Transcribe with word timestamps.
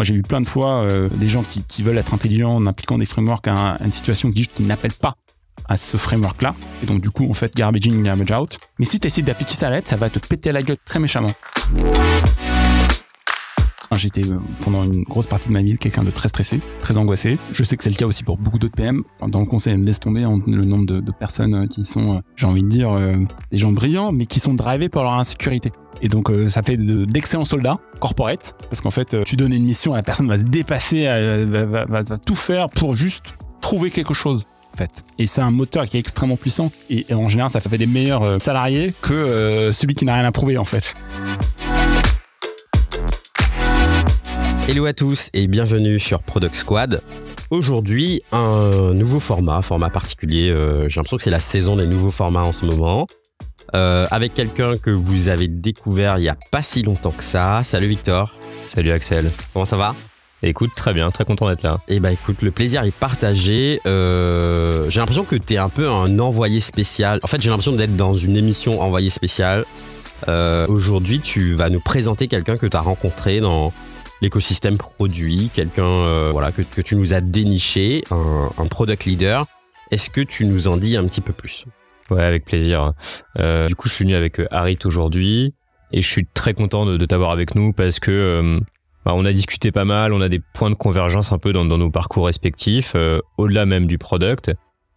Moi, 0.00 0.06
j'ai 0.06 0.14
vu 0.14 0.22
plein 0.22 0.40
de 0.40 0.48
fois 0.48 0.84
euh, 0.84 1.10
des 1.10 1.28
gens 1.28 1.42
qui, 1.42 1.82
veulent 1.82 1.98
être 1.98 2.14
intelligents 2.14 2.54
en 2.54 2.64
appliquant 2.64 2.96
des 2.96 3.04
frameworks 3.04 3.46
à, 3.48 3.76
une 3.84 3.92
situation 3.92 4.32
qui, 4.32 4.48
qui 4.48 4.62
n'appellent 4.62 4.94
pas 4.94 5.12
à 5.68 5.76
ce 5.76 5.98
framework-là. 5.98 6.54
Et 6.82 6.86
donc, 6.86 7.02
du 7.02 7.10
coup, 7.10 7.28
en 7.28 7.34
fait, 7.34 7.54
garbage 7.54 7.86
in, 7.86 8.00
garbage 8.00 8.30
out. 8.30 8.58
Mais 8.78 8.86
si 8.86 8.98
tu 8.98 9.08
essaies 9.08 9.20
d'appliquer 9.20 9.52
ça 9.52 9.66
à 9.66 9.70
l'aide, 9.72 9.86
ça 9.86 9.96
va 9.96 10.08
te 10.08 10.18
péter 10.18 10.52
la 10.52 10.62
gueule 10.62 10.78
très 10.86 11.00
méchamment. 11.00 11.32
J'étais 13.94 14.26
euh, 14.26 14.38
pendant 14.64 14.84
une 14.84 15.02
grosse 15.02 15.26
partie 15.26 15.48
de 15.48 15.52
ma 15.52 15.60
vie 15.60 15.76
quelqu'un 15.76 16.02
de 16.04 16.10
très 16.10 16.30
stressé, 16.30 16.62
très 16.78 16.96
angoissé. 16.96 17.36
Je 17.52 17.62
sais 17.62 17.76
que 17.76 17.84
c'est 17.84 17.90
le 17.90 17.96
cas 17.96 18.06
aussi 18.06 18.24
pour 18.24 18.38
beaucoup 18.38 18.58
d'autres 18.58 18.76
PM. 18.76 19.02
Dans 19.28 19.40
le 19.40 19.46
conseil, 19.46 19.76
laisse 19.76 20.00
tomber 20.00 20.22
le 20.22 20.64
nombre 20.64 20.86
de, 20.86 21.12
personnes 21.12 21.54
euh, 21.54 21.66
qui 21.66 21.84
sont, 21.84 22.22
j'ai 22.36 22.46
envie 22.46 22.62
de 22.62 22.68
dire, 22.68 22.98
des 23.52 23.58
gens 23.58 23.72
brillants, 23.72 24.12
mais 24.12 24.24
qui 24.24 24.40
sont 24.40 24.54
drivés 24.54 24.88
par 24.88 25.02
leur 25.02 25.12
insécurité. 25.12 25.72
Et 26.02 26.08
donc 26.08 26.30
ça 26.48 26.62
fait 26.62 26.76
d'excellents 26.76 27.44
soldats 27.44 27.78
corporate, 27.98 28.54
parce 28.70 28.80
qu'en 28.80 28.90
fait 28.90 29.22
tu 29.24 29.36
donnes 29.36 29.52
une 29.52 29.64
mission, 29.64 29.94
la 29.94 30.02
personne 30.02 30.28
va 30.28 30.38
se 30.38 30.44
dépasser, 30.44 31.04
va, 31.46 32.04
tout 32.24 32.34
faire 32.34 32.70
pour 32.70 32.96
juste 32.96 33.24
trouver 33.60 33.90
quelque 33.90 34.14
chose. 34.14 34.44
En 34.72 34.76
fait. 34.76 35.04
Et 35.18 35.26
c'est 35.26 35.40
un 35.40 35.50
moteur 35.50 35.84
qui 35.86 35.96
est 35.96 36.00
extrêmement 36.00 36.36
puissant. 36.36 36.70
Et, 36.90 37.04
en 37.12 37.28
général, 37.28 37.50
ça 37.50 37.60
fait 37.60 37.76
des 37.76 37.86
meilleurs 37.88 38.40
salariés 38.40 38.94
que 39.02 39.70
celui 39.72 39.96
qui 39.96 40.04
n'a 40.04 40.14
rien 40.14 40.24
à 40.24 40.30
prouver, 40.30 40.58
en 40.58 40.64
fait. 40.64 40.94
Hello 44.68 44.86
à 44.86 44.92
tous 44.92 45.30
et 45.34 45.48
bienvenue 45.48 45.98
sur 45.98 46.22
Product 46.22 46.54
Squad. 46.54 47.02
Aujourd'hui, 47.50 48.22
un 48.30 48.94
nouveau 48.94 49.18
format, 49.18 49.60
format 49.62 49.90
particulier. 49.90 50.50
Euh, 50.50 50.88
j'ai 50.88 51.00
l'impression 51.00 51.16
que 51.16 51.24
c'est 51.24 51.30
la 51.30 51.40
saison 51.40 51.74
des 51.74 51.88
nouveaux 51.88 52.12
formats 52.12 52.44
en 52.44 52.52
ce 52.52 52.64
moment. 52.64 53.08
Euh, 53.74 54.06
avec 54.10 54.34
quelqu'un 54.34 54.76
que 54.76 54.90
vous 54.90 55.28
avez 55.28 55.48
découvert 55.48 56.18
il 56.18 56.24
y 56.24 56.28
a 56.28 56.36
pas 56.50 56.62
si 56.62 56.82
longtemps 56.82 57.12
que 57.12 57.22
ça. 57.22 57.62
Salut 57.64 57.86
Victor. 57.86 58.34
Salut 58.66 58.92
Axel. 58.92 59.30
Comment 59.52 59.64
ça 59.64 59.76
va? 59.76 59.94
Écoute, 60.42 60.70
très 60.74 60.94
bien, 60.94 61.10
très 61.10 61.24
content 61.24 61.48
d'être 61.48 61.62
là. 61.62 61.80
Et 61.88 61.96
eh 61.96 62.00
bah 62.00 62.10
écoute, 62.12 62.40
le 62.40 62.50
plaisir 62.50 62.82
est 62.84 62.94
partagé. 62.94 63.80
Euh, 63.86 64.88
j'ai 64.88 65.00
l'impression 65.00 65.24
que 65.24 65.36
tu 65.36 65.54
es 65.54 65.58
un 65.58 65.68
peu 65.68 65.88
un 65.88 66.18
envoyé 66.18 66.60
spécial. 66.60 67.20
En 67.22 67.26
fait, 67.26 67.40
j'ai 67.42 67.50
l'impression 67.50 67.72
d'être 67.72 67.96
dans 67.96 68.14
une 68.14 68.36
émission 68.36 68.80
envoyé 68.80 69.10
spécial. 69.10 69.64
Aujourd'hui, 70.68 71.20
tu 71.20 71.54
vas 71.54 71.70
nous 71.70 71.80
présenter 71.80 72.28
quelqu'un 72.28 72.56
que 72.56 72.66
tu 72.66 72.76
as 72.76 72.80
rencontré 72.80 73.40
dans, 73.40 73.72
l'écosystème 74.20 74.76
produit, 74.76 75.50
quelqu'un 75.52 75.82
euh, 75.84 76.30
voilà 76.32 76.52
que, 76.52 76.62
que, 76.62 76.80
tu 76.80 76.96
nous 76.96 77.14
as 77.14 77.20
déniché, 77.20 78.04
un, 78.10 78.50
un 78.58 78.66
product 78.66 79.04
leader. 79.04 79.46
Est-ce 79.90 80.10
que 80.10 80.20
tu 80.20 80.44
nous 80.44 80.68
en 80.68 80.76
dis 80.76 80.96
un 80.96 81.04
petit 81.04 81.20
peu 81.20 81.32
plus? 81.32 81.64
Ouais, 82.10 82.22
avec 82.22 82.44
plaisir. 82.44 82.92
Euh, 83.38 83.66
du 83.66 83.74
coup, 83.74 83.88
je 83.88 83.94
suis 83.94 84.04
venu 84.04 84.16
avec 84.16 84.40
euh, 84.40 84.46
Harit 84.50 84.78
aujourd'hui 84.84 85.54
et 85.92 86.02
je 86.02 86.08
suis 86.08 86.26
très 86.26 86.54
content 86.54 86.86
de, 86.86 87.04
t'avoir 87.04 87.30
avec 87.30 87.54
nous 87.54 87.72
parce 87.72 88.00
que 88.00 88.10
euh, 88.10 88.60
bah, 89.04 89.12
on 89.14 89.24
a 89.24 89.32
discuté 89.32 89.72
pas 89.72 89.84
mal, 89.84 90.12
on 90.12 90.20
a 90.20 90.28
des 90.28 90.40
points 90.54 90.70
de 90.70 90.74
convergence 90.74 91.32
un 91.32 91.38
peu 91.38 91.52
dans, 91.52 91.64
nos 91.64 91.90
parcours 91.90 92.26
respectifs, 92.26 92.92
euh, 92.94 93.20
au-delà 93.38 93.66
même 93.66 93.86
du 93.86 93.98
product. 93.98 94.52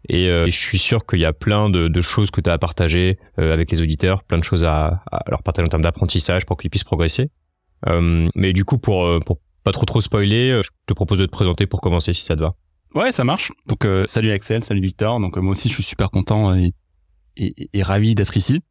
Et, 0.09 0.27
je 0.27 0.51
suis 0.51 0.79
sûr 0.79 1.05
qu'il 1.05 1.19
y 1.19 1.25
a 1.25 1.31
plein 1.31 1.69
de, 1.69 1.87
de 1.87 2.01
choses 2.01 2.29
que 2.29 2.41
tu 2.41 2.49
as 2.49 2.53
à 2.53 2.57
partager 2.57 3.17
avec 3.37 3.71
les 3.71 3.81
auditeurs, 3.81 4.25
plein 4.25 4.37
de 4.37 4.43
choses 4.43 4.65
à, 4.65 5.01
à 5.09 5.23
leur 5.29 5.43
partager 5.43 5.65
en 5.65 5.69
termes 5.69 5.83
d'apprentissage 5.83 6.45
pour 6.45 6.57
qu'ils 6.57 6.69
puissent 6.69 6.83
progresser. 6.83 7.29
Euh, 7.87 8.29
mais 8.35 8.53
du 8.53 8.65
coup, 8.65 8.77
pour, 8.77 9.05
euh, 9.05 9.19
pour 9.19 9.39
pas 9.63 9.71
trop 9.71 9.85
trop 9.85 10.01
spoiler, 10.01 10.51
euh, 10.51 10.63
je 10.63 10.69
te 10.87 10.93
propose 10.93 11.19
de 11.19 11.25
te 11.25 11.31
présenter 11.31 11.67
pour 11.67 11.81
commencer 11.81 12.13
si 12.13 12.23
ça 12.23 12.35
te 12.35 12.41
va. 12.41 12.55
Ouais, 12.95 13.11
ça 13.11 13.23
marche. 13.23 13.51
Donc 13.65 13.87
salut 14.05 14.29
Axel, 14.29 14.63
salut 14.63 14.81
Victor. 14.81 15.19
Donc 15.19 15.35
moi 15.37 15.53
aussi 15.53 15.67
je 15.67 15.73
suis 15.73 15.83
super 15.83 16.11
content 16.11 16.53
et, 16.53 16.73
et, 17.37 17.69
et 17.73 17.83
ravi 17.83 18.15
d'être 18.15 18.37
ici. 18.37 18.61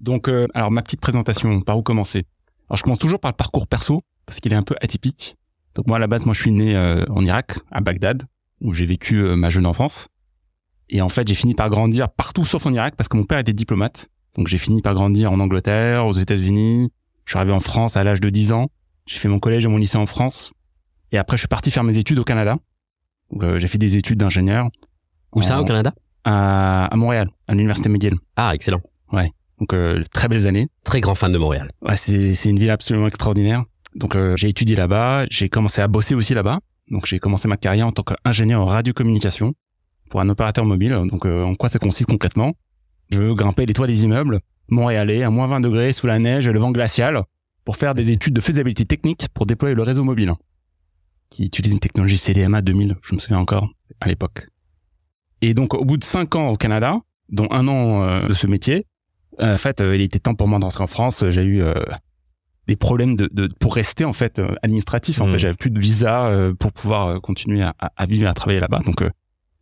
Donc 0.00 0.28
alors 0.54 0.70
ma 0.70 0.82
petite 0.82 1.00
présentation, 1.00 1.60
par 1.60 1.76
où 1.78 1.82
commencer? 1.82 2.24
Alors 2.68 2.78
je 2.78 2.82
commence 2.82 2.98
toujours 2.98 3.20
par 3.20 3.30
le 3.30 3.36
parcours 3.36 3.66
perso 3.66 4.00
parce 4.24 4.40
qu'il 4.40 4.52
est 4.52 4.56
un 4.56 4.62
peu 4.62 4.74
atypique. 4.80 5.36
Donc 5.74 5.86
moi 5.86 5.96
à 5.96 6.00
la 6.00 6.06
base 6.06 6.24
moi 6.24 6.34
je 6.34 6.40
suis 6.40 6.52
né 6.52 6.76
en 7.08 7.22
Irak, 7.22 7.58
à 7.70 7.80
Bagdad, 7.80 8.22
où 8.62 8.72
j'ai 8.72 8.86
vécu 8.86 9.16
ma 9.36 9.50
jeune 9.50 9.66
enfance. 9.66 10.08
Et 10.88 11.02
en 11.02 11.10
fait 11.10 11.28
j'ai 11.28 11.34
fini 11.34 11.54
par 11.54 11.68
grandir 11.68 12.08
partout 12.08 12.46
sauf 12.46 12.64
en 12.64 12.72
Irak 12.72 12.94
parce 12.96 13.08
que 13.08 13.16
mon 13.16 13.24
père 13.24 13.38
était 13.38 13.52
diplomate. 13.52 14.08
Donc 14.36 14.46
j'ai 14.46 14.58
fini 14.58 14.80
par 14.80 14.94
grandir 14.94 15.32
en 15.32 15.40
Angleterre, 15.40 16.06
aux 16.06 16.14
États-Unis, 16.14 16.90
je 17.30 17.34
suis 17.34 17.38
arrivé 17.38 17.52
en 17.52 17.60
France 17.60 17.96
à 17.96 18.02
l'âge 18.02 18.20
de 18.20 18.28
10 18.28 18.50
ans. 18.50 18.66
J'ai 19.06 19.18
fait 19.18 19.28
mon 19.28 19.38
collège 19.38 19.64
et 19.64 19.68
mon 19.68 19.76
lycée 19.76 19.98
en 19.98 20.06
France. 20.06 20.52
Et 21.12 21.16
après, 21.16 21.36
je 21.36 21.42
suis 21.42 21.48
parti 21.48 21.70
faire 21.70 21.84
mes 21.84 21.96
études 21.96 22.18
au 22.18 22.24
Canada. 22.24 22.56
Euh, 23.40 23.60
j'ai 23.60 23.68
fait 23.68 23.78
des 23.78 23.96
études 23.96 24.18
d'ingénieur. 24.18 24.68
Où 25.36 25.40
ça, 25.40 25.60
au 25.60 25.64
Canada? 25.64 25.94
À, 26.24 26.86
à, 26.86 26.96
Montréal, 26.96 27.28
à 27.48 27.54
l'université 27.54 27.88
McGill. 27.88 28.14
Ah, 28.36 28.52
excellent. 28.54 28.80
Ouais. 29.12 29.30
Donc 29.58 29.74
euh, 29.74 30.02
très 30.12 30.28
belles 30.28 30.46
années. 30.46 30.68
Très 30.84 31.00
grand 31.00 31.14
fan 31.14 31.32
de 31.32 31.38
Montréal. 31.38 31.70
Ouais, 31.82 31.96
c'est 31.96 32.34
c'est 32.34 32.48
une 32.50 32.58
ville 32.58 32.70
absolument 32.70 33.06
extraordinaire. 33.06 33.64
Donc 33.94 34.16
euh, 34.16 34.36
j'ai 34.36 34.48
étudié 34.48 34.76
là-bas, 34.76 35.26
j'ai 35.30 35.48
commencé 35.48 35.82
à 35.82 35.88
bosser 35.88 36.14
aussi 36.14 36.34
là-bas. 36.34 36.60
Donc 36.90 37.06
j'ai 37.06 37.18
commencé 37.18 37.48
ma 37.48 37.56
carrière 37.56 37.86
en 37.86 37.92
tant 37.92 38.02
qu'ingénieur 38.02 38.62
en 38.62 38.66
radiocommunication 38.66 39.54
pour 40.08 40.20
un 40.20 40.28
opérateur 40.28 40.64
mobile. 40.64 40.92
Donc 41.10 41.26
euh, 41.26 41.44
en 41.44 41.54
quoi 41.54 41.68
ça 41.68 41.78
consiste 41.78 42.08
concrètement? 42.08 42.54
Je 43.10 43.32
grimpais 43.32 43.66
les 43.66 43.74
toits 43.74 43.86
des 43.86 44.04
immeubles 44.04 44.40
montréalais 44.68 45.22
à 45.24 45.30
moins 45.30 45.48
20 45.48 45.60
degrés 45.60 45.92
sous 45.92 46.06
la 46.06 46.18
neige 46.18 46.46
et 46.46 46.52
le 46.52 46.60
vent 46.60 46.70
glacial 46.70 47.22
pour 47.64 47.76
faire 47.76 47.94
des 47.94 48.12
études 48.12 48.34
de 48.34 48.40
faisabilité 48.40 48.84
technique 48.84 49.26
pour 49.34 49.46
déployer 49.46 49.74
le 49.74 49.82
réseau 49.82 50.04
mobile 50.04 50.32
qui 51.30 51.44
utilise 51.44 51.72
une 51.72 51.80
technologie 51.80 52.18
CDMA 52.18 52.60
2000, 52.60 52.96
je 53.02 53.14
me 53.14 53.20
souviens 53.20 53.38
encore 53.38 53.70
à 54.00 54.08
l'époque. 54.08 54.48
Et 55.42 55.54
donc 55.54 55.74
au 55.74 55.84
bout 55.84 55.96
de 55.96 56.04
cinq 56.04 56.34
ans 56.36 56.48
au 56.48 56.56
Canada, 56.56 56.98
dont 57.30 57.48
un 57.50 57.68
an 57.68 58.02
euh, 58.02 58.28
de 58.28 58.32
ce 58.32 58.46
métier, 58.46 58.86
euh, 59.40 59.54
en 59.54 59.58
fait, 59.58 59.80
euh, 59.80 59.94
il 59.94 60.02
était 60.02 60.18
temps 60.18 60.34
pour 60.34 60.48
moi 60.48 60.58
d'entrer 60.58 60.84
en 60.84 60.88
France. 60.88 61.24
J'ai 61.30 61.44
eu 61.44 61.62
des 62.66 62.76
problèmes 62.76 63.16
de, 63.16 63.28
de, 63.32 63.48
pour 63.58 63.74
rester 63.74 64.04
en 64.04 64.12
fait 64.12 64.40
administratif. 64.62 65.20
En 65.20 65.26
fait, 65.26 65.34
mmh. 65.34 65.38
j'avais 65.38 65.54
plus 65.54 65.70
de 65.70 65.80
visa 65.80 66.30
pour 66.58 66.72
pouvoir 66.72 67.20
continuer 67.20 67.62
à, 67.62 67.74
à, 67.78 68.06
vivre 68.06 68.24
et 68.24 68.28
à 68.28 68.34
travailler 68.34 68.60
là-bas. 68.60 68.80
Donc 68.84 69.02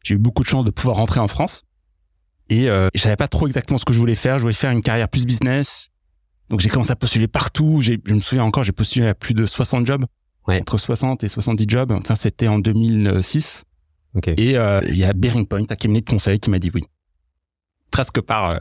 j'ai 0.03 0.15
eu 0.15 0.19
beaucoup 0.19 0.43
de 0.43 0.49
chance 0.49 0.65
de 0.65 0.71
pouvoir 0.71 0.97
rentrer 0.97 1.21
en 1.21 1.29
France. 1.29 1.65
Et 2.49 2.69
euh, 2.69 2.89
je 2.95 3.01
savais 3.01 3.17
pas 3.17 3.29
trop 3.29 3.47
exactement 3.47 3.79
ce 3.79 3.85
que 3.85 3.93
je 3.93 3.99
voulais 3.99 4.15
faire. 4.15 4.39
Je 4.39 4.43
voulais 4.43 4.55
faire 4.55 4.71
une 4.71 4.83
carrière 4.83 5.09
plus 5.09 5.27
business. 5.27 5.89
Donc 6.49 6.61
j'ai 6.61 6.69
commencé 6.69 6.91
à 6.91 6.97
postuler 6.97 7.29
partout. 7.29 7.83
Je 7.83 7.93
me 8.13 8.21
souviens 8.21 8.45
encore, 8.45 8.65
j'ai 8.65 8.73
postulé 8.73 9.09
à 9.09 9.15
plus 9.15 9.35
de 9.35 9.45
60 9.45 9.87
jobs. 9.87 10.05
Ouais. 10.47 10.61
Entre 10.61 10.79
60 10.79 11.25
et 11.25 11.29
70 11.29 11.65
jobs. 11.69 12.01
Ça, 12.05 12.17
c'était 12.17 12.49
en 12.49 12.59
2006. 12.59 13.65
Okay. 14.19 14.35
Et 14.37 14.57
euh, 14.57 14.81
il 14.89 14.97
y 14.97 15.05
a 15.05 15.13
Bearing 15.13 15.47
Point, 15.47 15.63
un 15.63 15.77
cabinet 15.77 16.01
de 16.01 16.09
conseil, 16.09 16.39
qui 16.39 16.51
m'a 16.51 16.59
dit 16.59 16.71
oui. 16.75 16.85
Presque 17.91 18.21
par, 18.21 18.51
euh, 18.51 18.59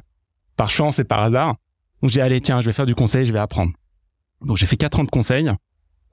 par 0.56 0.70
chance 0.70 1.00
et 1.00 1.04
par 1.04 1.22
hasard. 1.22 1.56
Donc 2.02 2.12
j'ai 2.12 2.22
allé, 2.22 2.40
tiens, 2.42 2.62
je 2.62 2.68
vais 2.68 2.74
faire 2.74 2.86
du 2.86 2.96
conseil, 2.96 3.26
je 3.26 3.34
vais 3.34 3.40
apprendre. 3.40 3.74
Donc 4.42 4.58
j'ai 4.58 4.66
fait 4.66 4.78
quatre 4.78 5.00
ans 5.00 5.04
de 5.04 5.10
conseil, 5.10 5.52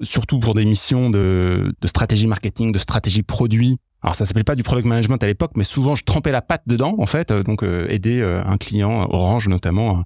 surtout 0.01 0.39
pour 0.39 0.55
des 0.55 0.65
missions 0.65 1.11
de, 1.11 1.75
de 1.81 1.87
stratégie 1.87 2.27
marketing, 2.27 2.73
de 2.73 2.79
stratégie 2.79 3.23
produit, 3.23 3.79
alors 4.05 4.15
ça 4.15 4.27
s'appelait 4.27 4.45
pas 4.45 4.55
du 4.55 4.63
product 4.63 4.87
management 4.87 5.23
à 5.23 5.27
l'époque, 5.27 5.53
mais 5.57 5.65
souvent 5.65 5.95
je 5.95 6.05
trempais 6.05 6.31
la 6.31 6.43
patte 6.43 6.65
dedans 6.67 6.95
en 6.99 7.07
fait, 7.07 7.31
euh, 7.31 7.43
donc 7.43 7.63
euh, 7.63 7.87
aider 7.89 8.21
euh, 8.21 8.45
un 8.45 8.59
client 8.59 9.09
Orange 9.11 9.49
notamment 9.49 10.05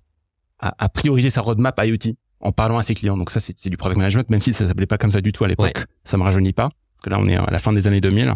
à, 0.61 0.73
à, 0.79 0.89
prioriser 0.89 1.31
sa 1.31 1.41
roadmap 1.41 1.81
IoT 1.85 2.15
en 2.39 2.53
parlant 2.53 2.79
à 2.79 2.83
ses 2.83 2.95
clients. 2.95 3.17
Donc 3.17 3.31
ça 3.31 3.41
c'est 3.41 3.69
du 3.69 3.77
product 3.77 3.99
management, 3.99 4.31
même 4.31 4.41
si 4.41 4.53
ça 4.53 4.69
s'appelait 4.69 4.87
pas 4.87 4.99
comme 4.99 5.11
ça 5.11 5.21
du 5.21 5.33
tout 5.33 5.43
à 5.43 5.49
l'époque. 5.49 5.85
Ça 6.05 6.17
me 6.17 6.23
rajeunit 6.23 6.53
pas, 6.53 6.69
parce 6.69 7.03
que 7.03 7.11
là 7.11 7.19
on 7.19 7.27
est 7.27 7.35
à 7.35 7.51
la 7.51 7.59
fin 7.59 7.73
des 7.73 7.89
années 7.89 8.01
2000. 8.01 8.35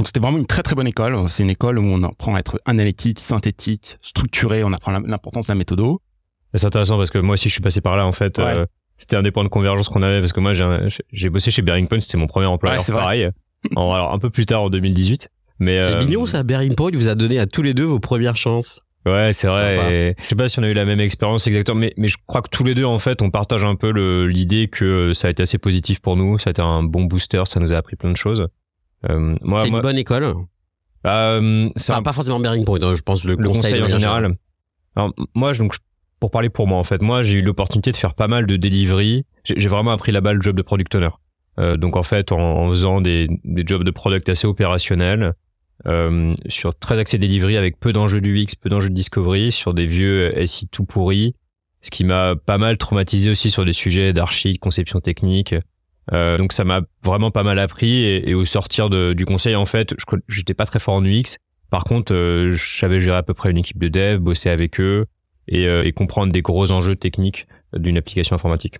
Donc 0.00 0.06
c'était 0.06 0.20
vraiment 0.20 0.38
une 0.38 0.46
très 0.46 0.62
très 0.62 0.74
bonne 0.74 0.86
école. 0.86 1.14
C'est 1.28 1.42
une 1.42 1.50
école 1.50 1.78
où 1.78 1.82
on 1.82 2.02
apprend 2.04 2.34
à 2.34 2.38
être 2.38 2.58
analytique, 2.64 3.18
synthétique, 3.18 3.98
structuré, 4.00 4.64
on 4.64 4.72
apprend 4.72 4.92
l'importance 4.92 5.48
de 5.48 5.52
la 5.52 5.56
méthode. 5.56 5.82
C'est 6.54 6.64
intéressant 6.64 6.96
parce 6.96 7.10
que 7.10 7.18
moi 7.18 7.34
aussi 7.34 7.50
je 7.50 7.52
suis 7.52 7.60
passé 7.60 7.82
par 7.82 7.98
là 7.98 8.06
en 8.06 8.12
fait. 8.12 8.40
c'était 8.96 9.16
un 9.16 9.22
des 9.22 9.30
points 9.30 9.44
de 9.44 9.50
convergence 9.50 9.90
qu'on 9.90 10.00
avait 10.00 10.20
parce 10.20 10.32
que 10.32 10.40
moi 10.40 10.54
j'ai 10.54 11.28
bossé 11.28 11.50
chez 11.50 11.60
Bearing 11.60 11.86
Point, 11.86 12.00
c'était 12.00 12.16
mon 12.16 12.28
premier 12.28 12.46
employeur 12.46 12.80
ouais, 12.80 12.94
pareil 12.94 13.28
alors 13.76 14.10
un 14.10 14.18
peu 14.18 14.30
plus 14.30 14.46
tard 14.46 14.62
en 14.62 14.70
2018. 14.70 15.28
Mais 15.58 15.82
c'est 15.82 15.96
euh, 15.96 15.98
mignon 15.98 16.24
ça. 16.24 16.44
Bearing 16.44 16.74
Point 16.74 16.92
vous 16.94 17.10
a 17.10 17.14
donné 17.14 17.38
à 17.38 17.44
tous 17.44 17.60
les 17.60 17.74
deux 17.74 17.84
vos 17.84 18.00
premières 18.00 18.36
chances. 18.36 18.80
Ouais, 19.04 19.34
c'est 19.34 19.48
vrai. 19.48 20.14
je 20.18 20.24
sais 20.24 20.34
pas 20.34 20.48
si 20.48 20.60
on 20.60 20.62
a 20.62 20.68
eu 20.70 20.72
la 20.72 20.86
même 20.86 21.00
expérience 21.00 21.46
exactement, 21.46 21.78
mais, 21.78 21.92
mais 21.98 22.08
je 22.08 22.16
crois 22.26 22.40
que 22.40 22.48
tous 22.48 22.64
les 22.64 22.74
deux, 22.74 22.86
en 22.86 22.98
fait, 22.98 23.20
on 23.20 23.30
partage 23.30 23.64
un 23.64 23.76
peu 23.76 23.90
l'idée 24.24 24.68
que 24.68 25.12
ça 25.12 25.28
a 25.28 25.30
été 25.30 25.42
assez 25.42 25.58
positif 25.58 26.00
pour 26.00 26.16
nous. 26.16 26.38
Ça 26.38 26.48
a 26.48 26.52
été 26.52 26.62
un 26.62 26.82
bon 26.82 27.04
booster, 27.04 27.42
ça 27.44 27.60
nous 27.60 27.74
a 27.74 27.76
appris 27.76 27.96
plein 27.96 28.12
de 28.12 28.16
choses. 28.16 28.48
Euh, 29.08 29.34
c'est 29.58 29.68
une 29.68 29.80
bonne 29.80 29.96
école. 29.96 30.34
Euh, 31.06 31.70
enfin, 31.76 32.02
pas 32.02 32.12
forcément 32.12 32.40
Bearing 32.40 32.64
Point, 32.64 32.82
hein, 32.82 32.94
je 32.94 33.02
pense 33.02 33.24
le, 33.24 33.36
conseil, 33.36 33.82
en 33.82 33.88
général. 33.88 34.36
Alors, 34.96 35.14
moi, 35.34 35.54
donc, 35.54 35.76
pour 36.18 36.30
parler 36.30 36.50
pour 36.50 36.66
moi, 36.66 36.78
en 36.78 36.84
fait, 36.84 37.00
moi, 37.00 37.22
j'ai 37.22 37.38
eu 37.38 37.42
l'opportunité 37.42 37.92
de 37.92 37.96
faire 37.96 38.14
pas 38.14 38.28
mal 38.28 38.46
de 38.46 38.56
delivery. 38.56 39.24
J'ai 39.44 39.68
vraiment 39.68 39.92
appris 39.92 40.12
là-bas 40.12 40.34
le 40.34 40.42
job 40.42 40.56
de 40.56 40.62
product 40.62 40.94
owner. 40.94 41.08
Euh, 41.58 41.76
donc 41.76 41.96
en 41.96 42.02
fait, 42.02 42.32
en, 42.32 42.68
faisant 42.68 43.00
des, 43.00 43.28
des, 43.44 43.64
jobs 43.66 43.82
de 43.82 43.90
product 43.90 44.28
assez 44.28 44.46
opérationnels, 44.46 45.34
euh, 45.86 46.34
sur 46.48 46.74
très 46.74 46.98
axé 46.98 47.18
delivery 47.18 47.56
avec 47.56 47.80
peu 47.80 47.92
d'enjeux 47.92 48.20
du 48.20 48.38
X, 48.38 48.54
peu 48.54 48.68
d'enjeux 48.68 48.90
de 48.90 48.94
discovery, 48.94 49.50
sur 49.50 49.74
des 49.74 49.86
vieux 49.86 50.32
SI 50.46 50.68
tout 50.68 50.84
pourris, 50.84 51.34
ce 51.80 51.90
qui 51.90 52.04
m'a 52.04 52.34
pas 52.36 52.58
mal 52.58 52.76
traumatisé 52.76 53.30
aussi 53.30 53.50
sur 53.50 53.64
des 53.64 53.72
sujets 53.72 54.12
d'archi, 54.12 54.52
de 54.54 54.58
conception 54.58 55.00
technique. 55.00 55.54
Euh, 56.12 56.38
donc 56.38 56.52
ça 56.52 56.64
m'a 56.64 56.80
vraiment 57.04 57.30
pas 57.30 57.42
mal 57.42 57.58
appris 57.58 58.04
et, 58.04 58.34
au 58.34 58.44
sortir 58.44 58.90
de, 58.90 59.12
du 59.12 59.24
conseil, 59.24 59.54
en 59.54 59.66
fait, 59.66 59.94
j'étais 60.28 60.54
pas 60.54 60.66
très 60.66 60.78
fort 60.78 60.94
en 60.94 61.04
UX. 61.04 61.36
Par 61.70 61.84
contre, 61.84 62.12
euh, 62.14 62.52
je 62.52 62.78
savais 62.78 63.00
gérer 63.00 63.18
à 63.18 63.22
peu 63.22 63.34
près 63.34 63.50
une 63.50 63.58
équipe 63.58 63.78
de 63.78 63.88
dev, 63.88 64.18
bosser 64.18 64.50
avec 64.50 64.80
eux 64.80 65.06
et, 65.46 65.66
euh, 65.66 65.84
et 65.84 65.92
comprendre 65.92 66.32
des 66.32 66.42
gros 66.42 66.72
enjeux 66.72 66.96
techniques 66.96 67.46
d'une 67.72 67.96
application 67.96 68.34
informatique. 68.34 68.78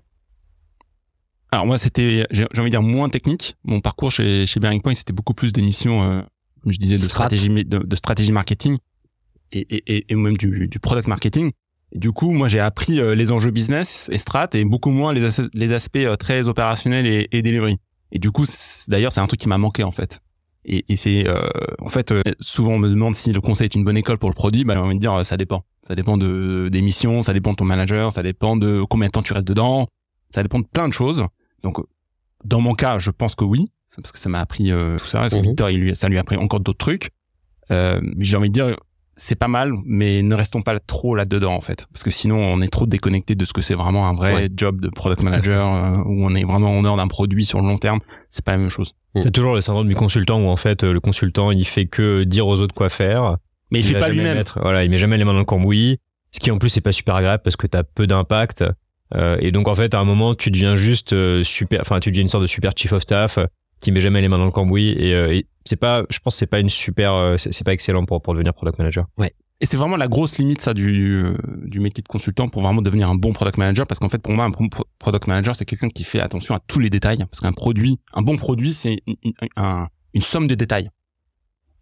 Alors 1.53 1.67
moi, 1.67 1.79
c'était, 1.79 2.27
j'ai 2.31 2.47
j'ai 2.53 2.61
envie 2.61 2.71
de 2.71 2.75
dire 2.75 2.83
moins 2.83 3.09
technique. 3.09 3.57
Mon 3.65 3.81
parcours 3.81 4.13
chez 4.13 4.47
chez 4.47 4.61
Bearing 4.61 4.83
Point, 4.83 4.95
c'était 4.95 5.13
beaucoup 5.13 5.35
plus 5.35 5.53
des 5.53 5.63
missions, 5.63 6.03
euh, 6.03 6.23
comme 6.63 6.73
je 6.73 6.79
disais, 6.79 6.95
de 6.95 7.01
Strat. 7.01 7.27
stratégie 7.27 7.49
de, 7.49 7.79
de 7.79 7.97
stratégie 7.97 8.33
marketing 8.33 8.79
et 9.53 9.61
et 9.61 9.97
et, 9.97 10.05
et 10.09 10.15
même 10.15 10.37
du 10.37 10.69
du 10.69 10.79
product 10.79 11.09
marketing. 11.09 11.51
Et 11.93 11.99
du 11.99 12.13
coup, 12.13 12.31
moi, 12.31 12.49
j'ai 12.49 12.61
appris 12.61 13.01
euh, 13.01 13.15
les 13.15 13.33
enjeux 13.33 13.51
business 13.51 14.09
et 14.13 14.19
strat 14.19 14.49
et 14.55 14.65
beaucoup 14.65 14.91
moins 14.91 15.13
les 15.13 15.25
as- 15.25 15.49
les 15.55 15.73
aspects 15.73 15.97
euh, 15.97 16.17
très 16.17 16.47
opérationnels 16.49 17.07
et, 17.07 17.29
et 17.33 17.43
delivery. 17.43 17.79
Et 18.13 18.19
du 18.19 18.31
coup, 18.31 18.45
d'ailleurs, 18.89 19.13
c'est 19.13 19.21
un 19.21 19.27
truc 19.27 19.41
qui 19.41 19.49
m'a 19.49 19.59
manqué 19.59 19.83
en 19.85 19.91
fait. 19.91 20.21
Et, 20.65 20.85
et 20.89 20.97
c'est 20.97 21.27
euh, 21.27 21.41
en 21.79 21.89
fait 21.89 22.13
euh, 22.13 22.23
souvent 22.39 22.73
on 22.75 22.79
me 22.79 22.89
demande 22.91 23.15
si 23.15 23.33
le 23.33 23.41
conseil 23.41 23.65
est 23.65 23.75
une 23.75 23.83
bonne 23.85 23.97
école 23.97 24.19
pour 24.19 24.29
le 24.29 24.35
produit. 24.35 24.63
Bah, 24.65 24.75
j'ai 24.75 24.81
envie 24.81 24.95
de 24.97 25.01
dire 25.01 25.25
ça 25.25 25.37
dépend. 25.37 25.65
Ça 25.87 25.95
dépend 25.95 26.19
de 26.19 26.69
des 26.71 26.83
missions, 26.83 27.23
ça 27.23 27.33
dépend 27.33 27.53
de 27.53 27.57
ton 27.57 27.65
manager, 27.65 28.13
ça 28.13 28.23
dépend 28.23 28.57
de 28.57 28.83
combien 28.89 29.07
de 29.07 29.13
temps 29.13 29.23
tu 29.23 29.33
restes 29.33 29.49
dedans, 29.49 29.87
ça 30.29 30.43
dépend 30.43 30.59
de 30.61 30.67
plein 30.67 30.87
de 30.87 30.93
choses. 30.93 31.25
Donc 31.63 31.79
dans 32.45 32.61
mon 32.61 32.75
cas, 32.75 32.99
je 32.99 33.11
pense 33.11 33.35
que 33.35 33.45
oui, 33.45 33.65
parce 33.97 34.13
que 34.13 34.19
ça 34.19 34.29
m'a 34.29 34.41
appris 34.41 34.71
euh, 34.71 34.99
tout 34.99 35.07
ça. 35.07 35.21
Parce 35.21 35.33
que 35.33 35.39
Mhm. 35.39 35.47
Victor, 35.47 35.71
il 35.71 35.81
lui, 35.81 35.97
ça 35.97 36.09
lui 36.09 36.19
a 36.19 36.21
appris 36.21 36.37
encore 36.37 36.61
d'autres 36.61 36.79
trucs. 36.79 37.09
Euh, 37.71 37.99
mais 38.03 38.25
j'ai 38.25 38.37
envie 38.37 38.49
de 38.49 38.55
dire, 38.55 38.77
c'est 39.23 39.35
pas 39.35 39.49
mal, 39.49 39.73
mais 39.85 40.23
ne 40.23 40.35
restons 40.35 40.63
pas 40.63 40.79
trop 40.81 41.15
là-dedans 41.15 41.55
en 41.55 41.61
fait, 41.61 41.87
parce 41.93 42.03
que 42.03 42.11
sinon 42.11 42.37
on 42.39 42.63
est 42.63 42.69
trop 42.69 42.87
déconnecté 42.87 43.35
de 43.35 43.45
ce 43.45 43.53
que 43.53 43.61
c'est 43.61 43.75
vraiment 43.75 44.09
un 44.09 44.15
vrai 44.15 44.33
Ouais. 44.35 44.49
job 44.57 44.81
de 44.81 44.89
product 44.89 45.23
manager 45.23 45.75
euh, 45.75 45.99
où 46.07 46.25
on 46.25 46.35
est 46.35 46.45
vraiment 46.45 46.71
en 46.71 46.79
honneur 46.79 46.97
d'un 46.97 47.07
produit 47.07 47.45
sur 47.45 47.61
le 47.61 47.67
long 47.69 47.77
terme. 47.77 48.01
C'est 48.31 48.45
pas 48.45 48.53
la 48.53 48.59
même 48.59 48.71
chose. 48.71 48.95
C'est 49.23 49.31
toujours 49.31 49.55
le 49.55 49.61
syndrome 49.61 49.89
du 49.89 49.95
consultant 49.95 50.41
où 50.41 50.49
en 50.49 50.57
fait 50.57 50.85
euh, 50.85 50.93
le 50.93 51.01
consultant 51.01 51.51
il 51.51 51.67
fait 51.67 51.85
que 51.87 52.23
dire 52.25 52.47
aux 52.47 52.61
autres 52.61 52.75
quoi 52.75 52.89
faire. 52.89 53.37
Mais 53.71 53.81
il, 53.81 53.85
fait 53.85 53.95
va 53.95 54.01
pas 54.01 54.09
lui-même. 54.09 54.43
voilà, 54.57 54.85
il 54.85 54.91
met 54.91 54.99
jamais 54.99 55.19
les 55.19 55.25
mains 55.25 55.33
dans 55.35 55.39
le 55.41 55.45
cambouis. 55.45 55.99
Ce 56.33 56.41
qui 56.41 56.51
en 56.51 56.57
plus 56.57 56.71
c'est 56.71 56.81
pas 56.81 56.93
super 56.93 57.17
agréable 57.17 57.43
parce 57.45 57.57
que 57.57 57.67
t'as 57.67 57.83
peu 57.83 58.07
d'impact. 58.07 58.65
Euh, 59.15 59.37
et 59.41 59.51
donc 59.53 59.69
en 59.69 59.75
fait 59.75 59.93
à 59.93 59.99
un 59.99 60.05
moment 60.05 60.35
tu 60.35 60.51
deviens 60.51 60.77
juste 60.77 61.13
euh, 61.13 61.43
super, 61.45 61.81
enfin 61.83 61.99
tu 62.01 62.11
deviens 62.11 62.23
une 62.23 62.29
sorte 62.29 62.43
de 62.43 62.49
super 62.49 62.73
chief 62.77 62.93
of 62.93 63.03
staff 63.03 63.39
qui 63.81 63.91
met 63.91 64.01
jamais 64.01 64.21
les 64.21 64.29
mains 64.29 64.39
dans 64.39 64.45
le 64.45 64.51
cambouis. 64.53 64.91
Et, 64.91 65.13
euh, 65.15 65.33
et 65.35 65.47
c'est 65.65 65.77
pas, 65.77 66.05
je 66.11 66.19
pense 66.21 66.37
c'est 66.37 66.47
pas 66.47 66.61
une 66.61 66.71
super, 66.71 67.13
euh, 67.15 67.37
c'est 67.37 67.65
pas 67.65 67.73
excellent 67.73 68.05
pour 68.05 68.23
pour 68.23 68.35
devenir 68.35 68.55
product 68.55 68.79
manager. 68.79 69.07
Et 69.63 69.67
c'est 69.67 69.77
vraiment 69.77 69.99
la 69.99 70.09
grosse 70.09 70.39
limite 70.39 70.63
ça 70.63 70.73
du 70.73 71.23
du 71.67 71.81
métier 71.81 72.03
de 72.03 72.09
consultant 72.09 72.49
pour 72.49 72.63
vraiment 72.63 72.81
devenir 72.81 73.11
un 73.11 73.15
bon 73.15 73.33
product 73.35 73.59
manager 73.59 73.87
parce 73.87 73.99
qu'en 73.99 74.09
fait 74.09 74.23
pour 74.23 74.33
moi 74.33 74.47
un 74.47 74.51
product 74.99 75.27
manager 75.27 75.55
c'est 75.55 75.67
quelqu'un 75.67 75.91
qui 75.91 76.03
fait 76.03 76.21
attention 76.21 76.55
à 76.55 76.61
tous 76.61 76.79
les 76.79 76.89
détails 76.89 77.19
parce 77.19 77.41
qu'un 77.41 77.53
produit 77.53 77.99
un 78.15 78.23
bon 78.23 78.39
produit 78.39 78.73
c'est 78.73 79.01
une, 79.07 79.17
une- 79.23 79.33
un- 79.57 79.89
une 80.15 80.23
somme 80.23 80.49
de 80.49 80.55
détails. 80.55 80.89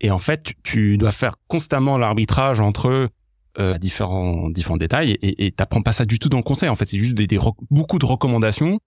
Et 0.00 0.10
en 0.10 0.18
fait 0.18 0.54
tu, 0.64 0.98
dois 0.98 1.12
faire 1.12 1.36
constamment 1.46 1.98
l'arbitrage 1.98 2.58
entre 2.58 3.08
euh, 3.60 3.78
différents 3.78 4.50
différents 4.50 4.76
détails 4.76 5.16
et 5.22 5.52
t'apprends 5.52 5.82
pas 5.82 5.92
ça 5.92 6.04
du 6.04 6.18
tout 6.18 6.28
dans 6.28 6.38
le 6.38 6.42
conseil. 6.42 6.68
En 6.68 6.74
fait 6.74 6.86
c'est 6.86 6.98
juste 6.98 7.14
des, 7.14 7.28
des 7.28 7.38
beaucoup 7.70 8.00
de 8.00 8.06
recommandations 8.06 8.80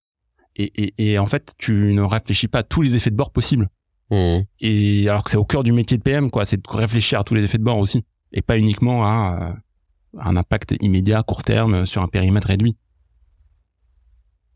et, 0.57 0.69
et 0.83 1.11
et 1.13 1.17
en 1.17 1.25
fait 1.27 1.53
tu 1.57 1.93
ne 1.93 2.01
réfléchis 2.01 2.49
pas 2.49 2.59
à 2.59 2.63
tous 2.63 2.81
les 2.81 2.97
effets 2.97 3.09
de 3.09 3.15
bord 3.15 3.31
possibles 3.31 3.69
Mhm. 4.11 4.43
et 4.59 5.07
alors 5.07 5.23
que 5.23 5.31
c'est 5.31 5.37
au 5.37 5.45
cœur 5.45 5.63
du 5.63 5.71
métier 5.71 5.97
de 5.97 6.03
PM 6.03 6.29
quoi 6.29 6.43
c'est 6.43 6.57
de 6.57 6.69
réfléchir 6.69 7.17
à 7.19 7.23
tous 7.23 7.33
les 7.33 7.45
effets 7.45 7.57
de 7.57 7.63
bord 7.63 7.77
aussi 7.77 8.03
et 8.33 8.41
pas 8.41 8.57
uniquement 8.57 9.05
à 9.05 9.39
euh, 9.41 10.19
un 10.19 10.35
impact 10.35 10.75
immédiat 10.81 11.23
court 11.23 11.43
terme 11.43 11.85
sur 11.85 12.01
un 12.01 12.09
périmètre 12.09 12.47
réduit. 12.47 12.75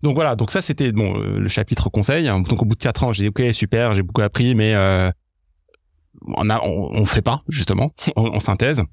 Donc 0.01 0.15
voilà 0.15 0.35
donc 0.35 0.51
ça 0.51 0.61
c'était 0.61 0.91
bon 0.91 1.17
euh, 1.17 1.39
le 1.39 1.47
chapitre 1.47 1.89
conseil 1.89 2.27
donc 2.27 2.61
au 2.61 2.65
bout 2.65 2.75
de 2.75 2.83
quatre 2.83 3.05
ans 3.05 3.13
j'ai 3.13 3.23
dit 3.23 3.29
ok 3.29 3.53
super 3.53 3.93
j'ai 3.93 4.03
beaucoup 4.03 4.21
appris 4.21 4.55
mais 4.55 4.75
euh, 4.75 5.09
on 6.27 6.49
a 6.49 6.59
on, 6.61 6.91
on 6.91 7.05
fait 7.05 7.21
pas 7.21 7.41
justement 7.47 7.87
en, 8.17 8.25
en 8.27 8.39
synthèse. 8.41 8.83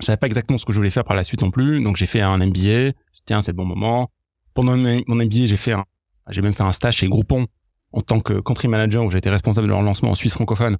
Je 0.00 0.06
savais 0.06 0.16
pas 0.16 0.28
exactement 0.28 0.58
ce 0.58 0.64
que 0.64 0.72
je 0.72 0.78
voulais 0.78 0.90
faire 0.90 1.02
par 1.02 1.16
la 1.16 1.24
suite 1.24 1.42
non 1.42 1.50
plus 1.50 1.82
donc 1.82 1.96
j'ai 1.96 2.06
fait 2.06 2.20
un 2.20 2.38
MBA 2.38 2.92
tiens 3.26 3.42
c'est 3.42 3.50
le 3.50 3.56
bon 3.56 3.64
moment. 3.66 4.10
Pendant 4.54 4.76
mon 4.76 5.02
mon 5.08 5.16
MBA 5.16 5.46
j'ai 5.46 5.56
fait 5.56 5.72
un 5.72 5.84
j'ai 6.30 6.40
même 6.40 6.54
fait 6.54 6.62
un 6.62 6.72
stage 6.72 6.98
chez 6.98 7.08
Groupon 7.08 7.46
en 7.92 8.00
tant 8.00 8.20
que 8.20 8.40
country 8.40 8.68
manager 8.68 9.04
où 9.04 9.10
j'étais 9.10 9.30
responsable 9.30 9.66
de 9.66 9.72
leur 9.72 9.82
lancement 9.82 10.10
en 10.10 10.14
Suisse 10.14 10.34
francophone 10.34 10.76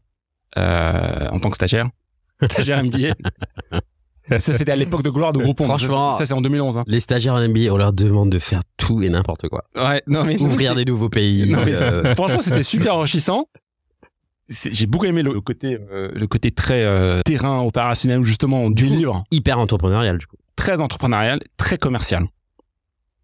euh, 0.57 1.29
en 1.31 1.41
tant 1.41 1.49
que 1.51 1.57
stagiaire 1.57 1.89
stagiaire 2.51 2.83
MBA 2.85 3.15
ça 4.31 4.39
c'était 4.53 4.73
à 4.73 4.77
l'époque 4.77 5.03
de 5.03 5.11
gloire 5.11 5.33
de 5.33 5.39
Groupon 5.41 5.65
Franchement. 5.65 6.13
ça 6.13 6.27
c'est 6.27 6.35
en 6.35 6.41
2011 6.43 6.79
hein. 6.79 6.85
Les 6.87 7.01
stagiaires 7.01 7.35
en 7.35 7.49
MBA, 7.49 7.73
on 7.73 7.77
leur 7.79 7.93
demande 7.95 8.31
de 8.31 8.39
faire 8.39 8.61
tout 8.77 9.03
et 9.03 9.09
n'importe 9.09 9.49
quoi. 9.49 9.65
ouais 9.77 10.03
non 10.07 10.25
mais 10.25 10.39
Ouvrir 10.39 10.75
des 10.75 10.85
nouveaux 10.85 11.09
pays. 11.09 11.51
non 11.51 11.63
mais 11.65 11.75
euh, 11.81 12.15
franchement 12.15 12.41
c'était 12.41 12.63
super 12.63 12.95
enrichissant 12.97 13.47
j'ai 14.51 14.87
beaucoup 14.87 15.05
aimé 15.07 15.23
le, 15.23 15.33
le 15.35 15.41
côté 15.43 15.79
euh, 15.93 16.11
le 16.15 16.27
côté 16.27 16.51
très 16.51 16.83
euh, 16.83 17.21
terrain 17.23 17.61
opérationnel 17.63 18.23
justement 18.23 18.71
du 18.71 18.87
livre 18.87 19.25
hyper 19.31 19.59
entrepreneurial 19.59 20.17
du 20.19 20.27
coup. 20.27 20.37
très 20.57 20.79
entrepreneurial 20.81 21.41
très 21.59 21.77
commercial 21.79 22.27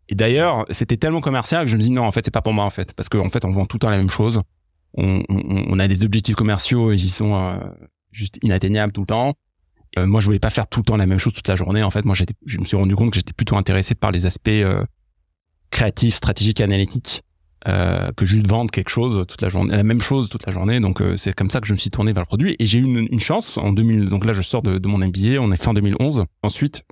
et 0.08 0.14
d'ailleurs 0.14 0.66
c'était 0.70 0.96
tellement 0.96 1.20
commercial 1.20 1.64
que 1.64 1.70
je 1.70 1.76
me 1.76 1.82
dis 1.82 1.90
non 1.90 2.04
en 2.04 2.12
fait 2.12 2.24
c'est 2.24 2.30
pas 2.30 2.42
pour 2.42 2.52
moi 2.52 2.64
en 2.64 2.70
fait. 2.70 2.94
Parce 2.94 3.08
qu'en 3.08 3.30
fait 3.30 3.44
on 3.44 3.50
vend 3.50 3.66
tout 3.66 3.76
le 3.76 3.80
temps 3.80 3.90
la 3.90 3.96
même 3.96 4.10
chose. 4.10 4.42
On, 4.94 5.22
on, 5.28 5.64
on 5.68 5.78
a 5.78 5.88
des 5.88 6.04
objectifs 6.04 6.36
commerciaux 6.36 6.92
et 6.92 6.96
ils 6.96 7.10
sont 7.10 7.34
euh, 7.34 7.56
juste 8.12 8.38
inatteignables 8.42 8.92
tout 8.92 9.00
le 9.02 9.06
temps. 9.06 9.34
Euh, 9.98 10.06
moi 10.06 10.20
je 10.20 10.26
voulais 10.26 10.40
pas 10.40 10.50
faire 10.50 10.66
tout 10.66 10.80
le 10.80 10.84
temps 10.84 10.96
la 10.96 11.06
même 11.06 11.18
chose 11.18 11.32
toute 11.32 11.48
la 11.48 11.56
journée 11.56 11.82
en 11.82 11.90
fait. 11.90 12.04
Moi 12.04 12.14
j'étais 12.14 12.34
je 12.46 12.58
me 12.58 12.64
suis 12.64 12.76
rendu 12.76 12.94
compte 12.96 13.10
que 13.10 13.16
j'étais 13.16 13.32
plutôt 13.32 13.56
intéressé 13.56 13.94
par 13.94 14.10
les 14.10 14.26
aspects 14.26 14.48
euh, 14.48 14.84
créatifs 15.70 16.14
stratégiques 16.14 16.60
et 16.60 16.64
analytiques 16.64 17.22
euh, 17.66 18.12
que 18.12 18.26
juste 18.26 18.46
vendre 18.46 18.70
quelque 18.70 18.90
chose 18.90 19.26
toute 19.26 19.40
la 19.40 19.48
journée 19.48 19.74
la 19.74 19.84
même 19.84 20.00
chose 20.00 20.28
toute 20.28 20.46
la 20.46 20.52
journée. 20.52 20.80
Donc 20.80 21.00
euh, 21.00 21.16
c'est 21.16 21.32
comme 21.32 21.48
ça 21.50 21.60
que 21.60 21.66
je 21.66 21.72
me 21.72 21.78
suis 21.78 21.90
tourné 21.90 22.12
vers 22.12 22.22
le 22.22 22.26
produit. 22.26 22.56
Et 22.58 22.66
j'ai 22.66 22.78
eu 22.78 22.84
une, 22.84 23.08
une 23.10 23.20
chance 23.20 23.56
en 23.56 23.72
2000 23.72 24.06
donc 24.06 24.24
là 24.24 24.32
je 24.32 24.42
sors 24.42 24.62
de, 24.62 24.78
de 24.78 24.88
mon 24.88 24.98
MBA 24.98 25.40
on 25.40 25.50
est 25.50 25.62
fin 25.62 25.72
2011 25.72 26.24
ensuite 26.42 26.84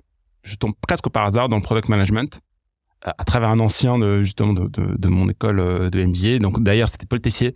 je 0.43 0.55
tombe 0.55 0.73
presque 0.81 1.09
par 1.09 1.25
hasard 1.25 1.47
dans 1.47 1.57
le 1.57 1.61
product 1.61 1.89
management 1.89 2.41
à, 3.03 3.13
à 3.17 3.23
travers 3.25 3.49
un 3.49 3.59
ancien 3.59 3.97
de 3.99 4.23
justement 4.23 4.53
de, 4.53 4.67
de, 4.67 4.95
de 4.97 5.07
mon 5.09 5.29
école 5.29 5.59
euh, 5.59 5.89
de 5.89 6.03
MBA 6.03 6.39
donc 6.39 6.61
d'ailleurs 6.63 6.89
c'était 6.89 7.05
Paul 7.05 7.19
Tessier. 7.21 7.53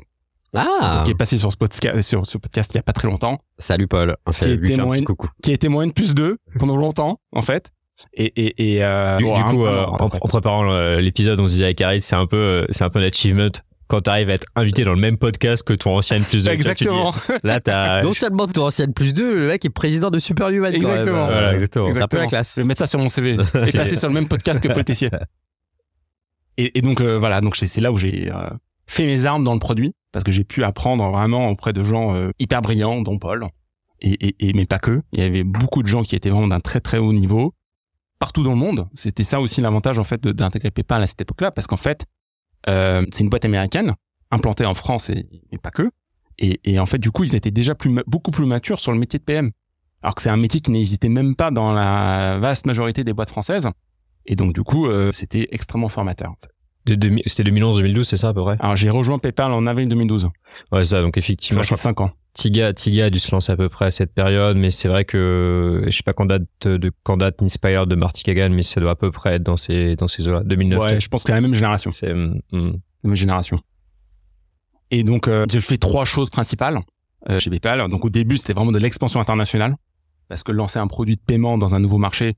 Ah, 0.55 1.01
qui 1.05 1.11
est 1.11 1.15
passé 1.15 1.37
sur 1.37 1.51
ce 1.51 1.57
podcast 1.57 2.01
sur 2.01 2.25
ce 2.25 2.37
podcast 2.37 2.71
il 2.73 2.77
y 2.77 2.79
a 2.79 2.83
pas 2.83 2.93
très 2.93 3.07
longtemps. 3.07 3.39
Salut 3.59 3.87
Paul. 3.87 4.15
Enfin, 4.25 4.45
Qui 4.45 4.55
lui 4.55 4.73
était 4.73 4.81
moyenne- 4.81 5.05
qui 5.43 5.51
a 5.51 5.53
été 5.53 5.67
moyenne 5.67 5.91
plus 5.93 6.15
2 6.15 6.37
pendant 6.57 6.77
longtemps 6.77 7.19
en 7.33 7.41
fait. 7.41 7.69
Et 8.13 8.25
et 8.41 8.75
et 8.75 8.83
euh, 8.83 9.17
Du, 9.17 9.25
bon, 9.25 9.35
du 9.35 9.41
un- 9.41 9.49
coup, 9.51 9.65
euh, 9.65 9.85
en, 9.85 10.05
en 10.05 10.09
préparant 10.27 10.71
euh, 10.71 11.01
l'épisode, 11.01 11.39
on 11.39 11.47
se 11.47 11.53
disait 11.53 11.65
avec 11.65 11.81
Harry, 11.81 12.01
c'est 12.01 12.15
un 12.15 12.25
peu, 12.27 12.37
euh, 12.37 12.65
c'est 12.69 12.83
un 12.83 12.89
peu 12.89 12.99
un 12.99 13.03
achievement 13.03 13.49
quand 13.87 14.01
t'arrives 14.01 14.29
à 14.29 14.33
être 14.33 14.45
invité 14.55 14.83
dans 14.83 14.93
le 14.93 14.99
même 14.99 15.17
podcast 15.17 15.63
que 15.63 15.73
ton 15.73 15.95
ancien 15.97 16.21
plus 16.21 16.43
de 16.45 16.49
exactement 16.51 17.13
Là, 17.43 17.59
t'as. 17.59 18.01
Non 18.03 18.13
seulement 18.13 18.45
ton 18.47 18.65
ancienne 18.67 18.93
plus 18.93 19.13
2, 19.13 19.37
le 19.39 19.47
mec 19.47 19.63
est 19.65 19.69
président 19.69 20.09
de 20.09 20.19
Superhuman. 20.19 20.71
quand 20.73 20.79
même. 20.79 20.87
Exactement. 20.89 21.23
Euh, 21.23 21.25
Voilà, 21.27 21.53
exactement. 21.53 21.93
C'est 21.93 22.01
un 22.01 22.07
peu 22.07 22.17
la 22.17 22.27
classe. 22.27 22.53
Je 22.55 22.61
vais 22.61 22.67
mettre 22.67 22.79
ça 22.79 22.87
sur 22.87 22.99
mon 22.99 23.09
CV 23.09 23.33
et 23.67 23.71
passer 23.71 23.95
sur 23.95 24.07
le 24.07 24.13
même 24.13 24.27
podcast 24.27 24.61
que 24.61 24.67
Paul 24.71 24.83
Tessier. 24.85 25.09
Et, 26.57 26.79
et 26.79 26.81
donc 26.81 27.01
euh, 27.01 27.19
voilà, 27.19 27.39
donc 27.39 27.55
c'est 27.55 27.81
là 27.81 27.91
où 27.91 27.97
j'ai 27.99 28.31
euh, 28.31 28.49
fait 28.87 29.05
mes 29.05 29.25
armes 29.27 29.43
dans 29.43 29.53
le 29.53 29.59
produit 29.59 29.93
parce 30.11 30.23
que 30.23 30.31
j'ai 30.31 30.43
pu 30.43 30.63
apprendre 30.63 31.07
vraiment 31.11 31.49
auprès 31.49 31.71
de 31.71 31.83
gens 31.83 32.15
euh, 32.15 32.31
hyper 32.39 32.61
brillants, 32.63 33.01
dont 33.01 33.19
Paul. 33.19 33.45
Et, 34.01 34.13
et, 34.27 34.49
et 34.49 34.53
mais 34.53 34.65
pas 34.65 34.79
que. 34.79 35.01
Il 35.13 35.19
y 35.19 35.23
avait 35.23 35.43
beaucoup 35.43 35.83
de 35.83 35.87
gens 35.87 36.01
qui 36.01 36.15
étaient 36.15 36.31
vraiment 36.31 36.47
d'un 36.47 36.59
très 36.59 36.79
très 36.79 36.97
haut 36.97 37.13
niveau 37.13 37.53
partout 38.17 38.41
dans 38.41 38.51
le 38.53 38.57
monde. 38.57 38.87
C'était 38.95 39.23
ça 39.23 39.39
aussi 39.39 39.61
l'avantage 39.61 39.99
en 39.99 40.03
fait 40.03 40.19
de- 40.23 40.31
d'intégrer 40.31 40.71
PayPal 40.71 41.03
à 41.03 41.05
cette 41.05 41.21
époque-là 41.21 41.51
parce 41.51 41.67
qu'en 41.67 41.77
fait 41.77 42.05
euh, 42.67 43.05
c'est 43.11 43.23
une 43.23 43.29
boîte 43.29 43.45
américaine 43.45 43.93
implantée 44.31 44.65
en 44.65 44.73
France 44.73 45.09
et, 45.09 45.25
pas 45.61 45.71
que. 45.71 45.89
Et, 46.37 46.59
et 46.63 46.79
en 46.79 46.85
fait 46.85 46.99
du 46.99 47.11
coup 47.11 47.23
ils 47.23 47.35
étaient 47.35 47.51
déjà 47.51 47.73
plus 47.75 47.95
beaucoup 48.05 48.31
plus 48.31 48.45
matures 48.45 48.79
sur 48.79 48.91
le 48.91 48.99
métier 48.99 49.19
de 49.19 49.23
PM. 49.23 49.51
Alors 50.03 50.15
que 50.15 50.21
c'est 50.21 50.29
un 50.29 50.37
métier 50.37 50.61
qui 50.61 50.71
n'hésitait 50.71 51.09
même 51.09 51.35
pas 51.35 51.51
dans 51.51 51.71
la 51.71 52.37
vaste 52.39 52.65
majorité 52.65 53.03
des 53.03 53.13
boîtes 53.13 53.29
françaises. 53.29 53.67
Et 54.25 54.35
donc 54.35 54.53
du 54.53 54.63
coup, 54.63 54.87
euh, 54.87 55.11
c'était 55.11 55.47
extrêmement 55.51 55.89
formateur. 55.89 56.31
en 56.31 56.35
fait. 56.35 56.51
C'était 56.87 57.49
2011-2012, 57.49 58.03
c'est 58.03 58.17
ça 58.17 58.29
à 58.29 58.33
peu 58.33 58.41
près? 58.41 58.57
Alors 58.59 58.75
j'ai 58.75 58.89
rejoint 58.89 59.19
PayPal 59.19 59.51
en 59.51 59.67
avril 59.67 59.89
2012. 59.89 60.29
Ouais, 60.71 60.79
c'est 60.79 60.85
ça. 60.85 61.01
Donc 61.01 61.17
effectivement, 61.17 61.63
suis 61.63 61.75
5 61.75 62.01
ans. 62.01 62.11
Tiga, 62.33 62.71
Tiga 62.71 63.05
a 63.05 63.09
dû 63.09 63.19
se 63.19 63.31
lancer 63.31 63.51
à 63.51 63.57
peu 63.57 63.67
près 63.67 63.85
à 63.85 63.91
cette 63.91 64.13
période, 64.13 64.57
mais 64.57 64.69
c'est 64.69 64.87
vrai 64.87 65.05
que 65.05 65.83
je 65.87 65.91
sais 65.91 66.03
pas 66.03 66.13
quand 66.13 66.25
date 66.25 66.43
de 66.63 66.91
quand 67.03 67.17
date 67.17 67.41
Inspired 67.41 67.87
de 67.87 67.95
Marty 67.95 68.23
Kagan, 68.23 68.49
mais 68.49 68.63
ça 68.63 68.79
doit 68.79 68.91
à 68.91 68.95
peu 68.95 69.11
près 69.11 69.35
être 69.35 69.43
dans 69.43 69.57
ces 69.57 69.95
dans 69.95 70.07
ces 70.07 70.27
eaux-là, 70.27 70.41
2009. 70.45 70.79
Ouais, 70.79 70.99
je 71.01 71.07
pense 71.07 71.23
que 71.23 71.29
c'est 71.29 71.33
la 71.33 71.41
même 71.41 71.55
génération. 71.55 71.91
C'est 71.91 72.11
hum. 72.11 72.39
La 72.51 73.09
même 73.09 73.15
génération. 73.15 73.59
Et 74.91 75.03
donc 75.03 75.27
euh, 75.27 75.45
je 75.51 75.59
fais 75.59 75.77
trois 75.77 76.05
choses 76.05 76.29
principales 76.29 76.79
euh, 77.29 77.39
chez 77.39 77.49
PayPal. 77.49 77.89
Donc 77.89 78.05
au 78.05 78.09
début, 78.09 78.37
c'était 78.37 78.53
vraiment 78.53 78.71
de 78.71 78.79
l'expansion 78.79 79.19
internationale 79.19 79.75
parce 80.29 80.43
que 80.43 80.51
lancer 80.51 80.79
un 80.79 80.87
produit 80.87 81.15
de 81.15 81.21
paiement 81.21 81.57
dans 81.57 81.73
un 81.73 81.79
nouveau 81.79 81.97
marché, 81.97 82.35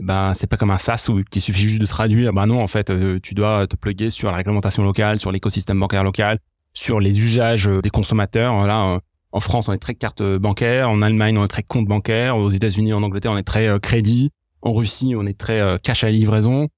ben 0.00 0.34
c'est 0.34 0.46
pas 0.46 0.56
comme 0.56 0.70
un 0.70 0.78
SaaS 0.78 1.08
où 1.10 1.20
il 1.20 1.40
suffit 1.40 1.62
juste 1.62 1.80
de 1.80 1.86
traduire. 1.86 2.32
Ben 2.32 2.46
non, 2.46 2.60
en 2.60 2.66
fait, 2.66 2.90
euh, 2.90 3.18
tu 3.22 3.34
dois 3.34 3.66
te 3.66 3.76
plugger 3.76 4.10
sur 4.10 4.30
la 4.30 4.36
réglementation 4.36 4.82
locale, 4.82 5.20
sur 5.20 5.32
l'écosystème 5.32 5.78
bancaire 5.78 6.04
local, 6.04 6.38
sur 6.72 7.00
les 7.00 7.20
usages 7.20 7.68
euh, 7.68 7.82
des 7.82 7.90
consommateurs. 7.90 8.66
Là, 8.66 8.94
euh, 8.94 9.00
en 9.32 9.40
France, 9.40 9.68
on 9.68 9.72
est 9.72 9.78
très 9.78 9.94
carte 9.94 10.22
bancaire. 10.22 10.90
En 10.90 11.02
Allemagne, 11.02 11.36
on 11.38 11.44
est 11.44 11.48
très 11.48 11.62
compte 11.62 11.86
bancaire. 11.86 12.36
Aux 12.36 12.50
États-Unis, 12.50 12.92
en 12.92 13.02
Angleterre, 13.02 13.32
on 13.32 13.36
est 13.36 13.42
très 13.42 13.78
crédit. 13.80 14.30
En 14.60 14.72
Russie, 14.72 15.14
on 15.16 15.26
est 15.26 15.38
très 15.38 15.78
cash 15.82 16.04
à 16.04 16.10
livraison. 16.10 16.68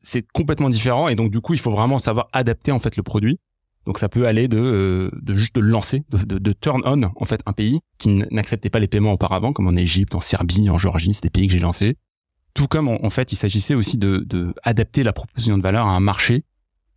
C'est 0.00 0.26
complètement 0.32 0.70
différent 0.70 1.08
et 1.08 1.14
donc 1.14 1.30
du 1.30 1.40
coup, 1.40 1.52
il 1.52 1.60
faut 1.60 1.70
vraiment 1.70 1.98
savoir 1.98 2.28
adapter 2.32 2.72
en 2.72 2.80
fait 2.80 2.96
le 2.96 3.02
produit. 3.02 3.38
Donc 3.86 3.98
ça 3.98 4.08
peut 4.08 4.26
aller 4.26 4.48
de 4.48 5.10
de 5.22 5.36
juste 5.36 5.54
de 5.54 5.60
lancer, 5.60 6.02
de, 6.10 6.18
de, 6.24 6.38
de 6.38 6.52
turn 6.52 6.82
on 6.84 7.02
en 7.02 7.24
fait 7.24 7.40
un 7.46 7.52
pays 7.52 7.80
qui 7.98 8.24
n'acceptait 8.30 8.70
pas 8.70 8.78
les 8.78 8.88
paiements 8.88 9.12
auparavant, 9.12 9.52
comme 9.52 9.68
en 9.68 9.76
Égypte, 9.76 10.14
en 10.14 10.20
Serbie, 10.20 10.70
en 10.70 10.78
Géorgie, 10.78 11.14
c'est 11.14 11.24
des 11.24 11.30
pays 11.30 11.46
que 11.46 11.52
j'ai 11.52 11.60
lancés. 11.60 11.96
Tout 12.54 12.66
comme 12.68 12.88
en, 12.88 13.04
en 13.04 13.10
fait, 13.10 13.32
il 13.32 13.36
s'agissait 13.36 13.74
aussi 13.74 13.96
de, 13.98 14.24
de 14.26 14.54
adapter 14.62 15.02
la 15.02 15.12
proposition 15.12 15.56
de 15.56 15.62
valeur 15.62 15.86
à 15.86 15.90
un 15.90 16.00
marché 16.00 16.42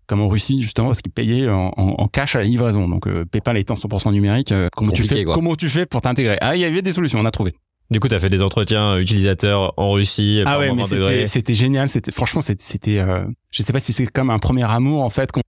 comme 0.08 0.22
en 0.22 0.28
Russie 0.28 0.62
justement 0.62 0.90
parce 0.90 1.02
qu'ils 1.02 1.12
payaient 1.12 1.50
en, 1.50 1.74
en, 1.78 1.96
en 1.98 2.08
cash 2.08 2.36
à 2.36 2.40
la 2.40 2.46
livraison. 2.46 2.88
Donc 2.88 3.08
euh, 3.08 3.26
PayPal 3.26 3.58
étant 3.58 3.74
100% 3.74 4.12
numérique, 4.12 4.52
euh, 4.52 4.70
comment 4.72 4.92
tu 4.92 5.04
fais 5.04 5.24
quoi. 5.24 5.34
Comment 5.34 5.56
tu 5.56 5.68
fais 5.70 5.86
pour 5.88 6.02
t'intégrer? 6.02 6.38
Ah, 6.42 6.56
il 6.56 6.60
y 6.62 6.66
avait 6.66 6.82
des 6.84 6.92
solutions, 6.92 7.20
on 7.20 7.26
a 7.26 7.32
trouvé. 7.32 7.56
Du 7.92 8.00
coup, 8.00 8.08
t'as 8.08 8.20
fait 8.20 8.30
des 8.30 8.42
entretiens 8.42 8.98
utilisateurs 8.98 9.74
en 9.78 9.92
Russie. 9.92 10.42
Ah 10.46 10.58
ouais, 10.60 10.74
mais 10.74 10.84
20 10.84 10.96
degrés. 10.96 11.28
c'était 11.28 11.54
génial. 11.56 11.88
C'était 11.90 12.12
franchement 12.12 12.42
c'était 12.42 12.64
c'était 12.64 13.00
euh, 13.00 13.26
je 13.52 13.64
sais 13.64 13.74
pas 13.74 13.80
si 13.80 13.94
c'est 13.94 14.08
comme 14.08 14.30
un 14.30 14.40
premier 14.40 14.64
amour 14.64 15.04
en 15.04 15.10
fait 15.10 15.32
qu'on 15.32 15.42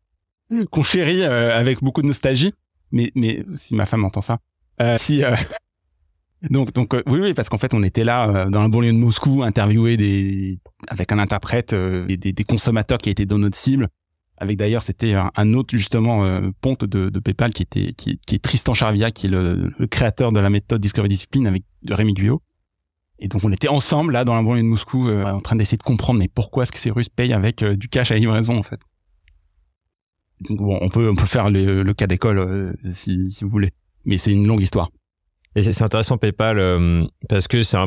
qu'on 0.71 0.83
chérit 0.83 1.23
euh, 1.23 1.57
avec 1.57 1.83
beaucoup 1.83 2.01
de 2.01 2.07
nostalgie. 2.07 2.53
Mais 2.91 3.11
mais 3.15 3.43
si 3.55 3.75
ma 3.75 3.85
femme 3.85 4.05
entend 4.05 4.21
ça, 4.21 4.39
euh, 4.81 4.95
si 4.97 5.23
euh, 5.23 5.35
donc 6.49 6.71
donc 6.73 6.93
euh, 6.93 7.01
oui 7.07 7.19
oui 7.19 7.33
parce 7.33 7.49
qu'en 7.49 7.57
fait 7.57 7.73
on 7.73 7.81
était 7.83 8.03
là 8.03 8.29
euh, 8.29 8.49
dans 8.49 8.61
la 8.61 8.69
banlieue 8.69 8.91
de 8.91 8.97
Moscou 8.97 9.43
interviewer 9.43 9.97
des 9.97 10.59
avec 10.87 11.11
un 11.11 11.19
interprète 11.19 11.73
euh, 11.73 12.05
des, 12.05 12.17
des 12.17 12.43
consommateurs 12.43 12.99
qui 12.99 13.09
étaient 13.09 13.25
dans 13.25 13.39
notre 13.39 13.57
cible. 13.57 13.87
Avec 14.39 14.57
d'ailleurs 14.57 14.83
c'était 14.83 15.15
un, 15.15 15.53
autre 15.55 15.75
justement 15.75 16.23
euh, 16.23 16.51
ponte 16.61 16.85
de, 16.85 17.09
de 17.09 17.19
PayPal 17.19 17.51
qui 17.51 17.63
était 17.63 17.93
qui, 17.93 18.19
qui 18.19 18.35
est 18.35 18.39
Tristan 18.39 18.75
Charvia 18.75 19.09
qui 19.09 19.25
est 19.25 19.29
le, 19.29 19.71
le 19.79 19.87
créateur 19.87 20.31
de 20.31 20.39
la 20.39 20.51
méthode 20.51 20.79
Discovery 20.79 21.09
Discipline 21.09 21.47
avec 21.47 21.63
Rémi 21.89 22.13
Guyot. 22.13 22.43
Et 23.17 23.29
donc 23.29 23.43
on 23.43 23.51
était 23.51 23.67
ensemble 23.67 24.13
là 24.13 24.23
dans 24.23 24.35
la 24.35 24.43
banlieue 24.43 24.61
de 24.61 24.67
Moscou 24.67 25.09
euh, 25.09 25.25
en 25.25 25.41
train 25.41 25.55
d'essayer 25.55 25.79
de 25.79 25.83
comprendre 25.83 26.19
mais 26.19 26.27
pourquoi 26.27 26.63
est-ce 26.63 26.71
que 26.71 26.79
ces 26.79 26.91
Russes 26.91 27.09
payent 27.09 27.33
avec 27.33 27.63
euh, 27.63 27.75
du 27.75 27.89
cash 27.89 28.11
à 28.11 28.15
livraison 28.15 28.55
en 28.55 28.63
fait. 28.63 28.79
Donc 30.47 30.59
bon, 30.59 30.77
on 30.81 30.89
peut 30.89 31.09
on 31.09 31.15
peut 31.15 31.25
faire 31.25 31.49
le, 31.49 31.81
le 31.81 31.93
cas 31.95 32.05
d'école 32.05 32.75
si 32.93 33.31
si 33.31 33.43
vous 33.43 33.49
voulez, 33.49 33.71
mais 34.05 34.19
c'est 34.19 34.31
une 34.31 34.45
longue 34.45 34.61
histoire. 34.61 34.91
Et 35.57 35.63
c'est 35.63 35.83
intéressant 35.83 36.19
PayPal 36.19 36.59
euh, 36.59 37.03
parce 37.27 37.47
que 37.47 37.63
c'est 37.63 37.77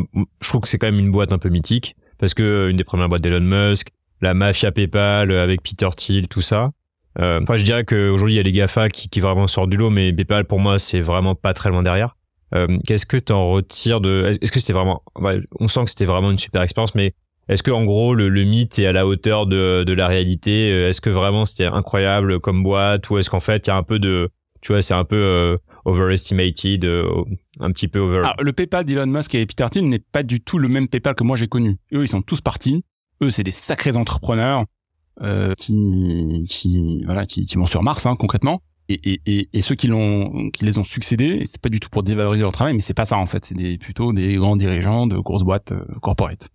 je 0.42 0.48
trouve 0.48 0.62
que 0.62 0.66
c'est 0.66 0.76
quand 0.76 0.88
même 0.88 0.98
une 0.98 1.12
boîte 1.12 1.32
un 1.32 1.38
peu 1.38 1.50
mythique 1.50 1.94
parce 2.18 2.34
que 2.34 2.42
euh, 2.42 2.70
une 2.70 2.76
des 2.76 2.82
premières 2.82 3.08
boîtes 3.08 3.22
d'Elon 3.22 3.40
Musk, 3.40 3.90
la 4.20 4.34
mafia 4.34 4.72
PayPal 4.72 5.30
euh, 5.30 5.40
avec 5.40 5.62
Peter 5.62 5.88
Thiel, 5.96 6.26
tout 6.26 6.42
ça. 6.42 6.72
Euh, 7.20 7.38
enfin, 7.40 7.56
je 7.56 7.62
dirais 7.62 7.84
qu'aujourd'hui 7.84 8.34
il 8.34 8.36
y 8.38 8.40
a 8.40 8.42
les 8.42 8.50
Gafa 8.50 8.88
qui, 8.88 9.20
vraiment 9.20 9.46
sortent 9.46 9.70
du 9.70 9.76
lot, 9.76 9.88
mais 9.88 10.12
PayPal 10.12 10.46
pour 10.46 10.58
moi 10.58 10.80
c'est 10.80 11.00
vraiment 11.00 11.36
pas 11.36 11.54
très 11.54 11.70
loin 11.70 11.84
derrière. 11.84 12.16
Qu'est-ce 12.84 13.06
que 13.06 13.16
tu 13.16 13.32
en 13.32 13.48
retires 13.48 14.00
de 14.00 14.36
Est-ce 14.42 14.50
que 14.50 14.58
c'était 14.58 14.72
vraiment 14.72 15.04
On 15.60 15.68
sent 15.68 15.84
que 15.84 15.90
c'était 15.90 16.04
vraiment 16.04 16.32
une 16.32 16.38
super 16.40 16.62
expérience, 16.62 16.96
mais 16.96 17.14
est-ce 17.48 17.62
que 17.62 17.70
en 17.70 17.84
gros 17.84 18.12
le, 18.12 18.28
mythe 18.42 18.80
est 18.80 18.86
à 18.86 18.92
la 18.92 19.06
hauteur 19.06 19.46
de, 19.46 19.84
la 19.86 20.08
réalité? 20.08 20.68
Est-ce 20.88 21.00
que 21.00 21.10
vraiment 21.10 21.46
c'était 21.46 21.66
incroyable 21.66 22.40
comme 22.40 22.64
boîte? 22.64 23.08
Ou 23.10 23.18
est-ce 23.18 23.30
qu'en 23.30 23.38
fait 23.38 23.68
il 23.68 23.70
y 23.70 23.72
a 23.72 23.76
un 23.76 23.84
peu 23.84 24.00
de 24.00 24.30
tu 24.60 24.72
vois 24.72 24.82
c'est 24.82 24.94
un 24.94 25.04
peu 25.04 25.58
overestimated, 25.84 26.84
euh, 26.84 27.24
un 27.60 27.70
petit 27.72 27.88
peu 27.88 27.98
over. 27.98 28.18
Alors, 28.18 28.36
le 28.40 28.52
PayPal 28.52 28.84
d'Elon 28.84 29.06
Musk 29.06 29.34
et 29.34 29.46
Peter 29.46 29.66
n'est 29.82 29.98
pas 29.98 30.22
du 30.22 30.40
tout 30.40 30.58
le 30.58 30.68
même 30.68 30.88
PayPal 30.88 31.14
que 31.14 31.24
moi 31.24 31.36
j'ai 31.36 31.48
connu. 31.48 31.76
Eux, 31.92 32.02
ils 32.04 32.08
sont 32.08 32.22
tous 32.22 32.40
partis. 32.40 32.84
Eux, 33.22 33.30
c'est 33.30 33.44
des 33.44 33.50
sacrés 33.50 33.96
entrepreneurs 33.96 34.64
euh, 35.22 35.54
qui, 35.54 36.46
qui, 36.48 37.04
voilà, 37.04 37.26
qui, 37.26 37.44
qui 37.46 37.56
vont 37.56 37.66
sur 37.66 37.82
Mars 37.82 38.06
hein, 38.06 38.16
concrètement. 38.16 38.62
Et, 38.88 39.12
et, 39.12 39.20
et, 39.26 39.48
et 39.52 39.62
ceux 39.62 39.76
qui 39.76 39.86
l'ont, 39.86 40.50
qui 40.50 40.64
les 40.64 40.78
ont 40.78 40.84
succédés, 40.84 41.44
c'est 41.46 41.60
pas 41.60 41.68
du 41.68 41.78
tout 41.78 41.88
pour 41.90 42.02
dévaloriser 42.02 42.42
leur 42.42 42.52
travail, 42.52 42.74
mais 42.74 42.80
c'est 42.80 42.94
pas 42.94 43.06
ça 43.06 43.18
en 43.18 43.26
fait. 43.26 43.44
C'est 43.44 43.54
des, 43.54 43.78
plutôt 43.78 44.12
des 44.12 44.34
grands 44.34 44.56
dirigeants 44.56 45.06
de 45.06 45.16
grosses 45.16 45.44
boîtes 45.44 45.72
euh, 45.72 45.84
corporate. 46.02 46.48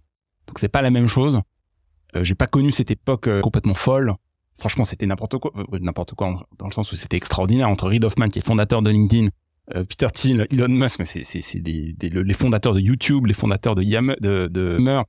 Donc 0.48 0.60
c'est 0.60 0.68
pas 0.68 0.82
la 0.82 0.92
même 0.92 1.08
chose. 1.08 1.40
Euh, 2.16 2.24
j'ai 2.24 2.36
pas 2.36 2.48
connu 2.48 2.72
cette 2.72 2.92
époque 2.92 3.28
euh, 3.28 3.42
complètement 3.42 3.74
folle. 3.74 4.14
Franchement, 4.58 4.86
c'était 4.86 5.06
n'importe 5.06 5.38
quoi, 5.38 5.52
Euh, 5.56 5.80
n'importe 5.80 6.14
quoi 6.14 6.48
dans 6.58 6.68
le 6.68 6.72
sens 6.72 6.92
où 6.92 6.96
c'était 6.96 7.18
extraordinaire 7.18 7.70
entre 7.70 7.88
Reid 7.90 8.04
Hoffman 8.06 8.30
qui 8.30 8.40
est 8.40 8.46
fondateur 8.46 8.82
de 8.82 8.90
LinkedIn, 8.90 9.28
euh, 9.76 9.84
Peter 9.84 10.08
Thiel, 10.14 10.48
Elon 10.52 10.70
Musk, 10.70 11.00
mais 11.00 11.06
c'est 11.06 11.24
c'est 11.24 11.42
c'est 11.42 11.60
des, 11.60 11.94
des- 11.94 12.10
le- 12.10 12.24
les 12.24 12.34
fondateurs 12.34 12.74
de 12.74 12.80
YouTube, 12.80 13.26
les 13.26 13.34
fondateurs 13.34 13.76
de 13.76 13.84
Yam 13.84 14.16
de 14.22 14.48
de 14.48 14.74
Yammer. 14.80 15.02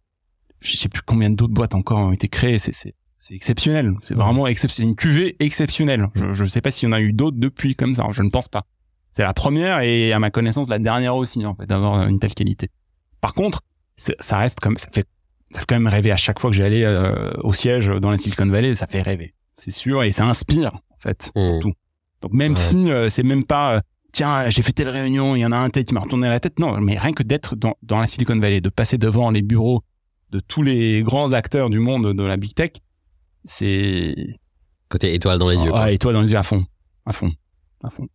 Je 0.60 0.76
sais 0.76 0.88
plus 0.88 1.02
combien 1.02 1.30
d'autres 1.30 1.52
boîtes 1.54 1.74
encore 1.74 1.98
ont 1.98 2.12
été 2.12 2.28
créées. 2.28 2.58
C'est 2.58 2.72
c'est 2.72 2.94
c'est 3.18 3.34
exceptionnel. 3.34 3.94
C'est 4.02 4.14
Ouais. 4.14 4.22
vraiment 4.24 4.46
exceptionnel. 4.46 4.90
Une 4.90 4.96
cuvée 4.96 5.36
exceptionnelle. 5.40 6.08
Je 6.14 6.32
je 6.32 6.44
sais 6.44 6.60
pas 6.60 6.70
s'il 6.70 6.88
y 6.88 6.90
en 6.90 6.92
a 6.92 7.00
eu 7.00 7.12
d'autres 7.12 7.36
depuis 7.38 7.74
comme 7.76 7.94
ça. 7.94 8.06
Je 8.10 8.22
ne 8.22 8.30
pense 8.30 8.48
pas. 8.48 8.64
C'est 9.12 9.22
la 9.22 9.32
première 9.34 9.80
et 9.80 10.12
à 10.12 10.18
ma 10.18 10.30
connaissance 10.30 10.68
la 10.68 10.78
dernière 10.78 11.14
aussi 11.16 11.44
en 11.46 11.54
fait 11.54 11.66
d'avoir 11.66 12.06
une 12.08 12.18
telle 12.18 12.34
qualité. 12.34 12.68
Par 13.20 13.32
contre, 13.32 13.60
ça 13.96 14.38
reste 14.38 14.60
comme 14.60 14.76
ça 14.76 14.88
fait 14.92 15.06
ça 15.56 15.60
fait 15.60 15.66
quand 15.66 15.76
même 15.76 15.86
rêver 15.88 16.10
à 16.12 16.16
chaque 16.18 16.38
fois 16.38 16.50
que 16.50 16.56
j'allais 16.56 16.84
euh, 16.84 17.32
au 17.42 17.54
siège 17.54 17.88
dans 17.88 18.10
la 18.10 18.18
Silicon 18.18 18.46
Valley. 18.46 18.74
Ça 18.74 18.86
fait 18.86 19.00
rêver, 19.00 19.32
c'est 19.54 19.70
sûr, 19.70 20.02
et 20.02 20.12
ça 20.12 20.26
inspire 20.26 20.74
en 20.74 20.98
fait. 21.00 21.32
Mmh. 21.34 21.60
Tout. 21.62 21.72
Donc 22.20 22.32
même 22.34 22.52
Ouais. 22.52 22.58
si 22.58 22.90
euh, 22.92 23.08
c'est 23.08 23.22
même 23.22 23.44
pas 23.44 23.76
euh, 23.76 23.80
tiens 24.12 24.50
j'ai 24.50 24.60
fait 24.62 24.72
telle 24.72 24.90
réunion, 24.90 25.34
il 25.34 25.40
y 25.40 25.46
en 25.46 25.52
a 25.52 25.56
un 25.56 25.70
tel 25.70 25.84
qui 25.86 25.94
m'a 25.94 26.00
retourné 26.00 26.28
la 26.28 26.40
tête. 26.40 26.58
Non, 26.58 26.78
mais 26.80 26.98
rien 26.98 27.12
que 27.12 27.22
d'être 27.22 27.56
dans, 27.56 27.74
dans 27.82 27.98
la 27.98 28.06
Silicon 28.06 28.38
Valley, 28.38 28.60
de 28.60 28.68
passer 28.68 28.98
devant 28.98 29.30
les 29.30 29.40
bureaux 29.42 29.82
de 30.30 30.40
tous 30.40 30.62
les 30.62 31.02
grands 31.02 31.32
acteurs 31.32 31.70
du 31.70 31.78
monde 31.78 32.14
de 32.14 32.22
la 32.22 32.36
big 32.36 32.52
tech, 32.52 32.72
c'est 33.44 34.14
Côté 34.88 35.14
étoile 35.14 35.38
dans 35.38 35.48
les 35.48 35.64
yeux. 35.64 35.70
ah, 35.74 35.88
toi 35.96 36.12
dans 36.12 36.20
les 36.20 36.30
yeux 36.30 36.38
à 36.38 36.42
fond, 36.44 36.64
à 37.06 37.12
fond, 37.12 37.32
à 37.82 37.90
fond. 37.90 38.06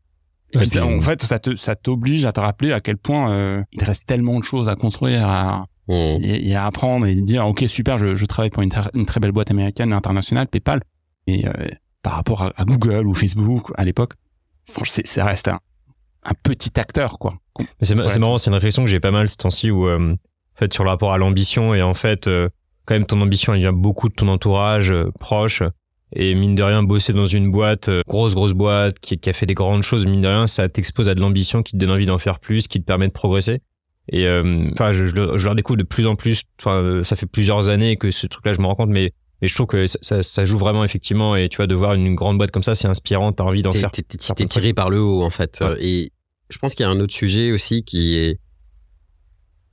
Et 0.53 0.57
Ouais, 0.57 0.61
puis, 0.63 0.69
ça- 0.69 0.81
puis, 0.81 0.95
en 0.97 1.01
fait, 1.01 1.21
ça 1.23 1.39
te 1.39 1.55
ça 1.55 1.75
t'oblige 1.75 2.23
à 2.25 2.31
te 2.33 2.39
rappeler 2.39 2.71
à 2.73 2.79
quel 2.81 2.97
point 2.97 3.31
euh, 3.31 3.63
il 3.71 3.79
te 3.79 3.85
reste 3.85 4.05
tellement 4.05 4.39
de 4.39 4.43
choses 4.43 4.69
à 4.69 4.75
construire, 4.75 5.27
à, 5.27 5.65
Mmh. 5.87 5.93
et, 5.93 6.49
et 6.49 6.55
à 6.55 6.65
apprendre 6.67 7.07
et 7.07 7.15
dire 7.15 7.45
ok 7.47 7.63
super 7.67 7.97
je, 7.97 8.15
je 8.15 8.25
travaille 8.25 8.51
pour 8.51 8.61
une, 8.61 8.69
très 8.69 9.19
belle 9.19 9.31
boîte 9.31 9.49
américaine 9.49 9.93
internationale 9.93 10.47
PayPal 10.47 10.79
et 11.25 11.47
euh, 11.47 11.51
par 12.03 12.13
rapport 12.13 12.43
à, 12.43 12.51
à 12.55 12.65
Google 12.65 13.07
ou 13.07 13.15
Facebook 13.15 13.71
à 13.75 13.83
l'époque 13.83 14.13
franchement 14.69 15.03
ça 15.05 15.25
reste 15.25 15.47
un, 15.47 15.59
un 16.23 16.33
petit 16.43 16.79
acteur 16.79 17.17
quoi 17.19 17.33
Mais 17.59 17.65
c'est 17.81 17.95
Ouais, 17.95 18.19
marrant, 18.19 18.37
c'est 18.37 18.49
une 18.49 18.55
réflexion 18.55 18.83
que 18.83 18.89
j'ai 18.89 18.99
pas 18.99 19.11
mal 19.11 19.29
ce 19.29 19.37
temps-ci 19.37 19.71
où, 19.71 19.87
euh, 19.87 20.13
en 20.13 20.57
fait, 20.57 20.73
sur 20.73 20.83
le 20.83 20.89
rapport 20.89 21.13
à 21.13 21.17
l'ambition 21.17 21.73
et 21.73 21.81
en 21.81 21.93
fait, 21.93 22.27
euh, 22.27 22.49
quand 22.85 22.95
même, 22.95 23.05
ton 23.05 23.21
ambition, 23.21 23.53
elle 23.53 23.59
vient 23.59 23.73
beaucoup 23.73 24.09
de 24.09 24.13
ton 24.13 24.27
entourage 24.27 24.91
euh, 24.91 25.11
proche. 25.19 25.63
Et 26.13 26.35
mine 26.35 26.55
de 26.55 26.63
rien, 26.63 26.83
bosser 26.83 27.13
dans 27.13 27.25
une 27.25 27.51
boîte, 27.51 27.89
grosse, 28.05 28.35
grosse 28.35 28.51
boîte, 28.51 28.99
qui, 28.99 29.17
qui 29.17 29.29
a 29.29 29.33
fait 29.33 29.45
des 29.45 29.53
grandes 29.53 29.83
choses, 29.83 30.05
mine 30.05 30.19
de 30.19 30.27
rien, 30.27 30.45
ça 30.45 30.67
t'expose 30.67 31.07
à 31.07 31.15
de 31.15 31.21
l'ambition 31.21 31.63
qui 31.63 31.71
te 31.71 31.77
donne 31.77 31.91
envie 31.91 32.05
d'en 32.05 32.17
faire 32.17 32.39
plus, 32.39 32.67
qui 32.67 32.81
te 32.81 32.85
permet 32.85 33.07
de 33.07 33.13
progresser. 33.13 33.61
Et 34.09 34.25
euh, 34.27 34.69
enfin, 34.73 34.91
je, 34.93 35.05
je, 35.07 35.15
le- 35.15 35.37
je 35.37 35.43
le 35.45 35.49
redécouvre 35.51 35.77
de 35.77 35.83
plus 35.83 36.05
en 36.07 36.15
plus. 36.15 36.43
Enfin, 36.59 36.75
euh, 36.81 37.03
ça 37.03 37.15
fait 37.15 37.25
plusieurs 37.27 37.69
années 37.69 37.97
que 37.97 38.11
ce 38.11 38.27
truc-là, 38.27 38.53
je 38.53 38.59
me 38.61 38.65
rends 38.65 38.75
compte, 38.75 38.89
mais, 38.89 39.13
mais 39.41 39.47
je 39.47 39.53
trouve 39.55 39.67
que 39.67 39.87
ça, 39.87 39.99
ça, 40.01 40.23
ça 40.23 40.45
joue 40.45 40.57
vraiment 40.57 40.83
effectivement. 40.83 41.35
Et 41.35 41.47
tu 41.49 41.57
vois, 41.57 41.67
de 41.67 41.75
voir 41.75 41.93
une 41.93 42.15
grande 42.15 42.37
boîte 42.37 42.51
comme 42.51 42.63
ça, 42.63 42.75
c'est 42.75 42.87
inspirant. 42.87 43.31
T'as 43.31 43.43
envie 43.43 43.61
d'en 43.61 43.71
faire. 43.81 43.91
t'es- 43.91 44.17
de 44.43 44.49
tiré 44.49 44.73
par 44.73 44.89
le 44.89 44.99
haut 45.01 45.23
en 45.23 45.29
fait. 45.29 45.59
Ouais. 45.61 45.75
Et 45.79 46.11
je 46.49 46.57
pense 46.57 46.75
qu'il 46.75 46.83
y 46.83 46.87
a 46.87 46.89
un 46.91 46.99
autre 46.99 47.13
sujet 47.13 47.51
aussi 47.51 47.83
qui 47.83 48.15
est. 48.17 48.39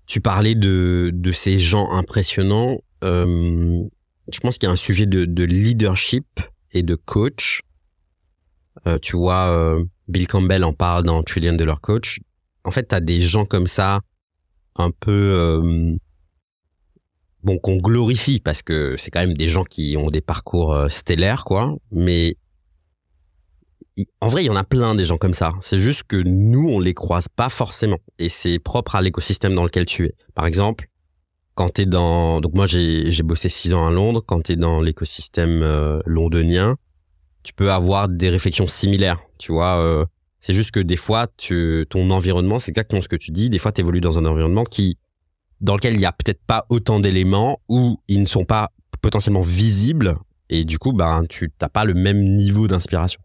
Tu 0.06 0.20
parlais 0.20 0.54
de 0.54 1.11
de 1.12 1.32
ces 1.32 1.58
gens 1.58 1.90
impressionnants. 1.92 2.78
Euh, 3.04 3.82
je 4.32 4.40
pense 4.40 4.58
qu'il 4.58 4.66
y 4.66 4.70
a 4.70 4.73
un 4.73 4.76
sujet 4.76 5.06
de, 5.06 5.25
de 5.25 5.44
leadership 5.44 6.26
et 6.73 6.82
de 6.82 6.94
coach. 6.94 7.61
Euh, 8.87 8.99
tu 9.00 9.16
vois, 9.16 9.49
euh, 9.50 9.85
Bill 10.06 10.26
Campbell 10.28 10.64
en 10.64 10.73
parle 10.73 11.02
dans 11.04 11.23
Trillion 11.23 11.54
Dollar 11.54 11.80
Coach. 11.80 12.20
En 12.64 12.70
fait, 12.70 12.85
t'as 12.85 13.00
des 13.00 13.20
gens 13.23 13.44
comme 13.44 13.66
ça, 13.66 14.00
un 14.78 14.90
peu 14.90 15.11
euh, 15.11 15.97
bon 17.42 17.58
qu'on 17.58 17.76
glorifie 17.76 18.40
parce 18.40 18.62
que 18.62 18.97
c'est 18.99 19.11
quand 19.11 19.20
même 19.20 19.37
des 19.37 19.49
gens 19.49 19.64
qui 19.64 19.97
ont 19.97 20.11
des 20.11 20.20
parcours 20.20 20.73
euh, 20.73 20.88
stellaires, 20.88 21.44
quoi. 21.44 21.75
Mais 21.90 22.37
en 24.20 24.28
vrai, 24.28 24.44
il 24.44 24.47
y 24.47 24.50
en 24.50 24.56
a 24.56 24.64
plein 24.64 24.94
des 24.94 25.04
gens 25.04 25.16
comme 25.16 25.35
ça. 25.35 25.52
C'est 25.61 25.78
juste 25.78 26.04
que 26.04 26.16
nous, 26.16 26.68
on 26.68 26.80
les 26.80 26.94
croise 26.94 27.28
pas 27.28 27.49
forcément. 27.49 27.99
Et 28.18 28.28
c'est 28.28 28.58
propre 28.58 28.94
à 28.94 29.02
l'écosystème 29.02 29.54
dans 29.54 29.64
lequel 29.64 29.87
tu 29.87 30.04
es. 30.04 30.14
Par 30.35 30.47
exemple, 30.47 30.88
quand 31.54 31.75
tu 31.75 31.82
es 31.82 31.87
dans... 31.87 32.40
Donc 32.40 32.54
moi, 32.54 32.66
j'ai 32.66 33.23
bossé 33.25 33.49
six 33.49 33.75
ans 33.75 33.87
à 33.87 33.90
Londres. 33.90 34.23
Quand 34.25 34.42
tu 34.42 34.52
es 34.52 34.56
dans 34.56 34.80
l'écosystème 34.80 35.62
euh, 35.62 36.00
londonien, 36.06 36.76
tu 37.42 37.52
peux 37.52 37.73
avoir 37.73 38.08
des 38.08 38.30
réflexions 38.30 38.68
similaires. 38.68 39.18
Tu 39.38 39.50
vois, 39.50 40.06
c'est 40.40 40.54
juste 40.54 40.71
que 40.71 40.80
des 40.80 40.97
fois, 40.97 41.26
tu, 41.37 41.85
ton 41.90 42.11
environnement, 42.11 42.59
c'est 42.59 42.71
exactement 42.71 43.02
ce 43.02 43.09
que 43.09 43.16
tu 43.16 43.30
dis. 43.30 43.50
Des 43.50 43.59
fois, 43.59 43.73
tu 43.73 43.80
évolues 43.80 44.00
dans 44.00 44.18
un 44.18 44.25
environnement 44.25 44.64
qui 44.64 44.99
dans 45.61 45.75
lequel 45.75 45.95
il 45.95 46.00
y 46.00 46.07
a 46.07 46.12
peut-être 46.12 46.42
pas 46.47 46.66
autant 46.68 47.00
d'éléments 47.00 47.61
ou 47.68 48.00
ils 48.09 48.21
ne 48.21 48.26
sont 48.26 48.45
pas 48.45 48.71
potentiellement 49.00 49.40
visibles 49.40 50.16
et 50.50 50.64
du 50.64 50.78
coup 50.78 50.92
ben 50.92 51.25
tu 51.28 51.50
t'as 51.57 51.68
pas 51.68 51.85
le 51.85 51.95
même 51.95 52.23
niveau 52.23 52.68
d'inspiration. 52.68 53.21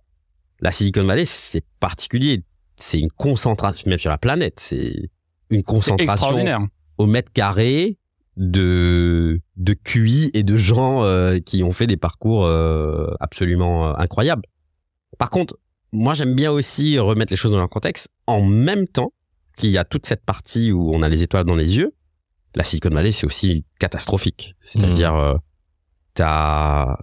La 0.59 0.71
Silicon 0.71 1.03
Valley 1.03 1.25
c'est 1.25 1.63
particulier, 1.79 2.43
c'est 2.75 2.99
une 2.99 3.11
concentration 3.11 3.89
même 3.89 3.99
sur 3.99 4.09
la 4.09 4.17
planète, 4.17 4.59
c'est 4.59 5.11
une 5.49 5.63
concentration 5.63 6.69
au 6.97 7.05
mètre 7.05 7.31
carré 7.31 7.97
de 8.35 9.39
de 9.55 9.73
QI 9.73 10.31
et 10.33 10.43
de 10.43 10.57
gens 10.57 11.03
euh, 11.03 11.37
qui 11.37 11.63
ont 11.63 11.71
fait 11.71 11.87
des 11.87 11.97
parcours 11.97 12.45
euh, 12.45 13.11
absolument 13.19 13.89
euh, 13.89 13.93
incroyables. 13.97 14.43
Par 15.19 15.29
contre, 15.29 15.55
moi 15.93 16.13
j'aime 16.13 16.33
bien 16.35 16.51
aussi 16.51 16.99
remettre 16.99 17.31
les 17.31 17.37
choses 17.37 17.51
dans 17.51 17.59
leur 17.59 17.69
contexte 17.69 18.09
en 18.27 18.41
même 18.43 18.87
temps 18.87 19.13
qu'il 19.55 19.69
y 19.69 19.77
a 19.77 19.83
toute 19.85 20.05
cette 20.05 20.25
partie 20.25 20.71
où 20.71 20.93
on 20.93 21.01
a 21.03 21.07
les 21.09 21.23
étoiles 21.23 21.45
dans 21.45 21.55
les 21.55 21.77
yeux. 21.77 21.91
La 22.55 22.63
Silicon 22.63 22.89
Valley 22.89 23.11
c'est 23.11 23.25
aussi 23.27 23.63
catastrophique, 23.79 24.55
c'est-à-dire 24.61 25.15
euh, 25.15 25.35
t'as 26.13 26.95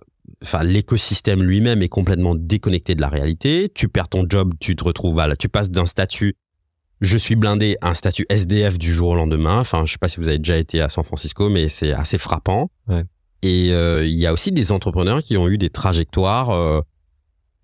enfin 0.42 0.62
l'écosystème 0.62 1.42
lui-même 1.42 1.82
est 1.82 1.88
complètement 1.88 2.35
déconnecté 2.35 2.94
de 2.94 3.00
la 3.00 3.09
réalité, 3.09 3.68
tu 3.75 3.88
perds 3.88 4.09
ton 4.09 4.25
job, 4.28 4.54
tu 4.61 4.76
te 4.76 4.85
retrouves 4.85 5.18
à 5.20 5.26
la- 5.26 5.37
tu 5.37 5.49
passes 5.49 5.70
d'un 5.70 5.87
statut 5.87 6.35
je 7.02 7.16
suis 7.16 7.35
blindé 7.35 7.76
à 7.80 7.88
un 7.88 7.94
statut 7.94 8.26
SDF 8.28 8.78
du 8.78 8.92
jour 8.92 9.09
au 9.09 9.14
lendemain. 9.14 9.59
Enfin, 9.59 9.85
je 9.87 9.92
sais 9.92 9.99
pas 9.99 10.11
si 10.11 10.18
vous 10.20 10.28
avez 10.28 10.37
déjà 10.37 10.59
été 10.59 10.82
à 10.82 10.90
San 10.90 11.02
Francisco, 11.02 11.49
mais 11.49 11.68
c'est 11.70 11.92
assez 11.94 12.18
frappant. 12.18 12.70
Ouais. 12.88 13.04
Et 13.40 13.73
euh, 13.73 14.04
il 14.04 14.18
y 14.18 14.26
a 14.26 14.35
aussi 14.35 14.52
des 14.52 14.70
entrepreneurs 14.70 15.20
qui 15.20 15.38
ont 15.38 15.49
eu 15.49 15.56
des 15.56 15.70
trajectoires 15.70 16.50
euh, 16.50 16.82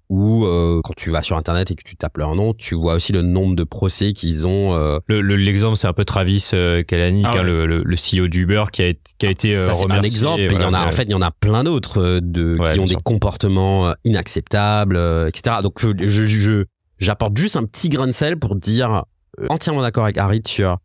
où 0.08 0.44
euh, 0.44 0.80
quand 0.84 0.94
tu 0.96 1.10
vas 1.10 1.22
sur 1.22 1.36
internet 1.36 1.70
et 1.70 1.74
que 1.74 1.82
tu 1.82 1.96
tapes 1.96 2.16
leur 2.18 2.34
nom, 2.36 2.54
tu 2.54 2.74
vois 2.76 2.94
aussi 2.94 3.12
le 3.12 3.22
nombre 3.22 3.56
de 3.56 3.64
procès 3.64 4.12
qu'ils 4.12 4.46
ont. 4.46 4.74
euh, 4.76 4.98
Le- 5.08 5.20
le- 5.20 5.36
L'exemple, 5.36 5.76
c'est 5.76 5.88
un 5.88 5.92
peu 5.92 6.04
Travis 6.04 6.50
euh, 6.54 6.82
Kalanick, 6.84 7.26
Ah 7.28 7.32
hein, 7.34 7.38
ouais. 7.38 7.44
le, 7.44 7.66
le, 7.66 7.82
le 7.82 7.96
CEO 7.96 8.28
d'Uber 8.28 8.64
qui 8.72 8.82
a, 8.82 8.86
été- 8.88 9.00
qui 9.18 9.26
a 9.26 9.30
été 9.30 9.56
euh, 9.56 9.66
ça 9.66 9.74
c'est 9.74 9.80
un 9.80 9.84
remercié. 9.84 10.06
exemple, 10.16 10.40
mais 10.42 10.46
il 10.54 10.60
y 10.60 10.64
en 10.64 10.66
a 10.68 10.70
voilà, 10.70 10.86
en 10.86 10.92
fait 10.92 11.02
il 11.04 11.10
y 11.10 11.14
en 11.14 11.22
a 11.22 11.30
plein 11.32 11.64
d'autres 11.64 12.00
euh, 12.00 12.20
de 12.22 12.56
Ouais, 12.58 12.74
qui 12.74 12.80
ont 12.80 12.84
des 12.84 12.90
sûr. 12.94 13.02
comportements 13.02 13.88
euh, 13.88 13.92
inacceptables, 14.04 14.96
euh, 14.96 15.26
etc. 15.28 15.56
Donc 15.62 15.74
je 15.80 16.26
je 16.26 16.64
j'apporte 16.98 17.36
juste 17.36 17.56
un 17.56 17.64
petit 17.64 17.88
grain 17.88 18.06
de 18.06 18.12
sel 18.12 18.38
pour 18.38 18.54
dire 18.56 19.04
euh, 19.40 19.46
entièrement 19.48 19.82
d'accord 19.82 20.04
avec 20.04 20.18
Harit 20.18 20.42
sur 20.46 20.78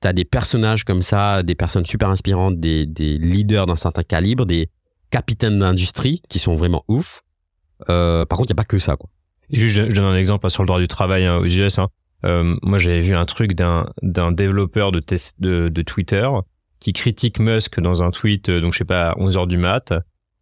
t'as 0.00 0.12
des 0.12 0.24
personnages 0.24 0.84
comme 0.84 1.02
ça, 1.02 1.42
des 1.42 1.54
personnes 1.54 1.86
super 1.86 2.08
inspirantes, 2.10 2.58
des 2.58 2.86
des 2.86 3.18
leaders 3.18 3.66
d'un 3.66 3.76
certain 3.76 4.02
calibre, 4.02 4.46
des 4.46 4.68
capitaines 5.10 5.58
d'industrie 5.58 6.22
qui 6.28 6.38
sont 6.38 6.54
vraiment 6.54 6.84
ouf. 6.88 7.20
Euh, 7.88 8.24
par 8.24 8.38
contre, 8.38 8.48
il 8.50 8.52
y 8.52 8.58
a 8.58 8.62
pas 8.62 8.64
que 8.64 8.78
ça 8.78 8.96
quoi. 8.96 9.08
Et 9.50 9.58
juste, 9.58 9.74
je 9.76 9.90
je 9.90 9.94
donne 9.96 10.04
un 10.04 10.16
exemple 10.16 10.46
hein, 10.46 10.50
sur 10.50 10.62
le 10.62 10.66
droit 10.66 10.80
du 10.80 10.88
travail 10.88 11.24
hein, 11.26 11.36
aux 11.38 11.44
US. 11.44 11.78
hein. 11.78 11.88
Euh, 12.24 12.56
moi, 12.62 12.78
j'avais 12.78 13.00
vu 13.00 13.14
un 13.14 13.24
truc 13.26 13.54
d'un 13.54 13.86
d'un 14.02 14.32
développeur 14.32 14.92
de, 14.92 15.00
test, 15.00 15.36
de, 15.40 15.68
de 15.68 15.82
Twitter 15.82 16.28
qui 16.80 16.92
critique 16.92 17.38
Musk 17.38 17.80
dans 17.80 18.02
un 18.02 18.10
tweet, 18.10 18.48
euh, 18.48 18.60
donc 18.60 18.72
je 18.72 18.78
sais 18.78 18.84
pas, 18.84 19.10
à 19.10 19.18
11 19.18 19.36
heures 19.36 19.46
du 19.46 19.56
mat. 19.58 19.92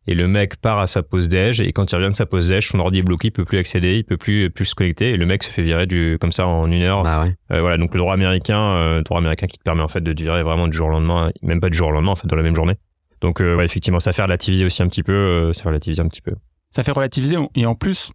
Et 0.06 0.14
le 0.14 0.26
mec 0.26 0.56
part 0.56 0.78
à 0.78 0.87
sa 0.87 1.02
pause 1.02 1.28
déj 1.28 1.61
et 1.61 1.73
quand 1.73 1.92
il 1.92 1.94
revient 1.94 2.09
de 2.09 2.14
sa 2.14 2.25
pause 2.26 2.49
déj, 2.49 2.66
son 2.68 2.80
ordi 2.80 2.99
est 2.99 3.02
bloqué, 3.02 3.28
il 3.28 3.30
peut 3.32 3.44
plus 3.44 3.59
accéder, 3.59 3.97
il 3.97 4.04
peut 4.04 4.16
plus 4.16 4.50
plus 4.50 4.64
se 4.64 4.75
connecter 4.75 5.11
et 5.11 5.16
le 5.16 5.26
mec 5.26 5.42
se 5.42 5.50
fait 5.50 5.62
virer 5.62 5.87
du 5.87 6.16
comme 6.20 6.32
ça 6.32 6.47
en 6.47 6.70
une 6.70 6.82
heure. 6.82 7.02
Bah 7.02 7.23
ouais. 7.23 7.35
Euh, 7.52 7.61
voilà, 7.61 7.76
donc 7.76 7.92
le 7.94 8.00
droit 8.00 8.14
américain, 8.14 8.59
euh, 8.76 9.02
droit 9.02 9.18
américain 9.18 9.47
qui 9.47 9.59
te 9.59 9.62
permet 9.62 9.82
en 9.82 9.88
fait 9.88 10.00
de 10.00 10.12
te 10.12 10.23
virer 10.23 10.42
vraiment 10.42 10.68
du 10.68 10.76
jour 10.76 10.88
au 10.88 10.90
lendemain, 10.90 11.30
même 11.42 11.61
pas 11.61 11.68
du 11.68 11.76
jour 11.76 11.88
au 11.88 11.92
lendemain, 11.92 12.12
en 12.12 12.16
fait 12.16 12.26
dans 12.26 12.37
la 12.37 12.42
même 12.42 12.56
journée. 12.56 12.76
Donc 13.20 13.40
euh, 13.42 13.56
ouais, 13.56 13.66
effectivement, 13.66 14.00
ça 14.00 14.12
fait 14.14 14.23
relativiser 14.23 14.64
aussi 14.64 14.82
un 14.82 14.88
petit 14.88 15.02
peu, 15.02 15.12
euh, 15.12 15.52
ça 15.52 15.62
fait 15.64 15.68
relativiser 15.68 16.00
un 16.00 16.09
petit 16.09 16.23
peu. 16.23 16.32
Ça 16.71 16.85
fait 16.85 16.93
relativiser 16.93 17.37
et 17.55 17.67
en 17.67 17.75
plus, 17.75 18.12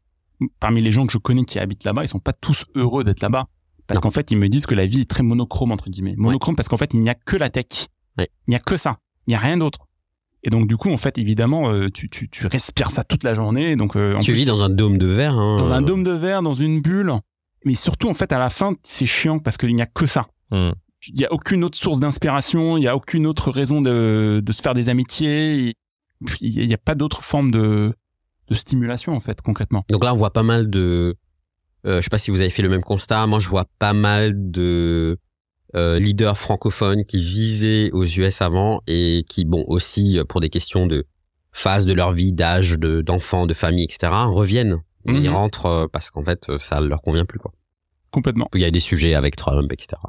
parmi 0.60 0.82
les 0.82 0.92
gens 0.92 1.06
que 1.06 1.14
je 1.14 1.18
connais 1.18 1.44
qui 1.44 1.60
habitent 1.60 1.84
là-bas, 1.84 2.04
ils 2.04 2.08
sont 2.08 2.20
pas 2.20 2.34
tous 2.34 2.66
heureux 2.76 3.04
d'être 3.04 3.22
là-bas. 3.22 3.48
Parce 3.88 4.00
qu'en 4.00 4.10
fait, 4.10 4.32
ils 4.32 4.38
me 4.38 4.50
disent 4.50 4.66
que 4.66 4.74
la 4.74 4.86
vie 4.86 5.02
est 5.02 5.10
très 5.10 5.24
monochrome, 5.24 5.72
entre 5.72 5.90
guillemets. 5.90 6.16
Monochrome 6.18 6.56
parce 6.56 6.68
qu'en 6.68 6.78
fait, 6.78 6.94
il 6.94 7.02
n'y 7.02 7.10
a 7.10 7.16
que 7.16 7.36
la 7.36 7.50
tech. 7.50 7.88
Ouais. 8.18 8.30
Il 8.48 8.52
n'y 8.52 8.56
a 8.56 8.60
que 8.60 8.78
ça. 8.78 8.98
Il 9.28 9.32
n'y 9.32 9.36
a 9.36 9.40
rien 9.40 9.58
d'autre. 9.58 9.80
Et 10.44 10.50
donc, 10.50 10.68
du 10.68 10.78
coup, 10.78 10.92
en 10.92 10.98
fait, 10.98 11.18
évidemment, 11.18 11.72
euh, 11.72 11.90
tu, 11.92 12.08
tu, 12.08 12.30
tu 12.30 12.48
respires 12.48 12.92
ça 12.92 13.04
toute 13.04 13.24
la 13.24 13.36
journée. 13.36 13.76
Donc, 13.76 13.96
euh, 13.96 14.16
en 14.16 14.20
Tu 14.20 14.32
plus, 14.32 14.40
vis 14.40 14.46
dans 14.46 14.64
un 14.64 14.70
dôme 14.70 14.98
de 14.98 15.08
verre. 15.08 15.34
Hein. 15.34 15.58
dans 15.58 15.72
un 15.72 15.82
dôme 15.82 16.04
de 16.04 16.12
verre, 16.12 16.42
dans 16.42 16.54
une 16.54 16.82
bulle. 16.82 17.14
Mais 17.64 17.74
surtout, 17.74 18.10
en 18.10 18.14
fait, 18.14 18.32
à 18.32 18.38
la 18.38 18.50
fin, 18.50 18.74
c'est 18.84 19.08
chiant 19.08 19.40
parce 19.40 19.58
qu'il 19.58 19.76
n'y 19.76 19.82
a 19.82 19.88
que 19.88 20.06
ça. 20.06 20.28
Hmm. 20.52 20.72
Il 21.08 21.16
n'y 21.16 21.26
a 21.26 21.34
aucune 21.34 21.64
autre 21.64 21.78
source 21.78 22.00
d'inspiration, 22.00 22.78
il 22.78 22.82
n'y 22.82 22.88
a 22.88 22.96
aucune 22.96 23.28
autre 23.28 23.52
raison 23.52 23.82
de, 23.82 24.42
de 24.44 24.52
se 24.52 24.62
faire 24.62 24.74
des 24.74 24.90
amitiés. 24.90 25.74
Il 26.42 26.66
n'y 26.68 26.74
a 26.74 26.80
pas 26.80 26.96
d'autre 26.96 27.24
forme 27.24 27.52
de, 27.52 27.94
de 28.50 28.56
stimulation, 28.56 29.16
en 29.16 29.20
fait, 29.20 29.42
concrètement. 29.42 29.84
Donc 29.90 30.04
là, 30.04 30.14
on 30.14 30.18
voit 30.18 30.34
pas 30.34 30.44
mal 30.44 30.70
de. 30.70 31.16
Euh, 31.86 31.98
je 31.98 32.02
sais 32.02 32.10
pas 32.10 32.18
si 32.18 32.32
vous 32.32 32.42
avez 32.42 32.50
fait 32.50 32.64
le 32.64 32.70
même 32.70 32.84
constat. 32.84 33.28
Moi, 33.28 33.40
je 33.40 33.50
vois 33.50 33.66
pas 33.80 33.94
mal 33.94 34.34
de 34.52 35.18
euh, 35.76 36.00
leaders 36.00 36.38
francophones 36.38 37.06
qui 37.06 37.20
vivaient 37.20 37.92
aux 37.92 38.06
US 38.06 38.42
avant 38.42 38.82
et 38.88 39.24
qui, 39.30 39.46
bon, 39.46 39.64
aussi 39.68 40.18
euh, 40.18 40.24
pour 40.24 40.40
des 40.40 40.50
questions 40.50 40.88
de 40.88 41.06
phase 41.52 41.86
de 41.86 41.94
leur 41.94 42.12
vie, 42.12 42.34
d'âge, 42.34 42.80
de 42.80 43.02
d'enfants, 43.02 43.46
de 43.46 43.54
famille, 43.54 43.84
etc., 43.86 44.12
reviennent. 44.28 44.80
Mhm. 45.06 45.16
Ils 45.24 45.30
rentrent 45.30 45.66
euh, 45.68 45.88
parce 45.92 46.12
qu'en 46.12 46.24
fait, 46.24 46.50
euh, 46.50 46.58
ça 46.60 46.82
leur 46.82 47.02
convient 47.02 47.26
plus 47.26 47.40
quoi. 47.40 47.52
Complètement. 48.12 48.50
Il 48.56 48.62
y 48.62 48.66
a 48.66 48.72
des 48.72 48.80
sujets 48.80 49.14
avec 49.14 49.36
Trump, 49.36 49.72
etc. 49.72 50.02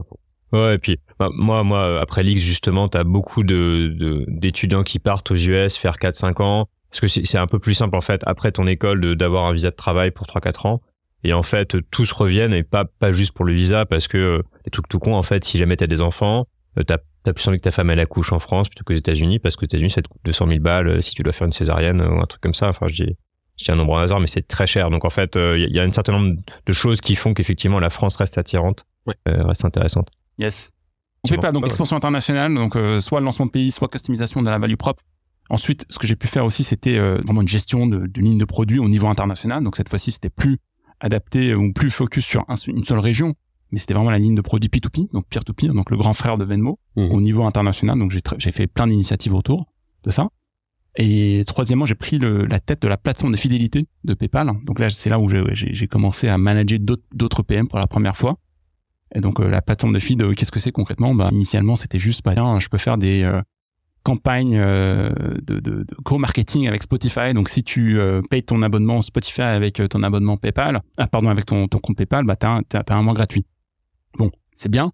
Ouais, 0.52 0.76
et 0.76 0.78
puis 0.78 0.98
bah, 1.18 1.28
moi, 1.34 1.62
moi, 1.64 2.00
après 2.00 2.22
l'X 2.22 2.40
justement, 2.40 2.88
t'as 2.88 3.04
beaucoup 3.04 3.42
de 3.42 3.92
de- 3.98 4.24
d'étudiants 4.28 4.84
qui 4.84 4.98
partent 4.98 5.30
aux 5.32 5.36
US 5.36 5.76
faire 5.76 5.96
4-5 5.96 6.40
ans, 6.42 6.68
parce 7.00 7.12
que 7.14 7.24
c'est 7.26 7.38
un 7.38 7.46
peu 7.46 7.58
plus 7.58 7.74
simple 7.74 7.96
en 7.96 8.00
fait 8.00 8.22
après 8.26 8.52
ton 8.52 8.66
école 8.66 9.00
de- 9.00 9.14
d'avoir 9.14 9.44
un 9.46 9.52
visa 9.52 9.70
de 9.70 9.76
travail 9.76 10.10
pour 10.10 10.26
3-4 10.26 10.66
ans. 10.66 10.80
Et 11.24 11.32
en 11.32 11.42
fait, 11.42 11.76
tous 11.90 12.12
reviennent 12.12 12.52
et 12.54 12.62
pas 12.62 12.84
pas 12.84 13.12
juste 13.12 13.32
pour 13.32 13.44
le 13.44 13.52
visa, 13.52 13.84
parce 13.86 14.06
que 14.06 14.18
euh, 14.18 14.42
des 14.64 14.70
trucs 14.70 14.86
tout 14.88 14.98
con 14.98 15.14
en 15.16 15.22
fait, 15.22 15.44
si 15.44 15.58
jamais 15.58 15.76
t'as 15.76 15.86
des 15.88 16.00
enfants, 16.00 16.46
euh, 16.78 16.82
t'as 16.82 16.98
t'as 17.24 17.32
plus 17.32 17.48
envie 17.48 17.56
que 17.56 17.62
ta 17.62 17.72
femme 17.72 17.90
elle 17.90 17.98
accouche 18.00 18.32
en 18.32 18.38
France 18.38 18.68
plutôt 18.68 18.84
qu'aux 18.84 18.94
États-Unis, 18.94 19.38
parce 19.40 19.56
que 19.56 19.64
aux 19.64 19.66
États-Unis 19.66 19.90
ça 19.90 20.02
te 20.02 20.08
coûte 20.08 20.20
200 20.24 20.46
000 20.46 20.60
balles 20.60 20.88
euh, 20.88 21.00
si 21.00 21.14
tu 21.14 21.22
dois 21.22 21.32
faire 21.32 21.46
une 21.46 21.52
césarienne 21.52 22.00
euh, 22.00 22.08
ou 22.10 22.20
un 22.20 22.26
truc 22.26 22.40
comme 22.42 22.54
ça. 22.54 22.68
Enfin, 22.68 22.86
je 22.88 23.02
dis 23.04 23.16
je 23.58 23.64
dis 23.64 23.70
un 23.72 23.76
nombre 23.76 23.94
au 23.94 23.96
hasard, 23.96 24.20
mais 24.20 24.26
c'est 24.28 24.46
très 24.46 24.66
cher. 24.66 24.90
Donc 24.90 25.04
en 25.04 25.10
fait, 25.10 25.34
euh, 25.36 25.56
il 25.58 25.62
y, 25.62 25.64
a- 25.64 25.68
y 25.68 25.80
a 25.80 25.82
un 25.82 25.90
certain 25.90 26.12
nombre 26.12 26.36
de 26.66 26.72
choses 26.72 27.00
qui 27.00 27.16
font 27.16 27.32
qu'effectivement 27.34 27.80
la 27.80 27.90
France 27.90 28.14
reste 28.16 28.38
attirante, 28.38 28.84
Ouais. 29.06 29.14
euh, 29.28 29.42
reste 29.44 29.64
intéressante. 29.64 30.08
Yes. 30.38 30.70
On 31.24 31.28
fait 31.28 31.38
pas 31.38 31.50
donc 31.50 31.64
expansion 31.66 31.96
internationale, 31.96 32.54
donc 32.54 32.76
euh, 32.76 33.00
soit 33.00 33.18
le 33.18 33.24
lancement 33.24 33.46
de 33.46 33.50
pays, 33.50 33.72
soit 33.72 33.88
customisation 33.88 34.42
de 34.42 34.50
la 34.50 34.58
value 34.58 34.76
propre. 34.76 35.02
Ensuite, 35.50 35.84
ce 35.90 35.98
que 35.98 36.06
j'ai 36.06 36.16
pu 36.16 36.26
faire 36.26 36.44
aussi, 36.44 36.64
c'était 36.64 36.98
euh, 36.98 37.18
vraiment 37.24 37.42
une 37.42 37.48
gestion 37.48 37.86
de- 37.86 38.06
d'une 38.06 38.24
ligne 38.24 38.38
de 38.38 38.44
produits 38.44 38.78
au 38.78 38.88
niveau 38.88 39.06
international. 39.06 39.62
Donc 39.62 39.76
cette 39.76 39.88
fois-ci, 39.88 40.10
c'était 40.12 40.30
plus 40.30 40.58
adapté 41.00 41.54
ou 41.54 41.72
plus 41.72 41.90
focus 41.90 42.24
sur 42.24 42.44
un- 42.48 42.54
une 42.66 42.84
seule 42.84 42.98
région, 42.98 43.34
mais 43.70 43.78
c'était 43.78 43.94
vraiment 43.94 44.10
la 44.10 44.18
ligne 44.18 44.34
de 44.34 44.40
produits 44.40 44.68
P2P, 44.68 45.08
donc 45.12 45.26
peer-to-peer, 45.28 45.72
donc 45.74 45.90
le 45.90 45.96
grand 45.96 46.14
frère 46.14 46.36
de 46.38 46.44
Venmo 46.44 46.78
Mhm. 46.96 47.10
au 47.12 47.20
niveau 47.20 47.44
international. 47.44 47.98
Donc 47.98 48.12
j'ai 48.38 48.52
fait 48.52 48.66
plein 48.66 48.86
d'initiatives 48.86 49.34
autour 49.34 49.66
de 50.04 50.10
ça. 50.10 50.28
Et 50.98 51.44
troisièmement, 51.46 51.84
j'ai 51.84 51.94
pris 51.94 52.18
le- 52.18 52.46
la 52.46 52.58
tête 52.58 52.80
de 52.82 52.88
la 52.88 52.96
plateforme 52.96 53.32
de 53.32 53.36
fidélité 53.36 53.86
de 54.04 54.14
PayPal. 54.14 54.50
Donc 54.64 54.78
là, 54.78 54.88
c'est 54.88 55.10
là 55.10 55.18
où 55.18 55.28
j'ai- 55.28 55.86
commencé 55.88 56.26
à 56.28 56.38
manager 56.38 56.78
d'autres 56.80 57.02
d'autres 57.14 57.42
PM 57.42 57.68
pour 57.68 57.78
la 57.78 57.86
première 57.86 58.16
fois. 58.16 58.38
Et 59.14 59.20
donc 59.20 59.38
euh, 59.40 59.48
la 59.48 59.60
plateforme 59.62 59.92
de 59.92 59.98
feed, 59.98 60.22
euh, 60.22 60.32
qu'est-ce 60.34 60.50
que 60.50 60.58
c'est 60.58 60.72
concrètement? 60.72 61.14
Bah 61.14 61.28
initialement, 61.32 61.76
c'était 61.76 62.00
juste, 62.00 62.24
bah 62.24 62.32
tiens, 62.34 62.58
je 62.58 62.68
peux 62.68 62.78
faire 62.78 62.96
des 62.98 63.22
euh, 63.22 63.40
campagnes 64.10 64.56
euh, 64.56 65.10
de, 65.48 65.58
de, 65.66 65.82
de 65.82 65.94
co-marketing 66.04 66.68
avec 66.68 66.82
Spotify. 66.82 67.34
Donc 67.34 67.48
si 67.48 67.62
tu 67.64 67.98
euh, 67.98 68.22
payes 68.30 68.44
ton 68.44 68.62
abonnement 68.62 69.02
Spotify 69.02 69.42
avec 69.60 69.80
euh, 69.80 69.88
ton 69.88 70.02
abonnement 70.04 70.36
PayPal, 70.36 70.80
ah 70.96 71.06
pardon, 71.08 71.28
avec 71.28 71.44
ton, 71.46 71.66
ton 71.66 71.78
compte 71.78 71.96
PayPal, 71.96 72.24
bah 72.24 72.36
t'as 72.36 72.50
un- 72.56 72.62
t'as 72.62 72.82
t'as 72.84 72.94
un 72.94 73.02
mois 73.02 73.14
gratuit. 73.14 73.44
Bon, 74.18 74.30
c'est 74.54 74.70
bien, 74.70 74.92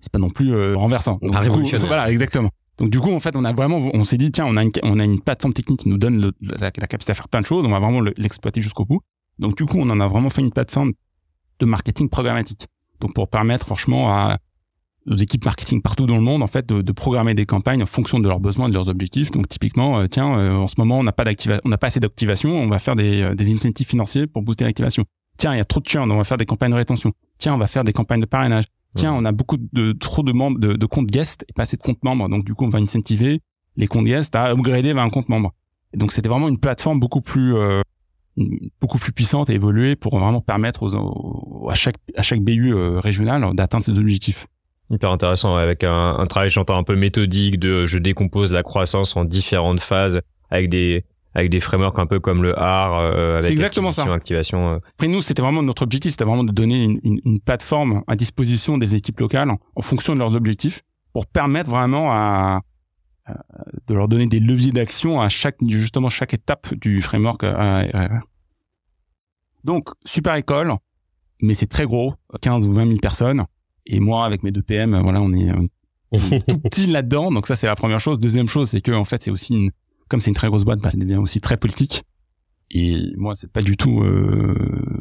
c'est 0.00 0.12
pas 0.12 0.18
non 0.18 0.30
plus 0.30 0.52
euh, 0.54 0.76
renversant. 0.76 1.18
Donc, 1.22 1.32
du 1.42 1.48
coup, 1.54 1.62
voilà, 1.88 2.10
exactement. 2.12 2.50
Donc 2.78 2.90
du 2.90 3.00
coup, 3.00 3.12
en 3.12 3.20
fait, 3.20 3.34
on 3.36 3.44
a 3.44 3.52
vraiment, 3.52 3.78
on 3.94 4.04
s'est 4.04 4.16
dit, 4.18 4.30
tiens, 4.30 4.46
on 4.46 4.56
a 4.56 4.62
une, 4.62 4.70
on 4.82 4.98
a 5.00 5.04
une 5.04 5.20
plateforme 5.20 5.54
technique 5.54 5.80
qui 5.80 5.88
nous 5.88 5.98
donne 5.98 6.20
le- 6.20 6.32
la, 6.42 6.70
la 6.76 6.86
capacité 6.86 7.12
à 7.12 7.14
faire 7.14 7.28
plein 7.28 7.40
de 7.40 7.46
choses. 7.46 7.64
On 7.66 7.70
va 7.70 7.78
vraiment 7.80 8.00
le- 8.00 8.14
l'exploiter 8.18 8.60
jusqu'au 8.60 8.84
bout. 8.84 9.00
Donc 9.38 9.56
du 9.56 9.64
coup, 9.66 9.78
on 9.78 9.88
en 9.90 10.00
a 10.00 10.06
vraiment 10.06 10.30
fait 10.30 10.42
une 10.42 10.52
plateforme 10.52 10.92
de 11.60 11.66
marketing 11.66 12.08
programmatique. 12.10 12.66
Donc 13.00 13.14
pour 13.14 13.28
permettre, 13.28 13.64
franchement, 13.66 14.12
à 14.14 14.36
aux 15.06 15.16
équipes 15.16 15.44
marketing 15.44 15.80
partout 15.82 16.06
dans 16.06 16.16
le 16.16 16.20
monde, 16.20 16.42
en 16.42 16.46
fait, 16.46 16.66
de, 16.66 16.82
de 16.82 16.92
programmer 16.92 17.34
des 17.34 17.46
campagnes 17.46 17.82
en 17.82 17.86
fonction 17.86 18.18
de 18.20 18.28
leurs 18.28 18.40
besoins 18.40 18.66
et 18.66 18.68
de 18.70 18.74
leurs 18.74 18.88
objectifs. 18.88 19.30
Donc 19.30 19.48
typiquement, 19.48 19.98
euh, 20.00 20.06
tiens, 20.06 20.38
euh, 20.38 20.52
en 20.52 20.68
ce 20.68 20.74
moment, 20.78 20.98
on 20.98 21.02
n'a 21.02 21.12
pas 21.12 21.24
on 21.64 21.68
n'a 21.68 21.78
pas 21.78 21.86
assez 21.86 22.00
d'activation, 22.00 22.50
on 22.50 22.68
va 22.68 22.78
faire 22.78 22.96
des, 22.96 23.22
euh, 23.22 23.34
des 23.34 23.52
incentives 23.52 23.86
financiers 23.86 24.26
pour 24.26 24.42
booster 24.42 24.64
l'activation. 24.64 25.04
Tiens, 25.38 25.54
il 25.54 25.58
y 25.58 25.60
a 25.60 25.64
trop 25.64 25.80
de 25.80 25.86
churn, 25.86 26.10
on 26.10 26.18
va 26.18 26.24
faire 26.24 26.36
des 26.36 26.44
campagnes 26.46 26.70
de 26.72 26.76
rétention. 26.76 27.12
Tiens, 27.38 27.54
on 27.54 27.58
va 27.58 27.66
faire 27.66 27.82
des 27.84 27.92
campagnes 27.94 28.20
de 28.20 28.26
parrainage. 28.26 28.64
Tiens, 28.96 29.14
on 29.14 29.24
a 29.24 29.32
beaucoup 29.32 29.56
de 29.72 29.92
trop 29.92 30.22
de 30.22 30.32
membres 30.32 30.58
de, 30.58 30.74
de 30.74 30.86
comptes 30.86 31.06
guests 31.06 31.44
et 31.48 31.52
pas 31.54 31.62
assez 31.62 31.76
de 31.76 31.82
comptes 31.82 32.02
membres. 32.04 32.28
Donc 32.28 32.44
du 32.44 32.54
coup, 32.54 32.64
on 32.64 32.68
va 32.68 32.78
incentiver 32.80 33.40
les 33.76 33.86
comptes 33.86 34.04
guests 34.04 34.34
à 34.34 34.50
upgrader 34.50 34.92
vers 34.92 35.02
un 35.02 35.10
compte 35.10 35.28
membre. 35.28 35.54
Et 35.94 35.96
donc 35.96 36.12
c'était 36.12 36.28
vraiment 36.28 36.48
une 36.48 36.58
plateforme 36.58 37.00
beaucoup 37.00 37.20
plus 37.22 37.54
euh, 37.56 37.80
beaucoup 38.80 38.98
plus 38.98 39.12
puissante 39.12 39.48
et 39.50 39.54
évoluée 39.54 39.96
pour 39.96 40.18
vraiment 40.18 40.40
permettre 40.40 40.82
aux, 40.82 40.94
aux- 40.94 41.68
à 41.70 41.74
chaque 41.74 41.96
à 42.16 42.22
chaque 42.22 42.40
BU 42.42 42.74
euh, 42.74 43.00
régional 43.00 43.54
d'atteindre 43.54 43.84
ses 43.84 43.98
objectifs. 43.98 44.46
Hyper 44.90 45.10
intéressant 45.10 45.56
avec 45.56 45.84
un, 45.84 46.16
un 46.18 46.26
travail 46.26 46.50
j'entends 46.50 46.76
un 46.76 46.82
peu 46.82 46.96
méthodique 46.96 47.58
de 47.60 47.86
je 47.86 47.98
décompose 47.98 48.52
la 48.52 48.62
croissance 48.62 49.16
en 49.16 49.24
différentes 49.24 49.80
phases 49.80 50.20
avec 50.50 50.68
des 50.68 51.04
avec 51.32 51.48
des 51.48 51.60
frameworks 51.60 51.98
un 52.00 52.06
peu 52.06 52.18
comme 52.18 52.42
le 52.42 52.52
R 52.54 52.58
euh, 52.98 53.34
avec 53.34 53.44
C'est 53.44 53.52
exactement 53.52 53.88
acquisition, 53.90 54.10
ça. 54.10 54.14
activation 54.16 54.68
euh. 54.72 54.78
Après 54.94 55.06
nous, 55.06 55.22
c'était 55.22 55.42
vraiment 55.42 55.62
notre 55.62 55.82
objectif, 55.82 56.10
c'était 56.10 56.24
vraiment 56.24 56.42
de 56.42 56.50
donner 56.50 56.82
une, 56.82 56.98
une, 57.04 57.20
une 57.24 57.40
plateforme 57.40 58.02
à 58.08 58.16
disposition 58.16 58.78
des 58.78 58.96
équipes 58.96 59.20
locales 59.20 59.48
en 59.76 59.80
fonction 59.82 60.14
de 60.14 60.18
leurs 60.18 60.34
objectifs 60.34 60.82
pour 61.12 61.26
permettre 61.26 61.70
vraiment 61.70 62.10
à, 62.10 62.62
à- 63.26 63.34
de 63.86 63.94
leur 63.94 64.08
donner 64.08 64.26
des 64.26 64.40
leviers 64.40 64.72
d'action 64.72 65.20
à 65.20 65.28
chaque 65.28 65.54
justement 65.68 66.10
chaque 66.10 66.34
étape 66.34 66.74
du 66.74 67.00
framework. 67.00 67.44
euh, 67.44 67.86
euh. 67.94 68.08
Donc 69.62 69.90
super 70.04 70.34
école, 70.34 70.72
mais 71.42 71.54
c'est 71.54 71.66
très 71.68 71.84
gros, 71.84 72.14
15 72.42 72.66
ou 72.66 72.72
20 72.72 72.86
000 72.88 72.98
personnes. 72.98 73.44
Et 73.92 74.00
moi, 74.00 74.24
avec 74.24 74.42
mes 74.42 74.52
deux 74.52 74.62
PM, 74.62 74.98
voilà, 75.02 75.20
on 75.20 75.32
est 75.32 75.50
euh, 75.50 75.66
tout 76.48 76.58
petit 76.70 76.86
là-dedans. 76.86 77.30
Donc 77.32 77.46
ça, 77.46 77.56
c'est 77.56 77.66
la 77.66 77.74
première 77.76 78.00
chose. 78.00 78.18
Deuxième 78.20 78.48
chose, 78.48 78.68
c'est 78.70 78.80
que 78.80 78.92
en 78.92 79.04
fait, 79.04 79.22
c'est 79.22 79.30
aussi 79.30 79.54
une, 79.54 79.70
comme 80.08 80.20
c'est 80.20 80.30
une 80.30 80.36
très 80.36 80.48
grosse 80.48 80.64
boîte, 80.64 80.78
bah, 80.80 80.90
ça 80.90 80.98
devient 80.98 81.16
aussi 81.16 81.40
très 81.40 81.56
politique. 81.56 82.02
Et 82.72 83.00
moi, 83.16 83.34
c'est 83.34 83.50
pas 83.50 83.62
du 83.62 83.76
tout 83.76 84.00
euh, 84.00 84.54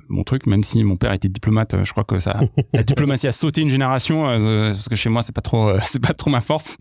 mon 0.09 0.23
truc, 0.23 0.47
même 0.47 0.63
si 0.63 0.83
mon 0.83 0.97
père 0.97 1.13
était 1.13 1.29
diplomate. 1.29 1.75
euh, 1.75 1.85
Je 1.85 1.91
crois 1.91 2.03
que 2.03 2.17
ça, 2.17 2.39
la 2.73 2.81
diplomatie 2.81 3.27
a 3.27 3.31
sauté 3.31 3.61
une 3.61 3.69
génération 3.69 4.27
euh, 4.27 4.71
parce 4.71 4.89
que 4.89 4.95
chez 4.95 5.09
moi, 5.09 5.21
c'est 5.21 5.35
pas 5.35 5.41
trop, 5.41 5.69
euh, 5.69 5.79
c'est 5.83 6.01
pas 6.01 6.13
trop 6.15 6.31
ma 6.31 6.41
force 6.41 6.77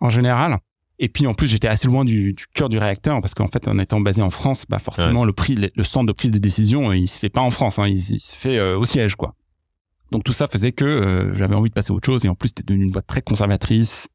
en 0.00 0.10
général. 0.10 0.58
Et 0.98 1.08
puis 1.08 1.26
en 1.26 1.32
plus, 1.34 1.48
j'étais 1.48 1.66
assez 1.66 1.88
loin 1.88 2.04
du, 2.04 2.34
du 2.34 2.44
cœur 2.54 2.68
du 2.68 2.76
réacteur 2.78 3.20
parce 3.22 3.34
qu'en 3.34 3.48
fait, 3.48 3.66
en 3.66 3.78
étant 3.78 4.00
basé 4.00 4.20
en 4.22 4.30
France, 4.30 4.66
bah 4.68 4.78
forcément, 4.78 5.24
le 5.24 5.32
prix, 5.32 5.56
le, 5.74 5.82
centre 5.82 6.06
de 6.06 6.12
prise 6.12 6.30
de 6.30 6.38
décision, 6.38 6.90
euh, 6.90 6.96
il 6.96 7.08
se 7.08 7.18
fait 7.18 7.30
pas 7.30 7.40
en 7.40 7.50
France, 7.50 7.78
hein, 7.78 7.88
il, 7.88 7.96
il 7.96 8.20
se 8.20 8.36
fait 8.36 8.58
euh, 8.58 8.78
au 8.78 8.84
siège, 8.84 9.16
quoi. 9.16 9.34
Donc 10.12 10.24
tout 10.24 10.32
ça 10.32 10.46
faisait 10.46 10.72
que 10.72 10.84
euh, 10.84 11.34
j'avais 11.36 11.54
envie 11.54 11.68
de 11.70 11.74
passer 11.74 11.90
à 11.92 11.94
autre 11.94 12.06
chose 12.06 12.24
et 12.24 12.28
en 12.28 12.34
plus, 12.34 12.48
c'était 12.48 12.62
devenu 12.62 12.84
une 12.84 12.92
boîte 12.92 13.06
très 13.06 13.22
conservatrice, 13.22 14.08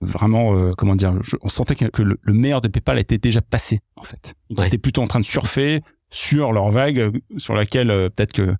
vraiment, 0.00 0.56
euh, 0.56 0.72
comment 0.76 0.94
dire, 0.96 1.14
je- 1.22 1.36
on 1.42 1.48
sentait 1.48 1.74
que, 1.74 2.02
le, 2.02 2.18
le 2.20 2.32
meilleur 2.32 2.60
de 2.60 2.68
PayPal 2.68 2.98
était 2.98 3.18
déjà 3.18 3.40
passé 3.40 3.80
en 3.96 4.02
fait. 4.02 4.34
Ils 4.50 4.58
Ouais. 4.60 4.66
étaient 4.66 4.78
plutôt 4.78 5.02
en 5.02 5.06
train 5.06 5.20
de 5.20 5.24
surfer 5.24 5.80
sur 6.10 6.52
leur 6.52 6.70
vague 6.70 6.98
euh, 6.98 7.10
sur 7.36 7.54
laquelle 7.54 7.90
euh, 7.90 8.08
peut-être 8.10 8.32
que 8.32 8.54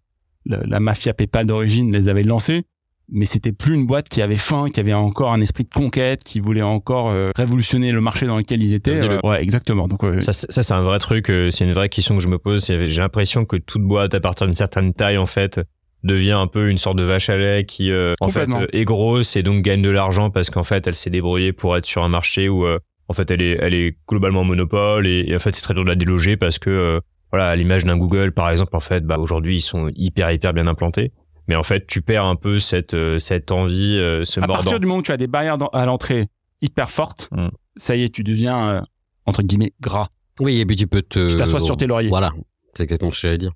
la, 0.46 0.61
la 0.64 0.81
mafia 0.81 1.12
PayPal 1.14 1.46
d'origine 1.46 1.92
les 1.92 2.09
avait 2.09 2.22
lancés. 2.22 2.64
Mais 3.09 3.25
c'était 3.25 3.53
plus 3.53 3.75
une 3.77 3.87
boîte 3.87 4.09
qui 4.09 4.20
avait 4.20 4.35
faim, 4.37 4.66
qui 4.68 4.81
avait 4.81 4.92
encore 4.92 5.33
un 5.33 5.40
esprit 5.40 5.62
de 5.62 5.70
conquête, 5.70 6.25
qui 6.25 6.40
voulait 6.40 6.62
encore 6.62 7.14
révolutionner 7.37 7.92
le 7.92 8.01
marché 8.01 8.27
dans 8.27 8.37
lequel 8.37 8.61
ils 8.61 8.72
étaient. 8.72 9.25
Ouais, 9.25 9.40
exactement. 9.40 9.87
Donc, 9.87 10.01
Ça, 10.20 10.33
c'est- 10.33 10.51
ça 10.51 10.64
c'est 10.64 10.75
un 10.75 10.83
vrai 10.83 10.99
truc. 10.99 11.27
C'est 11.29 11.61
une 11.64 11.72
vraie 11.72 11.88
question 11.88 12.16
que 12.16 12.20
je 12.20 12.27
me 12.27 12.38
pose. 12.38 12.66
J'ai 12.66 12.85
l'impression 13.01 13.44
que 13.44 13.59
toute 13.59 13.83
boîte, 13.83 14.12
à 14.14 14.18
partir 14.18 14.49
d'une 14.49 14.57
certaine 14.57 14.92
taille, 14.92 15.18
en 15.18 15.27
fait, 15.27 15.61
devient 16.07 16.33
un 16.33 16.47
peu 16.47 16.69
une 16.71 16.79
sorte 16.79 16.97
de 16.97 17.03
vache 17.05 17.29
à 17.29 17.37
lait 17.37 17.64
qui, 17.64 17.90
euh, 17.90 18.14
en 18.21 18.31
fait, 18.31 18.49
euh, 18.51 18.66
est 18.73 18.85
grosse 18.85 19.37
et 19.37 19.42
donc 19.42 19.62
gagne 19.62 19.83
de 19.83 19.90
l'argent 19.90 20.31
parce 20.31 20.51
qu'en 20.51 20.64
fait, 20.64 20.87
elle 20.87 20.95
s'est 20.95 21.11
débrouillée 21.11 21.53
pour 21.53 21.77
être 21.77 21.87
sur 21.87 22.03
un 22.05 22.09
marché 22.09 22.49
où, 22.49 22.64
euh, 22.66 22.79
en 23.09 23.12
fait, 23.12 23.31
elle 23.31 23.42
est, 23.42 23.59
elle 23.61 23.75
est 23.75 23.97
globalement 24.09 24.45
monopole 24.45 25.07
et, 25.07 25.25
et 25.29 25.37
en 25.37 25.38
fait, 25.38 25.55
c'est 25.55 25.62
très 25.62 25.75
dur 25.75 25.85
de 25.85 25.88
la 25.88 25.95
déloger 25.97 26.37
parce 26.37 26.59
que, 26.59 26.71
euh, 26.71 27.01
voilà, 27.33 27.49
à 27.49 27.57
l'image 27.57 27.85
d'un 27.85 27.97
Google, 27.97 28.33
par 28.33 28.51
exemple, 28.51 28.75
en 28.77 28.81
fait, 28.81 29.05
bah, 29.05 29.19
aujourd'hui, 29.19 29.57
ils 29.57 29.61
sont 29.61 29.90
hyper, 29.95 30.31
hyper 30.31 30.53
bien 30.55 30.66
implantés. 30.66 31.12
Mais 31.49 31.55
en 31.57 31.62
fait, 31.62 31.87
tu 31.87 32.03
perds 32.03 32.25
un 32.25 32.37
peu 32.37 32.59
cette, 32.59 32.95
euh, 32.95 33.19
cette 33.21 33.53
envie, 33.53 33.97
euh, 33.97 34.25
ce 34.25 34.40
à 34.40 34.47
mordant. 34.47 34.62
partir 34.62 34.81
du 34.81 34.87
moment 34.87 34.99
où 35.01 35.03
tu 35.03 35.12
as 35.12 35.16
des 35.16 35.27
barrières 35.29 35.59
dans- 35.59 35.69
à 35.69 35.85
l'entrée 35.87 36.27
hyper 36.62 36.90
fortes, 36.90 37.29
Mm. 37.33 37.49
ça 37.77 37.95
y 37.97 38.03
est, 38.05 38.09
tu 38.09 38.25
deviens 38.25 38.69
euh, 38.69 38.81
entre 39.27 39.42
guillemets 39.42 39.73
gras. 39.81 40.09
Oui, 40.40 40.59
et 40.61 40.66
puis 40.66 40.75
tu 40.77 40.87
peux 40.87 41.03
te. 41.03 41.29
Tu 41.29 41.37
t'assois 41.37 41.61
sur 41.61 41.77
tes 41.77 41.87
lauriers. 41.87 42.09
Voilà. 42.09 42.33
C'est 42.75 42.83
exactement 42.83 43.11
ce 43.12 43.21
que 43.23 43.29
j'allais 43.29 43.38
dire. 43.38 43.53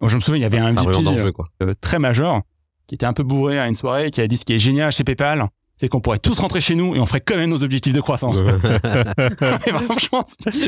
Moi, 0.00 0.08
je 0.10 0.16
me 0.16 0.20
souviens, 0.20 0.38
il 0.38 0.42
y 0.42 0.44
avait 0.44 0.58
un 0.58 0.72
VP 0.74 1.32
quoi. 1.32 1.46
euh, 1.62 1.74
très 1.80 1.98
majeur 1.98 2.42
qui 2.86 2.94
était 2.94 3.06
un 3.06 3.12
peu 3.12 3.22
bourré 3.22 3.58
à 3.58 3.66
une 3.68 3.74
soirée 3.74 4.10
qui 4.10 4.20
a 4.20 4.26
dit 4.28 4.36
ce 4.36 4.44
qui 4.44 4.52
est 4.52 4.58
génial 4.58 4.92
chez 4.92 5.02
PayPal, 5.04 5.48
c'est 5.76 5.88
qu'on 5.88 6.00
pourrait 6.00 6.18
tous 6.18 6.38
rentrer 6.38 6.60
chez 6.60 6.74
nous 6.74 6.94
et 6.94 7.00
on 7.00 7.06
ferait 7.06 7.20
quand 7.20 7.36
même 7.36 7.50
nos 7.50 7.62
objectifs 7.62 7.94
de 7.94 8.00
croissance. 8.00 8.36
et 9.66 9.70
franchement, 9.84 10.24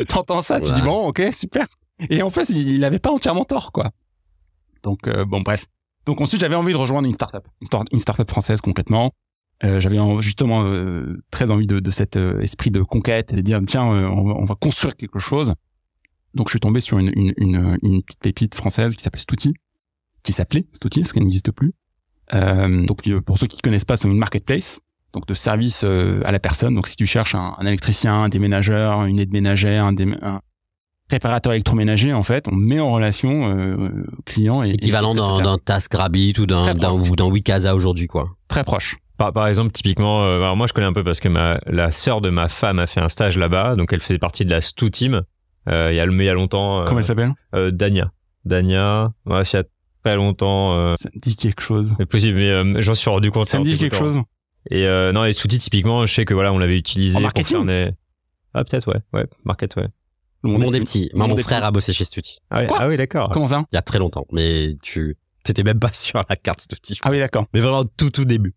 t'entends 0.08 0.42
ça, 0.42 0.60
tu 0.60 0.68
Ouais. 0.68 0.74
dis 0.74 0.82
bon, 0.82 1.08
ok, 1.08 1.22
super. 1.32 1.66
Et 2.10 2.22
en 2.22 2.30
fait, 2.30 2.48
il, 2.50 2.68
il 2.68 2.84
avait 2.84 2.98
pas 2.98 3.10
entièrement 3.10 3.44
tort, 3.44 3.72
quoi. 3.72 3.90
Donc 4.82 5.06
euh, 5.08 5.24
bon, 5.24 5.40
bref. 5.40 5.66
Donc 6.06 6.20
ensuite, 6.20 6.40
j'avais 6.40 6.54
envie 6.54 6.72
de 6.72 6.78
rejoindre 6.78 7.06
une 7.08 7.14
startup, 7.14 7.46
une, 7.60 7.66
start 7.66 7.86
une 7.92 8.00
startup 8.00 8.28
française 8.30 8.60
concrètement. 8.60 9.12
Euh, 9.64 9.80
j'avais 9.80 9.98
en- 9.98 10.20
justement 10.20 10.62
euh, 10.64 11.20
très 11.30 11.50
envie 11.50 11.66
de, 11.66 11.80
de 11.80 11.90
cet 11.90 12.16
euh, 12.16 12.40
esprit 12.40 12.70
de 12.70 12.80
conquête 12.82 13.32
et 13.32 13.36
de 13.36 13.40
dire 13.40 13.60
tiens, 13.66 13.90
euh, 13.92 14.06
on, 14.06 14.24
va, 14.24 14.34
on 14.34 14.44
va 14.44 14.54
construire 14.54 14.94
quelque 14.96 15.18
chose. 15.18 15.52
Donc 16.38 16.48
je 16.48 16.52
suis 16.52 16.60
tombé 16.60 16.80
sur 16.80 16.98
une, 16.98 17.10
une, 17.14 17.34
une, 17.36 17.76
une 17.82 18.02
petite 18.02 18.20
pépite 18.20 18.54
française 18.54 18.96
qui 18.96 19.02
s'appelle 19.02 19.20
Stouti, 19.20 19.52
qui 20.22 20.32
s'appelait 20.32 20.64
Stouti, 20.72 21.00
parce 21.00 21.12
qu'elle 21.12 21.24
n'existe 21.24 21.50
plus. 21.52 21.72
Euh, 22.32 22.86
donc 22.86 23.06
euh, 23.08 23.20
pour 23.20 23.36
ceux 23.38 23.46
qui 23.46 23.58
connaissent 23.60 23.84
pas, 23.84 23.96
c'est 23.96 24.08
une 24.08 24.16
marketplace, 24.18 24.80
donc 25.12 25.26
de 25.26 25.34
service 25.34 25.82
euh, 25.84 26.22
à 26.24 26.32
la 26.32 26.38
personne. 26.38 26.74
Donc 26.74 26.86
si 26.86 26.96
tu 26.96 27.04
cherches 27.06 27.34
un, 27.34 27.54
un 27.58 27.66
électricien, 27.66 28.14
un 28.22 28.28
déménageur, 28.30 29.04
une 29.04 29.18
aide 29.18 29.32
ménagère, 29.32 29.84
un, 29.84 29.92
dé- 29.92 30.14
un 30.22 30.40
réparateur 31.10 31.52
électroménager, 31.54 32.12
en 32.12 32.22
fait, 32.22 32.46
on 32.50 32.54
met 32.54 32.80
en 32.80 32.92
relation 32.92 33.48
euh, 33.56 34.04
client 34.26 34.62
et 34.62 34.70
Équivalent 34.70 35.14
d'un 35.42 35.58
TaskRabbit 35.58 36.34
ou 36.38 36.46
d'un 36.46 36.64
ou 37.10 37.16
d'un 37.16 37.24
Wikasa 37.26 37.74
aujourd'hui, 37.74 38.06
quoi. 38.06 38.30
très 38.48 38.62
proche. 38.62 38.96
Par, 39.16 39.32
par 39.32 39.48
exemple, 39.48 39.72
typiquement, 39.72 40.22
euh, 40.24 40.36
alors 40.36 40.56
moi 40.56 40.68
je 40.68 40.72
connais 40.72 40.86
un 40.86 40.92
peu 40.92 41.02
parce 41.02 41.18
que 41.18 41.28
ma, 41.28 41.58
la 41.66 41.90
sœur 41.90 42.20
de 42.20 42.30
ma 42.30 42.48
femme 42.48 42.78
a 42.78 42.86
fait 42.86 43.00
un 43.00 43.08
stage 43.08 43.36
là-bas, 43.36 43.74
donc 43.74 43.92
elle 43.92 44.00
faisait 44.00 44.18
partie 44.18 44.44
de 44.44 44.50
la 44.50 44.60
Stu 44.60 44.90
Team. 44.92 45.22
Euh, 45.68 45.90
il 45.92 45.96
y 45.96 46.00
a, 46.00 46.06
mais 46.06 46.24
il 46.24 46.26
y 46.26 46.30
a 46.30 46.34
longtemps. 46.34 46.80
euh, 46.80 46.84
Comment 46.86 46.98
elle 47.00 47.04
s'appelle 47.04 47.32
euh, 47.54 47.70
Dania. 47.70 48.12
Dania, 48.44 49.12
ouais, 49.26 49.44
c'est 49.44 49.58
il 49.58 49.60
y 49.60 49.64
a 49.64 49.68
très 50.02 50.16
longtemps. 50.16 50.72
Euh, 50.74 50.94
Ça 50.96 51.08
me 51.14 51.20
dit 51.20 51.36
quelque 51.36 51.60
chose. 51.62 51.94
c'est 51.98 52.06
possible, 52.06 52.38
mais 52.38 52.50
euh, 52.50 52.80
j'en 52.80 52.94
suis 52.94 53.10
rendu 53.10 53.30
compte. 53.30 53.46
Ça 53.46 53.58
me 53.58 53.62
en 53.62 53.64
dit 53.64 53.76
quelque 53.76 53.96
chose. 53.96 54.20
Et 54.70 54.84
euh, 54.86 55.12
non, 55.12 55.24
les 55.24 55.32
sous-titres, 55.32 55.64
typiquement, 55.64 56.04
je 56.06 56.12
sais 56.14 56.24
que 56.24 56.34
voilà, 56.34 56.52
on 56.52 56.58
l'avait 56.58 56.76
utilisé 56.78 57.16
En 57.16 57.18
pour 57.20 57.22
marketing 57.24 57.56
faire 57.58 57.66
des... 57.66 57.90
Ah 58.54 58.64
peut-être 58.64 58.88
ouais, 58.88 59.00
ouais, 59.12 59.26
market 59.44 59.76
ouais. 59.76 59.88
Le 60.44 60.52
Le 60.52 60.58
monde 60.58 60.74
est 60.74 60.80
petit. 60.80 61.10
Le 61.12 61.18
Moi, 61.18 61.26
mon 61.26 61.36
frère 61.36 61.58
petit. 61.58 61.66
a 61.66 61.70
bossé 61.70 61.92
chez 61.92 62.04
Stuti. 62.04 62.38
Ah, 62.50 62.60
ouais, 62.60 62.66
Quoi 62.66 62.78
ah 62.80 62.88
oui, 62.88 62.96
d'accord. 62.96 63.30
Comment 63.32 63.46
ça 63.48 63.64
Il 63.72 63.74
y 63.74 63.78
a 63.78 63.82
très 63.82 63.98
longtemps. 63.98 64.24
Mais 64.32 64.68
tu 64.82 65.16
t'étais 65.42 65.64
même 65.64 65.78
pas 65.80 65.88
sur 65.92 66.22
la 66.28 66.36
carte 66.36 66.60
Stuti. 66.60 66.98
Ah 67.02 67.10
oui, 67.10 67.18
d'accord. 67.18 67.46
Mais 67.54 67.60
vraiment 67.60 67.84
tout 67.84 68.10
tout 68.10 68.24
début. 68.24 68.54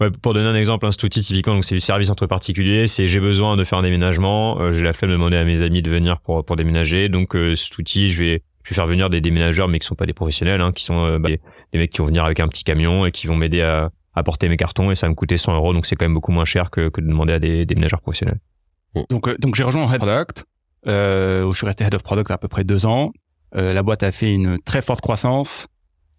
Ouais, 0.00 0.10
pour 0.10 0.34
donner 0.34 0.46
un 0.46 0.54
exemple, 0.54 0.84
un 0.84 0.90
outil 0.90 1.22
typiquement, 1.22 1.54
donc 1.54 1.64
c'est 1.64 1.74
du 1.74 1.80
service 1.80 2.10
entre 2.10 2.26
particuliers. 2.26 2.86
C'est 2.86 3.08
j'ai 3.08 3.20
besoin 3.20 3.56
de 3.56 3.64
faire 3.64 3.78
un 3.78 3.82
déménagement, 3.82 4.60
euh, 4.60 4.72
j'ai 4.72 4.84
la 4.84 4.92
flemme 4.92 5.10
de 5.10 5.16
demander 5.16 5.38
à 5.38 5.44
mes 5.44 5.62
amis 5.62 5.80
de 5.82 5.90
venir 5.90 6.20
pour 6.20 6.44
pour 6.44 6.56
déménager. 6.56 7.08
Donc 7.08 7.34
euh, 7.34 7.54
cet 7.54 7.78
outil, 7.78 8.10
je 8.10 8.22
vais 8.22 8.42
je 8.62 8.70
vais 8.70 8.74
faire 8.74 8.86
venir 8.86 9.08
des 9.08 9.20
déménageurs, 9.20 9.68
mais 9.68 9.78
qui 9.78 9.86
sont 9.86 9.94
pas 9.94 10.06
des 10.06 10.12
professionnels, 10.12 10.60
hein, 10.60 10.72
qui 10.72 10.84
sont 10.84 11.04
euh, 11.04 11.18
bah, 11.18 11.30
des, 11.30 11.40
des 11.72 11.78
mecs 11.78 11.90
qui 11.90 11.98
vont 11.98 12.06
venir 12.06 12.24
avec 12.24 12.40
un 12.40 12.48
petit 12.48 12.64
camion 12.64 13.06
et 13.06 13.12
qui 13.12 13.26
vont 13.26 13.36
m'aider 13.36 13.62
à, 13.62 13.90
à 14.16 14.22
porter 14.22 14.48
mes 14.48 14.56
cartons 14.56 14.90
et 14.90 14.94
ça 14.94 15.06
va 15.06 15.10
me 15.10 15.14
coûter 15.14 15.36
100 15.36 15.54
euros. 15.54 15.72
Donc 15.72 15.86
c'est 15.86 15.94
quand 15.94 16.04
même 16.04 16.14
beaucoup 16.14 16.32
moins 16.32 16.44
cher 16.44 16.70
que, 16.70 16.88
que 16.88 17.00
de 17.00 17.06
demander 17.06 17.34
à 17.34 17.38
des 17.38 17.64
déménageurs 17.64 18.00
professionnels. 18.00 18.40
Donc, 19.10 19.28
euh, 19.28 19.36
donc 19.38 19.54
j'ai 19.54 19.62
rejoint 19.62 19.90
Head 19.92 19.98
Product, 19.98 20.44
euh, 20.86 21.44
où 21.44 21.52
je 21.52 21.58
suis 21.58 21.66
resté 21.66 21.84
Head 21.84 21.94
of 21.94 22.02
Product 22.02 22.30
à 22.30 22.38
peu 22.38 22.48
près 22.48 22.64
deux 22.64 22.86
ans. 22.86 23.12
Euh, 23.54 23.72
la 23.72 23.82
boîte 23.82 24.02
a 24.02 24.10
fait 24.10 24.32
une 24.32 24.58
très 24.58 24.82
forte 24.82 25.00
croissance. 25.00 25.68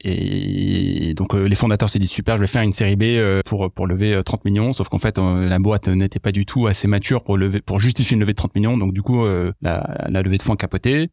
Et 0.03 1.13
donc 1.15 1.33
euh, 1.33 1.47
les 1.47 1.55
fondateurs 1.55 1.89
s'est 1.89 1.99
dit 1.99 2.07
super, 2.07 2.37
je 2.37 2.41
vais 2.41 2.47
faire 2.47 2.61
une 2.61 2.73
série 2.73 2.95
B 2.95 3.03
euh, 3.03 3.41
pour 3.45 3.71
pour 3.71 3.87
lever 3.87 4.13
euh, 4.13 4.23
30 4.23 4.45
millions. 4.45 4.73
Sauf 4.73 4.89
qu'en 4.89 4.99
fait 4.99 5.17
euh, 5.17 5.47
la 5.47 5.59
boîte 5.59 5.87
n'était 5.87 6.19
pas 6.19 6.31
du 6.31 6.45
tout 6.45 6.67
assez 6.67 6.87
mature 6.87 7.23
pour 7.23 7.37
lever 7.37 7.61
pour 7.61 7.79
justifier 7.79 8.15
une 8.15 8.21
levée 8.21 8.33
de 8.33 8.37
30 8.37 8.55
millions. 8.55 8.77
Donc 8.77 8.93
du 8.93 9.01
coup 9.01 9.25
euh, 9.25 9.51
la, 9.61 10.05
la 10.09 10.21
levée 10.21 10.37
de 10.37 10.41
fonds 10.41 10.53
a 10.53 10.57
capoté. 10.57 11.09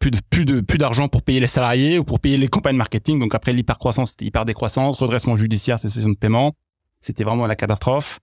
Plus 0.00 0.10
de 0.10 0.18
plus 0.28 0.44
de 0.44 0.60
plus 0.60 0.76
d'argent 0.78 1.08
pour 1.08 1.22
payer 1.22 1.40
les 1.40 1.46
salariés 1.46 1.98
ou 1.98 2.04
pour 2.04 2.18
payer 2.20 2.36
les 2.36 2.48
campagnes 2.48 2.76
marketing. 2.76 3.18
Donc 3.20 3.34
après 3.34 3.52
l'hypercroissance, 3.52 4.10
c'était 4.10 4.24
hyper 4.26 4.44
décroissance, 4.44 4.96
redressement 4.96 5.36
judiciaire, 5.36 5.78
cessation 5.78 6.10
de 6.10 6.16
paiement. 6.16 6.52
C'était 7.00 7.24
vraiment 7.24 7.46
la 7.46 7.56
catastrophe. 7.56 8.18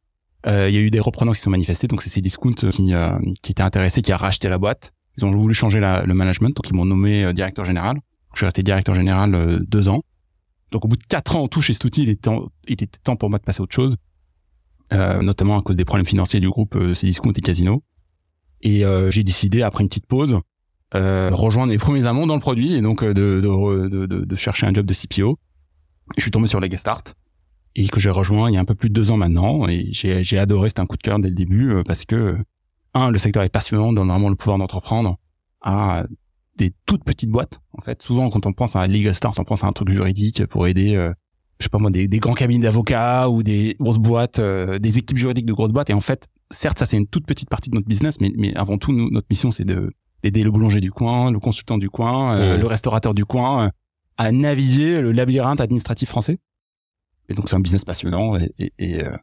Euh, 0.48 0.70
Il 0.70 0.76
y 0.76 0.78
a 0.78 0.82
eu 0.82 0.90
des 0.92 1.00
reprenants 1.00 1.32
qui 1.32 1.38
se 1.38 1.44
sont 1.46 1.50
manifestés, 1.52 1.88
donc 1.88 2.02
c'est 2.02 2.10
Cdiscount 2.10 2.52
euh, 2.64 2.70
qui, 2.72 2.94
euh, 2.94 3.18
qui 3.42 3.52
était 3.52 3.62
intéressé, 3.64 4.02
qui 4.02 4.12
a 4.12 4.18
racheté 4.18 4.50
la 4.50 4.58
boîte. 4.58 4.92
Ils 5.18 5.26
ont 5.26 5.32
voulu 5.32 5.54
changer 5.54 5.80
la- 5.80 6.04
le 6.04 6.14
management, 6.14 6.56
donc 6.56 6.68
ils 6.70 6.76
m'ont 6.76 6.86
nommé 6.86 7.24
euh, 7.24 7.32
directeur 7.34 7.64
général. 7.66 7.98
Je 8.34 8.40
suis 8.40 8.46
resté 8.46 8.64
directeur 8.64 8.96
général 8.96 9.36
euh, 9.36 9.60
deux 9.68 9.88
ans. 9.90 10.02
Donc 10.72 10.86
au 10.86 10.88
bout 10.88 10.96
de 10.96 11.04
quatre 11.04 11.36
ans 11.36 11.44
en 11.44 11.48
tout 11.48 11.62
chez 11.62 11.74
Stouti, 11.74 12.04
il 12.04 12.10
était, 12.10 12.22
temps- 12.30 12.48
il 12.68 12.74
était 12.74 12.88
temps 13.04 13.16
pour 13.18 13.30
moi 13.30 13.40
de 13.40 13.44
passer 13.44 13.60
à 13.60 13.64
autre 13.64 13.76
chose, 13.76 13.96
euh, 14.94 15.22
notamment 15.22 15.58
à 15.58 15.62
cause 15.62 15.76
des 15.76 15.86
problèmes 15.86 16.06
financiers 16.06 16.40
du 16.40 16.50
groupe 16.50 16.76
euh, 16.76 16.94
Cdiscount 16.94 17.34
et 17.34 17.42
Casino. 17.42 17.84
Et 18.62 18.86
euh, 18.86 19.12
j'ai 19.12 19.24
décidé, 19.24 19.64
après 19.64 19.84
une 19.84 19.90
petite 19.90 20.06
pause, 20.06 20.40
euh, 20.94 21.30
rejoindre 21.34 21.72
mes 21.72 21.78
premiers 21.78 22.06
amants 22.06 22.28
dans 22.28 22.36
le 22.36 22.42
produit 22.42 22.74
et 22.74 22.82
donc 22.82 23.02
euh, 23.04 23.14
de, 23.14 23.42
de, 23.42 24.06
de, 24.06 24.26
de, 24.26 24.36
chercher 24.36 24.66
un 24.68 24.74
job 24.74 24.86
de 24.86 24.94
CPO. 24.94 25.38
Je 26.18 26.22
suis 26.22 26.32
tombé 26.32 26.48
sur 26.48 26.60
Legastart 26.60 27.04
et 27.76 27.88
que 27.88 28.00
j'ai 28.02 28.10
rejoint 28.10 28.50
il 28.50 28.54
y 28.56 28.58
a 28.58 28.60
un 28.60 28.66
peu 28.66 28.76
plus 28.76 28.90
de 28.90 28.94
deux 28.94 29.12
ans 29.12 29.18
maintenant 29.18 29.68
et 29.70 29.88
j'ai 29.94 30.24
j'ai 30.26 30.38
adoré, 30.38 30.68
c'était 30.70 30.82
un 30.82 30.86
coup 30.86 30.98
de 30.98 31.02
cœur 31.02 31.20
dès 31.20 31.30
le 31.30 31.36
début 31.36 31.72
euh, 31.72 31.84
parce 31.86 32.04
que 32.06 32.38
un, 32.94 33.10
le 33.12 33.18
secteur 33.18 33.44
est 33.44 33.50
passionnant, 33.50 33.94
donne 33.94 34.10
vraiment 34.10 34.30
le 34.30 34.36
pouvoir 34.36 34.58
d'entreprendre 34.58 35.18
à 35.62 36.04
des 36.58 36.72
toutes 36.86 37.04
petites 37.04 37.30
boîtes. 37.30 37.60
En 37.74 37.82
fait, 37.82 38.02
souvent 38.02 38.30
quand 38.30 38.46
on 38.46 38.54
pense 38.54 38.76
à 38.76 38.86
Legal 38.88 39.16
Start, 39.16 39.40
on 39.40 39.44
pense 39.44 39.64
à 39.64 39.68
un 39.68 39.74
truc 39.74 39.90
juridique 39.90 40.46
pour 40.48 40.68
aider, 40.68 40.96
euh, 40.96 41.14
je 41.60 41.64
sais 41.64 41.70
pas 41.70 41.80
moi, 41.80 41.92
des, 41.92 42.08
des 42.08 42.20
grands 42.20 42.34
cabinets 42.34 42.64
d'avocats 42.64 43.30
ou 43.30 43.44
des 43.44 43.76
grosses 43.80 43.98
boîtes, 43.98 44.40
euh, 44.40 44.80
des 44.80 44.98
équipes 44.98 45.18
juridiques 45.18 45.46
de 45.46 45.54
grosses 45.54 45.72
boîtes. 45.72 45.90
Et 45.90 45.94
en 45.94 46.02
fait, 46.02 46.28
certes, 46.50 46.80
ça 46.80 46.86
c'est 46.86 46.98
une 46.98 47.08
toute 47.08 47.26
petite 47.26 47.50
partie 47.50 47.70
de 47.70 47.76
notre 47.76 47.88
business, 47.88 48.20
mais, 48.20 48.32
mais 48.38 48.54
avant 48.56 48.78
tout, 48.78 48.92
nous, 48.92 49.10
notre 49.10 49.28
mission 49.30 49.52
c'est 49.52 49.66
de 49.66 49.92
d'aider 50.24 50.44
le 50.44 50.52
boulanger 50.52 50.82
du 50.82 50.92
coin, 50.92 51.32
le 51.32 51.40
consultant 51.40 51.78
du 51.78 51.90
coin, 51.90 52.38
euh, 52.38 52.58
le 52.58 52.68
restaurateur 52.68 53.14
du 53.14 53.26
coin, 53.26 53.66
euh, 53.66 53.70
à 54.18 54.32
naviguer 54.32 55.02
le 55.02 55.12
labyrinthe 55.12 55.62
administratif 55.62 56.10
français. 56.10 56.38
Et 57.28 57.34
donc 57.34 57.50
c'est 57.50 57.56
un 57.56 57.60
business 57.60 57.86
passionnant 57.86 58.38
et, 58.38 58.52
et, 58.60 58.74
et, 58.78 59.04
euh, 59.04 59.16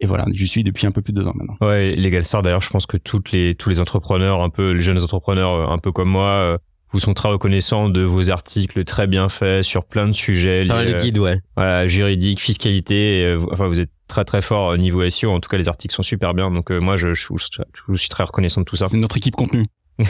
et 0.00 0.06
voilà, 0.06 0.24
j'y 0.30 0.46
suis 0.46 0.62
depuis 0.62 0.86
un 0.86 0.92
peu 0.92 1.02
plus 1.02 1.12
de 1.12 1.22
deux 1.22 1.28
ans 1.28 1.34
maintenant. 1.34 1.56
Ouais, 1.60 1.96
Legal 1.96 2.24
Star 2.24 2.42
d'ailleurs, 2.42 2.62
je 2.62 2.70
pense 2.70 2.86
que 2.86 2.96
toutes 2.96 3.32
les 3.32 3.54
tous 3.54 3.68
les 3.68 3.80
entrepreneurs, 3.80 4.42
un 4.42 4.50
peu 4.50 4.70
les 4.70 4.82
jeunes 4.82 5.02
entrepreneurs, 5.02 5.52
euh, 5.52 5.74
un 5.74 5.78
peu 5.78 5.90
comme 5.92 6.08
moi, 6.08 6.28
euh, 6.28 6.58
vous 6.90 7.00
sont 7.00 7.14
très 7.14 7.28
reconnaissants 7.28 7.90
de 7.90 8.02
vos 8.02 8.30
articles 8.30 8.84
très 8.84 9.06
bien 9.06 9.28
faits 9.28 9.62
sur 9.62 9.84
plein 9.84 10.06
de 10.06 10.12
sujets, 10.12 10.64
Dans 10.64 10.76
liés, 10.76 10.92
le 10.92 10.94
euh, 10.94 10.98
guide, 10.98 11.18
ouais. 11.18 11.40
voilà, 11.56 11.86
juridique, 11.86 12.40
fiscalité. 12.40 13.20
et, 13.20 13.36
enfin, 13.50 13.68
vous 13.68 13.80
êtes 13.80 13.90
très 14.06 14.24
très 14.24 14.40
fort 14.40 14.72
au 14.72 14.76
niveau 14.76 15.08
SEO. 15.08 15.30
En 15.30 15.40
tout 15.40 15.50
cas, 15.50 15.58
les 15.58 15.68
articles 15.68 15.94
sont 15.94 16.02
super 16.02 16.32
bien. 16.32 16.50
Donc 16.50 16.70
euh, 16.70 16.80
moi, 16.80 16.96
je, 16.96 17.14
je, 17.14 17.96
suis 17.96 18.08
très 18.08 18.24
reconnaissant 18.24 18.62
de 18.62 18.66
tout 18.66 18.76
ça. 18.76 18.86
C'est 18.86 18.96
notre 18.96 19.16
équipe 19.16 19.36
contenu. 19.36 19.66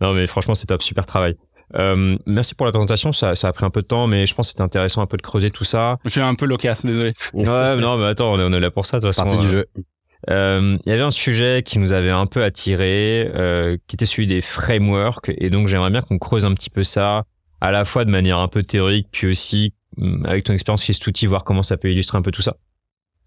Non, 0.00 0.12
mais 0.12 0.26
franchement, 0.26 0.56
c'est 0.56 0.66
top, 0.66 0.82
super 0.82 1.06
travail. 1.06 1.36
Euh, 1.76 2.16
merci 2.26 2.54
pour 2.54 2.66
la 2.66 2.72
présentation. 2.72 3.12
Ça, 3.12 3.34
ça 3.34 3.48
a 3.48 3.52
pris 3.52 3.64
un 3.64 3.70
peu 3.70 3.82
de 3.82 3.86
temps, 3.86 4.06
mais 4.06 4.26
je 4.26 4.34
pense 4.34 4.46
que 4.46 4.50
c'était 4.52 4.62
intéressant 4.62 5.02
un 5.02 5.06
peu 5.06 5.16
de 5.16 5.22
creuser 5.22 5.50
tout 5.50 5.64
ça. 5.64 5.98
Je 6.04 6.10
suis 6.10 6.20
un 6.20 6.34
peu 6.34 6.46
loquace, 6.46 6.86
désolé. 6.86 7.12
Ouais, 7.32 7.76
non, 7.76 7.96
mais 7.96 8.06
attends, 8.06 8.32
on 8.32 8.38
est, 8.38 8.44
on 8.44 8.52
est 8.52 8.60
là 8.60 8.70
pour 8.70 8.86
ça, 8.86 9.00
de 9.00 9.06
toute 9.06 9.14
façon. 9.14 9.28
Partie 9.28 9.38
du 9.38 9.46
Euh, 9.46 9.58
jeu. 9.58 9.66
Euh, 10.30 10.78
il 10.86 10.88
y 10.88 10.92
avait 10.92 11.02
un 11.02 11.10
sujet 11.10 11.62
qui 11.62 11.78
nous 11.78 11.92
avait 11.92 12.10
un 12.10 12.26
peu 12.26 12.42
attiré, 12.42 13.30
euh, 13.34 13.76
qui 13.86 13.96
était 13.96 14.06
celui 14.06 14.26
des 14.26 14.40
frameworks, 14.40 15.30
et 15.36 15.50
donc 15.50 15.68
j'aimerais 15.68 15.90
bien 15.90 16.00
qu'on 16.00 16.18
creuse 16.18 16.46
un 16.46 16.54
petit 16.54 16.70
peu 16.70 16.82
ça, 16.84 17.24
à 17.60 17.70
la 17.70 17.84
fois 17.84 18.04
de 18.06 18.10
manière 18.10 18.38
un 18.38 18.48
peu 18.48 18.62
théorique, 18.62 19.08
puis 19.12 19.26
aussi 19.26 19.74
hum, 19.98 20.24
avec 20.26 20.44
ton 20.44 20.54
expérience 20.54 20.84
chez 20.84 20.92
Stouti, 20.94 21.26
voir 21.26 21.44
comment 21.44 21.62
ça 21.62 21.76
peut 21.76 21.90
illustrer 21.90 22.16
un 22.16 22.22
peu 22.22 22.30
tout 22.30 22.40
ça. 22.42 22.56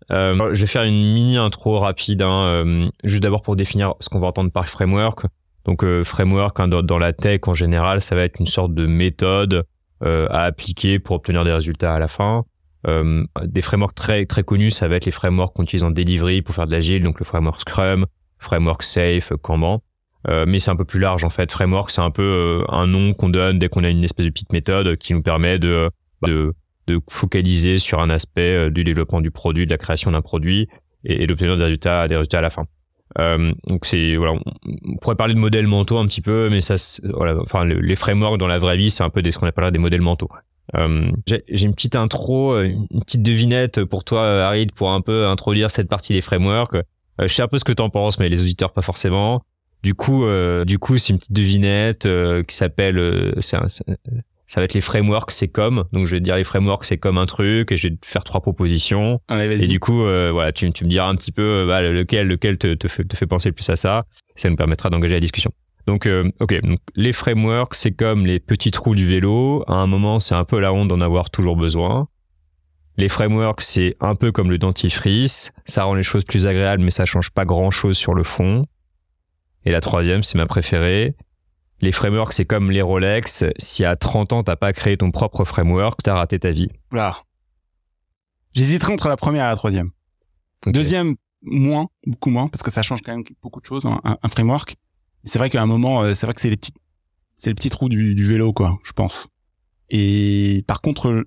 Euh, 0.10 0.34
alors, 0.34 0.56
je 0.56 0.62
vais 0.62 0.68
faire 0.68 0.84
une 0.84 1.14
mini 1.14 1.38
intro 1.38 1.78
rapide, 1.80 2.22
hein, 2.24 2.44
euh, 2.66 2.90
juste 3.04 3.22
d'abord 3.22 3.42
pour 3.42 3.56
définir 3.56 3.94
ce 4.00 4.10
qu'on 4.10 4.20
va 4.20 4.28
entendre 4.28 4.52
par 4.52 4.68
framework. 4.68 5.26
Donc 5.68 5.84
euh, 5.84 6.04
framework 6.04 6.60
hein, 6.60 6.68
dans, 6.70 6.98
la 6.98 7.14
tech 7.14 7.42
en 7.46 7.54
général, 7.54 8.02
ça 8.02 8.16
va 8.16 8.24
être 8.24 8.40
une 8.40 8.46
sorte 8.46 8.74
de 8.74 8.88
méthode 8.88 9.66
euh, 10.04 10.28
à 10.30 10.44
appliquer 10.44 10.98
pour 10.98 11.18
obtenir 11.18 11.44
des 11.44 11.52
résultats 11.52 11.94
à 11.94 12.00
la 12.00 12.08
fin. 12.08 12.46
Euh, 12.88 13.26
des 13.44 13.62
frameworks 13.62 13.96
très 13.96 14.26
très 14.26 14.44
connus, 14.44 14.72
ça 14.72 14.88
va 14.88 14.96
être 14.96 15.06
les 15.06 15.12
frameworks 15.12 15.54
qu'on 15.54 15.64
utilise 15.64 15.84
en 15.84 15.92
delivery 15.92 16.42
pour 16.42 16.56
faire 16.56 16.68
de 16.68 16.72
l'agile, 16.72 17.04
donc 17.04 17.20
le 17.20 17.26
framework 17.26 17.60
Scrum, 17.62 18.06
framework 18.40 18.82
Safe, 18.82 19.34
Kanban. 19.42 19.84
Mais 20.46 20.60
c'est 20.60 20.72
un 20.72 20.76
peu 20.76 20.84
plus 20.84 21.00
large 21.00 21.24
en 21.24 21.30
fait. 21.30 21.50
Framework, 21.54 21.90
c'est 21.90 22.02
un 22.02 22.12
peu 22.12 22.62
un 22.68 22.86
nom 22.86 23.14
qu'on 23.14 23.30
donne 23.30 23.60
dès 23.60 23.70
qu'on 23.70 23.86
a 23.86 23.90
une 23.90 24.04
espèce 24.04 24.26
de 24.26 24.32
petite 24.32 24.52
méthode 24.52 24.98
qui 24.98 25.14
nous 25.14 25.22
permet 25.22 25.58
de, 25.58 25.90
de, 26.24 26.54
focaliser 27.10 27.78
sur 27.78 28.02
un 28.02 28.10
aspect 28.10 28.70
du 28.70 28.84
développement 28.84 29.22
du 29.22 29.32
produit, 29.32 29.66
de 29.66 29.72
la 29.72 29.78
création 29.78 30.12
d'un 30.12 30.22
produit 30.22 30.68
et, 31.06 31.24
et 31.24 31.28
d'obtenir 31.28 31.56
des 31.56 31.64
résultats, 31.64 32.10
des 32.10 32.18
résultats 32.18 32.40
à 32.40 32.42
la 32.42 32.50
fin. 32.50 32.66
Euh, 33.20 33.54
donc 33.68 33.86
c'est 33.86 34.16
voilà, 34.16 34.34
on 34.86 34.98
pourrait 34.98 35.16
parler 35.16 35.34
de 35.34 35.40
modèles 35.40 35.68
mentaux 35.68 35.98
un 35.98 36.06
petit 36.06 36.22
peu, 36.22 36.50
mais 36.50 36.62
ça, 36.62 36.76
voilà, 37.04 37.40
enfin 37.42 37.66
les 37.66 37.96
frameworks 37.96 38.38
dans 38.38 38.48
la 38.48 38.60
vraie 38.60 38.78
vie, 38.78 38.92
c'est 38.92 39.04
un 39.04 39.10
peu 39.10 39.22
des, 39.22 39.32
ce 39.32 39.40
qu'on 39.40 39.48
appellera 39.48 39.72
des 39.72 39.80
modèles 39.80 40.02
mentaux. 40.02 40.30
Euh, 40.76 41.10
j'ai 41.28 41.66
une 41.66 41.74
petite 41.74 41.96
intro, 41.96 42.62
une 42.62 42.88
petite 43.02 43.24
devinette 43.24 43.86
pour 43.86 44.04
toi, 44.04 44.44
Harid, 44.44 44.74
pour 44.74 44.92
un 44.92 45.02
peu 45.02 45.28
introduire 45.28 45.72
cette 45.72 45.88
partie 45.88 46.14
des 46.14 46.22
frameworks. 46.22 46.76
je 47.20 47.28
sais 47.28 47.42
un 47.42 47.48
peu 47.48 47.58
ce 47.58 47.64
que 47.64 47.74
t'en 47.74 47.90
penses, 47.90 48.20
mais 48.20 48.28
les 48.30 48.42
auditeurs 48.42 48.74
pas 48.74 48.82
forcément. 48.82 49.42
Du 49.84 49.94
coup, 49.94 50.26
euh, 50.26 50.66
du 50.66 50.80
coup, 50.80 50.98
c'est 50.98 51.14
une 51.14 51.20
petite 51.20 51.34
devinette 51.34 52.06
euh, 52.06 52.44
qui 52.44 52.56
s'appelle, 52.56 52.98
euh, 52.98 53.34
ça 54.48 54.60
va 54.60 54.66
être 54.66 54.74
les 54.74 54.82
frameworks, 54.82 55.32
c'est 55.32 55.48
comme. 55.48 55.84
Donc 55.94 56.08
je 56.08 56.12
vais 56.12 56.20
te 56.20 56.24
dire 56.24 56.36
les 56.36 56.44
frameworks, 56.44 56.86
c'est 56.86 56.98
comme 56.98 57.18
un 57.18 57.26
truc, 57.26 57.72
et 57.72 57.78
je 57.78 57.90
vais 57.90 57.96
te 57.96 58.06
faire 58.06 58.24
trois 58.24 58.42
propositions. 58.42 59.22
Allez, 59.28 59.64
et 59.64 59.68
du 59.68 59.80
coup, 59.80 60.00
voilà, 60.00 60.52
tu, 60.52 60.70
tu 60.72 60.86
me 60.86 60.90
diras 60.90 61.08
un 61.08 61.16
petit 61.16 61.32
peu 61.32 61.66
bah, 61.68 61.82
lequel, 61.82 62.28
lequel 62.28 62.58
te, 62.58 62.74
te, 62.74 62.88
fait, 62.88 63.04
te 63.04 63.16
fait 63.16 63.28
penser 63.28 63.50
le 63.50 63.54
plus 63.54 63.70
à 63.70 63.76
ça. 63.76 64.06
Ça 64.36 64.50
nous 64.50 64.56
permettra 64.56 64.90
d'engager 64.90 65.14
la 65.14 65.20
discussion. 65.20 65.52
Donc, 65.86 66.08
ok, 66.40 66.62
donc 66.64 66.80
les 66.96 67.14
frameworks, 67.14 67.76
c'est 67.76 67.92
comme 67.92 68.26
les 68.26 68.40
petits 68.40 68.72
trous 68.72 68.94
du 68.94 69.08
vélo. 69.08 69.64
À 69.68 69.76
un 69.76 69.88
moment, 69.88 70.20
c'est 70.20 70.36
un 70.36 70.44
peu 70.44 70.60
la 70.60 70.74
honte 70.74 70.90
d'en 70.90 71.00
avoir 71.00 71.30
toujours 71.30 71.56
besoin. 71.56 72.08
Les 72.98 73.10
frameworks, 73.10 73.62
c'est 73.62 73.96
un 74.02 74.16
peu 74.16 74.32
comme 74.32 74.50
le 74.50 74.58
dentifrice. 74.58 75.54
Ça 75.66 75.84
rend 75.84 75.94
les 75.94 76.04
choses 76.04 76.26
plus 76.26 76.48
agréables, 76.48 76.84
mais 76.84 76.92
ça 76.92 77.06
change 77.06 77.30
pas 77.30 77.46
grand 77.46 77.70
chose 77.70 77.96
sur 77.96 78.16
le 78.16 78.24
fond. 78.24 78.66
Et 79.66 79.72
la 79.72 79.82
troisième, 79.82 80.24
c'est 80.24 80.38
ma 80.38 80.46
préférée. 80.46 81.16
Les 81.80 81.92
frameworks, 81.92 82.34
c'est 82.34 82.46
comme 82.46 82.72
les 82.72 82.82
Rolex. 82.82 83.46
Si 83.58 83.86
à 83.86 83.96
30 83.96 84.34
ans, 84.34 84.42
t'as 84.42 84.56
pas 84.56 84.74
créé 84.74 84.98
ton 84.98 85.12
propre 85.12 85.46
framework, 85.46 86.02
t'as 86.04 86.16
raté 86.16 86.40
ta 86.40 86.52
vie. 86.52 86.70
Voilà. 86.90 87.18
J'hésiterai 88.54 88.94
entre 88.94 89.08
la 89.08 89.18
première 89.18 89.46
et 89.46 89.50
la 89.50 89.56
troisième. 89.56 89.92
Deuxième, 90.66 91.16
moins, 91.44 91.88
beaucoup 92.06 92.32
moins, 92.32 92.48
parce 92.48 92.64
que 92.64 92.72
ça 92.72 92.82
change 92.82 93.02
quand 93.04 93.12
même 93.12 93.24
beaucoup 93.44 93.62
de 93.62 93.66
choses, 93.66 93.86
un, 93.86 94.30
framework. 94.30 94.76
C'est 95.24 95.38
vrai 95.38 95.50
qu'à 95.50 95.62
un 95.62 95.68
moment, 95.68 96.02
euh, 96.02 96.16
c'est 96.16 96.26
vrai 96.26 96.34
que 96.34 96.42
c'est 96.42 96.50
les 96.50 96.58
petits, 96.58 96.72
c'est 97.36 97.52
les 97.52 97.54
petits 97.54 97.70
trous 97.70 97.90
du, 97.90 98.16
du 98.16 98.26
vélo, 98.26 98.54
quoi, 98.54 98.80
je 98.84 98.94
pense. 98.94 99.28
Et 99.90 100.64
par 100.68 100.82
contre, 100.82 101.24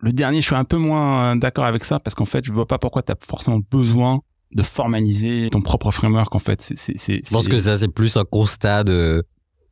le 0.00 0.12
dernier, 0.12 0.40
je 0.40 0.46
suis 0.46 0.56
un 0.56 0.64
peu 0.64 0.76
moins 0.76 1.36
d'accord 1.36 1.64
avec 1.64 1.84
ça, 1.84 2.00
parce 2.00 2.14
qu'en 2.16 2.24
fait, 2.24 2.44
je 2.44 2.50
vois 2.50 2.66
pas 2.66 2.78
pourquoi 2.78 3.02
t'as 3.02 3.14
forcément 3.20 3.60
besoin 3.70 4.20
de 4.56 4.62
formaliser 4.62 5.48
ton 5.50 5.60
propre 5.60 5.90
framework 5.90 6.34
en 6.34 6.38
fait. 6.38 6.60
C'est, 6.60 6.96
Je 6.96 7.30
pense 7.30 7.48
que 7.48 7.58
ça 7.58 7.76
c'est 7.76 7.88
plus 7.88 8.16
un 8.16 8.24
constat 8.24 8.84
de, 8.84 9.24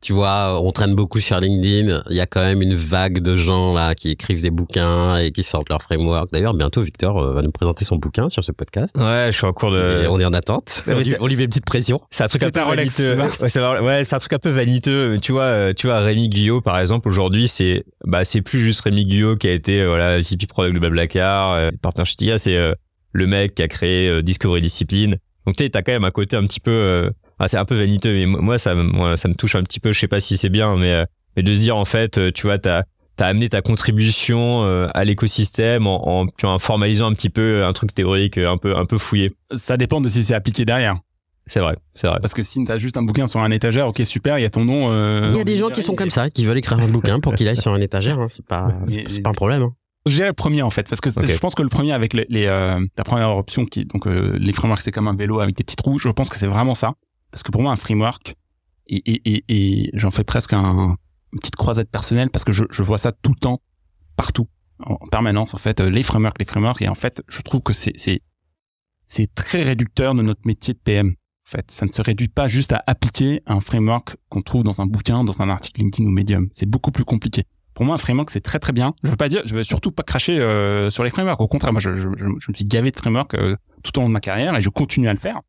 tu 0.05 0.13
vois, 0.13 0.61
on 0.61 0.71
traîne 0.71 0.93
beaucoup 0.93 1.19
sur 1.19 1.39
LinkedIn. 1.39 2.03
Il 2.11 2.15
y 2.15 2.21
a 2.21 2.27
quand 2.27 2.41
même 2.41 2.61
une 2.61 2.75
vague 2.75 3.21
de 3.21 3.35
gens 3.35 3.73
là 3.73 3.95
qui 3.95 4.11
écrivent 4.11 4.39
des 4.39 4.51
bouquins 4.51 5.17
et 5.17 5.31
qui 5.31 5.41
sortent 5.41 5.69
leur 5.69 5.81
framework. 5.81 6.27
D'ailleurs, 6.31 6.53
bientôt 6.53 6.83
Victor 6.83 7.17
euh, 7.17 7.33
va 7.33 7.41
nous 7.41 7.51
présenter 7.51 7.85
son 7.85 7.95
bouquin 7.95 8.29
sur 8.29 8.43
ce 8.43 8.51
podcast. 8.51 8.95
Ouais, 8.95 9.29
je 9.31 9.35
suis 9.35 9.47
en 9.47 9.53
cours 9.53 9.71
de. 9.71 10.05
on 10.07 10.19
est 10.19 10.25
en 10.25 10.33
attente. 10.33 10.83
on, 10.87 11.25
lui, 11.25 11.35
met 11.37 11.43
une 11.43 11.49
petite 11.49 11.65
pression. 11.65 11.99
C'est 12.11 12.23
un 12.23 12.27
truc 12.27 12.43
un 12.43 12.51
peu 12.51 12.59
vaniteux. 12.59 13.17
Ouais, 13.41 14.05
c'est 14.05 14.15
un 14.15 14.19
truc 14.19 14.33
un 14.33 14.37
peu 14.37 14.51
vaniteux. 14.51 15.17
Tu 15.23 15.31
vois, 15.31 15.43
euh, 15.43 15.73
tu 15.73 15.87
vois, 15.87 15.99
Rémi 16.01 16.29
Guyot 16.29 16.61
par 16.61 16.79
exemple 16.79 17.07
aujourd'hui, 17.07 17.47
c'est 17.47 17.83
bah 18.05 18.25
c'est 18.25 18.43
plus 18.43 18.59
juste 18.59 18.81
Rémi 18.81 19.05
Guyot 19.05 19.37
qui 19.37 19.47
a 19.47 19.53
été 19.53 19.81
euh, 19.81 19.87
voilà 19.87 20.17
le 20.17 20.21
CP 20.21 20.45
product 20.45 20.75
de 20.75 20.79
Blablacar, 20.79 21.53
euh, 21.53 21.71
partner 21.81 22.05
chez 22.05 22.37
c'est 22.37 22.75
le 23.15 23.27
mec 23.27 23.55
qui 23.55 23.63
a 23.63 23.67
créé 23.67 24.09
euh, 24.09 24.21
Discovery 24.21 24.61
Discipline. 24.61 25.17
Donc 25.45 25.55
tu 25.55 25.63
sais, 25.63 25.69
t'as 25.69 25.81
quand 25.81 25.93
même 25.93 26.03
un 26.03 26.11
côté 26.11 26.35
un 26.35 26.45
petit 26.45 26.59
peu, 26.59 26.71
euh, 26.71 27.09
ah, 27.39 27.47
c'est 27.47 27.57
un 27.57 27.65
peu 27.65 27.75
vaniteux, 27.75 28.13
mais 28.13 28.25
moi 28.25 28.57
ça, 28.57 28.75
moi, 28.75 29.15
ça 29.15 29.29
me 29.29 29.35
touche 29.35 29.55
un 29.55 29.63
petit 29.63 29.79
peu. 29.79 29.93
Je 29.93 29.99
sais 29.99 30.07
pas 30.07 30.19
si 30.19 30.37
c'est 30.37 30.49
bien, 30.49 30.75
mais, 30.75 30.91
euh, 30.91 31.05
mais 31.35 31.43
de 31.43 31.53
se 31.53 31.59
dire 31.59 31.77
en 31.77 31.85
fait, 31.85 32.33
tu 32.33 32.47
vois, 32.47 32.59
t'as 32.59 32.83
t'as 33.15 33.27
amené 33.27 33.47
ta 33.47 33.61
contribution 33.61 34.63
à 34.93 35.03
l'écosystème 35.05 35.87
en, 35.87 36.23
en, 36.23 36.27
en, 36.43 36.59
formalisant 36.59 37.09
un 37.09 37.13
petit 37.13 37.29
peu 37.29 37.63
un 37.63 37.71
truc 37.71 37.93
théorique 37.93 38.37
un 38.37 38.57
peu 38.57 38.75
un 38.75 38.85
peu 38.85 38.97
fouillé. 38.97 39.31
Ça 39.53 39.77
dépend 39.77 40.01
de 40.01 40.09
si 40.09 40.21
c'est 40.21 40.33
appliqué 40.33 40.65
derrière. 40.65 40.97
C'est 41.47 41.61
vrai, 41.61 41.75
c'est 41.93 42.07
vrai. 42.07 42.17
Parce 42.21 42.33
que 42.33 42.43
si 42.43 42.61
t'as 42.65 42.77
juste 42.77 42.97
un 42.97 43.03
bouquin 43.03 43.27
sur 43.27 43.39
un 43.39 43.51
étagère, 43.51 43.87
ok 43.87 44.01
super, 44.03 44.37
il 44.39 44.41
y 44.41 44.45
a 44.45 44.49
ton 44.49 44.65
nom. 44.65 44.91
Euh... 44.91 45.29
Il 45.31 45.37
y 45.37 45.39
a 45.39 45.45
des 45.45 45.55
gens 45.55 45.69
qui 45.69 45.83
sont 45.83 45.93
comme 45.93 46.09
ça, 46.09 46.29
qui 46.29 46.43
veulent 46.43 46.57
écrire 46.57 46.79
un 46.79 46.87
bouquin 46.87 47.19
pour 47.19 47.35
qu'il 47.35 47.47
aille 47.47 47.55
sur 47.55 47.71
un 47.71 47.79
étagère. 47.79 48.19
Hein. 48.19 48.27
C'est 48.29 48.45
pas, 48.45 48.73
c'est 48.87 49.21
pas 49.21 49.29
un 49.29 49.33
problème. 49.33 49.61
Hein. 49.61 49.73
Je 50.07 50.13
dirais 50.13 50.27
le 50.27 50.33
premier 50.33 50.61
en 50.61 50.69
fait, 50.69 50.87
parce 50.87 51.01
que 51.01 51.09
je 51.09 51.39
pense 51.39 51.55
que 51.55 51.63
le 51.63 51.69
premier 51.69 51.91
avec 51.91 52.13
les, 52.13 52.27
les 52.29 52.45
euh, 52.45 52.79
la 52.95 53.03
première 53.03 53.35
option 53.35 53.65
qui 53.65 53.85
donc 53.85 54.05
euh, 54.05 54.37
les 54.39 54.53
frameworks 54.53 54.81
c'est 54.81 54.91
comme 54.91 55.07
un 55.07 55.15
vélo 55.15 55.39
avec 55.39 55.55
des 55.55 55.63
petits 55.63 55.75
trous, 55.75 55.97
je 55.97 56.09
pense 56.09 56.29
que 56.29 56.37
c'est 56.37 56.45
vraiment 56.47 56.75
ça, 56.75 56.93
parce 57.31 57.41
que 57.41 57.51
pour 57.51 57.63
moi 57.63 57.71
un 57.71 57.75
framework 57.75 58.35
et, 58.87 58.97
et, 58.97 59.33
et, 59.33 59.43
et 59.47 59.89
j'en 59.93 60.11
fais 60.11 60.23
presque 60.23 60.53
un, 60.53 60.95
une 61.33 61.39
petite 61.39 61.55
croisette 61.55 61.89
personnelle 61.89 62.29
parce 62.29 62.43
que 62.43 62.51
je, 62.51 62.65
je 62.69 62.83
vois 62.83 62.99
ça 62.99 63.13
tout 63.13 63.31
le 63.31 63.39
temps, 63.39 63.61
partout, 64.15 64.47
en, 64.79 64.97
permanence 65.07 65.55
en 65.55 65.57
fait, 65.57 65.79
euh, 65.79 65.89
les 65.89 66.03
frameworks, 66.03 66.37
les 66.37 66.45
frameworks 66.45 66.83
et 66.83 66.87
en 66.87 66.95
fait 66.95 67.23
je 67.27 67.41
trouve 67.41 67.61
que 67.61 67.73
c'est 67.73 67.93
c'est 67.95 68.21
c'est 69.07 69.33
très 69.33 69.63
réducteur 69.63 70.13
de 70.13 70.21
notre 70.21 70.41
métier 70.45 70.75
de 70.75 70.79
PM. 70.79 71.09
En 71.47 71.51
fait, 71.51 71.69
ça 71.69 71.85
ne 71.85 71.91
se 71.91 72.01
réduit 72.01 72.27
pas 72.27 72.47
juste 72.47 72.73
à 72.73 72.83
appliquer 72.87 73.41
un 73.45 73.59
framework 73.59 74.17
qu'on 74.29 74.41
trouve 74.41 74.63
dans 74.63 74.81
un 74.81 74.87
bouquin, 74.87 75.23
dans 75.23 75.43
un 75.43 75.49
article 75.49 75.81
LinkedIn 75.81 76.09
ou 76.09 76.11
Medium. 76.11 76.49
C'est 76.53 76.65
beaucoup 76.65 76.91
plus 76.91 77.05
compliqué 77.05 77.43
pour 77.75 77.85
moi 77.85 77.95
un 77.95 77.97
framework 77.99 78.31
c'est 78.31 78.41
très 78.41 78.57
très 78.57 78.73
bien. 78.73 78.95
Je 79.03 79.11
veux 79.11 79.17
pas 79.17 79.29
dire 79.29 79.41
je 79.45 79.53
veux 79.53 79.63
surtout 79.63 79.91
pas 79.91 80.01
cracher 80.01 80.39
euh, 80.39 80.89
sur 80.89 81.03
les 81.03 81.11
frameworks. 81.11 81.41
Au 81.41 81.47
contraire 81.47 81.73
moi 81.73 81.81
je, 81.81 81.95
je, 81.95 82.09
je, 82.15 82.25
me 82.25 82.53
suis 82.55 82.65
gavé 82.65 82.89
de 82.89 82.95
frameworks 82.95 83.35
euh, 83.35 83.55
tout 83.83 83.99
au 83.99 84.01
long 84.01 84.07
de 84.07 84.13
ma 84.13 84.21
carrière 84.21 84.55
et 84.55 84.61
je 84.61 84.69
continue 84.69 85.09
à 85.09 85.13
le 85.13 85.19
faire. 85.19 85.41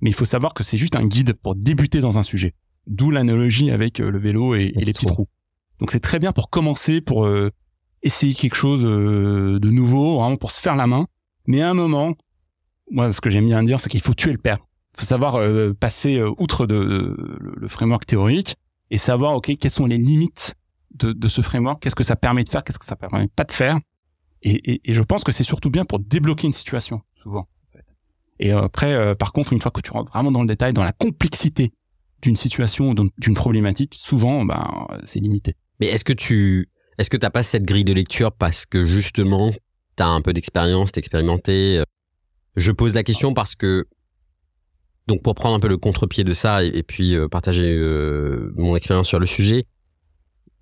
Mais 0.00 0.10
il 0.10 0.12
faut 0.12 0.26
savoir 0.26 0.52
que 0.54 0.64
c'est 0.64 0.76
juste 0.76 0.96
un 0.96 1.06
guide 1.06 1.34
pour 1.34 1.54
débuter 1.54 2.00
dans 2.00 2.18
un 2.18 2.22
sujet. 2.22 2.54
D'où 2.86 3.10
l'analogie 3.10 3.70
avec 3.70 4.00
euh, 4.00 4.10
le 4.10 4.18
vélo 4.18 4.54
et, 4.54 4.72
les 4.76 4.92
petits 4.92 5.06
trous. 5.06 5.28
Donc 5.78 5.92
c'est 5.92 6.00
très 6.00 6.18
bien 6.18 6.32
pour 6.32 6.50
commencer 6.50 7.00
pour 7.00 7.28
essayer 8.02 8.34
quelque 8.34 8.56
chose 8.56 8.82
de 8.82 9.70
nouveau 9.70 10.18
vraiment 10.18 10.36
pour 10.36 10.50
se 10.50 10.60
faire 10.60 10.74
la 10.74 10.88
main. 10.88 11.06
Mais 11.46 11.62
à 11.62 11.70
un 11.70 11.74
moment 11.74 12.14
moi 12.90 13.12
ce 13.12 13.20
que 13.20 13.30
j'aime 13.30 13.46
bien 13.46 13.62
dire 13.62 13.78
c'est 13.78 13.88
qu'il 13.88 14.00
faut 14.00 14.14
tuer 14.14 14.32
le 14.32 14.38
père. 14.38 14.58
Faut 14.96 15.06
savoir 15.06 15.40
passer 15.78 16.20
outre 16.38 16.66
de, 16.66 17.14
le 17.56 17.68
framework 17.68 18.04
théorique 18.06 18.56
et 18.90 18.98
savoir 18.98 19.34
ok 19.34 19.56
quelles 19.60 19.70
sont 19.70 19.86
les 19.86 19.98
limites 19.98 20.56
de, 20.98 21.28
ce 21.28 21.40
framework, 21.42 21.82
qu'est-ce 21.82 21.96
que 21.96 22.04
ça 22.04 22.16
permet 22.16 22.44
de 22.44 22.48
faire, 22.48 22.64
qu'est-ce 22.64 22.78
que 22.78 22.84
ça 22.84 22.96
permet 22.96 23.28
pas 23.28 23.44
de 23.44 23.52
faire. 23.52 23.78
Et 24.42 24.80
je 24.86 25.02
pense 25.02 25.24
que 25.24 25.32
c'est 25.32 25.44
surtout 25.44 25.70
bien 25.70 25.84
pour 25.84 25.98
débloquer 25.98 26.46
une 26.46 26.52
situation, 26.52 27.00
souvent. 27.14 27.48
Et 28.40 28.52
après, 28.52 28.94
euh, 28.94 29.14
par 29.14 29.32
contre, 29.32 29.52
une 29.52 29.60
fois 29.60 29.70
que 29.70 29.80
tu 29.80 29.90
rentres 29.90 30.12
vraiment 30.12 30.30
dans 30.30 30.42
le 30.42 30.46
détail, 30.46 30.72
dans 30.72 30.84
la 30.84 30.92
complexité 30.92 31.72
d'une 32.22 32.36
situation, 32.36 32.94
d'une 32.94 33.34
problématique, 33.34 33.94
souvent, 33.94 34.44
ben, 34.44 34.86
c'est 35.04 35.20
limité. 35.20 35.54
Mais 35.80 35.86
est-ce 35.86 36.04
que 36.04 36.12
tu, 36.12 36.68
est-ce 36.98 37.10
que 37.10 37.16
t'as 37.16 37.30
pas 37.30 37.42
cette 37.42 37.64
grille 37.64 37.84
de 37.84 37.92
lecture 37.92 38.32
parce 38.32 38.66
que 38.66 38.84
justement, 38.84 39.52
t'as 39.96 40.06
un 40.06 40.20
peu 40.20 40.32
d'expérience, 40.32 40.92
t'es 40.92 40.98
expérimenté? 40.98 41.78
Euh, 41.78 41.84
je 42.56 42.72
pose 42.72 42.94
la 42.94 43.04
question 43.04 43.34
parce 43.34 43.54
que 43.54 43.86
donc 45.06 45.22
pour 45.22 45.34
prendre 45.34 45.54
un 45.54 45.60
peu 45.60 45.68
le 45.68 45.76
contre-pied 45.76 46.24
de 46.24 46.34
ça 46.34 46.62
et, 46.64 46.82
puis 46.82 47.14
euh, 47.16 47.28
partager 47.28 47.78
mon 48.56 48.76
expérience 48.76 49.08
sur 49.08 49.18
le 49.18 49.26
sujet, 49.26 49.64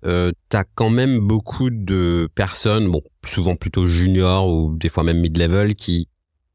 euh, 0.05 0.31
t'as 0.49 0.63
quand 0.63 0.89
même 0.89 1.19
beaucoup 1.19 1.69
de 1.69 2.29
personnes, 2.35 2.89
bon, 2.89 3.01
souvent 3.25 3.55
plutôt 3.55 3.85
juniors 3.85 4.47
ou 4.47 4.75
des 4.75 4.89
fois 4.89 5.03
même 5.03 5.19
mid-level, 5.19 5.75
qui 5.75 6.07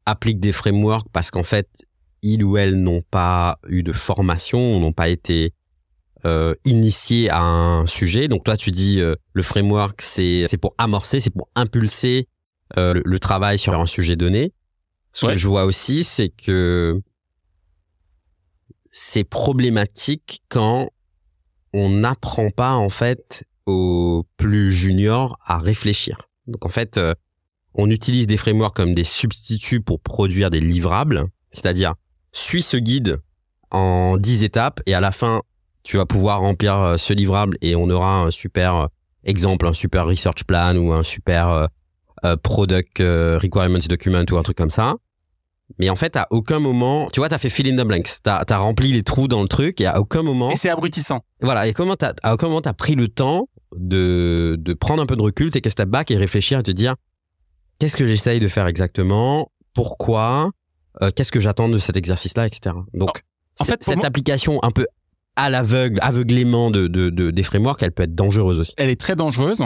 appliquent 0.05 0.39
des 0.39 0.53
frameworks 0.53 1.07
parce 1.11 1.31
qu'en 1.31 1.43
fait, 1.43 1.67
ils 2.21 2.43
ou 2.43 2.57
elles 2.57 2.81
n'ont 2.81 3.03
pas 3.11 3.59
eu 3.67 3.83
de 3.83 3.91
formation, 3.91 4.79
n'ont 4.79 4.93
pas 4.93 5.09
été 5.09 5.53
euh, 6.25 6.55
initiés 6.63 7.29
à 7.29 7.41
un 7.41 7.85
sujet. 7.85 8.29
Donc 8.29 8.45
toi, 8.45 8.55
tu 8.55 8.71
dis 8.71 9.01
euh, 9.01 9.13
le 9.33 9.43
framework, 9.43 10.01
c'est 10.01 10.57
pour 10.59 10.73
amorcer, 10.77 11.19
c'est 11.19 11.33
pour 11.33 11.49
impulser 11.55 12.29
euh, 12.77 13.01
le, 13.03 13.19
travail 13.19 13.59
sur 13.59 13.77
un 13.77 13.85
sujet 13.85 14.15
donné. 14.15 14.53
Ce 15.11 15.25
que 15.25 15.35
je 15.35 15.47
vois 15.49 15.65
aussi, 15.65 16.05
c'est 16.05 16.29
que 16.29 17.01
c'est 18.89 19.25
problématique 19.25 20.39
quand 20.47 20.91
on 21.73 21.89
n'apprend 21.89 22.49
pas 22.51 22.73
en 22.73 22.89
fait 22.89 23.43
aux 23.65 24.25
plus 24.37 24.71
juniors 24.71 25.37
à 25.45 25.57
réfléchir. 25.57 26.29
Donc 26.47 26.65
en 26.65 26.69
fait, 26.69 26.97
euh, 26.97 27.13
on 27.73 27.89
utilise 27.89 28.27
des 28.27 28.37
frameworks 28.37 28.75
comme 28.75 28.93
des 28.93 29.03
substituts 29.03 29.81
pour 29.81 29.99
produire 29.99 30.49
des 30.49 30.59
livrables, 30.59 31.25
c'est-à-dire 31.51 31.95
suis 32.31 32.61
ce 32.61 32.77
guide 32.77 33.19
en 33.71 34.17
10 34.17 34.43
étapes 34.43 34.81
et 34.85 34.93
à 34.93 34.99
la 34.99 35.11
fin, 35.11 35.41
tu 35.83 35.97
vas 35.97 36.05
pouvoir 36.05 36.39
remplir 36.39 36.75
euh, 36.75 36.97
ce 36.97 37.13
livrable 37.13 37.57
et 37.61 37.75
on 37.75 37.89
aura 37.89 38.21
un 38.21 38.31
super 38.31 38.75
euh, 38.75 38.87
exemple, 39.23 39.67
un 39.67 39.73
super 39.73 40.05
research 40.05 40.43
plan 40.45 40.75
ou 40.75 40.93
un 40.93 41.03
super 41.03 41.67
product 42.41 42.99
requirements 42.99 43.79
document 43.89 44.23
ou 44.31 44.37
un 44.37 44.43
truc 44.43 44.55
comme 44.55 44.69
ça. 44.69 44.95
Mais 45.79 45.89
en 45.89 45.95
fait, 45.95 46.15
à 46.17 46.27
aucun 46.29 46.59
moment, 46.59 47.07
tu 47.11 47.19
vois, 47.19 47.29
t'as 47.29 47.37
fait 47.37 47.49
fill 47.49 47.67
in 47.67 47.81
the 47.81 47.87
blanks. 47.87 48.17
T'as 48.23 48.43
as 48.47 48.57
rempli 48.57 48.91
les 48.91 49.01
trous 49.03 49.27
dans 49.27 49.41
le 49.41 49.47
truc 49.47 49.81
et 49.81 49.85
à 49.85 49.99
aucun 49.99 50.21
moment. 50.21 50.51
Et 50.51 50.55
c'est 50.55 50.69
abrutissant. 50.69 51.21
Voilà. 51.41 51.67
Et 51.67 51.73
comment 51.73 51.95
t'as, 51.95 52.13
à 52.21 52.33
aucun 52.33 52.47
moment 52.47 52.61
t'as 52.61 52.73
pris 52.73 52.95
le 52.95 53.07
temps 53.07 53.47
de, 53.75 54.55
de 54.59 54.73
prendre 54.73 55.01
un 55.01 55.05
peu 55.05 55.15
de 55.15 55.21
recul, 55.23 55.49
tes 55.51 55.67
step 55.69 55.89
back 55.89 56.11
et 56.11 56.17
réfléchir 56.17 56.59
et 56.59 56.63
te 56.63 56.71
dire, 56.71 56.95
qu'est-ce 57.79 57.97
que 57.97 58.05
j'essaye 58.05 58.39
de 58.39 58.47
faire 58.47 58.67
exactement, 58.67 59.51
pourquoi, 59.73 60.51
euh, 61.01 61.09
qu'est-ce 61.15 61.31
que 61.31 61.39
j'attends 61.39 61.69
de 61.69 61.77
cet 61.79 61.97
exercice-là, 61.97 62.45
etc. 62.45 62.75
Donc, 62.93 63.21
En 63.59 63.63
fait, 63.65 63.81
cette 63.83 63.97
moi- 63.97 64.05
application 64.05 64.59
un 64.63 64.69
peu 64.71 64.85
à 65.35 65.49
l'aveugle, 65.49 65.97
aveuglément 66.03 66.69
de, 66.69 66.85
de, 66.87 67.09
de- 67.09 67.31
des 67.31 67.41
frameworks, 67.43 67.81
elle 67.81 67.91
peut 67.91 68.03
être 68.03 68.13
dangereuse 68.13 68.59
aussi. 68.59 68.73
Elle 68.77 68.89
est 68.89 68.99
très 68.99 69.15
dangereuse 69.15 69.63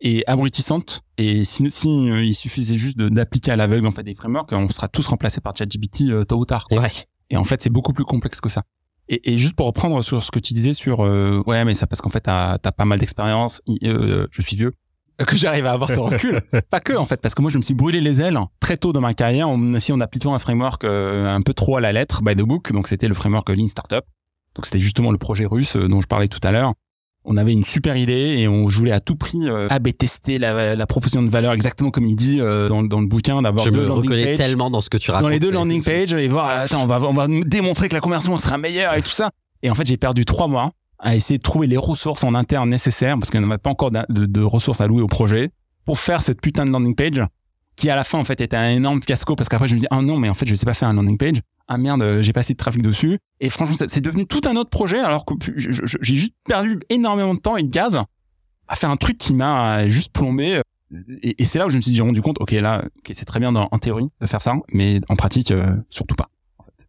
et 0.00 0.24
abrutissante. 0.26 1.02
Et 1.16 1.44
si, 1.44 1.70
si 1.70 1.88
euh, 1.88 2.22
il 2.24 2.34
suffisait 2.34 2.76
juste 2.78 2.98
d'appliquer 2.98 3.50
à 3.52 3.56
l'aveugle 3.56 3.86
en 3.86 3.90
fait 3.92 4.02
des 4.04 4.14
frameworks, 4.14 4.52
on 4.52 4.68
sera 4.68 4.88
tous 4.88 5.06
remplacés 5.06 5.40
par 5.40 5.56
ChatGPT 5.56 6.02
euh, 6.10 6.24
tôt 6.24 6.36
ou 6.38 6.44
tard. 6.44 6.66
quoi. 6.68 6.82
Ouais. 6.82 6.90
Et 7.30 7.36
en 7.36 7.44
fait, 7.44 7.60
c'est 7.62 7.70
beaucoup 7.70 7.92
plus 7.92 8.04
complexe 8.04 8.40
que 8.40 8.48
ça. 8.48 8.62
Et, 9.08 9.32
et 9.32 9.38
juste 9.38 9.54
pour 9.56 9.66
reprendre 9.66 10.02
sur 10.02 10.22
ce 10.22 10.30
que 10.30 10.38
tu 10.38 10.52
disais 10.54 10.74
sur 10.74 11.00
euh, 11.04 11.42
ouais, 11.46 11.64
mais 11.64 11.74
ça 11.74 11.86
parce 11.86 12.00
qu'en 12.02 12.10
fait 12.10 12.20
t'as 12.20 12.58
as 12.62 12.72
pas 12.72 12.84
mal 12.84 12.98
d'expérience. 12.98 13.62
i- 13.66 13.78
euh, 13.88 14.26
je 14.30 14.42
suis 14.42 14.56
vieux. 14.56 14.72
Que 15.26 15.36
j'arrive 15.36 15.66
à 15.66 15.72
avoir 15.72 15.90
ce 15.90 15.98
recul. 15.98 16.40
pas 16.70 16.78
que 16.78 16.92
en 16.92 17.04
fait, 17.04 17.20
parce 17.20 17.34
que 17.34 17.42
moi 17.42 17.50
je 17.50 17.58
me 17.58 17.62
suis 17.62 17.74
brûlé 17.74 18.00
les 18.00 18.20
ailes 18.20 18.38
très 18.60 18.76
tôt 18.76 18.92
dans 18.92 19.00
ma 19.00 19.14
carrière 19.14 19.48
en 19.48 19.74
essayant 19.74 19.96
d'appliquer 19.98 20.28
un 20.28 20.38
framework 20.38 20.84
euh, 20.84 21.34
un 21.34 21.40
peu 21.42 21.54
trop 21.54 21.76
à 21.76 21.80
la 21.80 21.90
lettre 21.92 22.22
by 22.22 22.36
the 22.36 22.42
book. 22.42 22.70
Donc 22.72 22.86
c'était 22.86 23.08
le 23.08 23.14
framework 23.14 23.48
Lean 23.50 23.66
Startup. 23.66 24.04
Donc 24.54 24.66
c'était 24.66 24.78
justement 24.78 25.10
le 25.10 25.18
projet 25.18 25.44
russe 25.46 25.74
euh, 25.76 25.88
dont 25.88 26.00
je 26.00 26.06
parlais 26.06 26.28
tout 26.28 26.38
à 26.46 26.52
l'heure. 26.52 26.72
On 27.24 27.36
avait 27.36 27.52
une 27.52 27.64
super 27.64 27.96
idée 27.96 28.36
et 28.38 28.48
on 28.48 28.64
voulait 28.66 28.92
à 28.92 29.00
tout 29.00 29.16
prix 29.16 29.48
euh, 29.48 29.66
AB 29.70 29.88
tester 29.98 30.38
la, 30.38 30.74
la 30.74 30.86
proposition 30.86 31.22
de 31.22 31.28
valeur 31.28 31.52
exactement 31.52 31.90
comme 31.90 32.06
il 32.06 32.16
dit 32.16 32.40
euh, 32.40 32.68
dans, 32.68 32.82
dans 32.82 33.00
le 33.00 33.06
bouquin 33.06 33.42
d'avoir 33.42 33.64
Je 33.64 33.70
deux 33.70 33.84
me 33.86 33.92
reconnais 33.92 34.34
tellement 34.36 34.70
dans 34.70 34.80
ce 34.80 34.88
que 34.88 34.96
tu 34.96 35.10
racontes. 35.10 35.24
dans 35.24 35.28
les 35.28 35.40
deux 35.40 35.50
landing 35.50 35.82
pages 35.84 36.12
et 36.14 36.28
voir 36.28 36.46
attends 36.48 36.82
on 36.84 36.86
va 36.86 37.00
on 37.02 37.12
va 37.12 37.28
nous 37.28 37.44
démontrer 37.44 37.88
que 37.88 37.94
la 37.94 38.00
conversion 38.00 38.36
sera 38.38 38.56
meilleure 38.56 38.94
et 38.96 39.02
tout 39.02 39.10
ça. 39.10 39.30
Et 39.62 39.70
en 39.70 39.74
fait 39.74 39.86
j'ai 39.86 39.96
perdu 39.98 40.24
trois 40.24 40.48
mois 40.48 40.70
à 41.00 41.14
essayer 41.16 41.36
de 41.38 41.42
trouver 41.42 41.66
les 41.66 41.76
ressources 41.76 42.24
en 42.24 42.34
interne 42.34 42.70
nécessaires 42.70 43.16
parce 43.18 43.30
qu'on 43.30 43.40
n'avait 43.40 43.58
pas 43.58 43.70
encore 43.70 43.90
de, 43.90 44.00
de- 44.08 44.26
de 44.26 44.40
ressources 44.42 44.80
à 44.80 44.86
louer 44.86 45.02
au 45.02 45.06
projet 45.06 45.50
pour 45.84 45.98
faire 45.98 46.22
cette 46.22 46.40
putain 46.40 46.64
de 46.64 46.70
landing 46.70 46.94
page 46.94 47.20
qui 47.76 47.90
à 47.90 47.96
la 47.96 48.04
fin 48.04 48.18
en 48.18 48.24
fait 48.24 48.40
était 48.40 48.56
un 48.56 48.70
énorme 48.70 49.02
fiasco 49.02 49.36
parce 49.36 49.48
qu'après 49.50 49.68
je 49.68 49.74
me 49.74 49.80
dis 49.80 49.86
ah 49.90 50.00
non 50.00 50.16
mais 50.16 50.30
en 50.30 50.34
fait 50.34 50.46
je 50.46 50.54
sais 50.54 50.66
pas 50.66 50.74
faire 50.74 50.88
un 50.88 50.94
landing 50.94 51.18
page 51.18 51.40
ah 51.68 51.78
merde 51.78 52.02
euh, 52.02 52.22
j'ai 52.22 52.32
pas 52.32 52.40
assez 52.40 52.54
de 52.54 52.58
trafic 52.58 52.82
dessus. 52.82 53.18
Et 53.40 53.50
franchement 53.50 53.76
c'est 53.86 54.00
devenu 54.00 54.26
tout 54.26 54.40
un 54.46 54.56
autre 54.56 54.70
projet 54.70 54.98
alors 54.98 55.24
que 55.24 55.34
j'ai 55.56 56.14
juste 56.14 56.32
perdu 56.44 56.80
énormément 56.88 57.34
de 57.34 57.38
temps 57.40 57.56
et 57.56 57.62
de 57.62 57.70
gaz 57.70 58.02
à 58.66 58.76
faire 58.76 58.90
un 58.90 58.96
truc 58.96 59.18
qui 59.18 59.34
m'a 59.34 59.80
euh, 59.80 59.88
juste 59.88 60.12
plombé. 60.12 60.60
Et, 61.22 61.44
c'est 61.44 61.58
là 61.58 61.66
où 61.66 61.70
je 61.70 61.76
me 61.76 61.82
suis 61.82 62.00
rendu 62.00 62.22
compte 62.22 62.40
ok 62.40 62.52
là 62.52 62.82
c'est 63.12 63.26
très 63.26 63.40
bien 63.40 63.54
en 63.54 63.78
théorie 63.78 64.08
de 64.22 64.26
faire 64.26 64.40
ça 64.40 64.54
mais 64.72 65.02
en 65.10 65.16
pratique 65.16 65.50
euh, 65.50 65.76
surtout 65.90 66.14
pas 66.14 66.28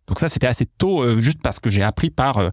donc 0.07 0.19
ça 0.19 0.29
c'était 0.29 0.47
assez 0.47 0.65
tôt 0.65 1.19
juste 1.19 1.41
parce 1.43 1.59
que 1.59 1.69
j'ai 1.69 1.83
appris 1.83 2.09
par 2.09 2.49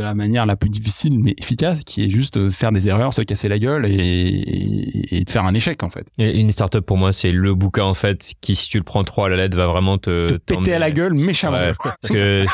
de 0.00 0.04
la 0.04 0.14
manière 0.14 0.46
la 0.46 0.56
plus 0.56 0.70
difficile 0.70 1.18
mais 1.20 1.34
efficace 1.36 1.82
qui 1.84 2.04
est 2.04 2.10
juste 2.10 2.38
euh, 2.38 2.50
faire 2.50 2.72
des 2.72 2.88
erreurs 2.88 3.12
se 3.12 3.20
casser 3.22 3.48
la 3.48 3.58
gueule 3.58 3.84
et, 3.86 3.90
et, 3.92 5.16
et 5.18 5.24
de 5.24 5.30
faire 5.30 5.44
un 5.44 5.54
échec 5.54 5.82
en 5.82 5.88
fait 5.90 6.06
Et 6.18 6.40
Une 6.40 6.50
startup 6.52 6.80
pour 6.80 6.96
moi, 6.96 7.12
c'est 7.12 7.32
le 7.32 7.54
bouquin 7.54 7.84
en 7.84 7.94
fait 7.94 8.32
qui, 8.40 8.54
si 8.54 8.68
tu 8.68 8.78
le 8.78 8.84
prends 8.84 9.04
trop 9.04 9.24
à 9.24 9.28
la 9.28 9.36
lettre, 9.36 9.56
va 9.56 9.66
vraiment 9.66 9.98
te, 9.98 10.28
te 10.32 10.54
péter 10.54 10.74
à 10.74 10.78
la 10.78 10.90
gueule 10.90 11.14
méchamment 11.14 11.58
Ouais, 11.58 11.72
parce 11.84 12.14
que 12.14 12.44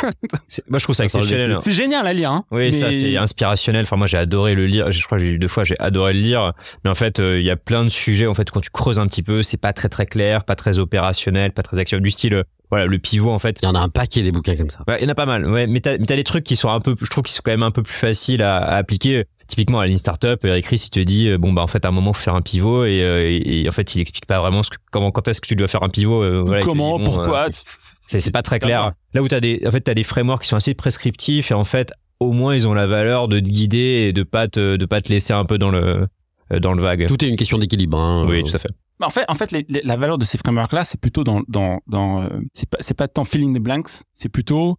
moi 0.69 0.79
je 0.79 0.85
trouve 0.85 0.97
ça 0.97 1.05
exceptionnel. 1.05 1.53
hein. 1.53 1.59
c'est 1.63 1.73
génial 1.73 2.07
à 2.07 2.13
lire 2.13 2.31
hein 2.33 2.45
Oui, 2.51 2.67
mais- 2.67 2.73
ça 2.73 2.91
c'est 2.93 3.17
inspirationnel. 3.17 3.83
Enfin, 3.83 3.97
moi 3.97 4.07
j'ai 4.07 4.17
adoré 4.19 4.55
le 4.55 4.67
lire. 4.67 4.91
Je 4.91 5.05
crois 5.05 5.19
que 5.19 5.25
j'ai 5.25 5.31
lu 5.31 5.39
deux 5.39 5.49
fois, 5.49 5.65
j'ai 5.65 5.79
adoré 5.79 6.13
le 6.13 6.21
lire. 6.21 6.53
Mais 6.85 6.91
en 6.91 6.95
fait, 6.95 7.21
euh, 7.21 7.39
il 7.39 7.45
y 7.47 7.51
a 7.51 7.57
plein 7.57 7.85
de 7.85 7.89
sujets. 7.89 8.27
En 8.27 8.35
fait, 8.35 8.51
quand 8.51 8.61
tu 8.61 8.71
creuses 8.71 8.99
un 8.99 9.07
petit 9.07 9.23
peu, 9.23 9.43
c'est 9.43 9.57
pas 9.61 9.73
très 9.73 9.89
très 9.89 10.07
clair, 10.07 10.45
pas 10.45 10.57
très 10.57 10.79
opérationnel, 10.79 11.53
pas 11.53 11.63
très 11.63 11.79
actionnel. 11.79 12.03
Du 12.03 12.11
style, 12.11 12.35
euh, 12.35 12.43
voilà, 12.71 12.87
le 12.87 12.99
pivot 12.99 13.31
en 13.31 13.39
fait. 13.39 13.59
Il 13.63 13.65
y 13.65 13.69
en 13.69 13.75
a 13.75 13.81
un 13.81 13.89
paquet 13.89 14.23
des 14.23 14.33
bouquins 14.33 14.57
comme 14.57 14.71
ça. 14.71 14.81
Ouais, 14.89 14.99
il 15.01 15.05
y 15.05 15.07
en 15.07 15.11
a 15.11 15.15
pas 15.15 15.27
mal. 15.27 15.49
Ouais, 15.49 15.67
mais 15.67 15.81
t'as, 15.81 15.99
mais 15.99 16.07
t'as 16.07 16.17
des 16.17 16.25
trucs 16.25 16.45
qui 16.45 16.57
sont 16.57 16.69
un 16.69 16.81
peu, 16.81 16.95
je 17.01 17.07
trouve 17.09 17.25
qu'ils 17.25 17.35
sont 17.35 17.43
quand 17.45 17.53
même 17.53 17.63
un 17.63 17.71
peu 17.71 17.83
plus 17.83 17.95
faciles 17.95 18.43
à, 18.43 18.57
à 18.57 18.77
appliquer. 18.77 19.25
Typiquement 19.49 19.79
à 19.79 19.87
Lean 19.87 19.97
Startup, 19.97 20.45
Eric 20.45 20.67
Ries, 20.67 20.83
il 20.87 20.91
te 20.91 20.99
dit, 20.99 21.29
euh, 21.29 21.39
bon 21.39 21.53
bah 21.53 21.63
en 21.63 21.69
fait 21.69 21.85
à 21.85 21.89
un 21.89 21.93
moment 21.93 22.13
faut 22.13 22.21
faire 22.21 22.35
un 22.35 22.43
pivot 22.43 22.85
et, 22.85 23.01
euh, 23.01 23.31
et, 23.31 23.61
et 23.63 23.69
en 23.69 23.71
fait 23.71 23.95
il 23.95 24.01
explique 24.01 24.27
pas 24.27 24.41
vraiment 24.41 24.65
ce 24.65 24.71
que, 24.71 24.77
comment, 24.91 25.13
quand 25.13 25.29
est-ce 25.29 25.41
que 25.41 25.47
tu 25.47 25.55
dois 25.55 25.69
faire 25.69 25.85
un 25.85 25.89
pivot. 25.89 26.25
euh, 26.25 26.43
voilà, 26.45 26.63
comment 26.63 26.99
dit, 26.99 27.05
bon, 27.05 27.11
pourquoi 27.13 27.47
euh, 27.47 27.51
c'est, 27.53 28.33
pas 28.33 28.43
très 28.43 28.59
clair. 28.59 28.91
Là 29.15 29.23
où 29.23 29.29
t'as 29.29 29.39
des, 29.39 29.63
en 29.65 29.71
fait 29.71 29.83
t'as 29.83 29.95
des 29.95 30.03
frameworks 30.03 30.43
qui 30.43 30.49
sont 30.49 30.57
assez 30.57 30.75
prescriptifs 30.75 31.53
et 31.53 31.55
en 31.55 31.63
fait 31.63 31.93
au 32.19 32.33
moins 32.33 32.57
ils 32.57 32.67
ont 32.67 32.75
la 32.75 32.89
valeur 32.89 33.29
de 33.29 33.39
te 33.39 33.49
guider 33.49 34.07
et 34.09 34.13
de 34.13 34.25
pas 34.25 34.49
te, 34.49 34.75
de 34.75 34.85
pas 34.85 35.01
te 35.01 35.11
laisser 35.11 35.33
un 35.33 35.45
peu 35.45 35.59
dans 35.59 35.71
le, 35.71 36.09
dans 36.51 36.73
le 36.73 36.83
vague. 36.83 37.07
Tout 37.07 37.25
est 37.25 37.29
une 37.29 37.37
question 37.37 37.59
d'équilibre. 37.59 38.01
Hein. 38.01 38.27
Oui, 38.27 38.43
tout 38.43 38.57
à 38.57 38.59
fait. 38.59 38.71
Bah, 38.99 39.07
en 39.07 39.11
fait, 39.11 39.25
en 39.29 39.35
fait, 39.35 39.55
la 39.69 39.97
valeur 39.97 40.19
de 40.19 40.25
ces 40.25 40.39
frameworks 40.39 40.73
là, 40.73 40.85
c'est 40.85 41.01
plutôt 41.01 41.25
dans 41.25 41.43
dans 41.49 41.81
dans 41.87 42.23
euh, 42.23 42.41
c'est 42.53 42.69
pas 42.69 42.79
c'est 42.81 42.95
pas 42.95 43.09
tant 43.09 43.25
filling 43.25 43.57
the 43.57 43.61
blanks, 43.61 44.03
c'est 44.15 44.29
plutôt 44.29 44.77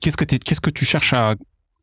qu'est-ce 0.00 0.16
que 0.16 0.24
qu'est-ce 0.24 0.60
que 0.60 0.70
tu 0.70 0.84
cherches 0.84 1.14
à 1.14 1.36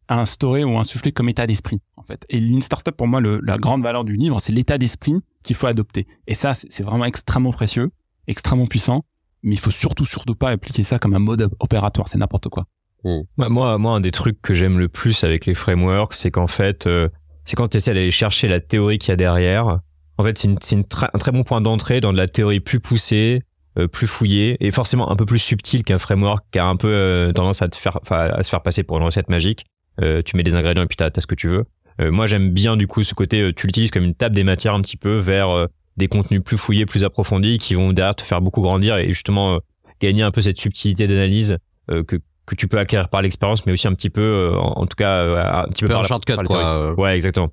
à 0.07 0.19
instaurer 0.19 0.63
ou 0.63 0.77
insuffler 0.77 1.11
comme 1.11 1.29
état 1.29 1.47
d'esprit 1.47 1.79
en 1.95 2.03
fait. 2.03 2.25
Et 2.29 2.39
Lean 2.39 2.61
Startup 2.61 2.95
pour 2.95 3.07
moi 3.07 3.21
le, 3.21 3.39
la 3.43 3.57
grande 3.57 3.81
valeur 3.81 4.03
du 4.03 4.17
livre, 4.17 4.39
c'est 4.41 4.51
l'état 4.51 4.77
d'esprit 4.77 5.21
qu'il 5.43 5.55
faut 5.55 5.67
adopter. 5.67 6.05
Et 6.27 6.35
ça 6.35 6.53
c'est 6.53 6.83
vraiment 6.83 7.05
extrêmement 7.05 7.53
précieux, 7.53 7.91
extrêmement 8.27 8.67
puissant, 8.67 9.05
mais 9.41 9.55
il 9.55 9.59
faut 9.59 9.71
surtout 9.71 10.05
surtout 10.05 10.35
pas 10.35 10.49
appliquer 10.49 10.83
ça 10.83 10.99
comme 10.99 11.13
un 11.13 11.19
mode 11.19 11.49
opératoire, 11.59 12.07
c'est 12.07 12.17
n'importe 12.17 12.49
quoi. 12.49 12.65
Moi, 13.03 13.49
moi, 13.49 13.77
moi, 13.77 13.95
un 13.95 13.99
des 13.99 14.11
trucs 14.11 14.41
que 14.41 14.53
j'aime 14.53 14.77
le 14.77 14.87
plus 14.87 15.23
avec 15.23 15.45
les 15.45 15.55
frameworks, 15.55 16.13
c'est 16.13 16.29
qu'en 16.29 16.47
fait, 16.47 16.85
euh, 16.85 17.09
c'est 17.45 17.55
quand 17.55 17.67
tu 17.67 17.77
essaies 17.77 17.93
d'aller 17.93 18.11
chercher 18.11 18.47
la 18.47 18.59
théorie 18.59 18.99
qu'il 18.99 19.09
y 19.09 19.13
a 19.13 19.15
derrière. 19.15 19.79
En 20.21 20.23
fait, 20.23 20.37
c'est 20.37 20.47
une, 20.47 20.57
c'est 20.61 20.75
une 20.75 20.83
tra- 20.83 21.09
un 21.13 21.17
très 21.17 21.31
bon 21.31 21.43
point 21.43 21.61
d'entrée 21.61 21.99
dans 21.99 22.13
de 22.13 22.17
la 22.17 22.27
théorie 22.27 22.59
plus 22.59 22.79
poussée, 22.79 23.41
euh, 23.79 23.87
plus 23.87 24.05
fouillée 24.05 24.55
et 24.59 24.69
forcément 24.69 25.09
un 25.11 25.15
peu 25.15 25.25
plus 25.25 25.39
subtile 25.39 25.83
qu'un 25.83 25.97
framework 25.97 26.45
qui 26.51 26.59
a 26.59 26.65
un 26.65 26.75
peu 26.75 26.91
euh, 26.91 27.31
tendance 27.31 27.61
à 27.63 27.67
te 27.69 27.75
faire, 27.75 27.97
enfin, 28.03 28.29
à 28.31 28.43
se 28.43 28.49
faire 28.51 28.61
passer 28.61 28.83
pour 28.83 28.97
une 28.97 29.03
recette 29.03 29.29
magique. 29.29 29.65
Euh, 29.99 30.21
tu 30.23 30.37
mets 30.37 30.43
des 30.43 30.55
ingrédients 30.55 30.83
et 30.83 30.87
puis 30.87 30.95
t'as 30.97 31.07
as 31.15 31.21
ce 31.21 31.25
que 31.25 31.33
tu 31.35 31.47
veux. 31.47 31.63
Euh, 31.99 32.11
moi, 32.11 32.27
j'aime 32.27 32.51
bien 32.51 32.77
du 32.77 32.85
coup 32.87 33.03
ce 33.03 33.13
côté, 33.15 33.41
euh, 33.41 33.51
tu 33.53 33.65
l'utilises 33.65 33.89
comme 33.91 34.03
une 34.03 34.13
table 34.15 34.35
des 34.35 34.43
matières 34.43 34.73
un 34.75 34.81
petit 34.81 34.97
peu 34.97 35.17
vers 35.17 35.49
euh, 35.49 35.65
des 35.97 36.07
contenus 36.07 36.41
plus 36.43 36.57
fouillés, 36.57 36.85
plus 36.85 37.03
approfondis, 37.03 37.57
qui 37.57 37.73
vont 37.73 37.91
derrière 37.93 38.15
te 38.15 38.23
faire 38.23 38.41
beaucoup 38.41 38.61
grandir 38.61 38.97
et 38.97 39.07
justement 39.07 39.55
euh, 39.55 39.59
gagner 39.99 40.21
un 40.23 40.31
peu 40.31 40.41
cette 40.41 40.59
subtilité 40.59 41.07
d'analyse 41.07 41.57
euh, 41.89 42.03
que 42.03 42.17
que 42.47 42.55
tu 42.55 42.67
peux 42.67 42.79
acquérir 42.79 43.07
par 43.09 43.21
l'expérience, 43.21 43.65
mais 43.65 43.71
aussi 43.71 43.87
un 43.87 43.93
petit 43.93 44.09
peu, 44.09 44.21
euh, 44.21 44.55
en, 44.57 44.81
en 44.81 44.85
tout 44.85 44.95
cas, 44.97 45.17
euh, 45.21 45.43
un 45.63 45.67
petit 45.69 45.85
Un 45.85 45.87
peu 45.87 45.93
peu 45.93 45.93
par 45.93 45.99
un 45.99 46.01
la- 46.01 46.07
shortcut, 46.07 46.35
quoi. 46.43 46.93
Ouais, 46.99 47.15
exactement. 47.15 47.49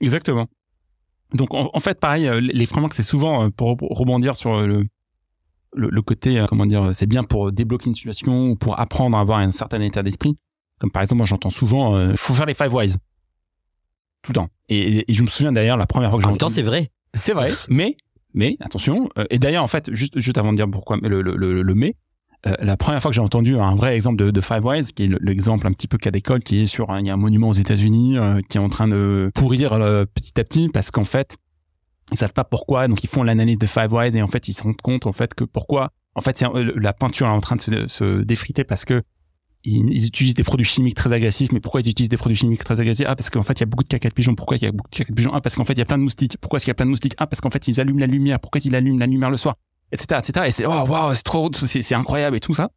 Exactement. 0.00 0.48
Donc 1.34 1.52
en, 1.54 1.70
en 1.72 1.80
fait, 1.80 2.00
pareil, 2.00 2.26
euh, 2.28 2.40
les 2.40 2.66
frameworks, 2.66 2.94
c'est 2.94 3.02
souvent 3.02 3.44
euh, 3.44 3.50
pour 3.50 3.76
re- 3.76 3.86
rebondir 3.94 4.36
sur 4.36 4.54
euh, 4.54 4.66
le 4.66 4.84
le, 5.74 5.88
le 5.90 6.02
côté, 6.02 6.42
comment 6.48 6.64
dire, 6.64 6.92
c'est 6.94 7.06
bien 7.06 7.24
pour 7.24 7.52
débloquer 7.52 7.88
une 7.88 7.94
situation 7.94 8.48
ou 8.50 8.56
pour 8.56 8.80
apprendre 8.80 9.16
à 9.18 9.20
avoir 9.20 9.38
un 9.40 9.50
certain 9.50 9.80
état 9.82 10.02
d'esprit. 10.02 10.34
Comme 10.78 10.90
par 10.90 11.02
exemple, 11.02 11.18
moi 11.18 11.26
j'entends 11.26 11.50
souvent, 11.50 11.94
euh, 11.94 12.14
faut 12.16 12.32
faire 12.32 12.46
les 12.46 12.54
five 12.54 12.72
whys 12.72 12.96
tout 14.22 14.30
le 14.32 14.34
temps. 14.36 14.48
Et, 14.70 15.04
et 15.10 15.14
je 15.14 15.22
me 15.22 15.28
souviens 15.28 15.52
d'ailleurs 15.52 15.76
la 15.76 15.86
première 15.86 16.10
fois 16.10 16.18
que 16.18 16.24
En 16.24 16.28
j'ai 16.28 16.32
même 16.32 16.38
temps, 16.38 16.46
entendu- 16.46 16.54
c'est 16.54 16.62
vrai. 16.62 16.90
c'est 17.14 17.32
vrai, 17.34 17.52
mais 17.68 17.96
mais 18.34 18.56
attention. 18.60 19.08
euh, 19.18 19.24
et 19.30 19.38
d'ailleurs, 19.38 19.62
en 19.62 19.66
fait, 19.68 19.92
juste 19.94 20.18
juste 20.18 20.38
avant 20.38 20.52
de 20.52 20.56
dire 20.56 20.70
pourquoi 20.70 20.96
le 21.02 21.20
le, 21.22 21.36
le, 21.36 21.62
le 21.62 21.74
mais, 21.74 21.94
euh, 22.46 22.54
la 22.60 22.76
première 22.76 23.02
fois 23.02 23.10
que 23.10 23.14
j'ai 23.14 23.20
entendu 23.20 23.56
un 23.58 23.74
vrai 23.74 23.94
exemple 23.94 24.16
de, 24.16 24.30
de 24.30 24.40
Five 24.40 24.64
Wise, 24.64 24.92
qui 24.92 25.04
est 25.04 25.08
le- 25.08 25.18
l'exemple 25.20 25.66
un 25.66 25.72
petit 25.72 25.88
peu 25.88 25.98
cas 25.98 26.10
d'école, 26.10 26.40
qui 26.42 26.62
est 26.62 26.66
sur 26.66 26.90
un, 26.90 27.00
il 27.00 27.06
y 27.06 27.10
a 27.10 27.14
un 27.14 27.16
monument 27.18 27.48
aux 27.48 27.52
États-Unis 27.54 28.16
euh, 28.16 28.40
qui 28.48 28.58
est 28.58 28.60
en 28.60 28.68
train 28.68 28.88
de 28.88 29.30
pourrir 29.34 29.72
euh, 29.72 30.04
petit 30.04 30.38
à 30.40 30.44
petit 30.44 30.68
parce 30.68 30.90
qu'en 30.90 31.04
fait 31.04 31.36
ils 32.10 32.16
savent 32.16 32.32
pas 32.32 32.44
pourquoi, 32.44 32.88
donc 32.88 33.04
ils 33.04 33.08
font 33.08 33.22
l'analyse 33.22 33.58
de 33.58 33.66
Five 33.66 33.92
Wise 33.92 34.16
et 34.16 34.22
en 34.22 34.28
fait 34.28 34.48
ils 34.48 34.54
se 34.54 34.62
rendent 34.62 34.80
compte 34.80 35.06
en 35.06 35.12
fait 35.12 35.34
que 35.34 35.44
pourquoi, 35.44 35.90
en 36.14 36.20
fait 36.20 36.36
c'est, 36.38 36.46
euh, 36.46 36.72
la 36.76 36.92
peinture 36.92 37.26
est 37.26 37.30
en 37.30 37.40
train 37.40 37.56
de 37.56 37.60
se, 37.60 37.86
se 37.86 38.22
défriter 38.22 38.64
parce 38.64 38.84
que 38.84 39.02
ils, 39.64 39.92
ils 39.92 40.06
utilisent 40.06 40.36
des 40.36 40.44
produits 40.44 40.64
chimiques 40.64 40.94
très 40.94 41.12
agressifs. 41.12 41.50
Mais 41.52 41.60
pourquoi 41.60 41.80
ils 41.80 41.88
utilisent 41.88 42.08
des 42.08 42.16
produits 42.16 42.36
chimiques 42.36 42.62
très 42.64 42.80
agressifs? 42.80 43.06
Ah, 43.08 43.16
parce 43.16 43.28
qu'en 43.28 43.42
fait, 43.42 43.54
il 43.54 43.60
y 43.60 43.62
a 43.64 43.66
beaucoup 43.66 43.82
de 43.82 43.88
caca 43.88 44.08
de 44.08 44.14
pigeons. 44.14 44.34
Pourquoi 44.36 44.56
il 44.56 44.62
y 44.62 44.66
a 44.66 44.72
beaucoup 44.72 44.88
de 44.88 44.96
caca 44.96 45.10
de 45.10 45.14
pigeons? 45.16 45.32
Ah, 45.34 45.40
parce 45.40 45.56
qu'en 45.56 45.64
fait, 45.64 45.72
il 45.72 45.80
y 45.80 45.82
a 45.82 45.84
plein 45.84 45.98
de 45.98 46.02
moustiques. 46.04 46.36
Pourquoi 46.40 46.58
est-ce 46.58 46.64
qu'il 46.64 46.70
y 46.70 46.72
a 46.72 46.74
plein 46.76 46.86
de 46.86 46.90
moustiques? 46.90 47.14
Ah, 47.18 47.26
parce 47.26 47.40
qu'en 47.40 47.50
fait, 47.50 47.66
ils 47.68 47.80
allument 47.80 47.98
la 47.98 48.06
lumière. 48.06 48.38
Pourquoi 48.40 48.60
ils 48.64 48.74
allument 48.76 48.98
la 48.98 49.06
lumière 49.06 49.30
le 49.30 49.36
soir? 49.36 49.56
Etc. 49.92 50.20
etc. 50.20 50.46
Et 50.46 50.50
c'est, 50.50 50.66
oh, 50.66 50.84
waouh, 50.86 51.14
c'est 51.14 51.22
trop, 51.22 51.50
c'est, 51.52 51.82
c'est 51.82 51.94
incroyable 51.94 52.36
et 52.36 52.40
tout 52.40 52.54
ça. 52.54 52.70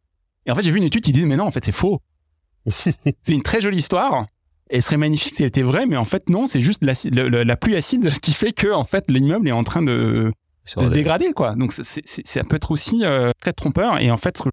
Et 0.46 0.50
en 0.50 0.54
fait, 0.54 0.62
j'ai 0.62 0.70
vu 0.70 0.78
une 0.78 0.84
étude 0.84 1.02
qui 1.04 1.12
disait, 1.12 1.26
mais 1.26 1.36
non, 1.36 1.44
en 1.44 1.50
fait, 1.50 1.64
c'est 1.64 1.72
faux. 1.72 2.00
c'est 2.68 2.94
une 3.28 3.42
très 3.42 3.60
jolie 3.60 3.78
histoire. 3.78 4.26
Et 4.70 4.80
ce 4.80 4.86
serait 4.86 4.96
magnifique 4.96 5.34
si 5.34 5.42
elle 5.42 5.48
était 5.48 5.62
vraie, 5.62 5.84
mais 5.86 5.96
en 5.96 6.04
fait, 6.04 6.28
non, 6.30 6.46
c'est 6.46 6.60
juste 6.60 6.82
le- 6.82 7.42
la 7.44 7.56
pluie 7.56 7.76
acide 7.76 8.10
qui 8.22 8.32
fait 8.32 8.52
que, 8.52 8.72
en 8.72 8.84
fait, 8.84 9.04
l'immeuble 9.10 9.46
est 9.48 9.52
en 9.52 9.64
train 9.64 9.82
de, 9.82 10.32
de 10.78 10.84
se 10.86 10.90
dégrader 10.90 11.32
quoi 11.32 11.54
donc 11.56 11.72
c'est 11.72 12.02
ça 12.06 12.44
peut 12.44 12.54
être 12.56 12.70
aussi 12.70 13.00
euh, 13.04 13.32
très 13.40 13.52
trompeur 13.52 14.00
et 14.00 14.12
en 14.12 14.16
fait 14.16 14.38
ce 14.38 14.44
que, 14.44 14.48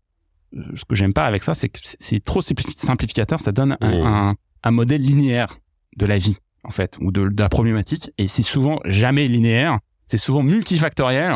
ce 0.75 0.83
que 0.83 0.95
j'aime 0.95 1.13
pas 1.13 1.27
avec 1.27 1.43
ça 1.43 1.53
c'est 1.53 1.69
que 1.69 1.77
c'est- 1.83 2.25
trop 2.25 2.41
simpli- 2.41 2.75
simplificateur 2.75 3.39
ça 3.39 3.51
donne 3.51 3.77
un, 3.79 3.91
Mmh. 3.91 4.05
un, 4.07 4.33
un 4.63 4.71
modèle 4.71 5.01
linéaire 5.03 5.55
de 5.97 6.07
la 6.07 6.17
vie 6.17 6.37
en 6.63 6.71
fait 6.71 6.97
ou 6.99 7.11
de, 7.11 7.27
de 7.29 7.39
la 7.43 7.47
problématique 7.47 8.09
et 8.17 8.27
c'est 8.27 8.41
souvent 8.41 8.79
jamais 8.85 9.27
linéaire 9.27 9.77
c'est 10.07 10.17
souvent 10.17 10.41
multifactoriel 10.41 11.35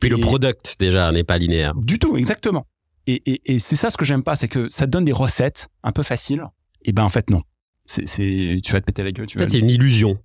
Puis 0.00 0.10
le 0.10 0.18
Et- 0.18 0.20
product, 0.20 0.76
déjà, 0.78 1.10
n'est 1.12 1.24
pas 1.24 1.38
linéaire. 1.38 1.74
du 1.76 1.98
tout 1.98 2.16
exactement 2.16 2.66
et, 3.06 3.22
et, 3.24 3.54
et 3.54 3.58
c'est 3.58 3.76
ça 3.76 3.88
ce 3.90 3.96
que 3.96 4.04
j'aime 4.04 4.22
pas 4.22 4.34
c'est 4.36 4.48
que 4.48 4.68
ça 4.68 4.84
te 4.86 4.90
donne 4.90 5.04
des 5.06 5.12
recettes 5.12 5.68
un 5.82 5.92
peu 5.92 6.02
faciles 6.02 6.44
et 6.84 6.92
ben 6.92 7.02
en 7.04 7.08
fait 7.08 7.30
non 7.30 7.42
c'est 7.86 8.06
c'est 8.06 8.60
tu 8.62 8.72
vas 8.72 8.80
te 8.80 8.84
péter 8.86 9.02
la 9.02 9.12
gueule 9.12 9.26
tu 9.26 9.38
En 9.38 9.40
fait, 9.40 9.48
c'est 9.48 9.58
une 9.60 9.70
illusion. 9.70 10.18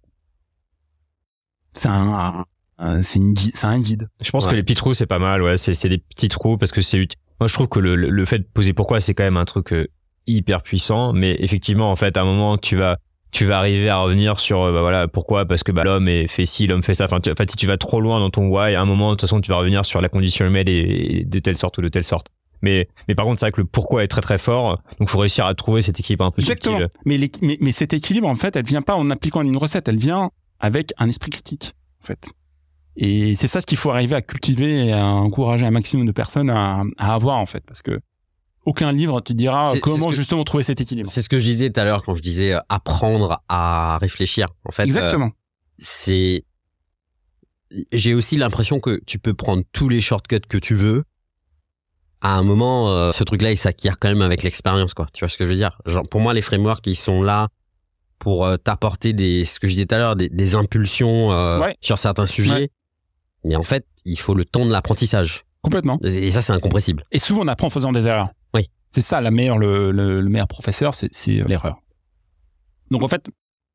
c'est 1.74 1.88
un, 1.88 2.46
un- 2.78 3.02
c'est 3.02 3.20
une 3.20 3.34
gui- 3.34 3.52
c'est 3.54 3.68
un 3.68 3.80
guide 3.80 4.10
Je 4.22 4.30
pense 4.32 4.46
Ouais. 4.46 4.52
que 4.52 4.56
les 4.56 4.64
petits 4.64 4.76
trous, 4.76 4.94
c'est 4.94 5.06
pas 5.06 5.20
mal, 5.20 5.42
ouais. 5.42 5.58
C'est, 5.58 5.74
c'est 5.74 5.90
des 5.90 5.98
petits 6.00 6.28
trous 6.28 6.58
parce 6.58 6.72
que 6.72 6.82
c'est 6.82 6.98
utile. 6.98 7.20
Moi, 7.40 7.48
je 7.48 7.54
trouve 7.54 7.68
que 7.70 7.80
le, 7.80 7.96
le- 7.96 8.10
le 8.10 8.26
fait 8.26 8.40
de 8.40 8.44
poser 8.54 8.74
pourquoi, 8.74 9.00
c'est 9.00 9.14
quand 9.14 9.24
même 9.24 9.38
un 9.38 9.46
truc 9.46 9.72
euh, 9.74 9.88
hyper 10.28 10.62
puissant. 10.62 11.14
Mais 11.14 11.36
effectivement, 11.40 11.90
en 11.92 11.96
fait, 11.96 12.18
à 12.18 12.22
un 12.22 12.26
moment, 12.26 12.58
tu 12.58 12.76
vas, 12.76 12.98
tu 13.34 13.46
vas 13.46 13.58
arriver 13.58 13.90
à 13.90 13.98
revenir 13.98 14.40
sur 14.40 14.62
euh, 14.62 14.72
bah 14.72 14.82
voilà 14.82 15.08
pourquoi? 15.08 15.46
Parce 15.46 15.64
que 15.64 15.72
bah, 15.72 15.84
l'homme 15.84 16.08
fait 16.28 16.46
ci 16.46 16.68
l'homme 16.68 16.84
fait 16.84 16.94
ça. 16.94 17.06
Enfin 17.06 17.18
en 17.18 17.36
fait 17.36 17.52
si 17.52 17.58
tu 17.58 17.68
vas 17.68 17.78
trop 17.78 18.00
loin 18.00 18.20
dans 18.20 18.30
ton 18.30 18.48
why 18.48 18.76
à 18.76 18.82
un 18.82 18.86
moment 18.86 19.10
de 19.10 19.16
toute 19.16 19.22
façon 19.22 19.42
tu 19.42 19.50
vas 19.50 19.58
revenir 19.58 19.86
sur 19.86 20.02
la 20.02 20.08
condition 20.08 20.46
humaine 20.46 20.68
et, 20.68 21.26
de 21.26 21.40
telle 21.40 21.58
sorte 21.58 21.78
ou 21.80 21.82
de 21.82 21.90
telle 21.90 22.04
sorte. 22.04 22.28
Mais 22.62 22.88
mais 23.08 23.16
par 23.16 23.26
contre 23.26 23.40
c'est 23.40 23.48
vrai 23.48 23.52
que 23.52 23.62
le 23.62 23.68
pourquoi 23.68 24.04
est 24.04 24.08
très 24.08 24.22
très 24.22 24.38
fort. 24.38 24.80
Donc 25.00 25.10
faut 25.10 25.18
réussir 25.18 25.46
à 25.46 25.54
trouver 25.56 25.82
cette 25.82 26.00
équipe 26.00 26.22
un 26.22 26.32
peu 26.32 26.42
Exactement. 26.42 26.80
Mais, 27.06 27.18
mais 27.42 27.58
mais 27.60 27.72
cet 27.72 27.94
équilibre 27.94 28.28
en 28.28 28.36
fait, 28.36 28.56
elle 28.56 28.66
vient 28.66 28.84
pas 28.84 28.96
en 28.96 29.10
appliquant 29.10 29.42
une 29.42 29.58
recette, 29.58 29.88
elle 29.88 29.98
vient 29.98 30.30
avec 30.60 30.94
un 30.98 31.10
esprit 31.10 31.32
critique 31.32 31.74
en 32.02 32.06
fait. 32.06 32.30
Et 32.96 33.36
c'est 33.36 33.48
ça 33.48 33.60
ce 33.60 33.66
qu'il 33.66 33.80
faut 33.80 33.90
arriver 33.90 34.16
à 34.16 34.22
cultiver 34.22 34.86
et 34.86 34.94
à 34.94 35.04
encourager 35.04 35.66
un 35.66 35.72
maximum 35.72 36.06
de 36.06 36.12
personnes 36.12 36.52
à, 36.52 36.84
à 37.00 37.14
avoir 37.16 37.38
en 37.38 37.48
fait, 37.48 37.64
parce 37.66 37.82
que 37.82 38.00
aucun 38.66 38.92
livre 38.92 39.20
te 39.22 39.34
dira 39.34 39.72
comment 39.82 40.08
que- 40.08 40.16
justement 40.16 40.44
trouver 40.44 40.64
cet 40.64 40.80
équilibre. 40.82 41.10
C'est 41.10 41.22
ce 41.22 41.30
que 41.30 41.38
je 41.40 41.44
disais 41.44 41.70
tout 41.70 41.80
à 41.80 41.84
l'heure 41.84 42.04
quand 42.04 42.16
je 42.16 42.22
disais 42.22 42.54
euh, 42.54 42.60
apprendre 42.70 43.42
à 43.50 43.98
réfléchir. 44.00 44.48
En 44.66 44.72
fait, 44.72 44.84
euh, 44.84 44.86
Exactement. 44.86 45.32
c'est 45.80 46.46
j'ai 47.92 48.14
aussi 48.14 48.38
l'impression 48.38 48.80
que 48.80 49.02
tu 49.06 49.18
peux 49.20 49.34
prendre 49.34 49.64
tous 49.72 49.90
les 49.90 50.00
shortcuts 50.02 50.40
que 50.48 50.58
tu 50.58 50.76
veux 50.76 51.04
à 52.22 52.36
un 52.36 52.44
moment 52.44 52.90
euh, 52.92 53.12
ce 53.12 53.24
truc 53.24 53.42
là 53.42 53.52
il 53.52 53.58
s'acquiert 53.58 53.98
quand 54.00 54.08
même 54.10 54.22
avec 54.22 54.44
l'expérience 54.44 54.94
quoi 54.94 55.08
tu 55.12 55.22
vois 55.26 55.30
ce 55.30 55.38
que 55.38 55.44
je 55.46 55.50
veux 55.50 55.56
dire? 55.56 55.82
Genre 55.86 56.08
pour 56.08 56.22
moi 56.22 56.34
les 56.34 56.42
frameworks 56.44 56.86
ils 56.88 56.96
sont 56.96 57.24
là 57.24 57.48
pour 58.20 58.46
euh, 58.46 58.58
t'apporter 58.58 59.12
des 59.14 59.44
ce 59.44 59.60
que 59.60 59.68
je 59.68 59.74
disais 59.74 59.86
tout 59.88 59.96
à 59.96 59.98
l'heure 59.98 60.16
des, 60.16 60.30
des 60.30 60.56
impulsions 60.56 61.30
Ouais. 61.60 61.76
sur 61.82 61.98
certains 61.98 62.28
sujets 62.28 62.54
Ouais. 62.54 62.70
mais 63.44 63.56
en 63.56 63.64
fait 63.64 63.86
il 64.06 64.20
faut 64.20 64.36
le 64.36 64.46
temps 64.46 64.66
de 64.66 64.72
l'apprentissage 64.72 65.44
Complètement. 65.64 66.00
et 66.04 66.30
ça 66.32 66.42
c'est 66.44 66.54
incompressible 66.54 67.04
Et 67.12 67.18
souvent 67.20 67.42
on 67.44 67.48
apprend 67.48 67.68
en 67.68 67.72
faisant 67.72 67.92
des 67.92 68.08
erreurs. 68.08 68.30
C'est 68.94 69.02
ça 69.02 69.22
la 69.22 69.32
meilleure, 69.32 69.58
le, 69.58 69.92
le, 69.92 70.22
le 70.22 70.30
meilleur 70.30 70.48
professeur, 70.48 70.94
c'est 70.94 71.14
c'est 71.14 71.44
l'erreur. 71.48 71.80
Donc 72.92 73.02
en 73.02 73.08
fait, 73.08 73.26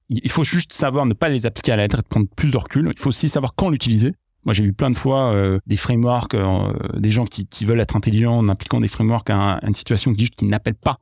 il 0.09 0.31
faut 0.31 0.45
juste 0.45 0.73
savoir 0.73 1.07
ne 1.07 1.13
pas 1.15 1.29
les 1.29 1.45
appliquer 1.45 1.73
à 1.73 1.77
la 1.77 1.83
lettre 1.85 1.99
et 1.99 2.09
prendre 2.09 2.29
plus 2.37 2.53
de 2.53 2.57
recul. 2.57 2.91
Il 2.95 3.01
faut 3.01 3.09
aussi 3.11 3.29
savoir 3.29 3.55
quand 3.57 3.69
l'utiliser. 3.69 4.15
Moi, 4.45 4.55
j'ai 4.55 4.63
vu 4.63 4.73
plein 4.73 4.91
de 4.91 4.97
fois 4.97 5.33
euh, 5.33 5.59
des 5.67 5.77
frameworks, 5.77 6.35
euh, 6.35 6.73
des 6.97 7.11
gens 7.11 7.27
qui, 7.27 7.47
qui 7.47 7.65
veulent 7.65 7.81
être 7.81 7.97
intelligents 7.97 8.39
en 8.39 8.49
appliquant 8.49 8.81
des 8.81 8.89
frameworks 8.89 9.29
à, 9.31 9.35
un- 9.37 9.57
à 9.57 9.67
une 9.67 9.75
situation 9.75 10.15
qui 10.15 10.31
qui 10.31 10.47
n'appellent 10.47 10.75
pas 10.77 10.99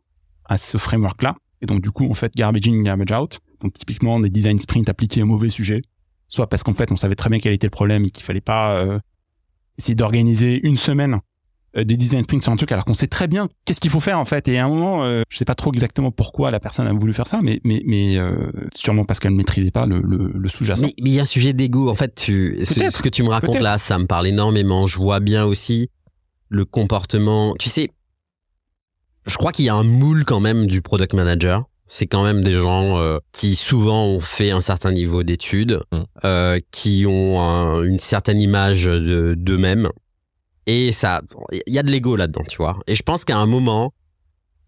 à 0.46 0.56
ce 0.56 0.78
framework-là. 0.78 1.36
Et 1.60 1.66
donc 1.66 1.82
du 1.82 1.90
coup, 1.90 2.10
en 2.10 2.14
fait, 2.14 2.34
garbage 2.34 2.66
in, 2.68 2.82
garbage 2.82 3.12
out. 3.12 3.38
Donc 3.60 3.74
typiquement 3.74 4.18
des 4.18 4.30
design 4.30 4.58
sprints 4.58 4.88
appliqués 4.88 5.22
au 5.22 5.26
mauvais 5.26 5.50
sujet, 5.50 5.82
soit 6.28 6.48
parce 6.48 6.62
qu'en 6.62 6.74
fait, 6.74 6.90
on 6.90 6.96
savait 6.96 7.14
très 7.14 7.28
bien 7.30 7.38
quel 7.38 7.52
était 7.52 7.66
le 7.66 7.70
problème 7.70 8.04
et 8.06 8.10
qu'il 8.10 8.24
fallait 8.24 8.40
pas 8.40 8.76
euh, 8.78 8.98
essayer 9.78 9.94
d'organiser 9.94 10.66
une 10.66 10.76
semaine 10.78 11.14
euh, 11.14 11.18
des 11.84 11.96
design 11.96 12.22
sprints 12.22 12.42
sur 12.42 12.52
un 12.52 12.56
truc 12.56 12.72
alors 12.72 12.84
qu'on 12.84 12.94
sait 12.94 13.06
très 13.06 13.28
bien 13.28 13.48
qu'est-ce 13.64 13.80
qu'il 13.80 13.90
faut 13.90 14.00
faire 14.00 14.18
en 14.18 14.24
fait 14.24 14.48
et 14.48 14.58
à 14.58 14.64
un 14.64 14.68
moment 14.68 15.04
euh, 15.04 15.22
je 15.28 15.36
sais 15.38 15.44
pas 15.44 15.54
trop 15.54 15.72
exactement 15.72 16.10
pourquoi 16.10 16.50
la 16.50 16.60
personne 16.60 16.86
a 16.86 16.92
voulu 16.92 17.12
faire 17.12 17.26
ça 17.26 17.40
mais 17.42 17.60
mais 17.64 17.82
mais 17.86 18.16
euh, 18.18 18.34
sûrement 18.74 19.04
parce 19.04 19.20
qu'elle 19.20 19.32
ne 19.32 19.36
maîtrisait 19.36 19.70
pas 19.70 19.86
le 19.86 20.00
le, 20.02 20.30
le 20.34 20.48
sous-jacent 20.48 20.82
Mais 20.86 20.94
mais 21.02 21.10
il 21.10 21.14
y 21.14 21.18
a 21.18 21.22
un 21.22 21.26
sujet 21.26 21.52
d'ego. 21.52 21.90
En 21.90 21.94
fait, 21.94 22.14
tu, 22.14 22.58
ce, 22.64 23.02
que 23.02 23.08
tu 23.08 23.22
me 23.22 23.28
racontes 23.28 23.58
là, 23.60 23.78
ça 23.78 23.98
me 23.98 24.06
parle 24.06 24.26
énormément. 24.26 24.86
Je 24.86 24.96
vois 24.98 25.20
bien 25.20 25.44
aussi 25.44 25.90
le 26.48 26.64
comportement. 26.64 27.54
Tu 27.58 27.68
sais, 27.68 27.90
je 29.26 29.36
crois 29.36 29.52
qu'il 29.52 29.64
y 29.64 29.68
a 29.68 29.74
un 29.74 29.82
moule 29.84 30.24
quand 30.24 30.40
même 30.40 30.66
du 30.66 30.82
product 30.82 31.12
manager. 31.14 31.64
C'est 31.86 32.06
quand 32.06 32.24
même 32.24 32.42
des 32.42 32.54
gens 32.56 32.98
euh, 32.98 33.18
qui 33.32 33.54
souvent 33.54 34.06
ont 34.06 34.20
fait 34.20 34.50
un 34.50 34.60
certain 34.60 34.90
niveau 34.92 35.22
d'études, 35.22 35.80
Mm. 35.92 35.98
euh, 36.24 36.58
qui 36.72 37.04
ont 37.06 37.40
un- 37.40 37.82
une 37.82 37.98
certaine 38.00 38.40
image 38.40 38.84
de- 38.86 39.34
d'eux-mêmes. 39.38 39.88
Et 40.66 40.92
ça, 40.92 41.22
il 41.66 41.72
y 41.72 41.78
a 41.78 41.82
de 41.82 41.90
l'ego 41.90 42.16
là-dedans, 42.16 42.42
tu 42.48 42.56
vois. 42.56 42.78
Et 42.86 42.94
je 42.94 43.02
pense 43.02 43.24
qu'à 43.24 43.36
un 43.38 43.46
moment, 43.46 43.92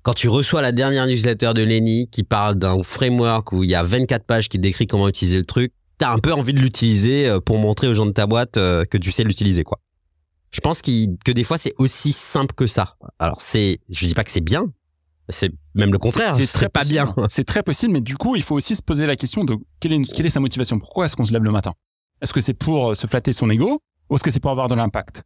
quand 0.03 0.15
tu 0.15 0.29
reçois 0.29 0.63
la 0.63 0.73
dernière 0.73 1.07
newsletter 1.07 1.53
de 1.55 1.63
Lenny 1.63 2.09
qui 2.11 2.23
parle 2.23 2.55
d'un 2.55 2.83
framework 2.83 3.53
où 3.53 3.65
il 3.65 3.71
y 3.71 3.75
a 3.75 3.83
24 3.83 4.25
pages 4.25 4.49
qui 4.49 4.59
décrit 4.59 4.87
comment 4.87 5.09
utiliser 5.09 5.39
le 5.39 5.45
truc, 5.45 5.73
t'as 5.99 6.13
un 6.13 6.19
peu 6.19 6.33
envie 6.33 6.55
de 6.55 6.61
l'utiliser 6.61 7.29
euh, 7.29 7.41
pour 7.41 7.59
montrer 7.59 7.89
aux 7.89 7.95
gens 7.95 8.07
de 8.07 8.13
ta 8.13 8.27
boîte 8.27 8.57
euh, 8.59 8.85
que 8.85 8.97
tu 8.97 9.11
sais 9.11 9.25
l'utiliser, 9.25 9.65
quoi. 9.65 9.81
Je 10.51 10.61
pense 10.61 10.81
que 10.81 11.31
des 11.33 11.45
fois 11.45 11.59
c'est 11.59 11.75
aussi 11.77 12.13
simple 12.13 12.55
que 12.55 12.67
ça. 12.67 12.97
Alors 13.19 13.41
c'est, 13.41 13.81
je 13.91 14.07
dis 14.07 14.15
pas 14.15 14.25
que 14.25 14.31
c'est 14.31 14.41
bien, 14.41 14.65
c'est 15.29 15.51
même 15.75 15.93
le 15.93 15.99
contraire. 15.99 16.35
c'est 16.35 16.47
C'est 16.47 16.69
pas 16.71 16.81
possible. 16.81 16.95
bien. 17.15 17.27
c'est 17.29 17.45
très 17.45 17.63
possible 17.63 17.93
mais 17.93 18.01
du 18.01 18.17
coup 18.17 18.35
il 18.35 18.43
faut 18.43 18.55
aussi 18.55 18.75
se 18.75 18.81
poser 18.81 19.07
la 19.07 19.15
question 19.15 19.45
de 19.45 19.57
quelle 19.79 19.93
est 19.93 20.03
quelle 20.11 20.25
est 20.25 20.31
sa 20.31 20.41
motivation? 20.41 20.79
Pourquoi 20.79 21.05
est-ce 21.05 21.17
qu'on 21.17 21.27
se 21.27 21.35
lève 21.35 21.43
le 21.43 21.51
matin? 21.51 21.75
Est-ce 22.23 22.33
que 22.33 22.41
c'est 22.41 22.55
pour 22.55 22.93
euh, 22.93 22.95
se 22.95 23.07
flatter 23.07 23.35
son 23.35 23.51
ego 23.51 23.79
ou 24.09 24.15
est-ce 24.15 24.25
que 24.25 24.31
c'est 24.31 24.41
pour 24.41 24.51
avoir 24.51 24.69
de 24.69 24.75
l'impact? 24.75 25.23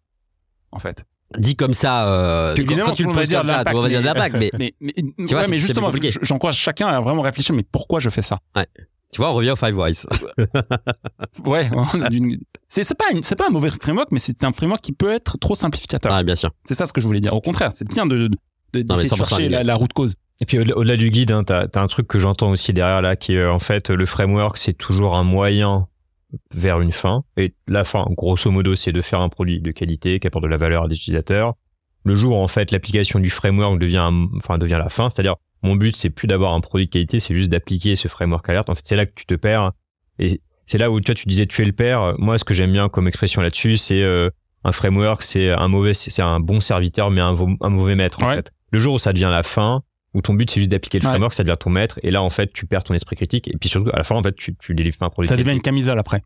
En 0.73 0.79
fait 0.79 1.05
Dit 1.39 1.57
comme 1.57 1.73
ça, 1.73 2.07
euh, 2.09 2.55
Que 2.55 2.61
quand, 2.61 2.93
tu 2.93 3.05
le 3.05 3.12
poses 3.12 3.29
dire 3.29 3.39
comme 3.41 3.49
ça, 3.49 3.64
monde 3.73 3.83
va 3.85 3.89
dire 3.89 4.01
mais- 4.01 4.07
l'impact, 4.07 4.37
mais 4.39 4.51
mais, 4.59 4.75
mais, 4.81 4.93
vois, 5.33 5.39
ouais, 5.41 5.45
c'est- 5.47 5.51
mais 5.51 5.59
justement 5.59 5.91
j'encourage 6.23 6.59
chacun 6.59 6.89
à 6.89 7.01
vraiment 7.01 7.23
réfléchir 7.23 7.55
mais 7.55 7.62
pourquoi 7.73 8.01
je 8.01 8.11
fais 8.11 8.20
ça 8.23 8.39
tu 9.14 9.18
vois, 9.20 9.31
on 9.31 9.35
revient 9.35 9.51
au 9.51 9.57
Five 9.57 9.77
Wise. 9.77 10.07
Ouais, 11.45 11.68
on 11.75 11.85
une- 12.11 12.39
c'est 12.68 12.95
pas 12.97 13.05
une- 13.12 13.23
c'est 13.23 13.37
pas 13.37 13.47
un 13.49 13.51
mauvais 13.51 13.68
framework, 13.70 14.09
mais 14.11 14.18
c'est 14.18 14.43
un 14.45 14.53
framework 14.53 14.81
qui 14.81 14.93
peut 14.93 15.12
être 15.12 15.39
trop 15.39 15.55
simplificateur. 15.55 16.12
Ah, 16.12 16.23
bien 16.23 16.35
sûr. 16.35 16.51
C'est 16.64 16.73
ça 16.75 16.87
ce 16.87 16.93
que 16.95 17.01
je 17.03 17.07
voulais 17.07 17.20
dire. 17.20 17.35
Au 17.35 17.41
contraire, 17.43 17.73
c'est 17.75 17.87
bien 17.87 18.07
de 18.07 18.29
de- 18.29 18.83
Non, 18.89 18.97
mais 18.97 19.03
de 19.03 19.09
100% 19.09 19.16
chercher 19.16 19.49
la, 19.51 19.64
la 19.64 19.75
route 19.75 19.93
cause. 19.93 20.14
Et 20.41 20.47
puis 20.47 20.59
au-delà 20.59 20.97
du 20.97 21.11
guide, 21.11 21.31
hein, 21.31 21.45
t'as 21.45 21.66
as 21.75 21.81
un 21.81 21.87
truc 21.89 22.09
que 22.09 22.18
j'entends 22.18 22.51
aussi 22.51 22.73
derrière 22.73 23.03
là, 23.03 23.16
qui 23.16 23.35
est 23.35 23.39
euh, 23.39 23.53
en 23.53 23.59
fait 23.59 23.91
le 23.91 24.07
framework, 24.07 24.57
c'est 24.57 24.73
toujours 24.73 25.14
un 25.14 25.25
moyen 25.25 25.87
vers 26.55 26.80
une 26.80 26.93
fin. 26.93 27.24
Et 27.37 27.55
la 27.68 27.85
fin, 27.85 28.07
grosso 28.11 28.51
modo, 28.51 28.74
c'est 28.74 28.93
de 28.93 29.01
faire 29.03 29.20
un 29.20 29.28
produit 29.28 29.61
de 29.61 29.70
qualité 29.70 30.18
qui 30.20 30.26
apporte 30.26 30.45
de 30.45 30.49
la 30.49 30.57
valeur 30.57 30.85
à 30.85 30.89
des 30.89 30.95
utilisateurs. 30.95 31.55
Le 32.05 32.14
jour 32.14 32.37
où 32.37 32.41
en 32.41 32.49
fait 32.49 32.70
l'application 32.70 33.18
du 33.20 33.30
framework 33.30 33.78
devient, 33.78 33.99
un- 33.99 34.28
enfin 34.37 34.59
devient 34.59 34.78
la 34.83 34.89
fin, 34.89 35.09
c'est-à-dire 35.11 35.37
mon 35.62 35.76
but 35.76 35.95
c'est 35.97 36.11
plus 36.11 36.26
d'avoir 36.26 36.55
un 36.55 36.61
produit 36.61 36.87
de 36.87 36.91
qualité, 36.91 37.20
c'est 37.20 37.35
juste 37.35 37.51
d'appliquer 37.51 37.95
ce 37.95 38.09
framework 38.09 38.49
alerte. 38.49 38.68
En 38.70 38.74
fait, 38.74 38.83
c'est 38.85 38.97
là 38.97 39.07
que 39.07 39.12
tu 39.14 39.24
te 39.26 39.35
perds. 39.35 39.72
Et 40.18 40.41
c'est 40.66 40.78
là 40.78 40.91
où 40.91 41.01
tu 41.01 41.07
vois, 41.07 41.14
tu 41.14 41.26
disais 41.26 41.47
tuer 41.47 41.64
le 41.64 41.72
père. 41.72 42.14
Moi, 42.18 42.39
ce 42.39 42.45
que 42.45 42.55
j'aime 42.55 42.72
bien 42.72 42.89
comme 42.89 43.07
expression 43.09 43.41
là-dessus, 43.43 43.76
c'est 43.76 44.03
euh, 44.03 44.30
un 44.64 44.72
framework, 44.72 45.22
c'est 45.22 45.51
un 45.51 45.68
mauvais, 45.68 45.95
c'est 45.95 46.22
un 46.22 46.41
bon 46.41 46.61
serviteur, 46.61 47.11
mais 47.11 47.20
un, 47.20 47.35
mauvais 47.70 47.95
maître 47.95 48.22
en 48.22 48.26
fait. 48.37 48.53
Le 48.72 48.78
jour 48.78 48.95
où 48.95 48.99
ça 48.99 49.12
devient 49.12 49.28
la 49.30 49.43
fin, 49.43 49.83
où 50.14 50.22
ton 50.22 50.34
but 50.34 50.50
c'est 50.50 50.60
juste 50.60 50.70
d'appliquer 50.70 50.98
le 50.98 51.04
Ouais. 51.04 51.10
framework, 51.12 51.34
ça 51.34 51.42
devient 51.44 51.56
ton 51.58 51.70
maître, 51.70 51.98
et 52.02 52.10
là 52.10 52.22
en 52.22 52.30
fait 52.30 52.52
tu 52.52 52.66
perds 52.66 52.84
ton 52.84 52.94
esprit 52.94 53.16
critique, 53.16 53.48
et 53.48 53.56
puis 53.58 53.68
surtout 53.68 53.90
à 53.92 53.96
la 53.98 54.04
fin 54.04 54.14
en 54.16 54.22
fait 54.22 54.34
tu, 54.34 54.54
tu 54.56 54.74
délivres 54.74 54.98
pas 54.98 55.06
un 55.06 55.10
produit. 55.10 55.28
Ça 55.28 55.36
de 55.36 55.42
devient 55.42 55.54
une 55.54 55.62
camisole 55.62 55.98
après. 55.98 56.22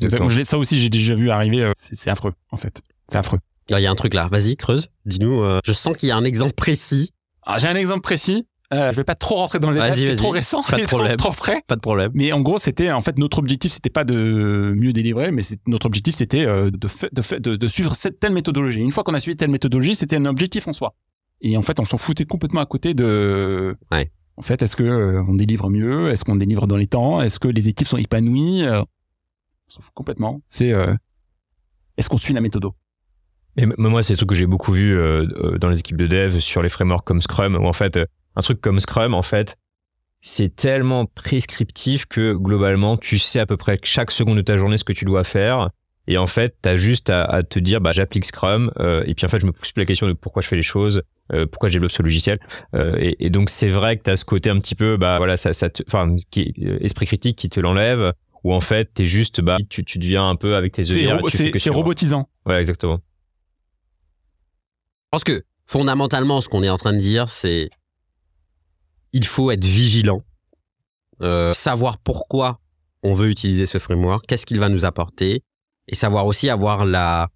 Exactement. 0.00 0.30
Ça 0.44 0.58
aussi, 0.58 0.80
j'ai 0.80 0.88
déjà 0.88 1.14
vu 1.14 1.30
arriver. 1.30 1.62
euh, 1.62 1.72
C'est 1.76 1.94
c'est 1.96 2.10
affreux, 2.10 2.32
en 2.50 2.56
fait. 2.56 2.80
C'est 3.08 3.18
affreux. 3.18 3.38
Ah, 3.70 3.78
Il 3.78 3.82
y 3.82 3.86
a 3.86 3.90
un 3.90 3.94
truc 3.94 4.14
là. 4.14 4.26
Vas-y, 4.30 4.56
creuse. 4.56 4.88
Dis-nous. 5.06 5.42
euh, 5.42 5.60
je 5.64 5.72
sens 5.72 5.96
qu'il 5.96 6.08
y 6.08 6.12
a 6.12 6.16
un 6.16 6.24
exemple 6.24 6.54
précis. 6.54 7.10
Ah, 7.44 7.58
j'ai 7.58 7.68
un 7.68 7.74
exemple 7.74 8.00
précis. 8.00 8.46
Euh, 8.72 8.90
je 8.90 8.96
vais 8.96 9.04
pas 9.04 9.14
trop 9.14 9.34
rentrer 9.36 9.58
dans 9.58 9.68
le 9.68 9.74
détail, 9.74 9.90
Vas-y, 9.90 10.00
c'est 10.06 10.16
trop 10.16 10.30
récent, 10.30 10.62
Pas 10.62 10.78
de 10.78 10.82
et 10.82 10.86
trop, 10.86 10.96
problème. 10.96 11.16
trop 11.18 11.30
frais. 11.32 11.62
Pas 11.66 11.76
de 11.76 11.80
problème. 11.82 12.10
Mais 12.14 12.32
en 12.32 12.40
gros, 12.40 12.56
c'était 12.58 12.90
en 12.90 13.02
fait 13.02 13.18
notre 13.18 13.38
objectif, 13.38 13.70
c'était 13.70 13.90
pas 13.90 14.04
de 14.04 14.72
mieux 14.74 14.94
délivrer, 14.94 15.30
mais 15.30 15.42
notre 15.66 15.84
objectif, 15.84 16.14
c'était 16.14 16.46
euh, 16.46 16.70
de, 16.70 16.88
de, 17.38 17.56
de 17.56 17.68
suivre 17.68 17.94
cette 17.94 18.18
telle 18.18 18.32
méthodologie. 18.32 18.80
Une 18.80 18.90
fois 18.90 19.04
qu'on 19.04 19.12
a 19.12 19.20
suivi 19.20 19.36
telle 19.36 19.50
méthodologie, 19.50 19.94
c'était 19.94 20.16
un 20.16 20.24
objectif 20.24 20.66
en 20.68 20.72
soi. 20.72 20.94
Et 21.42 21.56
en 21.56 21.62
fait, 21.62 21.78
on 21.80 21.84
s'en 21.84 21.98
foutait 21.98 22.24
complètement 22.24 22.60
à 22.60 22.66
côté 22.66 22.94
de. 22.94 23.76
Ouais. 23.90 24.10
En 24.36 24.42
fait, 24.42 24.62
est-ce 24.62 24.76
que 24.76 24.82
euh, 24.84 25.22
on 25.28 25.34
délivre 25.34 25.68
mieux? 25.68 26.08
Est-ce 26.10 26.24
qu'on 26.24 26.36
délivre 26.36 26.66
dans 26.66 26.76
les 26.76 26.86
temps? 26.86 27.20
Est-ce 27.20 27.38
que 27.38 27.48
les 27.48 27.68
équipes 27.68 27.86
sont 27.88 27.98
épanouies? 27.98 28.64
Euh, 28.64 28.80
On 28.80 29.70
s'en 29.70 29.80
fout 29.82 29.92
complètement. 29.94 30.40
C'est 30.48 30.72
euh, 30.72 30.94
est-ce 31.96 32.08
qu'on 32.08 32.16
suit 32.16 32.32
la 32.32 32.40
méthodo 32.40 32.74
Et 33.58 33.64
m- 33.64 33.74
moi, 33.76 34.02
c'est 34.02 34.14
le 34.14 34.16
truc 34.16 34.30
que 34.30 34.34
j'ai 34.34 34.46
beaucoup 34.46 34.72
vu 34.72 34.96
dans 35.60 35.68
les 35.68 35.80
équipes 35.80 35.98
de 35.98 36.06
dev 36.06 36.38
sur 36.40 36.62
les 36.62 36.68
frameworks 36.70 37.06
comme 37.06 37.20
Scrum, 37.20 37.56
où 37.56 37.66
en 37.66 37.72
fait, 37.74 37.98
un 38.36 38.40
truc 38.40 38.60
comme 38.60 38.80
Scrum, 38.80 39.12
en 39.12 39.22
fait, 39.22 39.56
c'est 40.22 40.54
tellement 40.54 41.04
prescriptif 41.06 42.06
que 42.06 42.32
globalement, 42.32 42.96
tu 42.96 43.18
sais 43.18 43.40
à 43.40 43.46
peu 43.46 43.56
près 43.56 43.78
chaque 43.82 44.12
seconde 44.12 44.36
de 44.36 44.42
ta 44.42 44.56
journée 44.56 44.78
ce 44.78 44.84
que 44.84 44.92
tu 44.94 45.04
dois 45.04 45.24
faire. 45.24 45.68
Et 46.08 46.18
en 46.18 46.26
fait, 46.26 46.56
t'as 46.62 46.76
juste 46.76 47.10
à, 47.10 47.22
à 47.24 47.42
te 47.44 47.58
dire, 47.60 47.80
bah, 47.80 47.92
j'applique 47.92 48.24
Scrum, 48.24 48.72
euh, 48.80 49.04
et 49.06 49.14
puis 49.14 49.24
en 49.24 49.28
fait, 49.28 49.40
je 49.40 49.46
me 49.46 49.52
pose 49.52 49.70
plus 49.72 49.80
la 49.80 49.86
question 49.86 50.08
de 50.08 50.12
pourquoi 50.14 50.42
je 50.42 50.48
fais 50.48 50.56
les 50.56 50.62
choses, 50.62 51.02
euh, 51.32 51.46
pourquoi 51.46 51.68
je 51.68 51.74
développe 51.74 51.92
ce 51.92 52.02
logiciel. 52.02 52.38
Euh, 52.74 52.96
et, 52.98 53.24
et 53.26 53.30
donc, 53.30 53.50
c'est 53.50 53.68
vrai 53.68 53.96
que 53.96 54.02
t'as 54.02 54.16
ce 54.16 54.24
côté 54.24 54.50
un 54.50 54.58
petit 54.58 54.74
peu, 54.74 54.96
bah, 54.96 55.18
voilà, 55.18 55.36
ça, 55.36 55.52
ça 55.52 55.70
te, 55.70 55.82
enfin, 55.86 56.08
euh, 56.10 56.78
esprit 56.80 57.06
critique 57.06 57.36
qui 57.38 57.48
te 57.48 57.60
l'enlève, 57.60 58.12
où 58.42 58.52
en 58.52 58.60
fait, 58.60 58.92
t'es 58.92 59.06
juste, 59.06 59.40
bah, 59.40 59.58
tu, 59.70 59.84
tu 59.84 59.98
deviens 59.98 60.28
un 60.28 60.34
peu 60.34 60.56
avec 60.56 60.72
tes 60.72 60.82
œillères. 60.96 61.20
tu 61.30 61.36
c'est- 61.36 61.70
robotisant. 61.70 62.28
Ouais, 62.46 62.58
exactement. 62.58 62.98
Je 65.04 65.08
pense 65.12 65.24
que 65.24 65.44
fondamentalement, 65.66 66.40
ce 66.40 66.48
qu'on 66.48 66.62
est 66.62 66.70
en 66.70 66.78
train 66.78 66.92
de 66.92 66.98
dire, 66.98 67.28
c'est 67.28 67.70
il 69.12 69.24
faut 69.26 69.50
être 69.50 69.64
vigilant, 69.64 70.20
euh, 71.20 71.52
savoir 71.52 71.98
pourquoi 71.98 72.58
on 73.02 73.14
veut 73.14 73.28
utiliser 73.30 73.66
ce 73.66 73.78
framework, 73.78 74.24
qu'est-ce 74.26 74.46
qu'il 74.46 74.58
va 74.58 74.68
nous 74.70 74.84
apporter, 74.84 75.42
et 75.88 75.94
savoir 75.94 76.26
aussi 76.26 76.48
avoir 76.50 76.84
la 76.84 77.28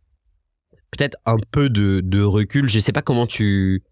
peut-être 0.90 1.16
un 1.26 1.36
peu 1.50 1.68
de, 1.68 2.22
recul. 2.22 2.68
Je 2.68 2.80
sais 2.80 2.92
pas 2.92 3.02
comment 3.02 3.26
tu, 3.26 3.82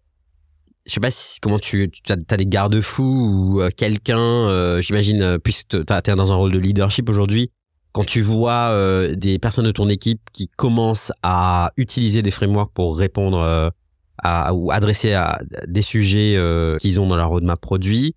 je 0.85 0.93
sais 0.93 0.99
pas 0.99 1.11
si 1.11 1.39
comment 1.39 1.59
tu, 1.59 1.89
tu 1.91 2.11
as, 2.11 2.37
des 2.37 2.45
garde-fous 2.45 3.03
ou 3.03 3.61
euh, 3.61 3.69
quelqu'un, 3.75 4.19
euh, 4.19 4.81
j'imagine, 4.81 5.21
euh, 5.21 5.37
puisque 5.37 5.85
t'as- 5.85 6.01
t'es 6.01 6.15
dans 6.15 6.31
un 6.31 6.35
rôle 6.35 6.51
de 6.51 6.59
leadership 6.59 7.09
aujourd'hui. 7.09 7.51
Quand 7.91 8.05
tu 8.05 8.21
vois 8.21 8.75
des 9.15 9.39
personnes 9.39 9.63
de 9.63 9.71
ton 9.71 9.87
équipe 9.87 10.19
qui 10.33 10.49
commencent 10.57 11.13
à 11.23 11.71
utiliser 11.77 12.21
des 12.21 12.29
frameworks 12.31 12.73
pour 12.73 12.97
répondre 12.97 13.71
à, 14.21 14.53
ou 14.53 14.69
adresser 14.69 15.13
à 15.13 15.39
des 15.65 15.81
sujets 15.81 16.37
qu'ils 16.81 16.99
ont 16.99 17.07
dans 17.07 17.15
leur 17.15 17.29
roadmap 17.29 17.57
produit, 17.61 18.13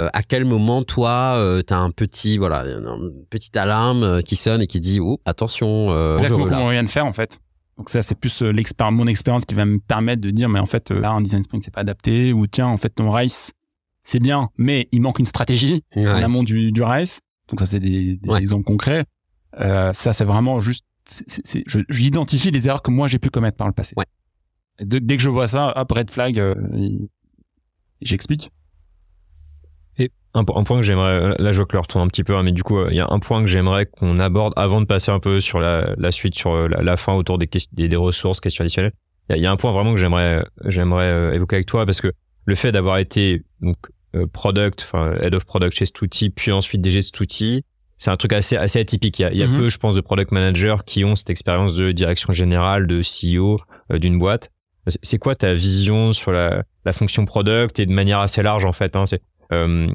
euh, 0.00 0.08
à 0.12 0.22
quel 0.22 0.44
moment 0.44 0.82
toi 0.82 1.34
euh, 1.36 1.62
t'as 1.62 1.76
un 1.78 1.90
petit 1.90 2.36
voilà 2.38 2.64
une 2.64 3.24
petite 3.30 3.56
alarme 3.56 4.02
euh, 4.02 4.20
qui 4.22 4.36
sonne 4.36 4.60
et 4.62 4.66
qui 4.66 4.80
dit 4.80 4.98
oh 5.00 5.20
attention 5.24 5.90
euh, 5.92 6.14
Exactement 6.16 6.46
comme 6.48 6.58
on 6.58 6.70
vient 6.70 6.82
de 6.82 6.88
faire 6.88 7.06
en 7.06 7.12
fait. 7.12 7.38
Donc 7.78 7.90
ça 7.90 8.02
c'est 8.02 8.18
plus 8.18 8.42
euh, 8.42 8.52
mon 8.90 9.06
expérience 9.06 9.44
qui 9.44 9.54
va 9.54 9.64
me 9.64 9.78
permettre 9.78 10.20
de 10.20 10.30
dire 10.30 10.48
mais 10.48 10.60
en 10.60 10.66
fait 10.66 10.90
euh, 10.90 11.00
là 11.00 11.10
un 11.10 11.20
design 11.20 11.42
sprint 11.42 11.64
c'est 11.64 11.72
pas 11.74 11.80
adapté 11.82 12.32
ou 12.32 12.46
tiens 12.46 12.66
en 12.68 12.76
fait 12.76 12.90
ton 12.90 13.10
race 13.10 13.52
c'est 14.02 14.20
bien 14.20 14.48
mais 14.58 14.88
il 14.92 15.00
manque 15.00 15.18
une 15.18 15.26
stratégie 15.26 15.82
en 15.96 16.04
amont 16.06 16.42
du, 16.42 16.72
du 16.72 16.82
race. 16.82 17.20
Donc 17.48 17.60
ça 17.60 17.66
c'est 17.66 17.80
des, 17.80 18.16
des 18.16 18.28
Ouais. 18.28 18.40
exemples 18.40 18.64
concrets. 18.64 19.04
Euh, 19.60 19.92
ça 19.92 20.12
c'est 20.12 20.24
vraiment 20.24 20.58
juste 20.60 20.84
c'est- 21.06 21.62
j'identifie 21.90 22.50
les 22.50 22.66
erreurs 22.66 22.82
que 22.82 22.90
moi 22.90 23.06
j'ai 23.08 23.18
pu 23.18 23.28
commettre 23.30 23.56
par 23.56 23.66
le 23.66 23.72
passé. 23.74 23.94
Ouais. 23.96 24.06
De- 24.80 24.98
dès 24.98 25.16
que 25.16 25.22
je 25.22 25.28
vois 25.30 25.46
ça, 25.46 25.72
hop 25.76 25.92
red 25.92 26.10
flag, 26.10 26.40
j'explique. 28.00 28.50
Un, 30.34 30.40
un 30.40 30.64
point 30.64 30.76
que 30.78 30.82
j'aimerais, 30.82 31.36
là 31.38 31.52
je 31.52 31.56
vois 31.56 31.66
que 31.66 31.74
le 31.76 31.80
retourne 31.80 32.02
un 32.04 32.08
petit 32.08 32.24
peu, 32.24 32.34
hein, 32.36 32.42
mais 32.42 32.50
du 32.52 32.62
coup, 32.64 32.78
euh, 32.78 32.88
il 32.90 32.96
y 32.96 33.00
a 33.00 33.06
un 33.08 33.18
point 33.20 33.40
que 33.40 33.46
j'aimerais 33.46 33.86
qu'on 33.86 34.18
aborde 34.18 34.52
avant 34.56 34.80
de 34.80 34.86
passer 34.86 35.12
un 35.12 35.20
peu 35.20 35.40
sur 35.40 35.60
la, 35.60 35.94
la 35.96 36.10
suite, 36.12 36.34
sur 36.34 36.52
euh, 36.54 36.68
la, 36.68 36.82
la 36.82 36.96
fin 36.96 37.12
autour 37.14 37.38
des, 37.38 37.48
des, 37.72 37.88
des 37.88 37.96
ressources, 37.96 38.40
questions 38.40 38.62
additionnelles. 38.64 38.92
Il 39.28 39.32
y 39.32 39.34
a, 39.34 39.36
il 39.38 39.42
y 39.42 39.46
a 39.46 39.50
un 39.52 39.56
point 39.56 39.70
vraiment 39.72 39.94
que 39.94 40.00
j'aimerais, 40.00 40.44
j'aimerais 40.64 41.04
euh, 41.06 41.32
évoquer 41.34 41.56
avec 41.56 41.66
toi 41.66 41.86
parce 41.86 42.00
que 42.00 42.12
le 42.46 42.54
fait 42.56 42.72
d'avoir 42.72 42.98
été 42.98 43.42
donc 43.60 43.76
euh, 44.16 44.26
product, 44.26 44.82
enfin 44.82 45.14
head 45.20 45.34
of 45.34 45.44
product 45.44 45.76
chez 45.76 45.86
Stuti, 45.86 46.30
puis 46.30 46.50
ensuite 46.52 46.80
DG 46.82 47.00
Stuti, 47.02 47.62
c'est 47.96 48.10
un 48.10 48.16
truc 48.16 48.32
assez 48.32 48.56
assez 48.56 48.80
atypique. 48.80 49.20
Il 49.20 49.22
y 49.22 49.24
a, 49.26 49.32
y 49.32 49.42
a 49.42 49.46
Mhm. 49.46 49.54
peu, 49.56 49.68
je 49.70 49.78
pense, 49.78 49.94
de 49.94 50.00
product 50.00 50.32
managers 50.32 50.76
qui 50.84 51.04
ont 51.04 51.14
cette 51.14 51.30
expérience 51.30 51.74
de 51.76 51.92
direction 51.92 52.32
générale, 52.32 52.86
de 52.88 53.02
CEO 53.02 53.56
euh, 53.92 53.98
d'une 53.98 54.18
boîte. 54.18 54.50
C'est- 54.88 54.98
C'est 55.02 55.18
quoi 55.18 55.36
ta 55.36 55.54
vision 55.54 56.12
sur 56.12 56.32
la, 56.32 56.64
la 56.84 56.92
fonction 56.92 57.24
product 57.24 57.78
et 57.78 57.86
de 57.86 57.92
manière 57.92 58.18
assez 58.18 58.42
large 58.42 58.64
en 58.64 58.72
fait 58.72 58.96
hein, 58.96 59.06
C'est 59.06 59.22
euh, 59.52 59.86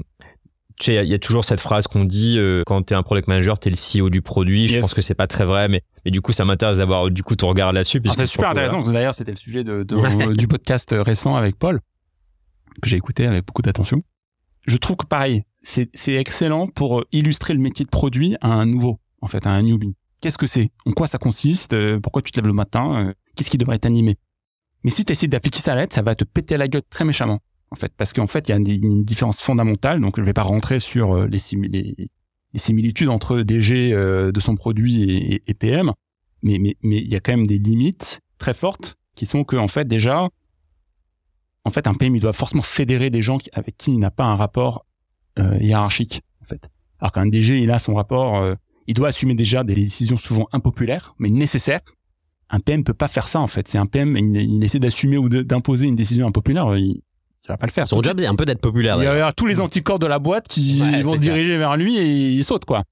tu 0.79 0.85
sais, 0.85 0.91
il 0.93 0.95
y 0.95 0.97
a- 0.97 1.03
il 1.03 1.09
y, 1.09 1.13
a 1.13 1.19
toujours 1.19 1.45
cette 1.45 1.59
phrase 1.59 1.87
qu'on 1.87 2.05
dit 2.05 2.37
euh, 2.39 2.63
quand 2.65 2.81
t'es 2.83 2.95
un 2.95 3.03
product 3.03 3.27
manager, 3.27 3.59
t'es 3.59 3.69
le 3.69 3.75
CEO 3.75 4.09
du 4.09 4.21
produit. 4.21 4.67
Je 4.67 4.79
pense 4.79 4.93
que 4.93 5.01
c'est 5.01 5.13
pas 5.13 5.27
très 5.27 5.45
vrai, 5.45 5.67
mais, 5.67 5.83
mais 6.05 6.11
du 6.11 6.21
coup, 6.21 6.31
ça 6.31 6.45
m'intéresse 6.45 6.77
d'avoir 6.77 7.11
du 7.11 7.21
coup 7.21 7.35
ton 7.35 7.49
regard 7.49 7.71
là-dessus. 7.73 8.01
Puisque 8.01 8.17
C'est 8.17 8.25
super 8.25 8.49
intéressant 8.49 8.81
d'ailleurs 8.83 9.13
c'était 9.13 9.31
le 9.31 9.37
sujet 9.37 9.63
de, 9.63 9.83
de- 9.83 9.95
Ouais. 9.95 10.33
du 10.33 10.47
podcast 10.47 10.95
récent 10.97 11.35
avec 11.35 11.57
Paul 11.57 11.79
que 12.81 12.89
j'ai 12.89 12.97
écouté 12.97 13.25
avec 13.27 13.45
beaucoup 13.45 13.61
d'attention. 13.61 14.01
Je 14.67 14.77
trouve 14.77 14.95
que 14.97 15.05
pareil, 15.05 15.43
c'est 15.61 15.89
c'est 15.93 16.13
excellent 16.13 16.67
pour 16.67 17.03
illustrer 17.11 17.53
le 17.53 17.59
métier 17.59 17.83
de 17.85 17.89
produit 17.89 18.35
à 18.41 18.53
un 18.53 18.65
nouveau, 18.65 18.99
en 19.21 19.27
fait, 19.27 19.45
à 19.45 19.49
un 19.51 19.61
newbie. 19.61 19.95
Qu'est-ce 20.21 20.37
que 20.37 20.47
c'est? 20.47 20.69
En 20.85 20.91
quoi 20.91 21.07
ça 21.07 21.17
consiste? 21.17 21.73
Euh, 21.73 21.99
Pourquoi 21.99 22.21
tu 22.21 22.31
te 22.31 22.37
lèves 22.39 22.47
le 22.47 22.53
matin? 22.53 23.07
Euh, 23.09 23.13
Qu'est-ce 23.35 23.49
qui 23.49 23.57
devrait 23.57 23.79
t'animer? 23.79 24.15
Mais 24.83 24.91
si 24.91 25.03
tu 25.03 25.11
essaies 25.11 25.27
d'appliquer 25.27 25.59
ça 25.59 25.73
à 25.73 25.75
l'aide, 25.75 25.91
ça 25.93 26.01
va 26.01 26.15
te 26.15 26.23
péter 26.23 26.55
la 26.57 26.67
gueule 26.67 26.81
très 26.89 27.03
méchamment, 27.05 27.39
en 27.71 27.75
fait, 27.75 27.93
parce 27.95 28.13
qu'en 28.13 28.27
fait 28.27 28.47
il 28.47 28.51
y 28.51 28.53
a 28.53 28.57
une, 28.57 29.03
différence 29.03 29.41
fondamentale. 29.41 30.01
Donc 30.01 30.17
je 30.17 30.23
vais 30.23 30.33
pas 30.33 30.43
rentrer 30.43 30.79
sur 30.79 31.13
euh, 31.13 31.27
les, 31.27 31.37
simi- 31.37 31.69
les, 31.69 31.95
les 31.97 32.59
similitudes 32.59 33.09
entre 33.09 33.41
DG 33.41 33.93
euh, 33.93 34.31
de 34.31 34.39
son 34.39 34.55
produit 34.55 35.41
et, 35.45 35.53
PM, 35.53 35.91
mais 36.41 36.57
mais 36.59 36.75
mais 36.83 36.97
il 36.97 37.11
y 37.11 37.15
a 37.15 37.19
quand 37.19 37.33
même 37.33 37.47
des 37.47 37.59
limites 37.59 38.21
très 38.37 38.53
fortes 38.53 38.95
qui 39.15 39.25
sont 39.25 39.43
que 39.43 39.55
en 39.55 39.67
fait 39.67 39.87
déjà 39.87 40.29
en 41.65 41.71
fait 41.71 41.87
un 41.87 41.93
PM 41.93 42.15
il 42.15 42.21
doit 42.21 42.33
forcément 42.33 42.63
fédérer 42.63 43.09
des 43.09 43.21
gens 43.21 43.37
avec 43.53 43.77
qui 43.77 43.91
il 43.91 43.99
n'a 43.99 44.11
pas 44.11 44.25
un 44.25 44.35
rapport 44.35 44.85
euh, 45.37 45.57
hiérarchique 45.59 46.21
en 46.41 46.45
fait. 46.45 46.69
Alors 46.99 47.11
qu'un 47.11 47.27
DG 47.27 47.59
il 47.59 47.71
a 47.71 47.79
son 47.79 47.93
rapport 47.93 48.55
il 48.87 48.93
doit 48.93 49.09
assumer 49.09 49.35
déjà 49.35 49.63
des 49.63 49.75
décisions 49.75 50.17
souvent 50.17 50.47
impopulaires 50.51 51.13
mais 51.19 51.29
nécessaires. 51.29 51.81
Un 52.49 52.59
PM 52.59 52.83
peut 52.83 52.95
pas 52.95 53.07
faire 53.07 53.27
ça 53.27 53.39
en 53.39 53.45
fait. 53.45 53.67
C'est 53.67 53.77
un 53.77 53.85
PM 53.85 54.17
il, 54.17 54.63
essaie 54.63 54.79
d'assumer 54.79 55.17
ou 55.17 55.29
d'imposer 55.29 55.85
une 55.85 55.95
décision 55.95 56.25
impopulaire 56.25 56.75
ça 57.39 57.53
va 57.53 57.57
pas 57.57 57.65
le 57.67 57.71
faire 57.71 57.87
son 57.87 58.01
job 58.01 58.17
c'est 58.19 58.27
un 58.27 58.35
peu 58.35 58.45
d'être 58.45 58.61
populaire 58.61 58.97
il 59.01 59.05
y 59.05 59.07
a 59.07 59.31
tous 59.31 59.45
les 59.45 59.59
anticorps 59.61 59.99
de 59.99 60.07
la 60.07 60.19
boîte 60.19 60.47
qui 60.47 60.81
Ouais, 60.81 61.01
vont 61.03 61.13
se 61.13 61.19
diriger 61.19 61.57
vers 61.57 61.77
lui 61.77 61.97
et 61.97 62.29
il 62.31 62.43
saute 62.43 62.65
quoi. 62.65 62.83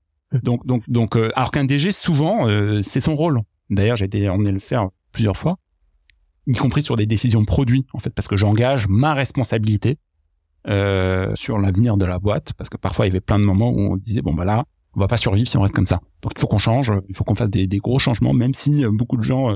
Donc 0.44 0.66
donc 0.66 0.84
donc 0.90 1.16
euh, 1.16 1.32
alors 1.36 1.52
qu'un 1.52 1.64
DG 1.66 1.92
souvent 1.92 2.48
euh, 2.48 2.82
c'est 2.82 3.00
son 3.00 3.16
rôle. 3.16 3.42
D'ailleurs 3.70 3.98
j'ai 3.98 4.06
été 4.06 4.28
emmené 4.30 4.52
le 4.52 4.60
faire 4.60 4.90
plusieurs 5.12 5.38
fois, 5.38 5.58
y 6.48 6.54
compris 6.54 6.84
sur 6.84 6.96
des 6.96 7.06
décisions 7.06 7.44
produits 7.46 7.86
en 7.94 8.00
fait 8.00 8.10
parce 8.12 8.28
que 8.28 8.38
j'engage 8.38 8.88
ma 8.88 9.14
responsabilité 9.14 9.98
euh, 10.68 11.32
sur 11.36 11.58
l'avenir 11.60 11.96
de 11.98 12.06
la 12.06 12.20
boîte 12.20 12.54
parce 12.58 12.70
que 12.70 12.78
parfois 12.78 13.06
il 13.06 13.10
y 13.10 13.12
avait 13.12 13.22
plein 13.22 13.40
de 13.40 13.46
moments 13.46 13.70
où 13.70 13.80
on 13.80 13.96
disait 13.96 14.22
bon 14.22 14.34
bah 14.34 14.44
là 14.46 14.66
on 14.96 15.00
va 15.00 15.08
pas 15.08 15.18
survivre 15.18 15.48
si 15.48 15.56
on 15.58 15.62
reste 15.62 15.74
comme 15.76 15.88
ça. 15.88 16.00
Donc 16.22 16.34
il 16.36 16.40
faut 16.40 16.48
qu'on 16.48 16.58
change, 16.58 16.92
il 17.08 17.16
faut 17.16 17.24
qu'on 17.24 17.36
fasse 17.36 17.50
des, 17.50 17.68
des 17.68 17.78
gros 17.78 18.00
changements 18.00 18.34
même 18.34 18.54
si 18.54 18.84
euh, 18.84 18.90
beaucoup 18.92 19.18
de 19.18 19.24
gens 19.24 19.56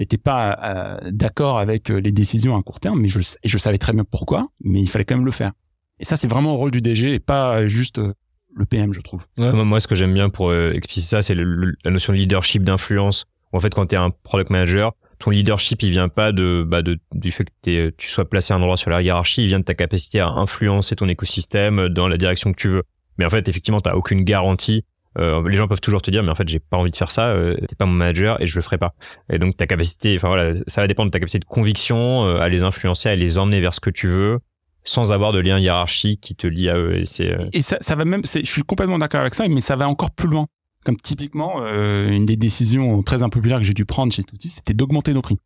n'étaient 0.00 0.18
pas 0.18 0.58
euh, 0.62 1.10
d'accord 1.12 1.58
avec 1.58 1.90
euh, 1.90 2.00
les 2.00 2.12
décisions 2.12 2.56
à 2.56 2.62
court 2.62 2.80
terme, 2.80 3.00
mais 3.00 3.08
je, 3.08 3.20
et 3.20 3.48
je 3.48 3.58
savais 3.58 3.78
très 3.78 3.92
bien 3.92 4.04
pourquoi, 4.04 4.48
mais 4.64 4.80
il 4.80 4.88
fallait 4.88 5.04
quand 5.04 5.16
même 5.16 5.24
le 5.26 5.30
faire. 5.32 5.52
Et 5.98 6.04
ça, 6.04 6.16
c'est 6.16 6.28
vraiment 6.28 6.52
le 6.52 6.56
rôle 6.56 6.70
du 6.70 6.80
DG 6.80 7.14
et 7.14 7.20
pas 7.20 7.58
euh, 7.60 7.68
juste 7.68 7.98
euh, 7.98 8.12
le 8.54 8.64
PM, 8.66 8.92
je 8.92 9.00
trouve. 9.00 9.26
Moi, 9.36 9.52
moi, 9.64 9.80
ce 9.80 9.86
que 9.86 9.94
j'aime 9.94 10.14
bien 10.14 10.28
pour 10.30 10.50
euh, 10.50 10.72
expliciter 10.72 11.10
ça, 11.16 11.22
c'est 11.22 11.34
le- 11.34 11.44
le- 11.44 11.74
la 11.84 11.90
notion 11.90 12.12
de 12.12 12.18
leadership, 12.18 12.62
d'influence. 12.64 13.26
En 13.52 13.60
fait, 13.60 13.74
quand 13.74 13.86
tu 13.86 13.94
es 13.94 13.98
un 13.98 14.10
product 14.22 14.50
manager, 14.50 14.92
ton 15.18 15.30
leadership, 15.30 15.82
il 15.82 15.90
vient 15.90 16.08
pas 16.08 16.32
de, 16.32 16.64
bah, 16.66 16.80
de 16.82 16.98
du 17.14 17.30
fait 17.30 17.44
que 17.44 17.50
t'es- 17.62 17.92
tu 17.98 18.08
sois 18.08 18.28
placé 18.28 18.52
à 18.54 18.56
un 18.56 18.60
endroit 18.60 18.76
sur 18.78 18.90
la 18.90 19.02
hiérarchie, 19.02 19.42
il 19.42 19.48
vient 19.48 19.58
de 19.60 19.64
ta 19.64 19.74
capacité 19.74 20.20
à 20.20 20.28
influencer 20.28 20.96
ton 20.96 21.08
écosystème 21.08 21.88
dans 21.90 22.08
la 22.08 22.16
direction 22.16 22.52
que 22.52 22.58
tu 22.58 22.68
veux. 22.68 22.82
Mais 23.18 23.26
en 23.26 23.30
fait, 23.30 23.46
effectivement, 23.48 23.80
t'as 23.80 23.94
aucune 23.94 24.22
garantie. 24.24 24.84
Euh, 25.18 25.46
les 25.48 25.56
gens 25.56 25.66
peuvent 25.66 25.80
toujours 25.80 26.02
te 26.02 26.10
dire, 26.10 26.22
mais 26.22 26.30
en 26.30 26.34
fait, 26.34 26.48
j'ai 26.48 26.60
pas 26.60 26.76
envie 26.76 26.90
de 26.90 26.96
faire 26.96 27.10
ça. 27.10 27.30
Euh, 27.30 27.56
t'es 27.68 27.74
pas 27.74 27.86
mon 27.86 27.92
manager 27.92 28.40
et 28.40 28.46
je 28.46 28.56
le 28.56 28.62
ferai 28.62 28.78
pas. 28.78 28.94
Et 29.32 29.38
donc, 29.38 29.56
ta 29.56 29.66
capacité, 29.66 30.14
enfin 30.16 30.28
voilà, 30.28 30.54
ça 30.66 30.80
va 30.80 30.86
dépendre 30.86 31.08
de 31.08 31.12
ta 31.12 31.18
capacité 31.18 31.40
de 31.40 31.44
conviction 31.44 32.26
euh, 32.26 32.38
à 32.38 32.48
les 32.48 32.62
influencer, 32.62 33.08
à 33.08 33.16
les 33.16 33.38
emmener 33.38 33.60
vers 33.60 33.74
ce 33.74 33.80
que 33.80 33.90
tu 33.90 34.06
veux, 34.06 34.38
sans 34.84 35.12
avoir 35.12 35.32
de 35.32 35.40
lien 35.40 35.58
hiérarchique 35.58 36.20
qui 36.20 36.34
te 36.34 36.46
lie 36.46 36.68
à 36.68 36.76
eux. 36.76 36.96
Et 36.96 37.06
c'est 37.06 37.32
euh, 37.32 37.48
Et 37.52 37.62
ça, 37.62 37.78
ça 37.80 37.96
va 37.96 38.04
même, 38.04 38.22
je 38.24 38.44
suis 38.44 38.62
complètement 38.62 38.98
d'accord 38.98 39.20
avec 39.20 39.34
ça, 39.34 39.48
mais 39.48 39.60
ça 39.60 39.76
va 39.76 39.88
encore 39.88 40.12
plus 40.12 40.28
loin. 40.28 40.46
Comme 40.84 40.96
typiquement, 40.96 41.56
euh, 41.62 42.08
une 42.08 42.24
des 42.24 42.36
décisions 42.36 43.02
très 43.02 43.22
impopulaires 43.22 43.58
que 43.58 43.64
j'ai 43.64 43.74
dû 43.74 43.84
prendre 43.84 44.12
chez 44.12 44.22
Stuti, 44.22 44.48
c'était 44.48 44.72
d'augmenter 44.72 45.12
nos 45.12 45.20
prix. 45.20 45.38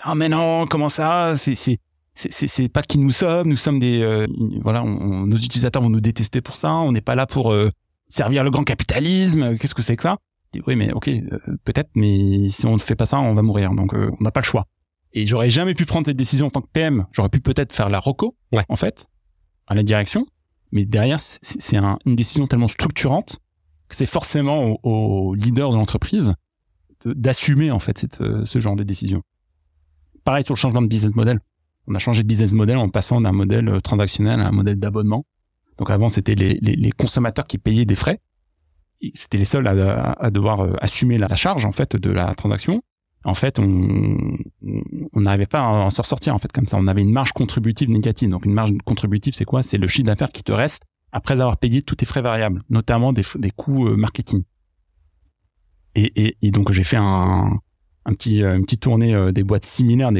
Ah 0.00 0.14
mais 0.14 0.30
non, 0.30 0.66
comment 0.66 0.88
ça? 0.88 1.34
C'est 1.36 1.54
c'est 1.54 1.78
c'est 2.14 2.68
pas 2.68 2.82
qui 2.82 2.98
nous 2.98 3.10
sommes. 3.10 3.48
Nous 3.48 3.56
sommes 3.56 3.78
des 3.78 4.00
euh, 4.00 4.26
voilà, 4.62 4.82
nos 4.82 5.36
utilisateurs 5.36 5.82
vont 5.82 5.90
nous 5.90 6.00
détester 6.00 6.40
pour 6.40 6.56
ça. 6.56 6.72
On 6.72 6.92
n'est 6.92 7.02
pas 7.02 7.14
là 7.14 7.26
pour 7.26 7.54
servir 8.12 8.44
le 8.44 8.50
grand 8.50 8.64
capitalisme. 8.64 9.56
Qu'est-ce 9.58 9.74
que 9.74 9.82
c'est 9.82 9.96
que 9.96 10.02
ça? 10.02 10.18
Oui, 10.66 10.76
mais 10.76 10.92
ok, 10.92 11.08
euh, 11.08 11.38
peut-être, 11.64 11.90
mais 11.96 12.50
si 12.50 12.66
on 12.66 12.74
ne 12.74 12.78
fait 12.78 12.94
pas 12.94 13.06
ça, 13.06 13.18
on 13.20 13.32
va 13.34 13.42
mourir. 13.42 13.70
Donc 13.74 13.94
euh, 13.94 14.10
on 14.20 14.24
n'a 14.24 14.30
pas 14.30 14.40
le 14.40 14.44
choix. 14.44 14.66
Et 15.14 15.26
j'aurais 15.26 15.50
jamais 15.50 15.74
pu 15.74 15.86
prendre 15.86 16.06
cette 16.06 16.16
décision 16.16 16.46
en 16.46 16.50
tant 16.50 16.60
que 16.60 16.68
PM. 16.72 17.06
J'aurais 17.12 17.28
pu 17.30 17.40
peut-être 17.40 17.72
faire 17.74 17.88
la 17.88 17.98
roco, 17.98 18.36
Ouais. 18.52 18.64
en 18.68 18.76
fait, 18.76 19.06
à 19.66 19.74
la 19.74 19.82
direction. 19.82 20.26
Mais 20.72 20.84
derrière, 20.84 21.20
c'est 21.20 21.38
c'est 21.42 21.76
un- 21.76 21.98
une 22.06 22.16
décision 22.16 22.46
tellement 22.46 22.68
structurante 22.68 23.38
que 23.88 23.96
c'est 23.96 24.06
forcément 24.06 24.78
au, 24.82 25.30
au 25.30 25.34
leader 25.34 25.70
de 25.70 25.76
l'entreprise 25.76 26.34
d'assumer 27.04 27.70
en 27.70 27.78
fait 27.78 27.98
cette, 27.98 28.20
euh, 28.20 28.44
ce 28.44 28.60
genre 28.60 28.76
de 28.76 28.84
décision. 28.84 29.22
Pareil 30.24 30.44
sur 30.44 30.54
le 30.54 30.58
changement 30.58 30.82
de 30.82 30.86
business 30.86 31.14
model. 31.16 31.40
On 31.88 31.94
a 31.94 31.98
changé 31.98 32.22
de 32.22 32.28
business 32.28 32.52
model 32.52 32.76
en 32.76 32.88
passant 32.88 33.20
d'un 33.20 33.32
modèle 33.32 33.68
euh, 33.68 33.80
transactionnel 33.80 34.40
à 34.40 34.46
un 34.48 34.52
modèle 34.52 34.76
d'abonnement. 34.78 35.24
Donc 35.82 35.90
avant, 35.90 36.08
c'était 36.08 36.36
les, 36.36 36.92
consommateurs 36.92 37.44
qui 37.44 37.58
payaient 37.58 37.84
des 37.84 37.96
frais. 37.96 38.20
C'était 39.14 39.36
les 39.36 39.44
seuls 39.44 39.66
à, 39.66 40.30
devoir 40.30 40.60
euh, 40.60 40.76
assumer 40.80 41.18
la, 41.18 41.34
charge 41.34 41.66
en 41.66 41.72
fait 41.72 41.96
de 41.96 42.08
la 42.08 42.36
transaction. 42.36 42.84
En 43.24 43.34
fait, 43.34 43.58
on 43.58 44.38
n'arrivait 45.20 45.46
pas 45.46 45.58
à 45.58 45.64
en 45.64 45.90
sortir 45.90 46.36
en 46.36 46.38
fait 46.38 46.52
comme 46.52 46.68
ça. 46.68 46.76
On 46.76 46.86
avait 46.86 47.02
une 47.02 47.10
marge 47.10 47.32
contributive 47.32 47.90
négative. 47.90 48.30
Donc 48.30 48.46
une 48.46 48.52
marge 48.52 48.70
contributive, 48.84 49.34
c'est 49.34 49.44
quoi? 49.44 49.64
C'est 49.64 49.76
le 49.76 49.88
chiffre 49.88 50.06
d'affaires 50.06 50.30
qui 50.30 50.44
te 50.44 50.52
reste 50.52 50.84
après 51.10 51.40
avoir 51.40 51.56
payé 51.56 51.82
tous 51.82 51.96
tes 51.96 52.06
frais 52.06 52.22
variables, 52.22 52.62
notamment 52.70 53.12
des, 53.12 53.24
coûts 53.56 53.88
euh, 53.88 53.96
marketing. 53.96 54.44
Et, 55.96 56.36
donc 56.52 56.70
j'ai 56.70 56.84
fait 56.84 56.96
un, 56.96 57.58
petit, 58.04 58.44
euh, 58.44 58.54
une 58.54 58.62
petite 58.66 58.82
tournée 58.82 59.32
des 59.32 59.42
boîtes 59.42 59.64
similaires, 59.64 60.12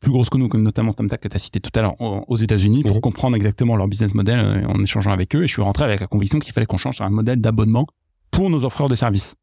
plus 0.00 0.10
grosses 0.10 0.30
que 0.30 0.38
nous, 0.38 0.48
comme 0.48 0.62
notamment 0.62 0.92
Thumbtack 0.92 1.20
que 1.20 1.28
tu 1.28 1.36
as 1.36 1.38
cité 1.38 1.60
tout 1.60 1.70
à 1.78 1.82
l'heure, 1.82 1.94
aux 2.00 2.36
États-Unis, 2.36 2.82
pour 2.82 2.96
Mhm. 2.96 3.00
comprendre 3.02 3.36
exactement 3.36 3.76
leur 3.76 3.86
business 3.86 4.14
model 4.14 4.38
euh, 4.40 4.66
en 4.66 4.82
échangeant 4.82 5.12
avec 5.12 5.34
eux. 5.36 5.44
Et 5.44 5.46
je 5.46 5.52
suis 5.52 5.62
rentré 5.62 5.84
avec 5.84 6.00
la 6.00 6.06
conviction 6.06 6.38
qu'il 6.38 6.52
fallait 6.54 6.66
qu'on 6.66 6.78
change 6.78 6.96
sur 6.96 7.04
un 7.04 7.10
modèle 7.10 7.40
d'abonnement 7.40 7.86
pour 8.30 8.48
nos 8.50 8.64
offreurs 8.64 8.88
de 8.88 8.94
services. 8.94 9.36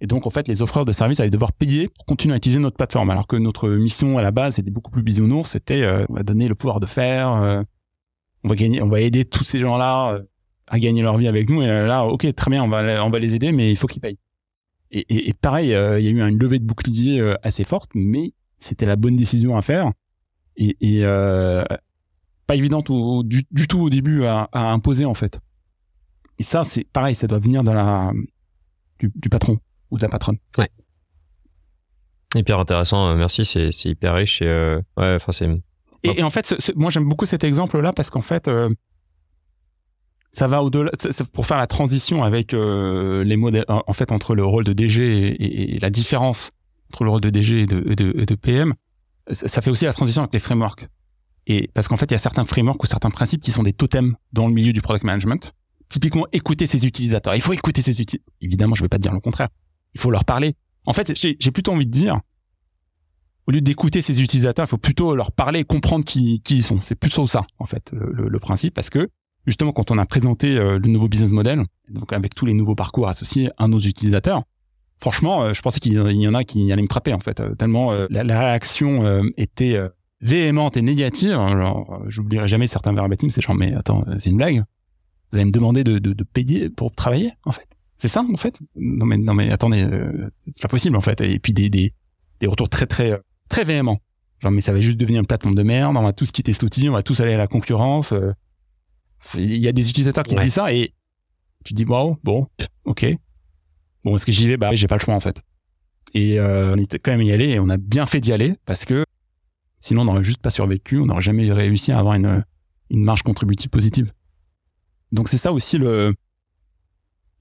Et 0.00 0.06
donc, 0.06 0.26
en 0.26 0.30
fait, 0.30 0.48
les 0.48 0.62
offreurs 0.62 0.86
de 0.86 0.92
services 0.92 1.20
allaient 1.20 1.28
devoir 1.28 1.52
payer 1.52 1.88
pour 1.88 2.06
continuer 2.06 2.32
à 2.32 2.36
utiliser 2.38 2.58
notre 2.58 2.76
plateforme. 2.78 3.10
Alors 3.10 3.26
que 3.26 3.36
notre 3.36 3.68
mission 3.68 4.16
à 4.16 4.22
la 4.22 4.30
base 4.30 4.58
était 4.58 4.70
beaucoup 4.70 4.90
plus 4.90 5.02
bisounours. 5.02 5.50
C'était, 5.50 5.82
euh, 5.82 6.06
on 6.08 6.14
va 6.14 6.22
donner 6.22 6.48
le 6.48 6.54
pouvoir 6.54 6.80
de 6.80 6.86
faire, 6.86 7.30
euh, 7.32 7.62
on 8.42 8.48
va 8.48 8.54
gagner, 8.54 8.80
on 8.80 8.88
va 8.88 9.00
aider 9.02 9.26
tous 9.26 9.44
ces 9.44 9.58
gens-là 9.58 10.14
euh, 10.14 10.22
à 10.68 10.78
gagner 10.78 11.02
leur 11.02 11.18
vie 11.18 11.28
avec 11.28 11.50
nous. 11.50 11.60
Et 11.60 11.66
là, 11.66 12.06
ok, 12.06 12.34
très 12.34 12.50
bien, 12.50 12.64
on 12.64 12.68
va, 12.68 13.04
on 13.04 13.10
va 13.10 13.18
les 13.18 13.34
aider, 13.34 13.52
mais 13.52 13.70
il 13.70 13.76
faut 13.76 13.86
qu'ils 13.88 14.00
payent. 14.00 14.16
Et, 14.90 15.00
et, 15.14 15.28
et 15.28 15.34
pareil, 15.34 15.74
euh, 15.74 16.00
il 16.00 16.04
y 16.06 16.08
a 16.08 16.10
eu 16.12 16.20
une 16.26 16.38
levée 16.38 16.58
de 16.60 16.64
bouclier 16.64 17.20
euh, 17.20 17.34
assez 17.42 17.64
forte, 17.64 17.90
mais 17.94 18.32
c'était 18.60 18.86
la 18.86 18.94
bonne 18.96 19.16
décision 19.16 19.56
à 19.56 19.62
faire. 19.62 19.90
Et, 20.56 20.76
et 20.80 21.04
euh, 21.04 21.64
pas 22.46 22.54
évidente 22.54 22.90
au- 22.90 23.22
du, 23.24 23.42
du 23.50 23.66
tout 23.66 23.80
au 23.80 23.90
début 23.90 24.24
à, 24.24 24.48
à 24.52 24.70
imposer 24.70 25.04
en 25.06 25.14
fait. 25.14 25.40
Et 26.38 26.42
ça, 26.44 26.62
c'est 26.64 26.84
pareil, 26.84 27.14
ça 27.16 27.26
doit 27.26 27.38
venir 27.40 27.64
de 27.64 27.70
la 27.72 28.12
du, 29.00 29.10
du 29.16 29.28
patron 29.28 29.56
ou 29.90 29.96
de 29.96 30.02
la 30.02 30.08
patronne. 30.08 30.36
hyper 32.34 32.58
intéressant. 32.60 33.08
euh, 33.08 33.16
Merci, 33.16 33.44
c'est 33.44 33.70
hyper 33.88 34.14
riche. 34.14 34.40
Et, 34.42 34.46
euh, 34.46 34.76
ouais, 34.96 35.14
enfin 35.16 35.32
c'est 35.32 35.48
Et, 36.02 36.20
et 36.20 36.22
en 36.22 36.30
fait, 36.30 36.46
ce- 36.46 36.60
ce- 36.60 36.72
moi 36.76 36.90
j'aime 36.90 37.08
beaucoup 37.08 37.26
cet 37.26 37.42
exemple-là 37.44 37.92
parce 37.92 38.10
qu'en 38.10 38.20
fait, 38.22 38.46
euh, 38.48 38.70
ça 40.32 40.46
va 40.46 40.62
au-delà 40.62 40.90
pour 41.32 41.46
faire 41.46 41.58
la 41.58 41.66
transition 41.66 42.22
avec 42.22 42.54
euh, 42.54 43.24
les 43.24 43.36
modèles 43.36 43.64
en 43.68 43.92
fait 43.92 44.12
entre 44.12 44.34
le 44.36 44.44
rôle 44.44 44.64
de 44.64 44.72
DG 44.72 45.02
et, 45.02 45.28
et- 45.44 45.74
et 45.76 45.78
la 45.80 45.90
différence 45.90 46.50
entre 46.90 47.04
le 47.04 47.10
rôle 47.10 47.20
de 47.20 47.30
DG 47.30 47.60
et 47.62 47.66
de, 47.66 48.34
PM 48.34 48.74
ça, 49.30 49.62
fait 49.62 49.70
aussi 49.70 49.84
la 49.84 49.92
transition 49.92 50.22
avec 50.22 50.32
les 50.34 50.40
frameworks. 50.40 50.88
Et 51.46 51.68
parce 51.72 51.86
qu'en 51.88 51.96
fait 51.96 52.06
il 52.06 52.12
y 52.12 52.14
a 52.14 52.18
certains 52.18 52.44
frameworks 52.44 52.82
ou 52.82 52.86
certains 52.86 53.10
principes 53.10 53.42
qui 53.42 53.52
sont 53.52 53.62
des 53.62 53.72
totems 53.72 54.16
dans 54.32 54.48
le 54.48 54.52
milieu 54.54 54.72
du 54.72 54.82
product 54.82 55.04
management. 55.04 55.52
Typiquement 55.88 56.26
écouter 56.32 56.66
ses 56.66 56.86
utilisateurs. 56.86 57.34
Il 57.34 57.40
faut 57.40 57.52
écouter 57.52 57.80
ses 57.82 58.00
utilisateurs 58.00 58.34
évidemment 58.40 58.74
je 58.74 58.82
vais 58.82 58.88
pas 58.88 58.98
te 58.98 59.02
dire 59.02 59.12
le 59.12 59.20
contraire. 59.20 59.48
Il 59.94 60.00
faut 60.00 60.10
leur 60.10 60.24
parler. 60.24 60.54
En 60.86 60.92
fait 60.92 61.12
j'ai 61.16 61.50
plutôt 61.52 61.72
envie 61.72 61.86
de 61.86 61.90
dire 61.92 62.20
au 63.46 63.52
lieu 63.52 63.60
d'écouter 63.60 64.00
ses 64.00 64.20
utilisateurs, 64.22 64.66
il 64.66 64.68
faut 64.68 64.78
plutôt 64.78 65.14
leur 65.16 65.32
parler 65.32 65.60
et 65.60 65.64
comprendre 65.64 66.04
qui, 66.04 66.40
ils 66.50 66.62
sont. 66.62 66.80
C'est 66.80 66.94
plutôt 66.94 67.26
ça, 67.26 67.44
en 67.58 67.64
fait, 67.66 67.90
le, 67.92 68.12
le- 68.12 68.28
le 68.28 68.38
principe, 68.38 68.74
parce 68.74 68.90
que 68.90 69.08
justement, 69.46 69.72
quand 69.72 69.90
on 69.90 69.98
a 69.98 70.06
présenté 70.06 70.56
euh, 70.56 70.78
le 70.78 70.88
nouveau 70.88 71.08
business 71.08 71.32
model, 71.32 71.64
donc 71.88 72.12
avec 72.12 72.34
tous 72.36 72.46
les 72.46 72.54
nouveaux 72.54 72.76
parcours 72.76 73.08
associés 73.08 73.50
à 73.56 73.66
nos 73.66 73.80
utilisateurs, 73.80 74.42
franchement, 75.00 75.42
euh, 75.44 75.52
je 75.52 75.62
pensais 75.62 75.80
qu'il 75.80 75.92
y 75.94 76.28
en- 76.28 76.34
a 76.34 76.44
qui 76.44 76.70
allaient 76.72 76.82
me 76.82 76.88
frapper, 76.88 77.12
en 77.14 77.20
fait, 77.20 77.40
euh, 77.40 77.54
tellement 77.54 77.92
euh, 77.92 78.06
la, 78.10 78.24
la 78.24 78.40
réaction 78.40 79.04
euh, 79.04 79.22
était 79.36 79.74
euh, 79.76 79.88
véhémente 80.20 80.76
et 80.76 80.82
négative. 80.82 81.32
Euh, 81.38 81.72
j'oublierai 82.06 82.48
jamais 82.48 82.66
certains 82.66 82.92
verbatims, 82.92 83.30
c'est 83.30 83.40
genre, 83.42 83.54
mais 83.56 83.74
attends, 83.74 84.04
c'est 84.18 84.30
une 84.30 84.36
blague 84.36 84.62
Vous 85.32 85.38
allez 85.38 85.46
me 85.46 85.52
demander 85.52 85.84
de, 85.84 85.98
de, 85.98 86.12
de 86.12 86.24
payer 86.24 86.70
pour 86.70 86.94
travailler, 86.94 87.32
en 87.44 87.52
fait 87.52 87.66
C'est 87.98 88.08
ça, 88.08 88.24
en 88.32 88.36
fait? 88.36 88.58
Non, 88.76 89.06
mais 89.06 89.16
non, 89.18 89.34
mais 89.34 89.50
attendez, 89.50 89.82
euh, 89.84 90.30
c'est 90.50 90.62
pas 90.62 90.68
possible, 90.68 90.96
en 90.96 91.00
fait. 91.00 91.20
Et 91.20 91.38
puis 91.38 91.52
des, 91.52 91.70
des, 91.70 91.92
des 92.40 92.46
retours 92.46 92.68
très, 92.68 92.86
très, 92.86 93.18
très 93.48 93.64
véhéments. 93.64 93.98
Genre, 94.40 94.52
mais 94.52 94.60
ça 94.62 94.72
va 94.72 94.80
juste 94.80 94.96
devenir 94.96 95.20
une 95.20 95.26
plateforme 95.26 95.54
de 95.54 95.62
merde, 95.62 95.96
on 95.96 96.02
va 96.02 96.12
tous 96.14 96.30
quitter 96.32 96.52
cet 96.54 96.62
outil, 96.62 96.88
on 96.88 96.92
va 96.92 97.02
tous 97.02 97.20
aller 97.20 97.34
à 97.34 97.38
la 97.38 97.46
concurrence. 97.46 98.12
euh. 98.12 98.32
Il 99.36 99.56
y 99.56 99.68
a 99.68 99.72
des 99.72 99.90
utilisateurs 99.90 100.24
qui 100.24 100.34
Ouais. 100.34 100.42
disent 100.42 100.54
ça 100.54 100.72
et 100.72 100.94
tu 101.62 101.74
te 101.74 101.76
dis, 101.76 101.84
waouh, 101.84 102.16
bon, 102.24 102.46
ok. 102.86 103.04
Bon, 104.04 104.14
est-ce 104.14 104.26
que 104.26 104.32
j'y 104.32 104.48
vais 104.48 104.56
Bah, 104.56 104.74
j'ai 104.74 104.86
pas 104.86 104.96
le 104.96 105.00
choix, 105.00 105.14
en 105.14 105.20
fait. 105.20 105.42
Et 106.14 106.38
euh, 106.40 106.74
on 106.74 106.78
était 106.78 106.98
quand 106.98 107.12
même 107.12 107.22
y 107.22 107.32
aller 107.32 107.50
et 107.50 107.60
on 107.60 107.68
a 107.68 107.76
bien 107.76 108.06
fait 108.06 108.20
d'y 108.20 108.32
aller 108.32 108.56
parce 108.66 108.84
que 108.84 109.04
sinon, 109.78 110.02
on 110.02 110.04
n'aurait 110.06 110.24
juste 110.24 110.42
pas 110.42 110.50
survécu, 110.50 110.98
on 110.98 111.06
n'aurait 111.06 111.20
jamais 111.20 111.50
réussi 111.52 111.92
à 111.92 111.98
avoir 111.98 112.14
une, 112.14 112.44
une 112.90 113.04
marge 113.04 113.22
contributive 113.22 113.70
positive. 113.70 114.12
Donc, 115.12 115.28
c'est 115.28 115.36
ça 115.36 115.52
aussi 115.52 115.78
le 115.78 116.12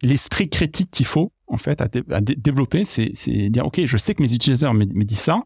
l'esprit 0.02 0.50
critique 0.50 0.92
qu'il 0.92 1.06
faut, 1.06 1.34
en 1.48 1.58
fait, 1.58 1.82
à, 1.82 1.88
dé- 1.88 2.04
à 2.10 2.22
dé- 2.22 2.36
développer, 2.36 2.86
c'est 2.86 3.10
dire, 3.50 3.66
ok, 3.66 3.82
je 3.86 3.98
sais 3.98 4.16
que 4.16 4.22
mes 4.22 4.34
utilisateurs 4.34 4.74
me, 4.74 4.86
disent 5.04 5.20
ça, 5.20 5.42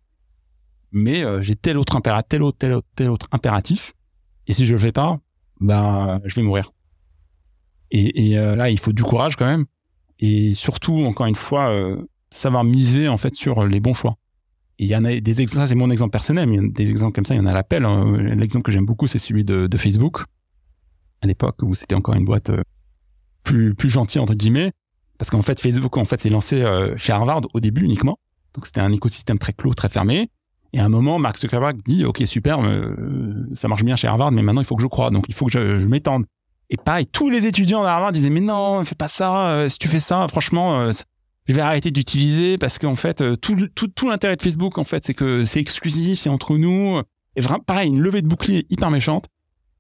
mais 0.92 1.24
euh, 1.24 1.42
j'ai 1.42 1.56
tel 1.56 1.78
autre 1.78 1.96
impératif, 1.96 2.30
tel 2.30 2.44
autre, 2.44 2.58
tel 2.60 2.74
autre, 2.74 2.88
tel 2.96 3.10
autre 3.10 3.28
impératif, 3.32 3.94
et 4.48 4.54
si 4.54 4.66
je 4.66 4.74
le 4.74 4.80
fais 4.80 4.92
pas, 4.92 5.20
bah, 5.60 6.22
je 6.26 6.36
vais 6.36 6.44
mourir. 6.44 6.72
Et, 7.92 8.30
et 8.30 8.38
euh, 8.38 8.56
là, 8.56 8.70
il 8.70 8.80
faut 8.80 8.94
du 8.94 9.04
courage 9.04 9.36
quand 9.36 9.46
même, 9.46 9.66
et 10.20 10.54
surtout, 10.54 11.04
encore 11.04 11.26
une 11.26 11.36
fois, 11.36 11.70
euh, 11.70 11.98
savoir 12.30 12.64
miser 12.64 13.08
en 13.08 13.18
fait 13.18 13.36
sur 13.36 13.66
les 13.66 13.80
bons 13.80 13.94
choix. 13.94 14.16
Il 14.80 14.88
y 14.88 14.96
en 14.96 15.06
a 15.06 15.20
des 15.20 15.42
exemples, 15.42 15.68
c'est 15.68 15.76
mon 15.76 15.92
exemple 15.92 16.12
personnel, 16.12 16.50
mais 16.50 16.56
il 16.56 16.64
y 16.64 16.66
a 16.66 16.70
des 16.70 16.90
exemples 16.90 17.14
comme 17.14 17.26
ça, 17.26 17.36
il 17.36 17.38
y 17.38 17.40
en 17.40 17.46
a 17.46 17.52
à 17.52 17.54
l'appel. 17.54 17.86
hein. 17.86 18.18
L'exemple 18.36 18.66
que 18.66 18.72
j'aime 18.72 18.86
beaucoup, 18.86 19.08
c'est 19.08 19.20
celui 19.20 19.46
de, 19.46 19.78
Facebook, 19.78 20.24
à 21.22 21.28
l'époque 21.28 21.58
où 21.62 21.76
c'était 21.76 21.96
encore 21.96 22.16
une 22.16 22.26
boîte 22.26 22.50
euh, 22.50 22.62
plus 23.44 23.76
plus 23.76 23.90
gentille 23.90 24.20
entre 24.20 24.34
guillemets, 24.34 24.72
parce 25.18 25.30
qu'en 25.30 25.42
fait 25.42 25.60
Facebook 25.60 25.96
en 25.98 26.06
fait 26.06 26.20
s'est 26.20 26.30
lancé 26.30 26.62
euh, 26.62 26.98
chez 26.98 27.14
Harvard 27.14 27.42
au 27.54 27.60
début 27.60 27.84
uniquement, 27.84 28.18
donc 28.54 28.66
c'était 28.66 28.82
un 28.82 28.92
écosystème 28.92 29.38
très 29.38 29.54
clos, 29.54 29.74
très 29.74 29.90
fermé. 29.90 30.30
Et 30.74 30.80
à 30.80 30.86
un 30.86 30.90
moment, 30.90 31.20
Mark 31.20 31.38
Zuckerberg 31.38 31.82
dit, 31.86 32.04
OK, 32.04 32.24
super, 32.26 32.60
euh, 32.60 33.46
ça 33.54 33.68
marche 33.68 33.84
bien 33.84 33.96
chez 33.96 34.08
Harvard, 34.08 34.32
mais 34.32 34.42
maintenant, 34.42 34.62
il 34.62 34.66
faut 34.66 34.76
que 34.76 34.82
je 34.82 34.88
croie. 34.88 35.12
Donc, 35.12 35.26
il 35.28 35.36
faut 35.36 35.46
que 35.46 35.78
je 35.78 35.88
m'étende. 35.88 36.26
Et 36.70 36.78
pareil, 36.78 37.06
tous 37.06 37.30
les 37.30 37.46
étudiants 37.46 37.84
d'Harvard 37.84 38.12
disaient, 38.12 38.30
mais 38.30 38.40
non, 38.42 38.84
fais 38.84 38.96
pas 38.96 39.08
ça. 39.08 39.50
euh, 39.50 39.70
si 39.70 39.78
tu 39.78 39.88
fais 39.88 40.00
ça, 40.00 40.28
franchement, 40.28 40.80
euh, 40.82 40.92
je 41.46 41.54
vais 41.54 41.62
arrêter 41.62 41.92
d'utiliser 41.92 42.58
parce 42.58 42.80
qu'en 42.80 42.96
fait, 42.96 43.22
euh, 43.22 43.36
tout, 43.36 43.68
tout, 43.76 43.88
tout 43.88 44.10
l'intérêt 44.10 44.36
de 44.36 44.42
Facebook, 44.42 44.78
en 44.78 44.84
fait, 44.84 45.04
c'est 45.06 45.14
que 45.14 45.46
c'est 45.46 45.60
exclusif, 45.60 46.20
c'est 46.20 46.30
entre 46.30 46.58
nous. 46.58 47.02
Et 47.36 47.42
vraiment, 47.42 47.60
pareil, 47.60 47.90
une 47.90 48.00
levée 48.00 48.22
de 48.22 48.28
bouclier 48.28 48.66
hyper 48.70 48.90
méchante. 48.92 49.26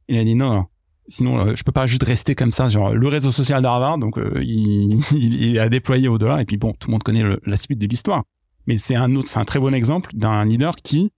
Il 0.07 0.17
a 0.17 0.23
dit, 0.23 0.35
non, 0.35 0.53
non. 0.53 0.65
Sinon, 1.07 1.55
je 1.55 1.63
peux 1.63 1.71
pas 1.73 1.85
juste 1.85 2.03
rester 2.03 2.33
comme 2.33 2.53
ça, 2.53 2.69
genre 2.69 2.93
le 2.93 3.07
réseau 3.07 3.31
social 3.31 3.61
d'Harvard. 3.61 3.97
Donc, 3.97 4.17
il, 4.41 5.01
il, 5.17 5.59
a 5.59 5.69
déployé 5.69 6.07
au-delà. 6.07 6.41
Et 6.41 6.45
puis, 6.45 6.57
bon, 6.57 6.73
tout 6.79 6.89
le 6.89 6.93
monde 6.93 7.03
connaît 7.03 7.23
la 7.45 7.55
suite 7.55 7.79
de 7.79 7.87
l'histoire. 7.87 8.23
Mais 8.67 8.77
c'est 8.77 8.95
un 8.95 9.15
autre, 9.15 9.27
c'est 9.27 9.39
un 9.39 9.45
très 9.45 9.59
bon 9.59 9.73
exemple 9.73 10.11
d'un 10.13 10.45
leader 10.45 10.75
qui 10.75 11.11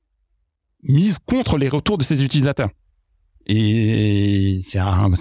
mise 0.84 1.20
contre 1.20 1.58
les 1.58 1.70
retours 1.70 1.98
de 1.98 2.04
ses 2.04 2.24
utilisateurs. 2.24 2.70
Et 3.48 4.60
c'est 4.64 4.80
un, 4.80 4.88
un, 4.88 5.12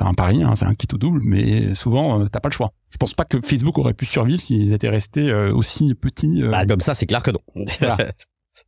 un 0.00 0.14
pari, 0.14 0.42
hein, 0.42 0.54
c'est 0.54 0.64
un 0.66 0.74
quitte 0.74 0.94
au 0.94 0.98
double, 0.98 1.20
mais 1.24 1.74
souvent, 1.74 2.20
euh, 2.20 2.26
t'as 2.30 2.40
pas 2.40 2.48
le 2.48 2.54
choix. 2.54 2.70
Je 2.90 2.96
pense 2.96 3.14
pas 3.14 3.24
que 3.24 3.40
Facebook 3.40 3.76
aurait 3.78 3.94
pu 3.94 4.06
survivre 4.06 4.40
s'ils 4.40 4.72
étaient 4.72 4.88
restés 4.88 5.28
euh, 5.30 5.52
aussi 5.52 5.94
petits. 5.94 6.42
euh, 6.42 6.50
Bah, 6.50 6.64
comme 6.64 6.80
ça, 6.80 6.94
c'est 6.94 7.06
clair 7.06 7.22
que 7.22 7.30
non. 7.32 7.40
Voilà. 7.80 7.96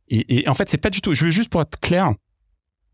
et, 0.09 0.39
et 0.41 0.49
en 0.49 0.53
fait, 0.53 0.69
c'est 0.69 0.77
pas 0.77 0.89
du 0.89 1.01
tout. 1.01 1.15
Je 1.15 1.25
veux 1.25 1.31
juste 1.31 1.49
pour 1.49 1.61
être 1.61 1.79
clair, 1.79 2.11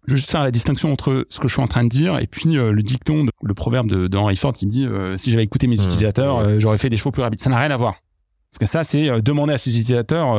je 0.08 0.12
veux 0.14 0.18
juste 0.18 0.30
faire 0.32 0.44
la 0.44 0.52
distinction 0.52 0.92
entre 0.92 1.26
ce 1.30 1.40
que 1.40 1.48
je 1.48 1.54
suis 1.54 1.62
en 1.62 1.68
train 1.68 1.84
de 1.84 1.90
dire 1.90 2.18
et 2.20 2.28
puis 2.28 2.58
euh, 2.58 2.72
le 2.72 2.84
dicton, 2.84 3.24
de- 3.24 3.32
le 3.44 3.54
proverbe 3.54 3.88
de, 3.90 4.08
de 4.08 4.18
Henry 4.18 4.36
Ford 4.36 4.54
qui 4.54 4.68
dit 4.68 4.86
euh, 4.86 5.18
si 5.18 5.32
j'avais 5.32 5.44
écouté 5.44 5.66
mes 5.68 5.78
Mmh, 5.78 5.86
utilisateurs, 5.86 6.38
euh, 6.38 6.60
j'aurais 6.60 6.78
fait 6.78 6.90
des 6.90 6.98
chevaux 6.98 7.12
plus 7.12 7.22
rapides. 7.24 7.42
Ça 7.42 7.50
n'a 7.50 7.58
rien 7.60 7.72
à 7.72 7.78
voir. 7.78 7.96
Parce 8.52 8.60
que 8.60 8.66
ça, 8.66 8.84
c'est 8.84 9.22
demander 9.22 9.54
à 9.54 9.58
ses 9.58 9.70
utilisateurs 9.72 10.36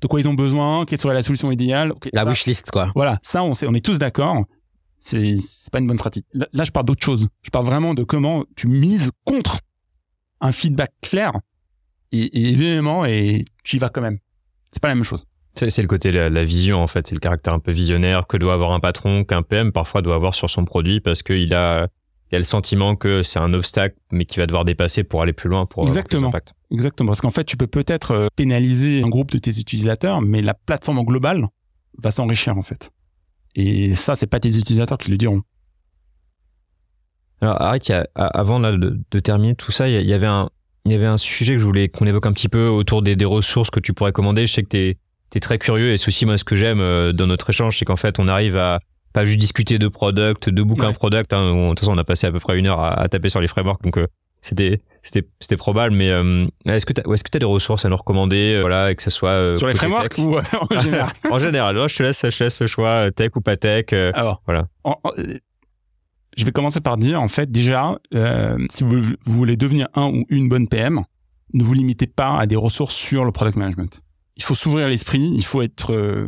de 0.00 0.06
quoi 0.06 0.20
ils 0.20 0.28
ont 0.28 0.34
besoin, 0.34 0.84
quelle 0.84 0.98
serait 1.00 1.14
la 1.14 1.22
solution 1.22 1.50
idéale. 1.50 1.94
La 2.12 2.22
ça- 2.24 2.28
wishlist, 2.28 2.70
quoi. 2.70 2.92
voilà, 2.94 3.18
ça, 3.22 3.42
on, 3.42 3.54
sait, 3.54 3.66
on 3.66 3.72
est 3.74 3.82
tous 3.84 3.98
d'accord. 3.98 4.44
C'est, 4.98 5.38
pas 5.70 5.78
une 5.78 5.86
bonne 5.86 5.98
pratique. 5.98 6.26
Là, 6.32 6.46
là, 6.52 6.64
je 6.64 6.70
parle 6.70 6.86
d'autre 6.86 7.04
chose. 7.04 7.28
Je 7.42 7.50
parle 7.50 7.66
vraiment 7.66 7.94
de 7.94 8.04
comment 8.04 8.44
tu 8.56 8.68
mises 8.68 9.10
contre 9.24 9.58
un 10.40 10.52
feedback 10.52 10.92
clair 11.02 11.32
et, 12.12 12.50
et 12.50 12.54
véhément 12.54 13.04
et 13.04 13.44
tu 13.64 13.76
y 13.76 13.78
vas 13.78 13.88
quand 13.88 14.00
même. 14.00 14.18
C'est 14.72 14.80
pas 14.80 14.88
la 14.88 14.94
même 14.94 15.04
chose. 15.04 15.26
C'est 15.56 15.82
le 15.82 15.88
côté 15.88 16.10
la, 16.10 16.30
la 16.30 16.44
vision 16.44 16.82
en 16.82 16.88
fait, 16.88 17.06
c'est 17.06 17.14
le 17.14 17.20
caractère 17.20 17.54
un 17.54 17.60
peu 17.60 17.70
visionnaire 17.70 18.26
que 18.26 18.36
doit 18.36 18.54
avoir 18.54 18.72
un 18.72 18.80
patron, 18.80 19.24
qu'un 19.24 19.42
PM 19.42 19.70
parfois 19.70 20.02
doit 20.02 20.16
avoir 20.16 20.34
sur 20.34 20.50
son 20.50 20.64
produit 20.64 21.00
parce 21.00 21.22
qu'il 21.22 21.54
a, 21.54 21.86
il 22.32 22.36
a 22.36 22.38
le 22.38 22.44
sentiment 22.44 22.96
que 22.96 23.22
c'est 23.22 23.38
un 23.38 23.54
obstacle 23.54 23.96
mais 24.10 24.24
qu'il 24.24 24.40
va 24.40 24.46
devoir 24.46 24.64
dépasser 24.64 25.04
pour 25.04 25.22
aller 25.22 25.32
plus 25.32 25.48
loin 25.48 25.66
pour 25.66 25.82
avoir 25.84 25.94
plus 25.94 26.16
Exactement. 26.16 26.32
Exactement. 26.72 27.06
Parce 27.08 27.20
qu'en 27.20 27.30
fait, 27.30 27.44
tu 27.44 27.56
peux 27.56 27.68
peut-être 27.68 28.10
euh, 28.10 28.26
pénaliser 28.34 29.02
un 29.02 29.08
groupe 29.08 29.30
de 29.30 29.38
tes 29.38 29.60
utilisateurs, 29.60 30.20
mais 30.20 30.42
la 30.42 30.54
plateforme 30.54 30.98
en 30.98 31.04
global 31.04 31.46
va 31.98 32.10
s'enrichir, 32.10 32.58
en 32.58 32.62
fait. 32.62 32.90
Et 33.54 33.94
ça, 33.94 34.14
c'est 34.14 34.26
pas 34.26 34.40
tes 34.40 34.48
utilisateurs 34.56 34.98
qui 34.98 35.10
le 35.10 35.16
diront. 35.16 35.42
Alors 37.40 37.60
Arik, 37.60 37.92
avant 38.14 38.58
là, 38.58 38.72
de, 38.72 38.98
de 39.10 39.18
terminer 39.18 39.54
tout 39.54 39.72
ça, 39.72 39.88
il 39.88 40.06
y, 40.06 40.12
avait 40.12 40.26
un 40.26 40.50
il 40.86 40.92
y 40.92 40.94
avait 40.94 41.06
un 41.06 41.18
sujet 41.18 41.54
que 41.54 41.58
je 41.58 41.64
voulais 41.64 41.88
qu'on 41.88 42.06
évoque 42.06 42.26
un 42.26 42.32
petit 42.32 42.48
peu 42.48 42.68
autour 42.68 43.02
des, 43.02 43.16
des 43.16 43.24
ressources 43.24 43.70
que 43.70 43.80
tu 43.80 43.92
pourrais 43.92 44.12
commander. 44.12 44.46
Je 44.46 44.52
sais 44.52 44.62
que 44.62 44.68
t'es 44.68 44.96
es 45.34 45.40
très 45.40 45.58
curieux 45.58 45.90
et 45.92 45.98
c'est 45.98 46.06
aussi 46.08 46.26
moi 46.26 46.38
ce 46.38 46.44
que 46.44 46.54
j'aime 46.54 46.80
euh, 46.80 47.12
dans 47.12 47.26
notre 47.26 47.50
échange, 47.50 47.76
c'est 47.78 47.84
qu'en 47.84 47.96
fait 47.96 48.20
on 48.20 48.28
arrive 48.28 48.56
à 48.56 48.78
pas 49.12 49.24
juste 49.24 49.38
discuter 49.40 49.78
de 49.80 49.88
product, 49.88 50.48
de 50.48 50.62
bouquins 50.62 50.88
Ouais. 50.88 50.94
product. 50.94 51.32
Hein, 51.32 51.42
on- 51.42 51.64
de 51.64 51.68
toute 51.70 51.80
façon, 51.80 51.92
on 51.94 51.98
a 51.98 52.04
passé 52.04 52.26
à 52.28 52.32
peu 52.32 52.38
près 52.40 52.56
une 52.58 52.66
heure 52.66 52.78
à, 52.80 52.92
à 53.00 53.08
taper 53.08 53.28
sur 53.28 53.40
les 53.40 53.48
frameworks, 53.48 53.82
donc 53.82 53.98
euh, 53.98 54.06
c'était 54.42 54.80
c'était 55.04 55.28
c'était 55.38 55.56
probable. 55.56 55.94
Mais 55.94 56.10
euh, 56.10 56.46
est-ce 56.66 56.84
que 56.86 56.92
t'as 56.92 57.02
est-ce 57.12 57.22
que 57.22 57.30
t'as 57.30 57.38
des 57.38 57.44
ressources 57.44 57.84
à 57.84 57.88
nous 57.88 57.96
recommander, 57.96 58.54
euh, 58.54 58.60
voilà, 58.62 58.90
et 58.90 58.96
que 58.96 59.02
ce 59.02 59.10
soit 59.10 59.30
euh, 59.30 59.54
Sur 59.54 59.68
les 59.68 59.74
frameworks 59.74 60.18
ou 60.18 60.36
euh, 60.36 60.42
en 60.70 60.80
général 60.80 61.12
En 61.30 61.38
général, 61.38 61.88
je 61.88 61.96
te 61.96 62.02
laisse 62.02 62.22
je 62.28 62.36
te 62.36 62.42
laisse 62.44 62.60
le 62.60 62.66
choix, 62.66 62.88
euh, 63.06 63.10
tech 63.10 63.30
ou 63.36 63.40
pas 63.40 63.56
tech. 63.56 63.86
euh, 63.92 64.10
Alors, 64.14 64.42
Voilà. 64.46 64.66
en- 64.82 64.96
en- 65.04 65.10
je 66.36 66.44
vais 66.44 66.50
commencer 66.50 66.80
par 66.80 66.96
dire, 66.96 67.22
en 67.22 67.28
fait, 67.28 67.48
déjà, 67.50 67.96
euh, 68.14 68.58
si 68.68 68.82
vous, 68.82 69.00
vous 69.00 69.14
voulez 69.24 69.56
devenir 69.56 69.86
un 69.94 70.06
ou 70.06 70.24
une 70.30 70.48
bonne 70.48 70.66
PM, 70.68 71.04
ne 71.52 71.62
vous 71.62 71.74
limitez 71.74 72.08
pas 72.08 72.36
à 72.38 72.46
des 72.46 72.56
ressources 72.56 72.94
sur 72.96 73.24
le 73.24 73.30
product 73.30 73.56
management. 73.56 74.00
Il 74.36 74.42
faut 74.42 74.56
s'ouvrir 74.56 74.88
l'esprit, 74.88 75.20
il 75.32 75.44
faut 75.44 75.62
être 75.62 75.92
euh, 75.92 76.26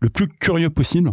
le 0.00 0.10
plus 0.10 0.28
curieux 0.28 0.68
possible 0.68 1.12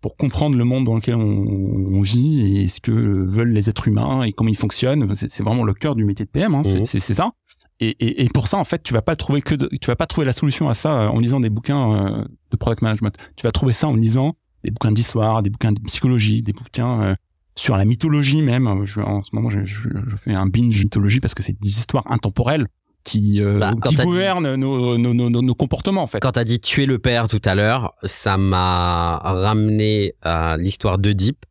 pour 0.00 0.16
comprendre 0.16 0.56
le 0.56 0.64
monde 0.64 0.84
dans 0.86 0.94
lequel 0.94 1.14
on, 1.16 1.20
on 1.20 2.00
vit 2.02 2.62
et 2.62 2.68
ce 2.68 2.80
que 2.80 2.90
veulent 2.90 3.50
les 3.52 3.68
êtres 3.68 3.88
humains 3.88 4.22
et 4.22 4.32
comment 4.32 4.48
ils 4.50 4.56
fonctionnent. 4.56 5.14
C'est 5.14 5.42
vraiment 5.42 5.64
le 5.64 5.74
cœur 5.74 5.94
du 5.94 6.04
métier 6.04 6.24
de 6.24 6.30
PM, 6.30 6.54
hein, 6.54 6.62
c'est 6.62 6.80
Mhm. 6.80 6.86
c'est- 6.86 7.14
ça. 7.14 7.32
Et, 7.80 7.88
et, 8.00 8.24
et 8.24 8.28
pour 8.28 8.46
ça, 8.46 8.56
en 8.58 8.64
fait, 8.64 8.82
tu 8.82 8.92
vas 8.94 9.02
pas 9.02 9.16
trouver 9.16 9.42
que 9.42 9.54
de- 9.54 9.68
tu 9.80 9.86
vas 9.88 9.96
pas 9.96 10.06
trouver 10.06 10.24
la 10.26 10.32
solution 10.32 10.68
à 10.68 10.74
ça 10.74 11.02
euh, 11.02 11.08
en 11.08 11.18
lisant 11.18 11.40
des 11.40 11.50
bouquins 11.50 11.92
euh, 11.94 12.24
de 12.50 12.56
product 12.56 12.82
management. 12.82 13.14
Tu 13.36 13.46
vas 13.46 13.52
trouver 13.52 13.72
ça 13.72 13.88
en 13.88 13.94
lisant 13.94 14.34
des 14.64 14.70
bouquins 14.70 14.92
d'histoire, 14.92 15.42
des 15.42 15.50
bouquins 15.50 15.72
de 15.72 15.80
psychologie, 15.80 16.42
des 16.42 16.52
bouquins 16.52 17.02
euh, 17.02 17.14
sur 17.54 17.76
la 17.76 17.84
mythologie 17.84 18.42
même. 18.42 18.84
Je, 18.84 19.00
en 19.00 19.22
ce 19.22 19.30
moment, 19.34 19.50
je, 19.50 19.64
je, 19.64 19.88
je 20.06 20.16
fais 20.16 20.32
un 20.34 20.46
binge 20.46 20.82
mythologie 20.82 21.20
parce 21.20 21.34
que 21.34 21.42
c'est 21.42 21.58
des 21.60 21.68
histoires 21.68 22.10
intemporelles 22.10 22.66
qui, 23.04 23.40
euh, 23.42 23.58
Bah, 23.58 23.72
qui 23.86 23.94
dit- 23.94 24.02
gouvernent 24.02 24.54
nos, 24.56 24.98
nos, 24.98 25.14
nos, 25.14 25.30
nos, 25.30 25.54
comportements 25.54 26.02
en 26.02 26.06
fait. 26.06 26.20
Quand 26.20 26.32
t'as 26.32 26.44
dit 26.44 26.60
tuer 26.60 26.86
le 26.86 26.98
père 26.98 27.28
tout 27.28 27.40
à 27.44 27.54
l'heure, 27.54 27.92
ça 28.04 28.36
m'a 28.36 29.16
ramené 29.18 30.14
à 30.22 30.56
l'histoire 30.58 30.98
d'Oedipe. 30.98 31.44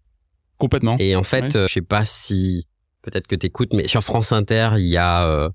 Complètement. 0.58 0.96
Et 1.00 1.16
en 1.16 1.24
fait, 1.24 1.42
Ouais. 1.56 1.58
euh, 1.58 1.68
je 1.68 1.74
sais 1.74 1.82
pas 1.82 2.06
si 2.06 2.68
peut-être 3.02 3.28
que 3.28 3.36
t'écoutes, 3.36 3.74
mais 3.74 3.88
sur 3.88 4.04
France 4.04 4.32
Inter, 4.32 4.72
il 4.78 4.86
y 4.88 4.98
a 4.98 5.26
euh, 5.28 5.50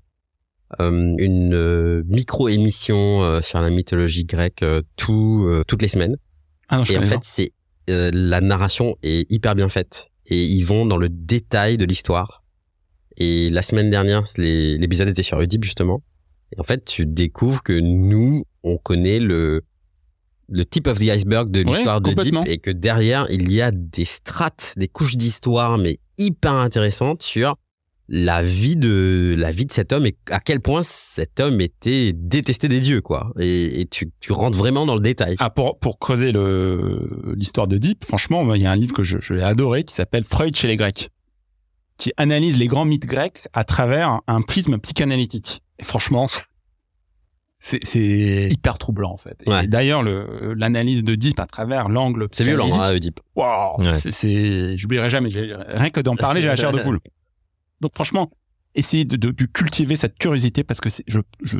euh, 0.79 1.13
une 1.19 1.53
euh, 1.53 2.03
micro-émission 2.07 3.21
euh, 3.23 3.41
sur 3.41 3.61
la 3.61 3.69
mythologie 3.69 4.25
grecque 4.25 4.63
euh, 4.63 4.81
tout, 4.97 5.45
euh, 5.47 5.63
toutes 5.67 5.81
les 5.81 5.87
semaines. 5.87 6.17
Ah 6.69 6.77
non, 6.77 6.83
je 6.83 6.93
Et 6.93 6.97
en 6.97 7.03
fait, 7.03 7.19
c'est 7.21 7.51
euh, 7.89 8.09
la 8.13 8.41
narration 8.41 8.95
est 9.03 9.31
hyper 9.31 9.53
bien 9.55 9.69
faite. 9.69 10.07
et 10.27 10.43
ils 10.43 10.63
vont 10.63 10.87
dans 10.87 10.97
le 10.97 11.07
détail 11.07 11.77
de 11.77 11.85
l'histoire. 11.85 12.43
Et 13.17 13.49
la 13.49 13.61
semaine 13.61 13.89
dernière, 13.89 14.23
l'épisode 14.37 15.07
était 15.09 15.23
sur 15.23 15.39
Udip 15.41 15.63
justement. 15.63 16.01
Et 16.55 16.59
en 16.59 16.63
fait, 16.63 16.85
tu 16.85 17.05
découvres 17.05 17.63
que 17.63 17.73
nous, 17.73 18.43
on 18.63 18.77
connaît 18.77 19.19
le 19.19 19.61
le 20.47 20.63
tip 20.63 20.85
of 20.85 20.99
the 20.99 21.09
iceberg 21.09 21.49
de 21.49 21.61
Ouais, 21.61 21.65
l'histoire 21.65 22.01
de 22.01 22.09
Deep 22.09 22.17
complètement. 22.17 22.43
et 22.45 22.59
que 22.59 22.69
derrière, 22.69 23.25
il 23.31 23.51
y 23.51 23.61
a 23.61 23.71
des 23.71 24.05
strates, 24.05 24.75
des 24.77 24.87
couches 24.87 25.15
d'histoire, 25.17 25.79
mais 25.79 25.97
hyper 26.19 26.53
intéressantes 26.53 27.23
sur 27.23 27.55
la 28.07 28.43
vie 28.43 28.75
de 28.75 29.33
la 29.35 29.51
vie 29.51 29.65
de 29.65 29.71
cet 29.71 29.91
homme 29.91 30.05
et 30.05 30.15
à 30.29 30.39
quel 30.39 30.59
point 30.59 30.83
cet 30.83 31.39
homme 31.39 31.59
était 31.61 32.13
détesté 32.13 32.67
des 32.67 32.79
dieux 32.79 33.01
quoi 33.01 33.33
et, 33.39 33.81
et 33.81 33.85
tu, 33.87 34.11
tu 34.19 34.31
rentres 34.31 34.55
vraiment 34.59 34.85
dans 34.85 34.93
le 34.93 35.01
détail 35.01 35.35
Ah, 35.39 35.49
pour, 35.49 35.79
pour 35.79 35.97
creuser 35.97 36.31
le, 36.31 37.09
l'histoire 37.35 37.67
de 37.67 37.79
Deep, 37.79 38.05
franchement, 38.05 38.53
il 38.53 38.61
y 38.61 38.67
a 38.67 38.71
un 38.71 38.75
livre 38.75 38.93
que 38.93 39.01
je, 39.03 39.17
je 39.19 39.33
l'ai 39.33 39.41
adoré 39.41 39.83
qui 39.83 39.95
s'appelle 39.95 40.23
Freud 40.23 40.55
chez 40.55 40.67
les 40.67 40.77
Grecs, 40.77 41.09
qui 41.97 42.11
analyse 42.17 42.57
les 42.57 42.67
grands 42.67 42.85
mythes 42.85 43.05
grecs 43.05 43.47
à 43.53 43.63
travers 43.63 44.21
un 44.27 44.41
prisme 44.41 44.77
psychanalytique. 44.79 45.61
Et 45.79 45.83
franchement, 45.83 46.27
c'est, 47.59 48.47
hyper 48.51 48.77
troublant, 48.77 49.11
en 49.11 49.17
fait. 49.17 49.41
Ouais. 49.47 49.65
Et 49.65 49.67
d'ailleurs, 49.67 50.03
le, 50.03 50.53
l'analyse 50.55 51.03
de 51.03 51.15
Deep 51.15 51.39
à 51.39 51.45
travers 51.47 51.89
l'angle 51.89 52.27
c'est 52.31 52.43
violent 52.43 52.69
hein, 52.79 52.91
Oedipe. 52.93 53.19
Waouh, 53.35 53.81
Ouais. 53.81 53.93
c'est, 53.93 54.77
j'oublierai 54.77 55.09
jamais. 55.09 55.29
Rien 55.29 55.89
que 55.89 55.99
d'en 56.01 56.15
parler, 56.15 56.41
j'ai 56.41 56.47
la 56.47 56.55
chair 56.55 56.71
de 56.71 56.79
poule. 56.81 56.99
Donc 57.81 57.91
franchement, 57.95 58.29
essayez 58.75 59.03
de, 59.05 59.15
de, 59.17 59.31
de 59.31 59.45
cultiver 59.45 59.95
cette 59.95 60.17
curiosité 60.19 60.63
parce 60.63 60.79
que 60.79 60.89
je, 61.07 61.19
je, 61.43 61.57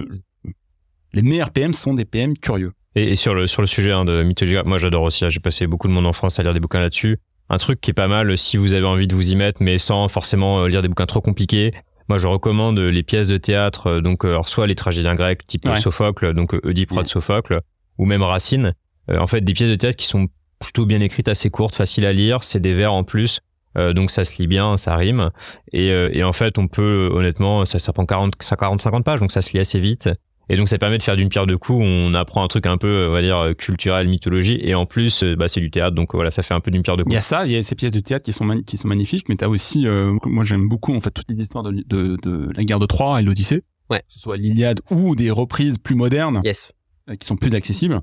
les 1.14 1.22
meilleurs 1.22 1.52
PM 1.52 1.74
sont 1.74 1.94
des 1.94 2.06
PM 2.06 2.38
curieux. 2.38 2.72
Et, 2.96 3.12
et 3.12 3.16
sur 3.16 3.34
le 3.34 3.48
sur 3.48 3.62
le 3.62 3.68
sujet 3.68 3.92
hein, 3.92 4.06
de 4.06 4.24
mythologie, 4.24 4.58
moi 4.66 4.78
j'adore 4.78 5.04
aussi. 5.04 5.24
là, 5.24 5.30
J'ai 5.30 5.40
passé 5.42 5.66
beaucoup 5.68 5.88
de 5.88 5.94
mon 5.94 6.06
enfance 6.06 6.40
à 6.40 6.44
lire 6.44 6.54
des 6.54 6.60
bouquins 6.60 6.80
là-dessus. 6.80 7.18
Un 7.50 7.58
truc 7.58 7.80
qui 7.82 7.91
est 7.91 7.93
pas 7.93 8.08
mal 8.08 8.38
si 8.38 8.58
vous 8.58 8.74
avez 8.74 8.86
envie 8.86 9.08
de 9.08 9.16
vous 9.16 9.32
y 9.32 9.36
mettre, 9.36 9.62
mais 9.62 9.78
sans 9.78 10.08
forcément 10.08 10.60
euh, 10.60 10.68
lire 10.68 10.82
des 10.82 10.88
bouquins 10.88 11.06
trop 11.06 11.22
compliqués. 11.22 11.74
Moi, 12.08 12.18
je 12.18 12.28
recommande 12.28 12.80
les 12.80 13.04
pièces 13.04 13.28
de 13.28 13.38
théâtre, 13.38 13.88
euh, 13.88 14.02
donc 14.02 14.26
euh, 14.26 14.30
alors 14.30 14.50
soit 14.50 14.68
les 14.68 14.76
tragédiens 14.76 15.16
grecs, 15.16 15.46
type 15.48 15.66
Ouais. 15.66 15.78
Sophocle, 15.78 16.34
donc 16.34 16.54
euh, 16.54 16.62
Oedipe, 16.64 16.93
de 16.93 17.08
Sophocle, 17.08 17.62
ou 17.98 18.06
même 18.06 18.22
Racine. 18.22 18.74
Euh, 19.10 19.20
en 19.20 19.28
fait, 19.28 19.41
des 19.41 19.54
pièces 19.54 19.70
de 19.70 19.76
théâtre 19.76 19.98
qui 19.98 20.08
sont 20.08 20.28
plutôt 20.60 20.86
bien 20.86 21.02
écrites, 21.02 21.28
assez 21.28 21.50
courtes, 21.50 21.76
faciles 21.76 22.06
à 22.06 22.14
lire. 22.14 22.43
C'est 22.43 22.60
des 22.60 22.74
vers 22.74 22.93
en 22.93 23.04
plus, 23.04 23.41
euh, 23.78 23.93
donc 23.93 24.12
ça 24.12 24.26
se 24.26 24.38
lit 24.38 24.48
bien, 24.48 24.78
ça 24.78 24.96
rime. 24.96 25.32
Et, 25.74 25.91
euh, 25.91 26.10
et 26.14 26.24
en 26.24 26.34
fait, 26.34 26.58
on 26.58 26.68
peut 26.68 27.10
euh, 27.12 27.16
honnêtement, 27.16 27.66
ça, 27.66 27.80
ça 27.80 27.93
prend 27.93 28.06
40, 28.06 28.34
ça 28.39 28.56
40, 28.56 28.82
50 28.82 29.04
pages, 29.04 29.20
donc 29.20 29.32
ça 29.32 29.41
se 29.41 29.54
lit 29.54 29.60
assez 29.60 29.80
vite. 29.80 30.10
Et 30.50 30.58
donc 30.58 30.70
ça 30.70 30.78
permet 30.78 30.98
de 30.98 31.04
faire 31.04 31.16
d'une 31.16 31.30
pierre 31.30 31.48
deux 31.48 31.58
coups. 31.58 31.80
On 31.84 32.14
apprend 32.14 32.43
un 32.43 32.48
truc 32.48 32.66
un 32.68 32.78
peu, 32.78 33.08
on 33.10 33.14
va 33.14 33.22
dire, 33.22 33.54
culturel, 33.58 34.08
mythologie, 34.08 34.60
et 34.62 34.76
en 34.76 34.86
plus, 34.86 35.24
euh, 35.24 35.36
bah, 35.36 35.48
c'est 35.48 35.60
du 35.62 35.72
théâtre, 35.72 35.96
donc 35.96 36.14
voilà, 36.14 36.30
ça 36.32 36.43
fait 36.43 36.54
un 36.54 36.60
peu 36.60 36.70
d'une 36.72 36.84
pierre 36.84 36.98
deux 36.98 37.02
Il 37.02 37.06
coups. 37.06 37.14
y 37.16 37.18
a 37.18 37.22
ça, 37.22 37.46
il 37.46 37.52
y 37.52 37.56
a 37.58 37.64
ces 37.64 37.76
pièces 37.76 37.91
de 37.91 38.00
théâtre 38.00 38.24
qui 38.26 38.34
sont 38.34 38.62
qui 38.62 38.78
sont 38.78 38.88
magnifiques, 38.88 39.28
mais 39.30 39.36
t'as 39.36 39.48
aussi, 39.48 39.88
euh, 39.88 40.16
moi 40.26 40.46
j'aime 40.46 40.68
beaucoup 40.70 40.96
en 40.96 41.02
fait 41.02 41.12
toutes 41.12 41.30
les 41.30 41.41
histoires 41.41 41.64
de, 41.64 41.72
de, 41.88 42.18
de 42.22 42.52
la 42.56 42.64
guerre 42.64 42.80
de 42.80 42.86
Troie 42.86 43.20
et 43.20 43.24
l'Odyssée, 43.24 43.64
Ouais. 43.89 44.00
que 44.00 44.06
ce 44.14 44.20
soit 44.20 44.38
l'Iliade 44.38 44.82
ou 44.91 45.16
des 45.16 45.30
reprises 45.32 45.78
plus 45.78 45.96
modernes 45.96 46.41
yes 46.43 46.74
euh, 47.10 47.16
qui 47.16 47.26
sont 47.28 47.36
plus 47.38 47.54
accessibles. 47.56 48.02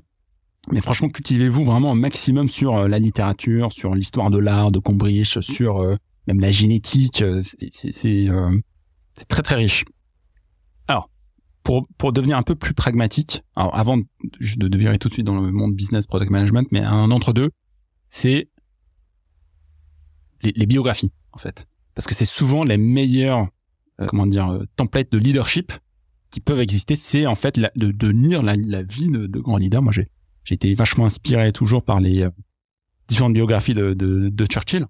Mais 0.71 0.79
franchement, 0.79 1.09
cultivez-vous 1.09 1.65
vraiment 1.65 1.91
un 1.91 1.95
maximum 1.95 2.47
sur 2.49 2.75
euh, 2.77 2.87
la 2.87 2.97
littérature, 2.99 3.73
sur 3.73 3.95
l'histoire 3.95 4.29
de 4.31 4.37
l'art, 4.37 4.71
de 4.71 4.79
Combrich, 4.79 5.37
sur 5.41 5.79
euh, 5.81 5.95
même 6.27 6.39
la 6.39 6.51
génétique. 6.51 7.21
euh, 7.21 7.41
C'est 7.43 7.67
c'est- 7.73 7.91
c'est, 7.91 8.29
euh, 8.29 8.49
c'est 9.13 9.27
très 9.27 9.41
très 9.41 9.55
riche. 9.55 9.83
Pour 11.63 11.87
pour 11.97 12.11
devenir 12.11 12.37
un 12.37 12.43
peu 12.43 12.55
plus 12.55 12.73
pragmatique, 12.73 13.41
alors 13.55 13.73
avant 13.77 13.97
de, 13.97 14.05
de 14.67 14.77
virer 14.77 14.99
tout 14.99 15.07
de 15.07 15.13
suite 15.13 15.25
dans 15.25 15.39
le 15.39 15.51
monde 15.51 15.73
business 15.73 16.05
product 16.07 16.29
management, 16.29 16.67
mais 16.71 16.81
un 16.81 17.09
entre 17.09 17.31
deux, 17.31 17.49
c'est 18.09 18.49
les, 20.41 20.51
les 20.55 20.65
biographies 20.65 21.13
en 21.31 21.37
fait, 21.37 21.67
parce 21.95 22.05
que 22.05 22.13
c'est 22.15 22.25
souvent 22.25 22.63
les 22.63 22.77
meilleurs 22.77 23.47
euh, 24.01 24.07
comment 24.07 24.25
dire 24.25 24.49
euh, 24.49 24.65
templates 24.75 25.11
de 25.11 25.17
leadership 25.17 25.71
qui 26.31 26.39
peuvent 26.41 26.59
exister. 26.59 26.95
C'est 26.95 27.25
en 27.27 27.35
fait 27.35 27.57
la- 27.57 27.71
de, 27.75 27.91
de 27.91 28.07
lire 28.09 28.43
la, 28.43 28.55
la 28.55 28.83
vie 28.83 29.09
de, 29.09 29.25
de 29.27 29.39
grands 29.39 29.57
leaders. 29.57 29.81
Moi, 29.81 29.93
j'ai 29.93 30.07
j'ai 30.43 30.55
été 30.55 30.73
vachement 30.75 31.05
inspiré 31.05 31.53
toujours 31.53 31.83
par 31.85 32.01
les 32.01 32.23
euh, 32.23 32.29
différentes 33.07 33.33
biographies 33.33 33.73
de, 33.75 33.93
de, 33.93 34.27
de 34.27 34.45
Churchill. 34.45 34.85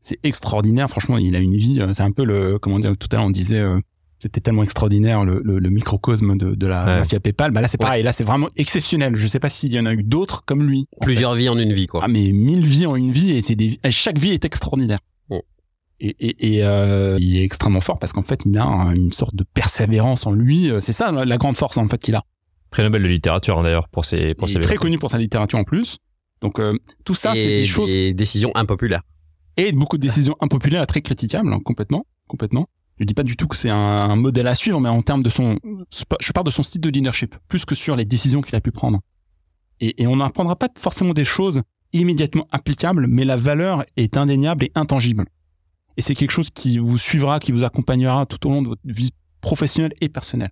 C'est 0.00 0.18
extraordinaire, 0.22 0.88
franchement, 0.88 1.18
il 1.18 1.34
a 1.36 1.40
une 1.40 1.56
vie. 1.56 1.80
euh, 1.80 1.92
C'est 1.92 2.02
un 2.02 2.12
peu 2.12 2.24
le 2.24 2.58
comment 2.58 2.78
dire. 2.78 2.96
Tout 2.96 3.08
à 3.12 3.16
l'heure, 3.16 3.26
on 3.26 3.30
disait 3.30 3.60
c'était 4.24 4.40
tellement 4.40 4.62
extraordinaire 4.62 5.24
le, 5.24 5.40
le, 5.44 5.58
le 5.58 5.70
microcosme 5.70 6.36
de, 6.36 6.54
de 6.54 6.66
la 6.66 6.84
Ouais. 6.86 6.98
mafia 7.00 7.20
PayPal. 7.20 7.50
Bah 7.52 7.60
là, 7.60 7.68
c'est 7.68 7.78
Ouais. 7.80 7.86
pareil. 7.86 8.02
Là, 8.02 8.12
c'est 8.12 8.24
vraiment 8.24 8.48
exceptionnel. 8.56 9.14
Je 9.16 9.26
sais 9.26 9.38
pas 9.38 9.50
s'il 9.50 9.72
y 9.72 9.78
en 9.78 9.84
a 9.86 9.92
eu 9.92 10.02
d'autres 10.02 10.44
comme 10.46 10.62
lui. 10.66 10.86
en 10.92 11.04
fait. 11.04 11.06
plusieurs 11.06 11.34
vies 11.34 11.48
en 11.50 11.58
une 11.58 11.72
vie 11.74 11.86
quoi 11.86 12.00
Ah 12.04 12.08
mais 12.08 12.32
mille 12.32 12.64
vies 12.66 12.86
en 12.86 12.96
une 12.96 13.12
vie 13.12 13.32
et 13.36 13.42
c'est 13.42 13.54
des 13.54 13.78
chaque 13.90 14.18
vie 14.18 14.30
est 14.32 14.44
extraordinaire. 14.44 14.98
Et, 16.00 16.08
et, 16.18 16.56
et 16.56 16.64
euh, 16.64 17.16
il 17.20 17.36
est 17.36 17.44
extrêmement 17.44 17.80
fort 17.80 17.98
parce 18.00 18.12
qu'en 18.12 18.22
fait 18.22 18.40
il 18.46 18.58
a 18.58 18.64
un- 18.64 18.92
une 18.94 19.12
sorte 19.12 19.36
de 19.36 19.44
persévérance 19.44 20.26
en 20.26 20.32
lui. 20.32 20.68
Euh, 20.70 20.80
C'est 20.80 20.92
ça 20.92 21.12
la 21.12 21.36
grande 21.38 21.56
force 21.56 21.78
en 21.78 21.86
fait 21.86 21.98
qu'il 21.98 22.16
a. 22.16 22.22
Prix 22.70 22.82
Nobel 22.82 23.02
de 23.02 23.06
littérature 23.08 23.58
hein, 23.58 23.62
d'ailleurs 23.62 23.88
pour 23.88 24.04
ses 24.04 24.34
pour 24.34 24.48
Il 24.48 24.52
ses 24.52 24.58
est 24.58 24.60
très 24.62 24.76
connu 24.76 24.98
pour 24.98 25.08
sa 25.10 25.18
littérature 25.18 25.58
en 25.58 25.64
plus. 25.64 25.98
Donc 26.42 26.58
euh, 26.58 26.76
tout 27.04 27.14
ça 27.14 27.32
c'est 27.34 27.46
des 27.46 27.64
choses 27.64 27.90
des 27.92 28.12
décisions 28.12 28.50
impopulaires 28.56 29.02
et 29.56 29.70
beaucoup 29.70 29.96
de 29.96 30.02
décisions 30.02 30.34
impopulaires 30.40 30.84
très 30.86 31.00
critiquables 31.00 31.50
hein, 31.52 31.60
complètement 31.64 32.04
complètement. 32.26 32.66
Je 32.98 33.04
dis 33.04 33.14
pas 33.14 33.22
du 33.22 33.36
tout 33.36 33.48
que 33.48 33.56
c'est 33.56 33.70
un, 33.70 33.76
un 33.76 34.16
modèle 34.16 34.46
à 34.46 34.54
suivre 34.54 34.80
mais 34.80 34.88
en 34.88 35.02
termes 35.02 35.22
de 35.22 35.28
son 35.28 35.58
je 36.20 36.32
parle 36.32 36.46
de 36.46 36.50
son 36.50 36.62
style 36.62 36.80
de 36.80 36.88
leadership 36.88 37.36
plus 37.48 37.64
que 37.64 37.74
sur 37.74 37.96
les 37.96 38.04
décisions 38.04 38.40
qu'il 38.40 38.54
a 38.54 38.60
pu 38.60 38.70
prendre. 38.70 39.00
Et, 39.80 40.02
et 40.02 40.06
on 40.06 40.16
n'apprendra 40.16 40.56
pas 40.56 40.68
forcément 40.76 41.12
des 41.12 41.24
choses 41.24 41.62
immédiatement 41.92 42.46
applicables, 42.50 43.06
mais 43.06 43.24
la 43.24 43.36
valeur 43.36 43.84
est 43.96 44.16
indéniable 44.16 44.64
et 44.64 44.72
intangible. 44.74 45.24
Et 45.96 46.02
c'est 46.02 46.14
quelque 46.14 46.32
chose 46.32 46.50
qui 46.50 46.78
vous 46.78 46.98
suivra, 46.98 47.38
qui 47.38 47.52
vous 47.52 47.64
accompagnera 47.64 48.26
tout 48.26 48.46
au 48.46 48.50
long 48.50 48.62
de 48.62 48.68
votre 48.68 48.82
vie 48.84 49.10
professionnelle 49.40 49.92
et 50.00 50.08
personnelle. 50.08 50.50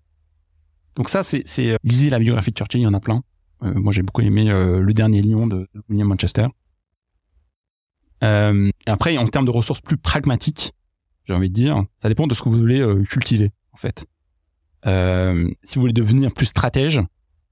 Donc 0.95 1.09
ça, 1.09 1.22
c'est, 1.22 1.43
c'est 1.47 1.70
euh, 1.70 1.76
lisez 1.82 2.11
la 2.11 2.18
biographie 2.18 2.51
de 2.51 2.57
Churchill, 2.57 2.80
il 2.80 2.84
y 2.84 2.86
en 2.86 2.95
a 2.95 3.01
plein. 3.01 3.22
Euh, 3.62 3.72
moi, 3.74 3.93
j'ai 3.93 4.03
beaucoup 4.03 4.20
aimé 4.20 4.51
euh, 4.51 4.80
Le 4.80 4.95
Dernier 4.95 5.22
Lion 5.22 5.47
de 5.47 5.68
William 5.88 6.07
Manchester. 6.09 6.47
Euh, 8.22 8.70
après, 8.86 9.16
en 9.18 9.26
termes 9.26 9.47
de 9.47 9.51
ressources 9.51 9.80
plus 9.80 9.97
pragmatiques, 9.97 10.72
j'ai 11.24 11.34
envie 11.34 11.48
de 11.50 11.54
dire, 11.54 11.82
ça 11.98 12.08
dépend 12.08 12.26
de 12.26 12.34
ce 12.34 12.42
que 12.42 12.48
vous 12.48 12.58
voulez 12.58 12.80
euh, 12.80 13.02
cultiver, 13.04 13.50
en 13.72 13.76
fait. 13.76 14.06
Euh, 14.86 15.48
si 15.62 15.76
vous 15.76 15.82
voulez 15.82 15.92
devenir 15.92 16.32
plus 16.32 16.46
stratège, 16.46 17.00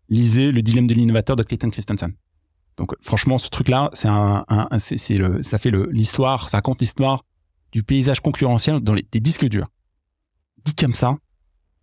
lisez 0.08 0.50
Le 0.52 0.62
Dilemme 0.62 0.86
de 0.86 0.94
l'innovateur 0.94 1.36
de 1.36 1.42
Clayton 1.42 1.70
Christensen. 1.70 2.12
Donc, 2.76 2.94
franchement, 3.00 3.38
ce 3.38 3.48
truc-là, 3.50 3.90
c'est 3.92 4.08
un, 4.08 4.44
un- 4.48 4.78
c'est, 4.78 5.18
le, 5.18 5.42
ça 5.42 5.58
fait 5.58 5.70
l'histoire, 5.90 6.48
ça 6.48 6.56
raconte 6.58 6.80
l'histoire 6.80 7.24
du 7.72 7.82
paysage 7.82 8.20
concurrentiel 8.20 8.80
dans 8.80 8.94
les, 8.94 9.06
des 9.12 9.20
disques 9.20 9.46
durs. 9.46 9.68
Dit 10.64 10.74
comme 10.74 10.94
ça, 10.94 11.16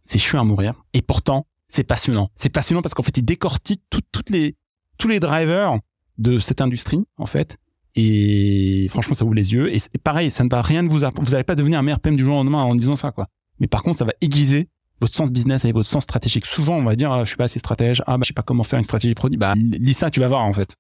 c'est 0.04 0.20
chiant 0.20 0.42
à 0.42 0.44
mourir. 0.44 0.74
Et 0.94 1.02
pourtant, 1.02 1.48
c'est 1.70 1.84
passionnant. 1.84 2.30
C'est 2.36 2.50
passionnant 2.50 2.82
parce 2.82 2.94
qu'en 2.94 3.04
fait, 3.04 3.18
il 3.18 3.24
décortique 3.24 3.82
tout- 3.90 4.02
toutes 4.12 4.30
les, 4.30 4.56
tous 4.98 5.08
les 5.08 5.20
drivers 5.20 5.80
de 6.18 6.40
cette 6.40 6.62
industrie, 6.62 7.06
en 7.18 7.26
fait. 7.26 7.58
Et 8.00 8.88
franchement, 8.92 9.16
ça 9.16 9.26
ouvre 9.26 9.34
les 9.34 9.54
yeux. 9.54 9.74
Et 9.74 9.80
c'est 9.80 9.98
pareil, 9.98 10.30
ça 10.30 10.44
ne 10.44 10.50
va 10.50 10.62
rien 10.62 10.84
de 10.84 10.88
vous 10.88 11.04
apprendre. 11.04 11.28
Vous 11.28 11.32
n'allez 11.32 11.44
pas 11.44 11.56
devenir 11.56 11.80
un 11.80 11.82
meilleur 11.82 12.00
PM 12.00 12.16
du 12.16 12.24
jour 12.24 12.36
au 12.36 12.38
lendemain 12.38 12.62
en 12.62 12.76
disant 12.76 12.96
ça, 12.96 13.12
quoi. 13.12 13.26
Mais 13.60 13.66
par 13.66 13.82
contre, 13.82 13.98
ça 13.98 14.06
va 14.06 14.14
aiguiser 14.22 14.70
votre 15.02 15.16
sens 15.16 15.32
business 15.32 15.66
et 15.66 15.72
votre 15.72 15.90
sens 15.90 16.04
stratégique. 16.04 16.46
Souvent, 16.46 16.78
on 16.78 16.84
va 16.84 16.96
dire, 16.96 17.12
ah, 17.12 17.24
je 17.24 17.30
suis 17.30 17.38
pas 17.38 17.46
assez 17.46 17.58
stratège. 17.58 18.04
Ah, 18.06 18.18
bah, 18.18 18.22
je 18.24 18.28
sais 18.28 18.34
pas 18.36 18.44
comment 18.44 18.62
faire 18.62 18.78
une 18.78 18.86
stratégie 18.86 19.16
produit. 19.16 19.38
Bah, 19.38 19.56
lis 19.56 19.96
ça, 19.96 20.12
tu 20.12 20.20
vas 20.20 20.28
voir, 20.28 20.44
en 20.44 20.54
fait. 20.54 20.76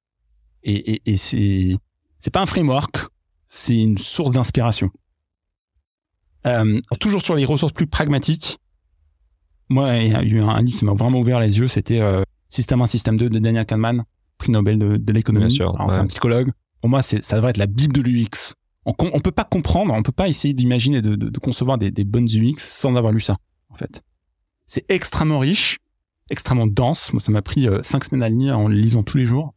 Et, 0.61 0.93
et, 0.93 1.01
et 1.05 1.18
c'est, 1.18 1.76
c'est 2.20 2.32
pas 2.32 2.41
un 2.41 2.45
framework. 2.45 2.95
C'est 3.47 3.78
une 3.78 3.97
source 3.97 4.32
d'inspiration. 4.32 4.91
Euh, 6.45 6.80
toujours 6.99 7.22
sur 7.22 7.34
les 7.34 7.45
ressources 7.45 7.74
plus 7.74 7.88
pragmatiques. 7.88 8.59
Moi, 9.70 9.95
il 9.97 10.11
y 10.11 10.15
a 10.15 10.22
eu 10.22 10.39
un 10.39 10.61
livre 10.61 10.78
qui 10.78 10.86
m'a 10.86 10.93
vraiment 10.93 11.20
ouvert 11.20 11.39
les 11.39 11.57
yeux. 11.57 11.68
C'était 11.68 11.99
euh, 11.99 12.22
Système 12.49 12.82
1, 12.82 12.86
Système 12.86 13.18
2 13.18 13.30
de 13.30 13.39
Daniel 13.39 13.65
Kahneman, 13.65 14.03
prix 14.38 14.51
Nobel 14.51 14.78
de, 14.78 14.97
de 14.97 15.13
l'économie. 15.13 15.57
Alors, 15.59 15.91
c'est 15.91 15.99
un 15.99 16.07
psychologue. 16.07 16.51
Pour 16.88 16.91
moi, 16.91 17.01
ça 17.01 17.35
devrait 17.35 17.49
être 17.49 17.57
la 17.57 17.67
bible 17.67 17.91
de 17.93 17.99
l'UX. 18.01 18.53
On, 18.85 18.93
on 19.11 19.19
peut 19.19 19.31
pas 19.33 19.43
comprendre, 19.43 19.93
on 19.93 20.01
peut 20.03 20.13
pas 20.13 20.29
essayer 20.29 20.53
d'imaginer 20.53 21.01
de, 21.01 21.17
de, 21.17 21.27
de 21.27 21.39
concevoir 21.39 21.77
des, 21.77 21.91
des 21.91 22.05
bonnes 22.05 22.29
UX 22.33 22.53
sans 22.59 22.95
avoir 22.95 23.11
lu 23.11 23.19
ça, 23.19 23.35
en 23.67 23.75
fait. 23.75 24.01
C'est 24.67 24.85
extrêmement 24.88 25.39
riche, 25.39 25.79
extrêmement 26.29 26.65
dense. 26.65 27.11
Moi, 27.11 27.19
ça 27.19 27.33
m'a 27.33 27.41
pris 27.41 27.67
euh, 27.67 27.83
cinq 27.83 28.05
semaines 28.05 28.23
à 28.23 28.29
le 28.29 28.38
lire 28.38 28.57
en 28.57 28.69
le 28.69 28.75
lisant 28.75 29.03
tous 29.03 29.17
les 29.17 29.25
jours. 29.25 29.53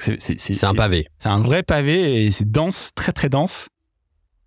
C'est, 0.00 0.64
un 0.64 0.74
pavé 0.74 1.06
c'est 1.20 1.28
un 1.28 1.38
vrai 1.40 1.62
pavé 1.62 2.24
et 2.26 2.32
c'est 2.32 2.50
dense, 2.50 2.90
très 2.96 3.12
très 3.12 3.28
dense. 3.28 3.68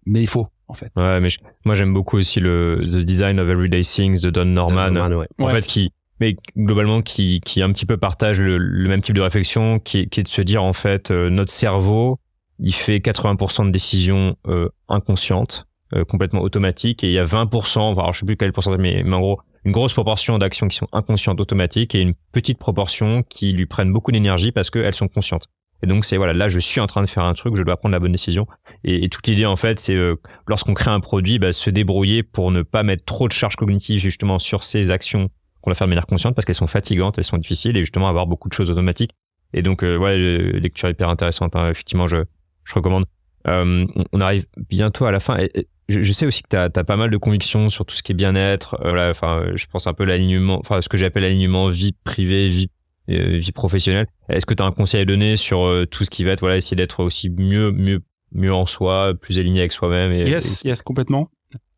Mais 0.05 0.21
il 0.21 0.27
faut, 0.27 0.47
en 0.67 0.73
fait. 0.73 0.91
Ouais, 0.97 1.21
mais 1.21 1.29
je- 1.29 1.39
moi 1.63 1.75
j'aime 1.75 1.93
beaucoup 1.93 2.17
aussi 2.17 2.41
le 2.41 2.81
The 2.83 3.05
Design 3.05 3.39
of 3.39 3.47
Everyday 3.47 3.81
Things 3.83 4.19
de 4.19 4.29
Don 4.31 4.43
Norman. 4.43 4.91
Norman, 4.91 5.15
ouais. 5.15 5.27
En 5.39 5.45
Ouais. 5.45 5.53
fait, 5.53 5.65
qui, 5.65 5.91
mais 6.19 6.35
globalement, 6.57 7.01
qui, 7.01 7.41
qui 7.41 7.61
un 7.61 7.71
petit 7.71 7.85
peu 7.85 7.97
partage 7.97 8.39
le, 8.39 8.57
le 8.57 8.89
même 8.89 9.01
type 9.01 9.15
de 9.15 9.21
réflexion, 9.21 9.79
qui, 9.79 10.09
qui 10.09 10.19
est 10.19 10.23
de 10.23 10.27
se 10.27 10.41
dire 10.41 10.63
en 10.63 10.73
fait, 10.73 11.11
euh, 11.11 11.29
notre 11.29 11.51
cerveau, 11.51 12.19
il 12.59 12.73
fait 12.73 12.97
80% 12.97 13.67
de 13.67 13.71
décisions 13.71 14.35
euh, 14.47 14.69
inconscientes, 14.89 15.67
euh, 15.93 16.03
complètement 16.05 16.41
automatiques, 16.41 17.03
et 17.03 17.07
il 17.07 17.13
y 17.13 17.19
a 17.19 17.25
20%, 17.25 17.93
alors 17.93 18.13
je 18.13 18.19
sais 18.19 18.25
plus 18.25 18.37
quel 18.37 18.51
pourcentage, 18.51 18.79
mais, 18.79 19.03
mais 19.03 19.15
en 19.15 19.21
gros, 19.21 19.39
une 19.65 19.71
grosse 19.71 19.93
proportion 19.93 20.37
d'actions 20.37 20.67
qui 20.67 20.77
sont 20.77 20.87
inconscientes, 20.93 21.39
automatiques, 21.39 21.95
et 21.95 22.01
une 22.01 22.13
petite 22.31 22.59
proportion 22.59 23.23
qui 23.23 23.51
lui 23.53 23.65
prennent 23.65 23.91
beaucoup 23.91 24.11
d'énergie 24.11 24.51
parce 24.51 24.69
qu'elles 24.69 24.93
sont 24.93 25.07
conscientes. 25.07 25.47
Et 25.81 25.87
donc 25.87 26.05
c'est 26.05 26.17
voilà, 26.17 26.33
là 26.33 26.49
je 26.49 26.59
suis 26.59 26.81
en 26.81 26.87
train 26.87 27.01
de 27.01 27.09
faire 27.09 27.23
un 27.23 27.33
truc, 27.33 27.55
je 27.55 27.63
dois 27.63 27.77
prendre 27.77 27.93
la 27.93 27.99
bonne 27.99 28.11
décision. 28.11 28.47
Et, 28.83 29.07
toute 29.09 29.25
l'idée 29.27 29.45
en 29.45 29.55
fait, 29.55 29.79
c'est 29.79 29.95
euh, 29.95 30.15
lorsqu'on 30.47 30.73
crée 30.73 30.91
un 30.91 30.99
produit, 30.99 31.39
bah, 31.39 31.53
se 31.53 31.69
débrouiller 31.69 32.23
pour 32.23 32.51
ne 32.51 32.61
pas 32.63 32.83
mettre 32.83 33.05
trop 33.05 33.27
de 33.27 33.33
charges 33.33 33.55
cognitives 33.55 33.99
justement 33.99 34.39
sur 34.39 34.63
ces 34.63 34.91
actions 34.91 35.29
qu'on 35.61 35.71
va 35.71 35.75
faire 35.75 35.87
de 35.87 35.89
manière 35.89 36.07
consciente 36.07 36.35
parce 36.35 36.45
qu'elles 36.45 36.55
sont 36.55 36.67
fatigantes, 36.67 37.17
elles 37.17 37.23
sont 37.23 37.37
difficiles 37.37 37.77
et 37.77 37.81
justement 37.81 38.07
avoir 38.07 38.27
beaucoup 38.27 38.49
de 38.49 38.53
choses 38.53 38.71
automatiques. 38.71 39.11
Et 39.53 39.61
donc 39.61 39.83
euh, 39.83 39.97
ouais, 39.97 40.17
lecture 40.17 40.89
hyper 40.89 41.09
intéressante. 41.09 41.55
Hein, 41.55 41.69
effectivement, 41.69 42.07
je 42.07 42.17
je 42.65 42.73
recommande. 42.73 43.05
Euh, 43.47 43.85
on 44.11 44.21
arrive 44.21 44.45
bientôt 44.69 45.05
à 45.05 45.11
la 45.11 45.19
fin. 45.19 45.37
Et, 45.37 45.67
je, 45.87 46.13
sais 46.13 46.27
aussi 46.27 46.43
que 46.43 46.49
tu 46.49 46.55
as, 46.55 46.69
pas 46.69 46.97
mal 46.97 47.09
de 47.09 47.17
convictions 47.17 47.67
sur 47.67 47.83
tout 47.83 47.95
ce 47.95 48.03
qui 48.03 48.11
est 48.11 48.15
bien-être. 48.15 48.77
voilà, 48.81 49.09
enfin, 49.09 49.43
je 49.55 49.65
pense 49.65 49.87
un 49.87 49.93
peu 49.93 50.05
l'alignement, 50.05 50.59
enfin 50.59 50.81
ce 50.81 50.89
que 50.89 50.97
j'appelle 50.97 51.23
l'alignement 51.23 51.69
vie 51.69 51.93
privée, 52.03 52.49
vie 52.49 52.69
euh, 53.09 53.37
vie 53.37 53.51
professionnelle. 53.51 54.05
Est-ce 54.29 54.45
que 54.45 54.53
tu 54.53 54.61
as 54.61 54.67
un 54.67 54.71
conseil 54.71 55.01
à 55.01 55.05
donner 55.05 55.35
sur 55.35 55.65
euh, 55.65 55.87
tout 55.87 56.03
ce 56.03 56.11
qui 56.11 56.23
va 56.23 56.31
être 56.31 56.41
voilà 56.41 56.57
essayer 56.57 56.77
d'être 56.77 57.03
aussi 57.03 57.31
mieux 57.31 57.71
mieux 57.71 58.01
mieux 58.33 58.53
en 58.53 58.67
soi, 58.67 59.15
plus 59.19 59.39
aligné 59.39 59.61
avec 59.61 59.71
soi-même 59.71 60.11
et, 60.11 60.29
Yes, 60.29 60.61
yes 60.63 60.83
complètement. 60.83 61.31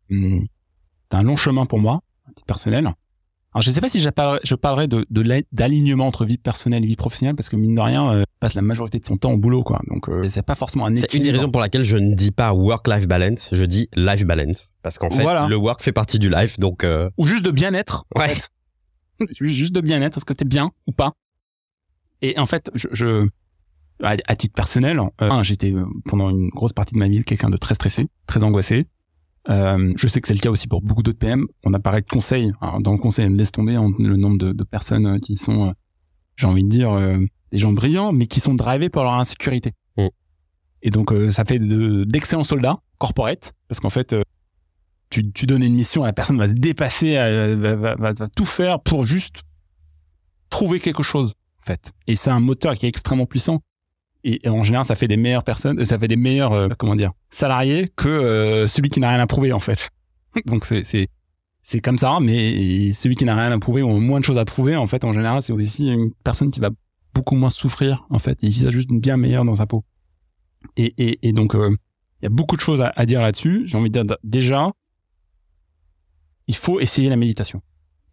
Mmh. 0.10 0.44
T'as 1.08 1.20
un 1.20 1.24
long 1.24 1.38
chemin 1.38 1.66
pour 1.66 1.80
moi, 1.80 2.02
personnel. 2.48 2.90
Alors 3.54 3.64
je 3.64 3.72
sais 3.72 3.82
pas 3.82 3.90
si 3.90 4.00
je 4.00 4.56
parlerai 4.56 4.88
de 4.88 5.06
d'alignement 5.52 6.08
entre 6.08 6.26
vie 6.26 6.38
personnelle 6.38 6.84
et 6.84 6.88
vie 6.88 6.96
professionnelle 6.96 7.36
parce 7.36 7.50
que 7.50 7.56
mine 7.56 7.76
de 7.76 7.82
rien 7.82 8.14
euh, 8.14 8.24
passe 8.40 8.54
la 8.54 8.62
majorité 8.62 9.00
de 9.00 9.06
son 9.06 9.18
temps 9.18 9.34
au 9.34 9.38
boulot 9.38 9.64
quoi. 9.64 9.82
Donc 9.88 10.10
euh, 10.10 10.24
c'est 10.30 10.46
pas 10.46 10.56
forcément 10.56 10.86
un 10.86 10.96
C'est 10.96 11.14
une 11.14 11.24
des 11.24 11.32
raisons 11.32 11.52
pour 11.52 11.62
laquelle 11.62 11.84
je 11.84 11.98
ne 11.98 12.14
dis 12.14 12.32
pas 12.32 12.54
work 12.54 12.88
life 12.88 13.08
balance, 13.08 13.50
je 13.52 13.66
dis 13.66 13.90
life 13.96 14.26
balance 14.26 14.72
parce 14.84 14.98
qu'en 14.98 15.10
fait 15.10 15.26
le 15.50 15.56
work 15.56 15.82
fait 15.82 15.92
partie 15.92 16.20
du 16.20 16.30
life 16.30 16.60
donc 16.60 16.86
ou 17.18 17.26
juste 17.26 17.44
de 17.44 17.52
bien-être. 17.52 18.06
Ouais. 18.16 18.36
juste 19.40 19.74
de 19.74 19.82
bien-être, 19.82 20.18
est-ce 20.18 20.26
que 20.26 20.34
t'es 20.34 20.46
bien 20.46 20.72
ou 20.88 20.92
pas? 20.92 21.14
Et 22.24 22.38
en 22.38 22.46
fait, 22.46 22.70
je, 22.76 22.88
je 22.92 23.28
à, 24.04 24.36
titre 24.36 24.56
personnel, 24.56 25.00
euh, 25.22 25.44
j'étais 25.44 25.72
euh, 25.72 25.86
pendant 26.06 26.30
une 26.30 26.50
grosse 26.50 26.74
partie 26.74 26.94
de 26.94 27.00
ma 27.00 27.08
vie 27.08 27.24
quelqu'un 27.24 27.50
de 27.50 27.58
très 27.58 27.76
stressé, 27.76 28.08
très 28.28 28.44
angoissé. 28.44 28.86
Euh, 29.50 29.94
je 29.96 30.08
sais 30.08 30.22
que 30.22 30.28
c'est 30.28 30.34
le 30.34 30.40
cas 30.40 30.50
aussi 30.50 30.68
pour 30.68 30.82
beaucoup 30.82 31.04
d'autres 31.04 31.18
PM. 31.18 31.48
On 31.64 31.74
a 31.74 31.80
parlé 31.80 32.02
de 32.02 32.08
conseils. 32.08 32.52
Alors, 32.62 32.80
dans 32.80 32.92
le 32.92 32.98
conseil, 32.98 33.28
on 33.28 33.32
laisse 33.32 33.52
tomber 33.52 33.74
le 33.74 34.16
nombre 34.16 34.38
de, 34.38 34.52
de 34.52 34.64
personnes 34.64 35.06
euh, 35.06 35.20
qui 35.20 35.36
sont, 35.36 35.74
j'ai 36.36 36.48
envie 36.48 36.64
de 36.64 36.70
dire, 36.70 36.92
des 37.52 37.60
gens 37.60 37.74
brillants, 37.74 38.12
mais 38.12 38.28
qui 38.28 38.40
sont 38.40 38.54
drivés 38.54 38.90
par 38.90 39.04
leur 39.04 39.14
insécurité. 39.14 39.72
Mm. 39.98 40.08
Et 40.84 40.92
donc, 40.92 41.14
ça 41.32 41.46
fait 41.46 41.60
d'excellents 41.60 42.44
soldats 42.44 42.80
corporate, 42.98 43.54
parce 43.68 43.80
qu'en 43.80 43.90
fait, 43.90 44.16
tu, 45.10 45.32
tu 45.32 45.48
donnes 45.48 45.64
une 45.64 45.74
mission, 45.74 46.04
la 46.04 46.14
personne 46.14 46.38
va 46.38 46.48
se 46.48 46.54
dépasser, 46.54 47.16
va, 47.16 47.76
va, 47.76 47.96
va, 47.96 48.28
tout 48.36 48.46
faire 48.46 48.80
pour 48.80 49.08
juste 49.08 49.42
trouver 50.52 50.80
quelque 50.80 51.02
chose, 51.02 51.34
en 51.62 51.66
fait. 51.66 51.94
Et 52.06 52.16
c'est 52.16 52.30
un 52.30 52.40
moteur 52.40 52.76
qui 52.76 52.86
est 52.86 52.90
extrêmement 52.90 53.26
puissant. 53.26 53.62
Et, 54.24 54.48
en 54.48 54.64
général, 54.64 54.86
ça 54.86 54.96
fait 54.96 55.08
des 55.08 55.18
meilleures 55.18 55.44
personnes, 55.44 55.84
ça 55.84 55.98
fait 55.98 56.08
des 56.08 56.16
meilleurs, 56.16 56.54
euh, 56.54 56.70
comment 56.78 56.96
dire, 56.96 57.12
salariés 57.30 57.90
que 57.96 58.08
euh, 58.08 58.68
celui 58.68 58.90
qui 58.90 59.00
n'a 59.00 59.10
rien 59.10 59.20
à 59.20 59.28
prouver, 59.28 59.52
en 59.52 59.60
fait. 59.60 59.90
Donc 60.46 60.66
c'est 60.66 60.84
c'est 60.84 61.08
c'est 61.64 61.80
comme 61.80 61.98
ça, 61.98 62.20
mais 62.22 62.92
celui 62.94 63.16
qui 63.16 63.26
n'a 63.26 63.36
rien 63.36 63.52
à 63.52 63.60
prouver 63.60 63.82
ou 63.82 64.00
moins 64.00 64.20
de 64.20 64.26
choses 64.26 64.38
à 64.38 64.46
prouver, 64.46 64.76
en 64.76 64.88
fait, 64.88 65.04
en 65.04 65.14
général, 65.14 65.42
c'est 65.42 65.54
aussi 65.54 65.90
une 65.90 66.12
personne 66.24 66.52
qui 66.52 66.60
va 66.60 66.70
beaucoup 67.14 67.36
moins 67.36 67.50
souffrir, 67.50 68.06
en 68.10 68.20
fait, 68.20 68.44
et 68.44 68.50
qui 68.50 68.72
juste 68.72 68.90
bien 68.92 69.18
meilleur 69.18 69.46
dans 69.46 69.56
sa 69.56 69.66
peau. 69.66 69.84
Et, 70.78 70.94
et, 70.98 71.28
et 71.28 71.34
donc, 71.34 71.56
euh, 71.56 71.70
il 72.22 72.26
y 72.26 72.28
a 72.28 72.30
beaucoup 72.30 72.56
de 72.56 72.62
choses 72.62 72.82
à, 72.82 72.92
à 72.96 73.06
dire 73.06 73.22
là-dessus. 73.22 73.64
J'ai 73.66 73.78
envie 73.78 73.90
de 73.90 74.02
dire 74.02 74.18
déjà, 74.24 74.72
il 76.48 76.56
faut 76.56 76.80
essayer 76.80 77.10
la 77.10 77.16
méditation. 77.16 77.62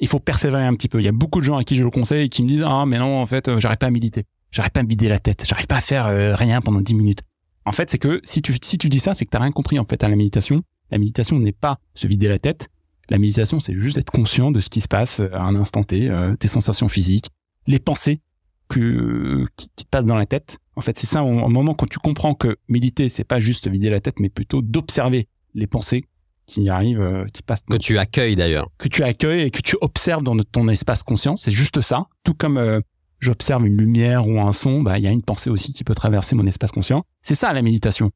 Il 0.00 0.08
faut 0.08 0.20
persévérer 0.20 0.64
un 0.64 0.74
petit 0.74 0.88
peu. 0.88 1.00
Il 1.00 1.04
y 1.04 1.08
a 1.08 1.12
beaucoup 1.12 1.40
de 1.40 1.44
gens 1.44 1.56
à 1.56 1.64
qui 1.64 1.76
je 1.76 1.82
le 1.82 1.90
conseille 1.90 2.28
qui 2.28 2.42
me 2.42 2.48
disent 2.48 2.64
ah 2.66 2.84
mais 2.86 2.98
non 2.98 3.20
en 3.20 3.26
fait 3.26 3.48
euh, 3.48 3.58
j'arrive 3.58 3.78
pas 3.78 3.88
à 3.88 3.90
méditer, 3.90 4.24
j'arrive 4.50 4.72
pas 4.72 4.80
à 4.80 4.82
me 4.82 4.88
vider 4.88 5.08
la 5.08 5.18
tête, 5.18 5.44
j'arrive 5.46 5.66
pas 5.66 5.76
à 5.76 5.80
faire 5.80 6.06
euh, 6.06 6.34
rien 6.34 6.60
pendant 6.60 6.80
10 6.80 6.94
minutes. 6.94 7.20
En 7.64 7.72
fait 7.72 7.90
c'est 7.90 7.98
que 7.98 8.20
si 8.24 8.42
tu 8.42 8.54
si 8.62 8.78
tu 8.78 8.88
dis 8.88 9.00
ça 9.00 9.14
c'est 9.14 9.24
que 9.24 9.30
t'as 9.30 9.40
rien 9.40 9.50
compris 9.50 9.78
en 9.78 9.84
fait 9.84 10.02
à 10.02 10.08
la 10.08 10.16
méditation. 10.16 10.62
La 10.90 10.98
méditation 10.98 11.38
n'est 11.38 11.52
pas 11.52 11.78
se 11.94 12.06
vider 12.06 12.28
la 12.28 12.38
tête. 12.38 12.68
La 13.10 13.18
méditation 13.18 13.60
c'est 13.60 13.74
juste 13.74 13.98
être 13.98 14.10
conscient 14.10 14.50
de 14.50 14.60
ce 14.60 14.70
qui 14.70 14.80
se 14.80 14.88
passe 14.88 15.20
euh, 15.20 15.28
à 15.32 15.42
un 15.42 15.54
instant 15.54 15.84
T, 15.84 16.10
tes 16.38 16.48
sensations 16.48 16.88
physiques, 16.88 17.28
les 17.66 17.78
pensées 17.78 18.20
que 18.68 19.46
qui, 19.56 19.68
te 19.70 19.84
passent 19.90 20.04
dans 20.04 20.16
la 20.16 20.26
tête. 20.26 20.58
En 20.76 20.80
fait 20.80 20.98
c'est 20.98 21.06
ça 21.06 21.22
au, 21.22 21.48
moment 21.48 21.74
quand 21.74 21.88
tu 21.88 21.98
comprends 21.98 22.34
que 22.34 22.56
méditer 22.68 23.08
c'est 23.08 23.24
pas 23.24 23.40
juste 23.40 23.64
se 23.64 23.70
vider 23.70 23.90
la 23.90 24.00
tête 24.00 24.20
mais 24.20 24.28
plutôt 24.28 24.62
d'observer 24.62 25.28
les 25.54 25.66
pensées 25.66 26.04
qui 26.48 26.68
arrive, 26.68 27.00
euh, 27.00 27.26
qui 27.32 27.42
passe. 27.42 27.62
Que 27.70 27.76
tu 27.76 27.98
accueilles 27.98 28.34
d'ailleurs. 28.34 28.68
Que 28.78 28.88
tu 28.88 29.04
accueilles 29.04 29.42
et 29.42 29.50
que 29.50 29.60
tu 29.60 29.76
observes 29.80 30.22
dans 30.22 30.36
ton 30.38 30.68
espace 30.68 31.04
conscient. 31.04 31.36
C'est 31.36 31.52
juste 31.52 31.80
ça. 31.80 32.06
Tout 32.24 32.34
comme 32.34 32.56
euh, 32.56 32.80
j'observe 33.18 33.66
une 33.66 33.76
lumière 33.76 34.26
ou 34.26 34.40
un 34.40 34.52
son, 34.52 34.82
bah 34.82 34.98
il 34.98 35.04
y 35.04 35.06
a 35.06 35.10
une 35.10 35.22
pensée 35.22 35.50
aussi 35.50 35.72
qui 35.72 35.84
peut 35.84 35.94
traverser 35.94 36.36
mon 36.36 36.46
espace 36.46 36.72
conscient. 36.72 37.04
C'est 37.22 37.34
ça 37.34 37.52
la 37.52 37.62
méditation. 37.62 38.10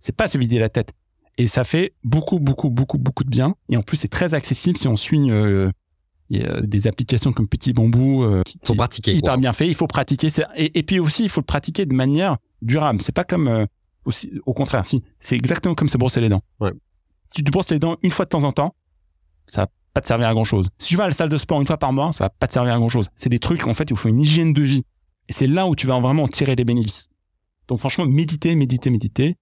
C'est 0.00 0.14
pas 0.14 0.28
se 0.28 0.38
vider 0.38 0.58
la 0.58 0.68
tête. 0.68 0.92
Et 1.38 1.46
ça 1.46 1.64
fait 1.64 1.94
beaucoup, 2.04 2.38
beaucoup, 2.38 2.70
beaucoup, 2.70 2.98
beaucoup 2.98 3.24
de 3.24 3.30
bien. 3.30 3.54
Et 3.68 3.76
en 3.76 3.82
plus, 3.82 3.98
c'est 3.98 4.08
très 4.08 4.32
accessible 4.32 4.78
si 4.78 4.88
on 4.88 4.96
suit 4.96 5.30
euh, 5.30 5.70
des 6.30 6.86
applications 6.86 7.32
comme 7.32 7.46
Petit 7.46 7.74
Bambou. 7.74 8.24
Euh, 8.24 8.42
faut 8.62 8.74
pratiquer. 8.74 9.14
Hyper 9.14 9.36
bien 9.36 9.52
fait. 9.52 9.68
Il 9.68 9.74
faut 9.74 9.86
pratiquer. 9.86 10.28
Et, 10.56 10.78
et 10.78 10.82
puis 10.82 10.98
aussi, 10.98 11.24
il 11.24 11.28
faut 11.28 11.40
le 11.40 11.46
pratiquer 11.46 11.84
de 11.84 11.94
manière 11.94 12.38
durable. 12.62 13.02
C'est 13.02 13.14
pas 13.14 13.24
comme 13.24 13.66
aussi, 14.06 14.32
au 14.46 14.54
contraire, 14.54 14.86
si 14.86 15.04
c'est 15.20 15.36
exactement 15.36 15.74
comme 15.74 15.90
se 15.90 15.98
brosser 15.98 16.22
les 16.22 16.30
dents. 16.30 16.42
Ouais 16.60 16.72
si 17.28 17.42
tu 17.42 17.44
te 17.44 17.50
brosses 17.50 17.70
les 17.70 17.78
dents 17.78 17.96
une 18.02 18.10
fois 18.10 18.24
de 18.24 18.30
temps 18.30 18.44
en 18.44 18.52
temps, 18.52 18.74
ça 19.46 19.66
pas 19.96 20.02
te 20.02 20.08
servir 20.08 20.28
à 20.28 20.34
grand 20.34 20.44
chose. 20.44 20.68
Si 20.76 20.88
tu 20.88 20.96
vas 20.96 21.04
à 21.04 21.08
la 21.08 21.14
salle 21.14 21.30
de 21.30 21.38
sport 21.38 21.58
une 21.58 21.66
fois 21.66 21.78
par 21.78 21.90
mois, 21.90 22.12
ça 22.12 22.24
va 22.24 22.28
pas 22.28 22.46
te 22.46 22.52
servir 22.52 22.74
à 22.74 22.76
grand 22.76 22.90
chose. 22.90 23.08
C'est 23.14 23.30
des 23.30 23.38
trucs, 23.38 23.66
en 23.66 23.72
fait, 23.72 23.90
où 23.90 23.94
il 23.94 23.96
faut 23.96 24.10
une 24.10 24.20
hygiène 24.20 24.52
de 24.52 24.62
vie. 24.62 24.82
Et 25.30 25.32
c'est 25.32 25.46
là 25.46 25.66
où 25.66 25.74
tu 25.74 25.86
vas 25.86 25.98
vraiment 26.00 26.28
tirer 26.28 26.54
des 26.54 26.64
bénéfices. 26.64 27.08
Donc 27.66 27.78
franchement, 27.78 28.04
méditer, 28.04 28.54
méditer, 28.56 28.90
méditer. 28.90 29.36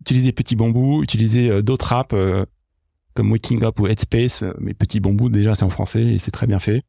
Utiliser 0.00 0.30
Petit 0.30 0.54
Bambou, 0.54 1.02
utiliser 1.02 1.50
euh, 1.50 1.60
d'autres 1.60 1.92
apps 1.92 2.14
euh, 2.14 2.44
comme 3.14 3.32
Waking 3.32 3.64
Up 3.64 3.80
ou 3.80 3.88
Headspace. 3.88 4.44
Euh, 4.44 4.54
mais 4.60 4.74
Petit 4.74 5.00
Bambou, 5.00 5.28
déjà, 5.28 5.56
c'est 5.56 5.64
en 5.64 5.70
français 5.70 6.04
et 6.04 6.18
c'est 6.18 6.30
très 6.30 6.46
bien 6.46 6.60
fait. 6.60 6.82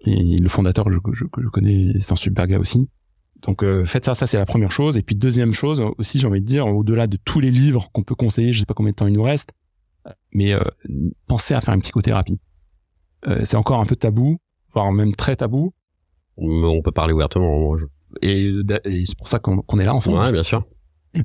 Et 0.00 0.38
le 0.38 0.48
fondateur 0.48 0.88
je, 0.88 0.98
je, 1.12 1.48
connais, 1.48 1.92
c'est 2.00 2.12
un 2.12 2.16
super 2.16 2.46
gars 2.46 2.58
aussi. 2.58 2.88
Donc 3.42 3.64
faites 3.84 4.06
ça, 4.06 4.14
ça 4.14 4.26
c'est 4.26 4.38
la 4.38 4.46
première 4.46 4.70
chose. 4.70 4.96
Et 4.96 5.02
puis 5.02 5.14
deuxième 5.14 5.52
chose 5.52 5.82
aussi, 5.98 6.18
j'ai 6.18 6.26
envie 6.26 6.40
de 6.40 6.46
dire, 6.46 6.66
au-delà 6.66 7.06
de 7.06 7.18
tous 7.22 7.40
les 7.40 7.50
livres 7.50 7.88
qu'on 7.92 8.02
peut 8.02 8.14
conseiller, 8.14 8.52
je 8.52 8.60
sais 8.60 8.66
pas 8.66 8.74
combien 8.74 8.92
de 8.92 8.96
temps 8.96 9.06
il 9.06 9.12
nous 9.12 9.22
reste, 9.22 9.52
mais 10.32 10.52
euh, 10.52 10.60
pensez 11.26 11.54
à 11.54 11.60
faire 11.60 11.74
une 11.74 11.82
psychothérapie. 11.82 12.40
Euh, 13.26 13.42
c'est 13.44 13.56
encore 13.56 13.80
un 13.80 13.86
peu 13.86 13.96
tabou, 13.96 14.38
voire 14.72 14.92
même 14.92 15.14
très 15.14 15.36
tabou. 15.36 15.72
On 16.36 16.82
peut 16.82 16.92
parler 16.92 17.12
ouvertement. 17.12 17.74
Et, 18.22 18.52
c'est 19.04 19.16
pour 19.16 19.28
ça 19.28 19.38
qu'on 19.38 19.78
est 19.78 19.84
là 19.84 19.94
ensemble. 19.94 20.18
Ouais, 20.18 20.32
bien 20.32 20.42
sûr. 20.42 20.64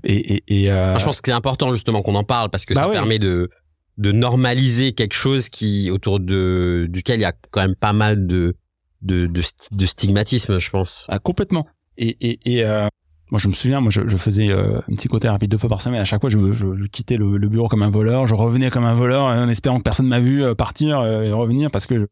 Et, 0.04 0.44
et, 0.48 0.72
euh... 0.72 0.98
je 0.98 1.04
pense 1.04 1.22
que 1.22 1.28
c'est 1.30 1.36
important 1.36 1.72
justement 1.74 2.02
qu'on 2.02 2.16
en 2.16 2.24
parle 2.24 2.50
parce 2.50 2.66
que 2.66 2.74
ça 2.74 2.88
bah 2.88 2.94
permet 2.94 3.20
de 3.20 3.50
de 3.98 4.14
normaliser 4.14 4.94
quelque 4.94 5.16
chose 5.16 5.50
qui 5.50 5.92
autour 5.92 6.22
de 6.22 6.88
duquel 6.89 7.20
il 7.20 7.24
y 7.24 7.26
a 7.26 7.34
quand 7.52 7.60
même 7.60 7.76
pas 7.76 7.92
mal 7.92 8.26
de 8.26 8.56
de 9.02 9.26
de, 9.26 9.42
de 9.72 9.86
stigmatisme, 9.86 10.60
je 10.60 10.70
pense. 10.70 11.06
Ah, 11.10 11.20
complètement. 11.20 11.68
Et 11.98 12.16
et, 12.22 12.39
et 12.46 12.64
euh, 12.64 12.88
moi, 13.32 13.39
je 13.39 13.47
me 13.47 13.53
souviens, 13.53 13.79
moi, 13.79 13.91
je, 13.91 14.01
je 14.05 14.17
faisais 14.17 14.51
euh, 14.51 14.82
une 14.89 14.97
psychothérapie 14.97 15.47
deux 15.47 15.57
fois 15.57 15.69
par 15.69 15.82
semaine. 15.82 16.01
À 16.01 16.05
chaque 16.05 16.19
fois, 16.19 16.29
je, 16.29 16.51
je, 16.51 16.86
quittais 16.88 17.15
le, 17.15 17.38
le, 17.38 17.47
bureau 17.47 17.69
comme 17.69 17.82
un 17.82 17.89
voleur. 17.89 18.27
Je 18.27 18.36
revenais 18.36 18.69
comme 18.69 18.84
un 18.84 18.93
voleur 18.93 19.23
en 19.23 19.47
espérant 19.47 19.77
que 19.77 19.84
personne 19.84 20.07
m'a 20.07 20.19
vu 20.19 20.43
euh, 20.43 20.53
partir 20.53 20.99
euh, 20.99 21.23
et 21.23 21.32
revenir 21.32 21.71
parce 21.71 21.88
que 21.88 22.09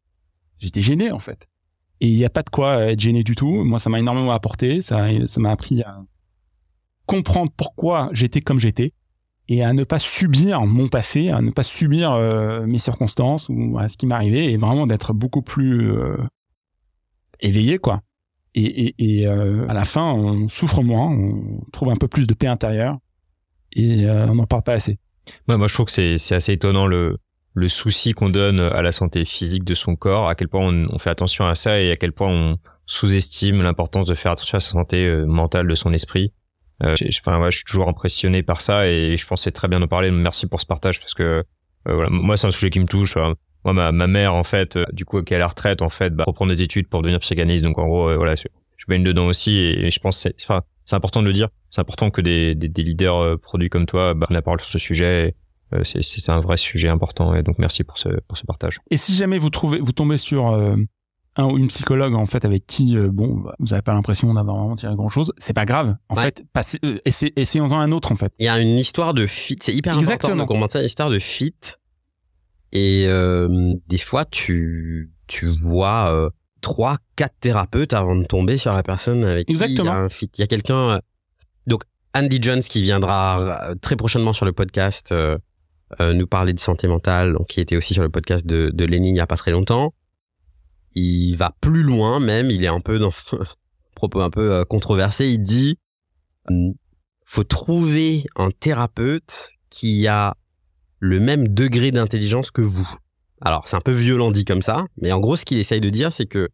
j'étais 0.60 0.82
gêné, 0.82 1.12
en 1.12 1.20
fait. 1.20 1.50
Et 2.00 2.08
il 2.08 2.16
n'y 2.16 2.24
a 2.24 2.30
pas 2.30 2.42
de 2.42 2.50
quoi 2.50 2.86
être 2.86 3.02
gêné 3.02 3.26
du 3.26 3.36
tout. 3.36 3.66
Moi, 3.66 3.80
ça 3.80 3.90
m'a 3.90 4.00
énormément 4.00 4.32
apporté. 4.32 4.82
Ça, 4.82 5.08
ça 5.28 5.42
m'a 5.42 5.52
appris 5.52 5.82
à 5.82 6.02
comprendre 7.06 7.52
pourquoi 7.58 8.10
j'étais 8.14 8.40
comme 8.40 8.62
j'étais 8.62 8.94
et 9.50 9.62
à 9.62 9.74
ne 9.74 9.84
pas 9.84 10.00
subir 10.00 10.62
mon 10.62 10.88
passé, 10.88 11.32
à 11.32 11.42
ne 11.42 11.52
pas 11.52 11.64
subir 11.64 12.14
euh, 12.14 12.66
mes 12.66 12.78
circonstances 12.78 13.50
ou 13.50 13.78
à 13.78 13.90
ce 13.90 13.98
qui 13.98 14.06
m'arrivait 14.06 14.54
et 14.54 14.58
vraiment 14.58 14.88
d'être 14.88 15.12
beaucoup 15.12 15.42
plus 15.42 15.92
éveillé, 17.42 17.78
quoi 17.78 18.04
et, 18.66 18.94
et, 18.98 19.20
et 19.20 19.28
euh, 19.28 19.68
à 19.68 19.74
la 19.74 19.86
fin, 19.86 20.14
on 20.14 20.50
souffre 20.50 20.82
moins, 20.82 21.08
on 21.08 21.60
trouve 21.72 21.90
un 21.90 21.96
peu 21.96 22.08
plus 22.08 22.28
de 22.28 22.34
paix 22.34 22.48
intérieure 22.48 22.98
et 23.74 24.06
euh, 24.06 24.28
on 24.28 24.36
n'en 24.36 24.46
parle 24.46 24.64
pas 24.64 24.74
assez. 24.74 24.98
Moi, 25.48 25.68
je 25.68 25.74
trouve 25.74 25.86
que 25.86 25.92
c'est, 25.92 26.18
c'est 26.18 26.36
assez 26.36 26.54
étonnant 26.54 26.88
le, 26.88 27.18
le 27.54 27.68
souci 27.68 28.14
qu'on 28.14 28.30
donne 28.30 28.60
à 28.60 28.82
la 28.82 28.92
santé 28.92 29.26
physique 29.26 29.64
de 29.64 29.76
son 29.76 29.96
corps, 29.96 30.30
à 30.30 30.36
quel 30.36 30.48
point 30.48 30.62
on, 30.62 30.98
fait 30.98 31.10
attention 31.10 31.46
à 31.46 31.56
ça 31.56 31.80
et 31.80 31.92
à 31.92 31.98
quel 31.98 32.14
point 32.14 32.30
on 32.30 32.58
sous-estime 32.86 33.62
l'importance 33.62 34.08
de 34.08 34.16
faire 34.16 34.32
attention 34.32 34.58
à 34.58 34.62
sa 34.62 34.72
santé 34.72 35.06
euh, 35.06 35.26
mentale 35.26 35.68
de 35.68 35.76
son 35.76 35.94
esprit. 35.94 36.34
Euh, 36.84 36.96
enfin, 37.20 37.40
ouais, 37.40 37.52
je 37.52 37.58
suis 37.58 37.66
toujours 37.66 37.90
impressionné 37.90 38.42
par 38.42 38.62
ça 38.62 38.88
et 38.88 39.18
je 39.18 39.28
pensais 39.28 39.52
très 39.52 39.68
bien 39.68 39.82
en 39.82 39.88
parler. 39.88 40.12
Merci 40.12 40.48
pour 40.48 40.62
ce 40.62 40.66
partage 40.66 41.00
parce 41.00 41.14
que 41.14 41.44
voilà, 41.86 42.10
moi, 42.10 42.38
c'est 42.38 42.48
un 42.48 42.52
sujet 42.52 42.70
qui 42.70 42.80
me 42.80 42.86
touche. 42.86 43.16
Moi, 43.66 43.74
ma, 43.74 43.92
ma 43.92 44.08
mère, 44.08 44.34
en 44.36 44.44
fait, 44.44 44.76
euh, 44.76 44.86
du 44.94 45.06
coup, 45.06 45.22
qui 45.22 45.34
est 45.34 45.36
à 45.36 45.40
la 45.40 45.48
retraite, 45.48 45.82
en 45.82 45.90
fait, 45.90 46.16
bah, 46.16 46.24
reprendre 46.28 46.52
des 46.52 46.62
études 46.64 46.88
pour 46.88 47.02
devenir 47.02 47.20
psychanalyste. 47.20 47.64
Donc, 47.64 47.78
en 47.78 47.86
gros, 47.88 48.10
euh, 48.10 48.16
voilà, 48.16 48.36
je, 48.36 48.44
je 48.78 48.86
baigne 48.88 49.04
dedans 49.04 49.28
aussi. 49.28 49.58
Et, 49.58 49.92
je 49.92 50.00
pense, 50.00 50.18
c'est, 50.18 50.34
enfin, 50.44 50.62
c'est 50.86 50.96
important 50.96 51.22
de 51.22 51.28
le 51.28 51.34
dire. 51.34 51.50
C'est 51.70 51.82
important 51.82 52.10
que 52.10 52.22
des, 52.22 52.56
des, 52.56 52.70
des 52.70 52.84
leaders 52.84 53.18
euh, 53.18 53.38
produits 53.38 53.70
comme 53.70 53.86
toi 53.86 54.14
bah, 54.14 54.26
prennent 54.28 54.36
la 54.36 54.42
parole 54.42 54.62
sur 54.62 54.70
ce 54.70 54.80
sujet. 54.80 55.36
c'est, 55.84 56.02
c'est 56.02 56.32
un 56.32 56.40
vrai 56.40 56.58
sujet 56.58 56.88
important. 56.88 57.36
Et 57.36 57.44
donc, 57.44 57.58
merci 57.60 57.84
pour 57.84 57.98
ce, 57.98 58.10
pour 58.28 58.38
ce 58.38 58.46
partage. 58.46 58.80
Et 58.92 58.98
si 58.98 59.14
jamais 59.14 59.38
vous 59.38 59.50
trouvez, 59.50 59.80
vous 59.80 59.92
tombez 59.92 60.18
sur 60.18 60.48
un 61.36 61.46
ou 61.46 61.58
une 61.58 61.68
psychologue 61.68 62.16
en 62.16 62.26
fait 62.26 62.44
avec 62.44 62.66
qui 62.66 62.98
euh, 62.98 63.12
bon 63.14 63.38
bah, 63.38 63.54
vous 63.60 63.72
avez 63.74 63.84
pas 63.84 63.94
l'impression 63.94 64.34
d'avoir 64.34 64.58
vraiment 64.58 64.76
tiré 64.76 64.94
grand 64.96 65.08
chose 65.10 65.32
c'est 65.38 65.54
pas 65.54 65.64
grave 65.66 65.96
en 66.10 66.16
Ouais. 66.16 66.24
fait 66.24 66.44
passez, 66.52 66.80
euh, 66.84 66.98
essay- 67.06 67.32
essayons-en 67.36 67.80
un 67.80 67.92
autre 67.92 68.12
en 68.12 68.16
fait 68.16 68.34
Il 68.40 68.46
y 68.46 68.50
a 68.50 68.60
une 68.60 68.78
histoire 68.80 69.14
de 69.14 69.26
fit. 69.28 69.56
C'est 69.62 69.72
hyper 69.74 69.94
Exactement. 69.94 70.34
important 70.34 70.44
de 70.44 70.48
commencer 70.48 70.80
une 70.80 70.86
histoire 70.86 71.10
de 71.12 71.20
fit. 71.20 71.54
Et 72.72 73.06
euh, 73.08 73.74
des 73.88 73.98
fois, 73.98 74.26
tu 74.26 75.12
tu 75.28 75.48
vois 75.64 76.12
euh, 76.12 76.30
trois, 76.62 76.98
quatre 77.16 77.36
thérapeutes 77.40 77.94
avant 77.94 78.16
de 78.16 78.26
tomber 78.26 78.58
sur 78.58 78.74
la 78.74 78.84
personne 78.84 79.24
avec 79.26 79.48
qui 79.48 79.54
il 79.54 79.58
y 79.58 79.62
Exactement. 79.64 79.92
a 79.92 79.96
un 79.96 80.10
fit. 80.10 80.30
Il 80.38 80.42
y 80.42 80.44
a 80.44 80.48
quelqu'un. 80.48 80.90
euh, 80.92 81.00
donc 81.68 81.84
Andy 82.16 82.40
Jones 82.42 82.62
qui 82.62 82.82
viendra 82.82 83.70
euh, 83.72 83.76
très 83.76 83.96
prochainement 83.96 84.34
sur 84.34 84.46
le 84.46 84.52
podcast 84.54 85.12
euh, 85.12 85.38
euh, 86.00 86.14
nous 86.14 86.28
parler 86.28 86.54
de 86.54 86.60
santé 86.60 86.88
mentale, 86.88 87.34
donc 87.34 87.48
qui 87.48 87.60
était 87.62 87.76
aussi 87.78 87.94
sur 87.94 88.04
le 88.04 88.10
podcast 88.10 88.46
de 88.46 88.72
de 88.74 88.86
Lenny 88.86 89.10
il 89.10 89.16
y 89.16 89.20
a 89.20 89.28
pas 89.28 89.38
très 89.38 89.52
longtemps. 89.52 89.94
Il 90.94 91.36
va 91.36 91.56
plus 91.62 91.84
loin 91.84 92.20
même. 92.20 92.50
Il 92.52 92.64
est 92.64 92.68
un 92.68 92.82
peu 92.82 92.98
dans 93.00 93.12
propos 93.96 94.22
un 94.22 94.30
peu 94.30 94.66
controversé. 94.66 95.28
Il 95.30 95.40
dit 95.44 95.78
faut 97.26 97.44
trouver 97.44 98.26
un 98.36 98.50
thérapeute 98.52 99.52
qui 99.70 100.08
a 100.08 100.36
le 101.00 101.20
même 101.20 101.48
degré 101.48 101.92
d'intelligence 101.92 102.52
que 102.52 102.62
vous. 102.62 102.88
Alors, 103.42 103.68
c'est 103.68 103.76
un 103.78 103.82
peu 103.82 103.92
violent 103.92 104.32
dit 104.32 104.44
comme 104.46 104.62
ça, 104.62 104.86
mais 105.02 105.12
en 105.12 105.20
gros, 105.20 105.36
ce 105.36 105.46
qu'il 105.46 105.58
essaye 105.58 105.82
de 105.82 105.90
dire, 105.90 106.12
c'est 106.12 106.26
que 106.26 106.50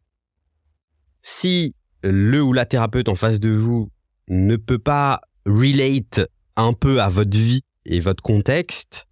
si 1.21 1.73
le 2.03 2.41
ou 2.41 2.53
la 2.53 2.65
thérapeute 2.65 3.09
en 3.09 3.15
face 3.15 3.39
de 3.39 3.49
vous 3.49 3.89
ne 4.27 4.55
peut 4.55 4.77
pas 4.79 5.21
relate 5.45 6.21
un 6.55 6.73
peu 6.73 7.01
à 7.01 7.09
votre 7.09 7.35
vie 7.35 7.61
et 7.85 7.99
votre 7.99 8.21
contexte, 8.21 9.05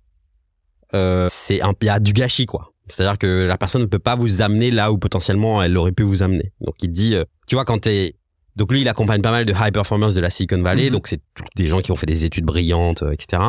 euh, 0.93 1.27
c'est 1.29 1.61
un, 1.61 1.73
y 1.81 1.89
a 1.89 1.99
du 1.99 2.13
gâchis, 2.13 2.45
quoi. 2.45 2.71
C'est-à-dire 2.88 3.17
que 3.17 3.45
la 3.47 3.57
personne 3.57 3.81
ne 3.81 3.88
peut 3.88 3.99
pas 3.99 4.15
vous 4.15 4.41
amener 4.41 4.69
là 4.69 4.91
où 4.91 4.97
potentiellement 4.97 5.63
elle 5.63 5.75
aurait 5.77 5.91
pu 5.93 6.03
vous 6.03 6.21
amener. 6.21 6.51
Donc, 6.61 6.75
il 6.81 6.91
dit, 6.91 7.15
euh, 7.15 7.23
tu 7.47 7.55
vois, 7.55 7.65
quand 7.65 7.79
t'es, 7.79 8.15
donc 8.55 8.71
lui, 8.71 8.81
il 8.81 8.88
accompagne 8.88 9.21
pas 9.21 9.31
mal 9.31 9.45
de 9.45 9.53
high 9.53 9.73
performers 9.73 10.13
de 10.13 10.19
la 10.19 10.29
Silicon 10.29 10.61
Valley, 10.61 10.86
Mhm. 10.86 10.91
donc 10.91 11.07
c'est 11.07 11.21
des 11.55 11.67
gens 11.67 11.79
qui 11.79 11.91
ont 11.91 11.95
fait 11.95 12.05
des 12.05 12.25
études 12.25 12.45
brillantes, 12.45 13.01
euh, 13.01 13.11
etc. 13.11 13.41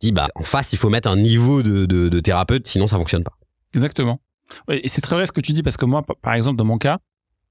Dit 0.00 0.12
bah 0.12 0.26
en 0.34 0.42
face, 0.42 0.72
il 0.72 0.78
faut 0.78 0.88
mettre 0.88 1.08
un 1.08 1.16
niveau 1.16 1.62
de, 1.62 1.84
de, 1.86 2.08
de 2.08 2.20
thérapeute, 2.20 2.66
sinon 2.66 2.86
ça 2.86 2.96
fonctionne 2.96 3.22
pas. 3.24 3.36
exactement 3.74 4.20
et 4.68 4.88
c'est 4.88 5.00
très 5.00 5.14
vrai 5.14 5.26
ce 5.26 5.32
que 5.32 5.40
tu 5.40 5.52
dis 5.52 5.62
parce 5.62 5.76
que 5.76 5.84
moi 5.84 6.02
par- 6.22 6.34
exemple 6.34 6.56
dans 6.56 6.64
mon 6.64 6.76
cas 6.78 6.98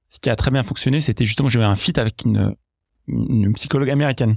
ce 0.10 0.20
qui 0.20 0.30
a 0.30 0.36
très 0.36 0.52
bien 0.52 0.64
fonctionné 0.64 1.00
c'était 1.00 1.24
justement 1.26 1.48
que 1.48 1.54
j'avais 1.54 1.64
un 1.64 1.78
fit 1.78 1.98
avec 1.98 2.26
une, 2.26 2.54
une 3.08 3.54
psychologue 3.54 3.90
américaine 3.90 4.36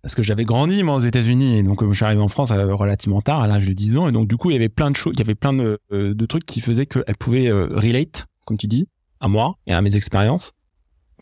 parce 0.00 0.14
que 0.14 0.22
j'avais 0.22 0.44
grandi 0.46 0.82
moi 0.82 0.94
aux 0.94 1.00
États-Unis 1.00 1.58
et 1.58 1.62
donc 1.62 1.82
euh, 1.82 1.90
je 1.90 1.96
suis 1.96 2.04
arrivé 2.06 2.22
en 2.22 2.28
France 2.28 2.52
euh, 2.52 2.74
relativement 2.74 3.20
tard 3.20 3.40
à 3.42 3.48
l'âge 3.48 3.66
de 3.66 3.74
10 3.74 3.98
ans 3.98 4.08
et 4.08 4.12
donc 4.12 4.28
du 4.28 4.38
coup 4.38 4.48
il 4.50 4.54
y 4.54 4.56
avait 4.56 4.70
plein 4.70 4.90
de 4.90 4.96
choses 4.96 5.12
il 5.14 5.18
y 5.18 5.22
avait 5.22 5.34
plein 5.34 5.52
de, 5.52 5.78
euh, 5.92 6.14
de 6.14 6.26
trucs 6.26 6.46
qui 6.46 6.62
faisaient 6.62 6.86
qu'elle 6.86 7.16
pouvait 7.18 7.50
relate 7.52 8.26
comme 8.46 8.56
tu 8.56 8.66
dis 8.66 8.88
à 9.20 9.28
moi 9.28 9.56
et 9.66 9.74
à 9.74 9.82
mes 9.82 9.94
expériences 9.94 10.52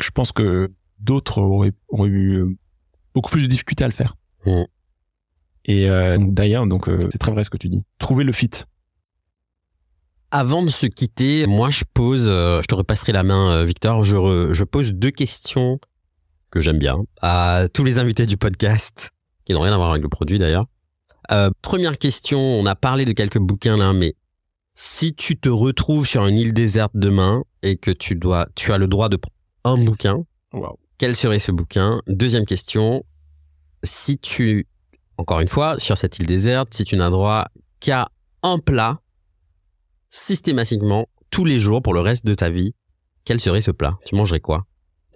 je 0.01 0.11
pense 0.11 0.31
que 0.31 0.71
d'autres 1.01 1.39
auraient, 1.41 1.73
auraient 1.89 2.09
eu 2.09 2.57
beaucoup 3.15 3.31
plus 3.31 3.43
de 3.43 3.49
difficultés 3.49 3.83
à 3.83 3.89
le 3.89 3.93
faire 3.95 4.15
Mm. 4.45 4.63
Et 5.67 5.91
euh, 5.91 6.17
d'ailleurs 6.21 6.67
donc 6.67 6.89
euh, 6.89 7.07
c'est 7.11 7.19
très 7.19 7.33
vrai 7.33 7.45
ce 7.45 7.51
que 7.51 7.57
tu 7.59 7.69
dis 7.69 7.85
trouver 7.99 8.25
le 8.25 8.33
fit 8.33 8.51
Avant 10.31 10.63
de 10.63 10.69
se 10.71 10.87
quitter, 10.87 11.47
moi 11.47 11.71
je 11.71 11.85
pose, 11.95 12.27
euh, 12.29 12.61
je 12.63 12.67
te 12.67 12.75
repasserai 12.75 13.13
la 13.13 13.23
main, 13.23 13.65
Victor. 13.65 14.05
Je, 14.05 14.17
re- 14.17 14.53
je 14.53 14.65
pose 14.65 14.93
deux 14.93 15.11
questions 15.13 15.79
que 16.51 16.61
j'aime 16.61 16.79
bien 16.79 16.99
à 17.23 17.67
tous 17.73 17.85
les 17.85 17.99
invités 17.99 18.27
du 18.27 18.37
podcast, 18.37 19.11
qui 19.45 19.53
n'ont 19.55 19.61
rien 19.61 19.73
à 19.73 19.77
voir 19.77 19.91
avec 19.91 20.03
le 20.03 20.09
produit 20.09 20.39
d'ailleurs. 20.39 20.67
Euh, 21.31 21.51
première 21.63 21.97
question, 21.99 22.39
on 22.41 22.67
a 22.67 22.75
parlé 22.75 23.05
de 23.05 23.13
quelques 23.13 23.39
bouquins 23.39 23.77
là, 23.77 23.93
mais 23.93 24.15
si 24.75 25.15
tu 25.15 25.39
te 25.39 25.49
retrouves 25.49 26.07
sur 26.07 26.27
une 26.27 26.37
île 26.39 26.53
déserte 26.53 26.93
demain 26.95 27.43
et 27.63 27.77
que 27.77 27.91
tu 27.91 28.15
dois, 28.15 28.47
tu 28.55 28.73
as 28.73 28.79
le 28.79 28.89
droit 28.89 29.09
de 29.09 29.17
prendre 29.17 29.37
un 29.65 29.85
bouquin, 29.85 30.25
quel 30.99 31.15
serait 31.17 31.39
ce 31.39 31.51
bouquin? 31.53 32.01
Deuxième 32.09 32.45
question, 32.45 33.05
si 33.83 34.19
tu, 34.19 34.67
encore 35.19 35.41
une 35.41 35.49
fois, 35.49 35.79
sur 35.79 35.97
cette 35.99 36.19
île 36.19 36.27
déserte, 36.27 36.73
si 36.75 36.85
tu 36.85 36.97
n'as 36.97 37.11
droit 37.11 37.47
qu'à 37.81 38.09
un 38.43 38.59
plat, 38.59 39.01
systématiquement, 40.11 41.07
tous 41.31 41.45
les 41.45 41.59
jours 41.59 41.83
pour 41.83 41.95
le 41.95 42.01
reste 42.01 42.25
de 42.27 42.35
ta 42.35 42.51
vie, 42.51 42.75
quel 43.25 43.41
serait 43.41 43.61
ce 43.61 43.71
plat? 43.71 43.99
Tu 44.07 44.15
mangerais 44.15 44.41
quoi? 44.41 44.67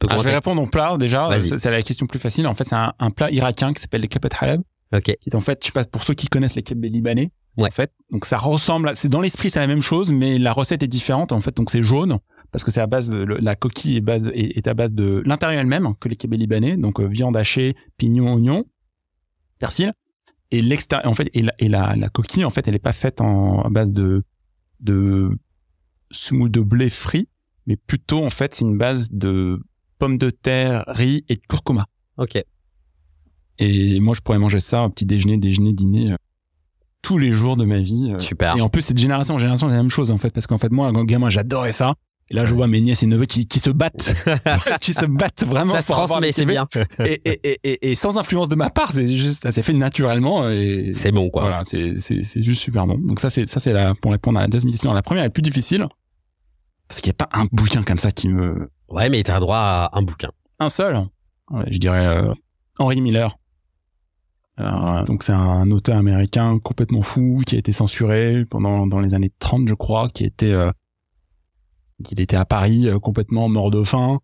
Ah, 0.09 0.17
je 0.19 0.23
vais 0.25 0.35
répondre 0.35 0.63
au 0.63 0.67
plat 0.67 0.97
déjà. 0.99 1.31
C'est 1.39 1.71
la 1.71 1.83
question 1.83 2.07
plus 2.07 2.19
facile. 2.19 2.47
En 2.47 2.55
fait, 2.55 2.65
c'est 2.65 2.75
un, 2.75 2.95
un 2.99 3.11
plat 3.11 3.31
irakien 3.31 3.73
qui 3.73 3.81
s'appelle 3.83 4.01
les 4.01 4.09
kebab 4.09 4.33
halab, 4.41 4.63
Ok. 4.95 5.03
qui 5.21 5.29
est 5.31 5.35
en 5.35 5.41
fait, 5.41 5.59
je 5.63 5.67
sais 5.67 5.73
pas, 5.73 5.85
pour 5.85 6.05
ceux 6.05 6.15
qui 6.15 6.27
connaissent 6.29 6.57
les 6.57 6.63
kebabs 6.63 6.91
libanais. 6.91 7.31
Ouais. 7.59 7.69
En 7.69 7.73
fait, 7.73 7.93
donc 8.11 8.25
ça 8.25 8.39
ressemble, 8.39 8.89
à- 8.89 8.95
c'est 8.95 9.09
dans 9.09 9.21
l'esprit, 9.21 9.51
c'est 9.51 9.61
la 9.61 9.67
même 9.67 9.83
chose, 9.83 10.11
mais 10.13 10.39
la 10.39 10.53
recette 10.53 10.83
est 10.83 10.89
différente. 10.89 11.33
En 11.33 11.41
fait, 11.41 11.55
donc 11.57 11.71
c'est 11.71 11.83
jaune 11.85 12.19
parce 12.51 12.65
que 12.65 12.71
c'est 12.71 12.81
à 12.81 12.87
base 12.87 13.11
de 13.11 13.19
la 13.25 13.55
coquille 13.57 13.99
est, 13.99 14.01
base, 14.01 14.29
est, 14.35 14.57
est 14.57 14.67
à 14.67 14.75
base 14.75 14.93
de 14.95 15.23
l'intérieur 15.27 15.61
elle-même 15.61 15.95
que 16.01 16.09
les 16.09 16.17
kebabs 16.17 16.41
libanais, 16.41 16.77
donc 16.77 16.99
euh, 17.01 17.07
viande 17.07 17.37
hachée, 17.37 17.75
pignon, 17.99 18.33
oignon, 18.35 18.65
persil. 19.61 19.93
Et 20.51 20.63
l'extérieur, 20.63 21.09
en 21.09 21.15
fait, 21.15 21.31
et, 21.33 21.43
la, 21.43 21.53
et 21.61 21.69
la, 21.69 21.95
la 21.95 22.09
coquille, 22.09 22.45
en 22.45 22.51
fait, 22.51 22.67
elle 22.67 22.75
est 22.75 22.81
pas 22.81 22.93
faite 22.93 23.21
en 23.21 23.63
à 23.63 23.69
base 23.71 23.93
de 23.93 24.25
de 24.81 25.31
semoule 26.11 26.51
de 26.51 26.61
blé 26.61 26.91
frit, 26.91 27.29
mais 27.67 27.77
plutôt 27.77 28.25
en 28.25 28.31
fait, 28.31 28.55
c'est 28.55 28.65
une 28.65 28.77
base 28.79 29.11
de 29.13 29.63
pommes 29.99 30.19
de 30.19 30.31
terre, 30.31 30.83
riz 30.89 31.25
et 31.29 31.37
de 31.37 31.43
curcuma. 31.49 31.87
Ok. 32.17 32.43
Et 33.59 34.01
moi, 34.01 34.15
je 34.15 34.21
pourrais 34.23 34.39
manger 34.39 34.59
ça 34.61 34.83
au 34.85 34.89
petit 34.91 35.05
déjeuner, 35.05 35.37
déjeuner, 35.37 35.73
dîner, 35.73 36.13
euh, 36.13 36.17
tous 37.03 37.19
les 37.19 37.31
jours 37.31 37.57
de 37.57 37.65
ma 37.67 37.79
vie. 37.79 38.11
euh. 38.13 38.19
Super. 38.19 38.57
Et 38.57 38.61
en 38.63 38.69
plus, 38.71 38.81
c'est 38.83 38.95
de 38.95 38.99
génération 38.99 39.35
en 39.35 39.39
génération 39.39 39.69
la 39.69 39.77
même 39.77 39.91
chose, 39.91 40.11
en 40.11 40.19
fait, 40.19 40.31
parce 40.33 40.47
qu'en 40.47 40.59
fait, 40.59 40.73
moi, 40.73 40.91
quand 40.93 41.05
gamin, 41.05 41.29
j'adorais 41.29 41.73
ça. 41.73 41.95
Et 42.31 42.35
là, 42.37 42.47
je 42.47 42.55
vois 42.55 42.69
mes 42.69 42.81
nièces 42.81 43.03
et 43.03 43.07
neveux 43.07 43.27
qui, 43.27 43.47
qui 43.47 43.59
se 43.59 43.71
battent, 43.71 44.15
qui 44.81 44.95
se 44.95 45.05
battent 45.07 45.45
vraiment. 45.45 45.75
Ça 45.75 45.81
se 45.81 45.91
transmet, 45.93 46.31
c'est 46.33 46.45
bien. 46.45 46.67
Et, 47.05 47.21
et, 47.25 47.41
et, 47.43 47.61
et, 47.65 47.91
et 47.91 47.95
sans 47.97 48.19
influence 48.19 48.49
de 48.49 48.55
ma 48.55 48.71
part, 48.71 48.93
c'est 48.93 49.09
juste, 49.17 49.43
ça 49.43 49.51
s'est 49.53 49.63
fait 49.65 49.73
naturellement. 49.73 50.49
Et 50.49 50.93
C'est 50.95 51.11
bon, 51.13 51.29
quoi. 51.31 51.43
voilà, 51.43 51.65
c'est, 51.65 52.01
c'est, 52.01 52.23
c'est 52.23 52.43
juste 52.45 52.63
super 52.63 52.87
bon. 52.87 52.99
Donc 52.99 53.19
ça, 53.19 53.31
c'est, 53.31 53.49
ça, 53.49 53.59
c'est 53.59 53.73
la, 53.73 53.95
pour 53.95 54.13
répondre 54.13 54.39
à 54.39 54.43
la 54.43 54.49
deuxième 54.49 54.71
question. 54.71 54.93
La 54.93 55.03
première 55.03 55.25
est 55.25 55.31
plus 55.31 55.43
difficile. 55.43 55.87
Parce 56.87 57.01
qu'il 57.01 57.11
n'y 57.11 57.17
a 57.21 57.27
pas 57.27 57.39
un 57.39 57.47
bouquin 57.53 57.83
comme 57.83 57.99
ça 57.99 58.11
qui 58.13 58.29
me, 58.29 58.69
Ouais, 58.89 59.09
mais 59.09 59.23
t'as 59.23 59.39
droit 59.41 59.59
à 59.59 59.91
un 59.99 60.03
bouquin. 60.03 60.31
un 60.59 60.69
seul? 60.69 60.97
Ouais, 61.51 61.65
je 61.71 61.79
dirais 61.79 62.07
euh, 62.07 62.33
Henry 62.79 63.01
Miller. 63.01 63.37
Euh, 64.59 65.05
donc 65.05 65.23
c'est 65.23 65.33
un 65.33 65.71
auteur 65.71 65.97
américain 65.97 66.59
complètement 66.63 67.03
fou 67.03 67.41
qui 67.47 67.57
a 67.57 67.59
été 67.59 67.73
censuré 67.73 68.45
pendant 68.51 68.87
dans 68.87 69.01
les 69.01 69.15
années 69.15 69.31
30 69.39 69.67
je 69.69 69.75
crois, 69.75 70.09
qui 70.11 70.25
était 70.25 70.53
euh, 70.53 70.71
il 72.11 72.21
était 72.21 72.37
à 72.37 72.45
Paris 72.45 72.89
euh, 72.89 72.99
complètement 72.99 73.49
mort 73.49 73.71
de 73.71 73.83
faim 73.85 74.21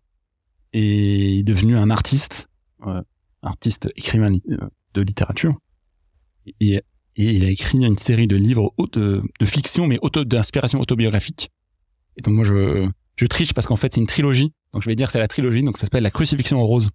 et 0.73 1.39
est 1.39 1.43
devenu 1.43 1.75
un 1.75 1.89
artiste, 1.89 2.49
euh, 2.85 3.01
artiste 3.41 3.89
écrivain 3.95 4.33
euh, 4.33 4.57
de 4.93 5.01
littérature. 5.01 5.57
Et, 6.59 6.81
il 7.19 7.43
a 7.43 7.49
écrit 7.49 7.83
une 7.83 7.97
série 7.97 8.27
de 8.27 8.35
livres 8.35 8.71
de, 8.93 9.23
de 9.39 9.45
fiction 9.47 9.87
mais 9.87 9.97
auto 10.03 10.23
d'inspiration 10.23 10.79
autobiographique. 10.79 11.49
Et 12.15 12.21
donc 12.21 12.35
moi 12.35 12.45
je 12.45 12.87
je 13.15 13.25
triche 13.25 13.53
parce 13.55 13.65
qu'en 13.65 13.75
fait 13.75 13.91
c'est 13.91 13.99
une 13.99 14.05
trilogie. 14.05 14.53
Donc 14.71 14.83
je 14.83 14.87
vais 14.87 14.95
dire 14.95 15.09
c'est 15.09 15.17
la 15.17 15.27
trilogie, 15.27 15.63
donc 15.63 15.77
ça 15.77 15.87
s'appelle 15.87 16.03
la 16.03 16.11
crucifixion 16.11 16.61
en 16.61 16.63
rose. 16.63 16.91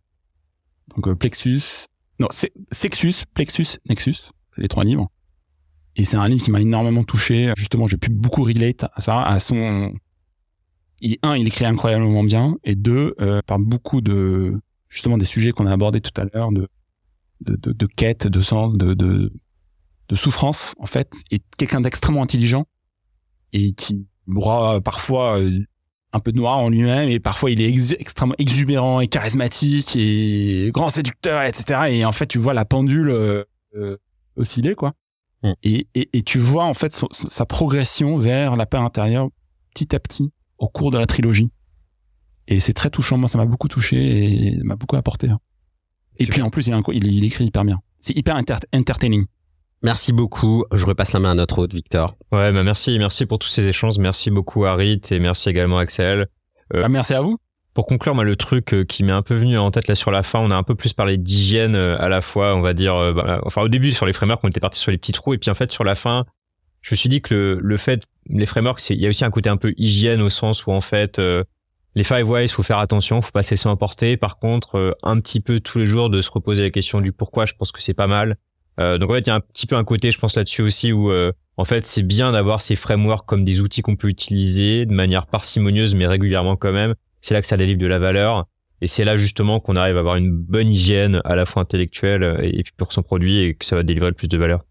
Donc 0.95 1.09
euh, 1.09 1.15
Plexus, 1.17 1.87
non, 2.19 2.29
Sexus, 2.71 3.25
Plexus, 3.35 3.79
Nexus, 3.89 4.31
c'est 4.53 4.63
les 4.63 4.69
trois 4.69 4.85
livres. 4.85 5.09
Et 5.97 6.05
c'est 6.05 6.17
un 6.17 6.29
livre 6.29 6.43
qui 6.43 6.51
m'a 6.51 6.61
énormément 6.61 7.05
touché. 7.05 7.53
Justement, 7.57 7.87
j'ai 7.87 7.99
pu 7.99 8.09
beaucoup 8.09 8.45
relate 8.45 8.85
à 8.95 9.01
ça, 9.01 9.23
à 9.23 9.41
son. 9.41 9.93
Il, 11.03 11.19
un, 11.23 11.37
il 11.37 11.47
écrit 11.47 11.65
incroyablement 11.67 12.23
bien, 12.25 12.57
et 12.65 12.75
deux, 12.77 13.15
euh, 13.21 13.41
parle 13.45 13.65
beaucoup 13.65 14.01
de 14.01 14.55
justement 14.89 15.19
des 15.19 15.25
sujets 15.25 15.51
qu'on 15.53 15.67
a 15.67 15.73
abordés 15.73 16.01
tout 16.01 16.19
à 16.21 16.25
l'heure, 16.33 16.53
de 16.53 16.69
de, 17.41 17.57
de 17.57 17.73
de 17.73 17.87
quête, 17.87 18.27
de 18.29 18.41
sens, 18.41 18.75
de 18.77 18.95
de, 18.95 19.33
de 20.09 20.17
souffrance 20.17 20.75
en 20.79 20.87
fait, 20.87 21.23
et 21.31 21.41
quelqu'un 21.59 21.81
d'extrêmement 21.81 22.23
intelligent 22.23 22.67
et 23.53 23.73
qui 23.73 24.07
aura 24.35 24.81
parfois 24.81 25.41
euh, 25.41 25.59
un 26.13 26.21
peu 26.21 26.31
de 26.31 26.37
noir 26.39 26.59
en 26.59 26.69
lui-même 26.69 27.09
et 27.09 27.19
parfois 27.19 27.51
il 27.51 27.61
est 27.61 27.69
ex- 27.69 27.93
extrêmement 27.99 28.35
exubérant 28.39 29.01
et 29.01 29.09
charismatique 29.09 29.97
et 29.97 30.71
grand 30.73 30.89
séducteur 30.89 31.43
etc 31.43 31.81
et 31.89 32.05
en 32.05 32.13
fait 32.13 32.27
tu 32.27 32.39
vois 32.39 32.55
la 32.55 32.65
pendule 32.65 33.11
euh, 33.11 33.45
euh, 33.75 33.97
osciller 34.37 34.75
quoi. 34.75 34.93
Mm. 35.43 35.53
et, 35.65 35.87
et, 35.95 36.11
et 36.13 36.23
tu 36.23 36.39
vois 36.39 36.65
en 36.65 36.75
fait 36.75 36.93
sa 37.13 37.47
progression 37.47 38.19
vers 38.19 38.57
la 38.57 38.67
paix 38.67 38.77
intérieure 38.79 39.29
petit 39.75 39.95
à 39.97 40.01
petit 40.01 40.31
au 40.63 40.69
cours 40.69 40.91
de 40.91 40.99
la 40.99 41.05
trilogie 41.07 41.51
et 42.49 42.59
c'est 42.61 42.73
très 42.73 42.89
touchant 42.91 43.19
moi 43.19 43.29
ça 43.29 43.37
m'a 43.39 43.47
beaucoup 43.47 43.69
touché 43.69 43.97
et 43.99 44.59
m'a 44.63 44.77
beaucoup 44.77 44.97
apporté 44.97 45.29
hein. 45.29 45.39
et 46.19 46.25
Super. 46.25 46.35
puis 46.35 46.43
en 46.43 46.51
plus 46.51 46.67
il, 46.69 46.73
a 46.73 46.77
un 46.77 46.83
co- 46.83 46.93
il, 46.93 47.07
il 47.07 47.25
écrit 47.25 47.45
hyper 47.45 47.65
bien 47.65 47.79
c'est 48.01 48.17
hyper 48.17 48.37
enter- 48.37 48.67
entertaining 48.75 49.27
Merci 49.85 50.13
beaucoup. 50.13 50.65
Je 50.73 50.87
repasse 50.87 51.13
la 51.13 51.19
main 51.19 51.33
à 51.33 51.35
notre 51.35 51.59
hôte, 51.59 51.75
Victor. 51.75 52.15
Ouais, 52.31 52.53
bah 52.53 52.63
merci, 52.63 52.97
merci 53.01 53.27
pour 53.27 53.41
tous 53.41 53.49
ces 53.49 53.67
échanges. 53.67 53.99
Merci 53.99 54.31
beaucoup 54.31 54.65
Harit 54.65 55.01
et 55.11 55.19
merci 55.19 55.49
également 55.49 55.79
Axel. 55.79 56.29
Euh, 56.73 56.83
Ah, 56.85 56.89
merci 56.89 57.15
à 57.15 57.21
vous 57.21 57.37
Pour 57.75 57.87
conclure, 57.89 58.15
moi, 58.15 58.23
le 58.23 58.37
truc 58.37 58.75
euh, 58.75 58.85
qui 58.85 59.03
m'est 59.03 59.11
un 59.11 59.23
peu 59.23 59.35
venu 59.35 59.59
en 59.59 59.73
tête 59.73 59.89
là 59.89 59.97
sur 59.97 60.13
la 60.13 60.23
fin, 60.23 60.39
on 60.39 60.53
a 60.53 60.57
un 60.57 60.63
peu 60.63 60.77
plus 60.77 60.93
parlé 60.93 61.19
d'hygiène 61.19 61.75
euh, 61.75 62.01
à 62.01 62.09
la 62.09 62.21
fois, 62.21 62.55
on 62.55 62.61
va 62.61 62.75
dire, 62.75 62.95
euh, 62.95 63.13
bah, 63.13 63.41
enfin 63.45 63.63
au 63.63 63.69
début 63.69 63.93
sur 63.93 64.07
les 64.07 64.13
frameworks, 64.13 64.45
on 64.45 64.49
était 64.51 64.61
parti 64.61 64.79
sur 64.79 64.93
les 64.93 64.99
petits 64.99 65.11
trous 65.11 65.35
et 65.35 65.39
puis 65.39 65.51
en 65.51 65.55
fait 65.55 65.73
sur 65.73 65.83
la 65.83 65.97
fin, 65.97 66.27
je 66.83 66.95
me 66.95 66.97
suis 66.97 67.09
dit 67.09 67.23
que 67.23 67.35
le, 67.35 67.61
le 67.61 67.77
fait, 67.77 68.03
les 68.29 68.47
frameworks, 68.47 68.91
il 68.91 69.01
y 69.01 69.07
a 69.07 69.09
aussi 69.09 69.25
un 69.25 69.31
côté 69.31 69.49
un 69.49 69.57
peu 69.57 69.73
hygiène 69.77 70.21
au 70.21 70.31
sens 70.31 70.67
où 70.67 70.73
en 70.73 70.81
fait, 70.81 71.19
euh, 71.19 71.45
les 71.95 72.05
five 72.05 72.29
whys, 72.29 72.49
faut 72.49 72.63
faire 72.63 72.79
attention, 72.79 73.21
faut 73.23 73.31
pas 73.31 73.43
se 73.43 73.53
laisser 73.53 73.69
emporter. 73.69 74.17
Par 74.17 74.39
contre, 74.39 74.77
euh, 74.77 74.93
un 75.03 75.21
petit 75.21 75.41
peu 75.41 75.61
tous 75.61 75.79
les 75.79 75.87
jours 75.87 76.11
de 76.11 76.21
se 76.23 76.31
reposer 76.31 76.63
la 76.63 76.71
question 76.71 77.01
du 77.01 77.13
pourquoi, 77.13 77.47
je 77.47 77.55
pense 77.55 77.73
que 77.73 77.83
c'est 77.83 77.95
pas 77.95 78.07
mal. 78.07 78.37
Euh, 78.81 78.99
donc 78.99 79.11
en 79.11 79.15
fait, 79.15 79.21
il 79.21 79.27
y 79.29 79.31
a 79.31 79.35
un 79.35 79.41
petit 79.41 79.67
peu 79.67 79.77
un 79.77 79.85
côté, 79.85 80.11
je 80.11 80.19
pense 80.19 80.37
là-dessus 80.37 80.63
aussi 80.63 80.93
où 80.93 81.13
en 81.59 81.65
fait, 81.65 81.85
c'est 81.85 82.03
bien 82.03 82.33
d'avoir 82.33 82.63
ces 82.63 82.77
frameworks 82.77 83.27
comme 83.27 83.45
des 83.45 83.61
outils 83.61 83.83
qu'on 83.83 83.97
peut 83.97 84.09
utiliser 84.09 84.87
de 84.87 84.95
manière 84.95 85.27
parcimonieuse 85.27 85.95
mais 85.95 86.07
régulièrement 86.07 86.57
quand 86.57 86.73
même. 86.73 86.95
C'est 87.21 87.35
là 87.35 87.41
que 87.41 87.47
ça 87.47 87.57
délivre 87.57 87.79
de 87.79 87.87
la 87.87 87.99
valeur. 87.99 88.47
Et 88.81 88.89
c'est 88.89 89.05
là 89.05 89.17
justement 89.17 89.61
qu'on 89.61 89.77
arrive 89.77 89.97
à 89.97 90.01
avoir 90.01 90.17
une 90.17 90.33
bonne 90.33 90.69
hygiène 90.69 91.21
à 91.25 91.37
la 91.37 91.47
fois 91.47 91.63
intellectuelle 91.63 92.41
et 92.43 92.65
puis 92.65 92.73
pour 92.77 92.93
son 92.93 93.03
produit 93.03 93.39
et 93.39 93.55
que 93.55 93.65
ça 93.65 93.77
va 93.77 93.85
délivrer 93.85 94.09
le 94.09 94.15
plus 94.15 94.27
de 94.27 94.37
valeur. 94.37 94.65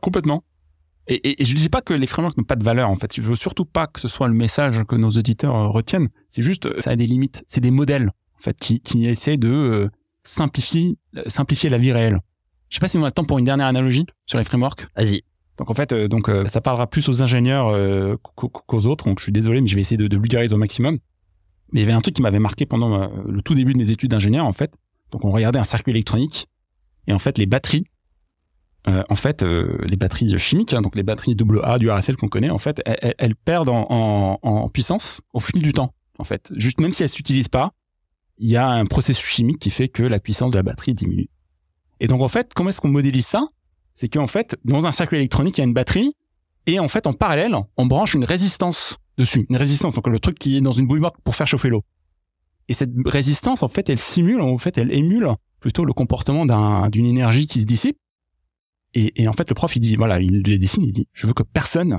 complètement. 0.00 0.42
Et, 1.08 1.42
et, 1.42 1.44
je 1.44 1.54
dis 1.54 1.68
pas 1.68 1.80
que 1.80 1.94
les 1.94 2.06
frameworks 2.06 2.36
n'ont 2.36 2.44
pas 2.44 2.56
de 2.56 2.62
valeur 2.62 2.88
en 2.88 2.96
fait. 2.96 3.14
Je 3.16 3.22
veux 3.22 3.36
surtout 3.36 3.64
pas 3.64 3.86
que 3.86 3.98
ce 3.98 4.08
soit 4.08 4.28
le 4.28 4.34
message 4.34 4.84
que 4.84 4.94
nos 4.94 5.10
auditeurs 5.10 5.54
euh, 5.54 5.68
retiennent. 5.68 6.08
C'est 6.28 6.42
juste, 6.42 6.66
euh, 6.66 6.80
ça 6.80 6.90
a 6.90 6.96
des 6.96 7.06
limites. 7.06 7.42
C'est 7.46 7.60
des 7.60 7.72
modèles 7.72 8.10
en 8.38 8.40
fait 8.40 8.56
qui, 8.56 8.80
qui 8.80 9.06
essaient 9.06 9.36
de 9.36 9.50
euh, 9.50 9.88
simplifier, 10.22 10.96
simplifier 11.26 11.70
la 11.70 11.78
vie 11.78 11.92
réelle. 11.92 12.20
Je 12.68 12.76
sais 12.76 12.80
pas 12.80 12.88
si 12.88 12.98
on 12.98 13.02
a 13.02 13.06
le 13.06 13.12
temps 13.12 13.24
pour 13.24 13.38
une 13.38 13.44
dernière 13.44 13.66
analogie 13.66 14.06
sur 14.26 14.38
les 14.38 14.44
frameworks. 14.44 14.86
Vas-y. 14.96 15.22
Donc 15.58 15.70
en 15.70 15.74
fait, 15.74 15.92
donc 15.92 16.30
ça 16.46 16.62
parlera 16.62 16.86
plus 16.86 17.06
aux 17.10 17.20
ingénieurs 17.20 18.18
qu'aux 18.34 18.86
autres. 18.86 19.04
Donc 19.04 19.18
je 19.18 19.24
suis 19.24 19.32
désolé, 19.32 19.60
mais 19.60 19.66
je 19.66 19.74
vais 19.74 19.82
essayer 19.82 19.98
de, 19.98 20.08
de 20.08 20.16
vulgariser 20.16 20.54
au 20.54 20.58
maximum. 20.58 20.98
Mais 21.72 21.80
il 21.80 21.82
y 21.82 21.84
avait 21.84 21.92
un 21.92 22.00
truc 22.00 22.16
qui 22.16 22.22
m'avait 22.22 22.38
marqué 22.38 22.64
pendant 22.64 23.10
le 23.26 23.42
tout 23.42 23.54
début 23.54 23.74
de 23.74 23.78
mes 23.78 23.90
études 23.90 24.10
d'ingénieur 24.12 24.46
en 24.46 24.54
fait. 24.54 24.72
Donc 25.10 25.26
on 25.26 25.30
regardait 25.30 25.58
un 25.58 25.64
circuit 25.64 25.90
électronique 25.90 26.46
et 27.06 27.12
en 27.12 27.18
fait 27.18 27.36
les 27.36 27.44
batteries 27.44 27.84
euh, 28.88 29.04
en 29.08 29.14
fait, 29.14 29.42
euh, 29.42 29.78
les 29.84 29.96
batteries 29.96 30.38
chimiques, 30.38 30.72
hein, 30.72 30.82
donc 30.82 30.96
les 30.96 31.04
batteries 31.04 31.36
AA 31.62 31.78
du 31.78 31.90
RSL 31.90 32.16
qu'on 32.16 32.28
connaît, 32.28 32.50
en 32.50 32.58
fait, 32.58 32.82
elles, 32.84 33.36
perdent 33.36 33.68
en, 33.68 34.68
puissance 34.72 35.20
au 35.32 35.40
fil 35.40 35.62
du 35.62 35.72
temps. 35.72 35.94
En 36.18 36.24
fait, 36.24 36.52
juste 36.56 36.80
même 36.80 36.92
si 36.92 37.02
elles 37.02 37.08
s'utilisent 37.08 37.48
pas, 37.48 37.72
il 38.38 38.50
y 38.50 38.56
a 38.56 38.66
un 38.66 38.86
processus 38.86 39.24
chimique 39.24 39.60
qui 39.60 39.70
fait 39.70 39.88
que 39.88 40.02
la 40.02 40.18
puissance 40.18 40.52
de 40.52 40.56
la 40.56 40.62
batterie 40.62 40.94
diminue. 40.94 41.28
Et 42.00 42.08
donc 42.08 42.22
en 42.22 42.28
fait, 42.28 42.52
comment 42.54 42.70
est-ce 42.70 42.80
qu'on 42.80 42.88
modélise 42.88 43.26
ça? 43.26 43.46
C'est 43.94 44.08
qu'en 44.08 44.26
fait, 44.26 44.56
dans 44.64 44.86
un 44.86 44.92
circuit 44.92 45.16
électronique, 45.16 45.58
il 45.58 45.60
y 45.60 45.64
a 45.64 45.66
une 45.66 45.74
batterie 45.74 46.14
et 46.66 46.80
en 46.80 46.88
fait, 46.88 47.06
en 47.06 47.12
parallèle, 47.12 47.56
on 47.76 47.86
branche 47.86 48.14
une 48.14 48.24
résistance 48.24 48.98
dessus, 49.16 49.46
une 49.48 49.56
résistance, 49.56 49.94
donc 49.94 50.06
le 50.08 50.18
truc 50.18 50.38
qui 50.38 50.56
est 50.56 50.60
dans 50.60 50.72
une 50.72 50.86
bouille 50.86 51.00
morte 51.00 51.16
pour 51.22 51.36
faire 51.36 51.46
chauffer 51.46 51.68
l'eau. 51.68 51.84
Et 52.68 52.74
cette 52.74 52.90
résistance, 53.04 53.62
en 53.62 53.68
fait, 53.68 53.88
elle 53.90 53.98
simule, 53.98 54.40
en 54.40 54.58
fait, 54.58 54.78
elle 54.78 54.92
émule 54.92 55.28
plutôt 55.60 55.84
le 55.84 55.92
comportement 55.92 56.46
d'une 56.88 57.06
énergie 57.06 57.46
qui 57.46 57.60
se 57.60 57.66
dissipe 57.66 57.96
et, 58.94 59.22
et, 59.22 59.28
en 59.28 59.32
fait, 59.32 59.48
le 59.48 59.54
prof, 59.54 59.74
il 59.76 59.80
dit, 59.80 59.96
voilà, 59.96 60.20
il 60.20 60.42
le 60.42 60.58
dessine, 60.58 60.84
il 60.84 60.92
dit, 60.92 61.08
je 61.12 61.26
veux 61.26 61.32
que 61.32 61.42
personne 61.42 61.98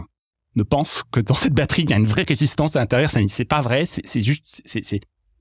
ne 0.55 0.63
pense 0.63 1.03
que 1.11 1.19
dans 1.19 1.33
cette 1.33 1.53
batterie, 1.53 1.83
il 1.83 1.89
y 1.89 1.93
a 1.93 1.97
une 1.97 2.05
vraie 2.05 2.25
résistance 2.27 2.75
à 2.75 2.79
l'intérieur. 2.79 3.09
C'est 3.11 3.45
pas 3.45 3.61
vrai, 3.61 3.85
c'est 3.87 4.21
juste, 4.21 4.61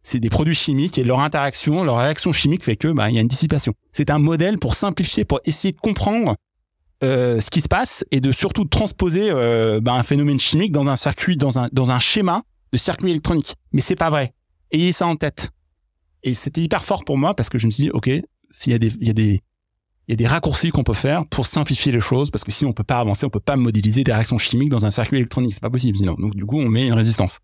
c'est 0.03 0.21
des 0.21 0.31
produits 0.31 0.55
chimiques 0.55 0.99
et 0.99 1.05
leur 1.05 1.21
interaction, 1.21 1.85
leur 1.85 1.99
réaction 1.99 2.33
chimique 2.33 2.65
fait 2.65 2.77
que 2.77 2.89
bah, 2.89 3.11
il 3.11 3.15
y 3.15 3.19
a 3.19 3.21
une 3.21 3.29
dissipation. 3.29 3.75
C'est 3.93 4.11
un 4.11 4.19
modèle 4.19 4.59
pour 4.59 4.75
simplifier, 4.75 5.25
pour 5.25 5.41
essayer 5.45 5.73
de 5.73 5.79
comprendre 5.79 6.37
euh, 7.05 7.41
ce 7.41 7.51
qui 7.51 7.61
se 7.61 7.69
passe 7.69 8.05
et 8.11 8.21
de 8.21 8.33
surtout 8.33 8.65
transposer 8.65 9.31
euh, 9.31 9.81
bah, 9.81 9.93
un 9.93 10.03
phénomène 10.03 10.39
chimique 10.39 10.73
dans 10.73 10.89
un 10.89 10.97
circuit, 10.97 11.37
dans 11.37 11.59
un 11.59 11.69
dans 11.73 11.91
un 11.91 11.99
schéma 11.99 12.43
de 12.73 12.79
circuit 12.79 13.11
électronique. 13.11 13.55
Mais 13.73 13.81
c'est 13.81 13.97
pas 13.97 14.11
vrai. 14.11 14.33
Ayez 14.71 14.93
ça 14.93 15.07
en 15.07 15.17
tête. 15.17 15.51
Et 16.23 16.35
c'était 16.35 16.61
hyper 16.61 16.85
fort 16.85 17.05
pour 17.05 17.19
moi 17.19 17.35
parce 17.35 17.49
que 17.49 17.59
je 17.59 17.67
me 17.67 17.71
suis 17.71 17.85
dit, 17.85 17.91
ok, 17.91 18.11
s'il 18.51 18.73
y 18.73 18.75
a 18.75 18.79
des 18.79 18.93
il 19.01 19.07
y 19.07 19.11
a 19.11 19.15
des 19.15 19.41
il 20.09 20.13
y 20.13 20.15
a 20.15 20.17
des 20.17 20.27
raccourcis 20.27 20.71
qu'on 20.71 20.83
peut 20.83 20.95
faire 20.95 21.25
pour 21.27 21.47
simplifier 21.47 21.93
les 21.93 22.01
choses 22.01 22.31
parce 22.31 22.45
que 22.45 22.51
sinon 22.51 22.71
on 22.71 22.73
peut 22.73 22.83
pas 22.85 22.99
avancer, 22.99 23.25
on 23.25 23.31
peut 23.31 23.41
pas 23.41 23.57
modéliser 23.57 24.03
des 24.03 24.13
réactions 24.13 24.39
chimiques 24.39 24.71
dans 24.71 24.85
un 24.85 24.91
circuit 24.91 25.17
électronique, 25.17 25.55
c'est 25.55 25.63
pas 25.63 25.71
possible 25.71 25.97
sinon. 25.97 26.15
Donc 26.15 26.35
du 26.35 26.45
coup, 26.45 26.59
on 26.59 26.69
met 26.69 26.87
une 26.87 26.95
résistance. 26.95 27.39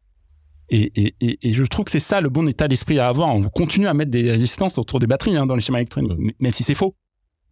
Et, 0.70 0.92
et, 0.96 1.14
et, 1.20 1.38
et 1.48 1.54
je 1.54 1.64
trouve 1.64 1.86
que 1.86 1.90
c'est 1.90 1.98
ça 2.00 2.20
le 2.20 2.28
bon 2.28 2.46
état 2.46 2.68
d'esprit 2.68 2.98
à 2.98 3.08
avoir. 3.08 3.28
On 3.28 3.42
continue 3.48 3.86
à 3.86 3.94
mettre 3.94 4.10
des 4.10 4.30
résistances 4.30 4.76
autour 4.76 4.98
des 4.98 5.06
batteries 5.06 5.36
hein, 5.36 5.46
dans 5.46 5.54
les 5.54 5.62
schémas 5.62 5.78
électroniques, 5.78 6.12
mmh. 6.12 6.30
même 6.40 6.52
si 6.52 6.62
c'est 6.62 6.74
faux. 6.74 6.94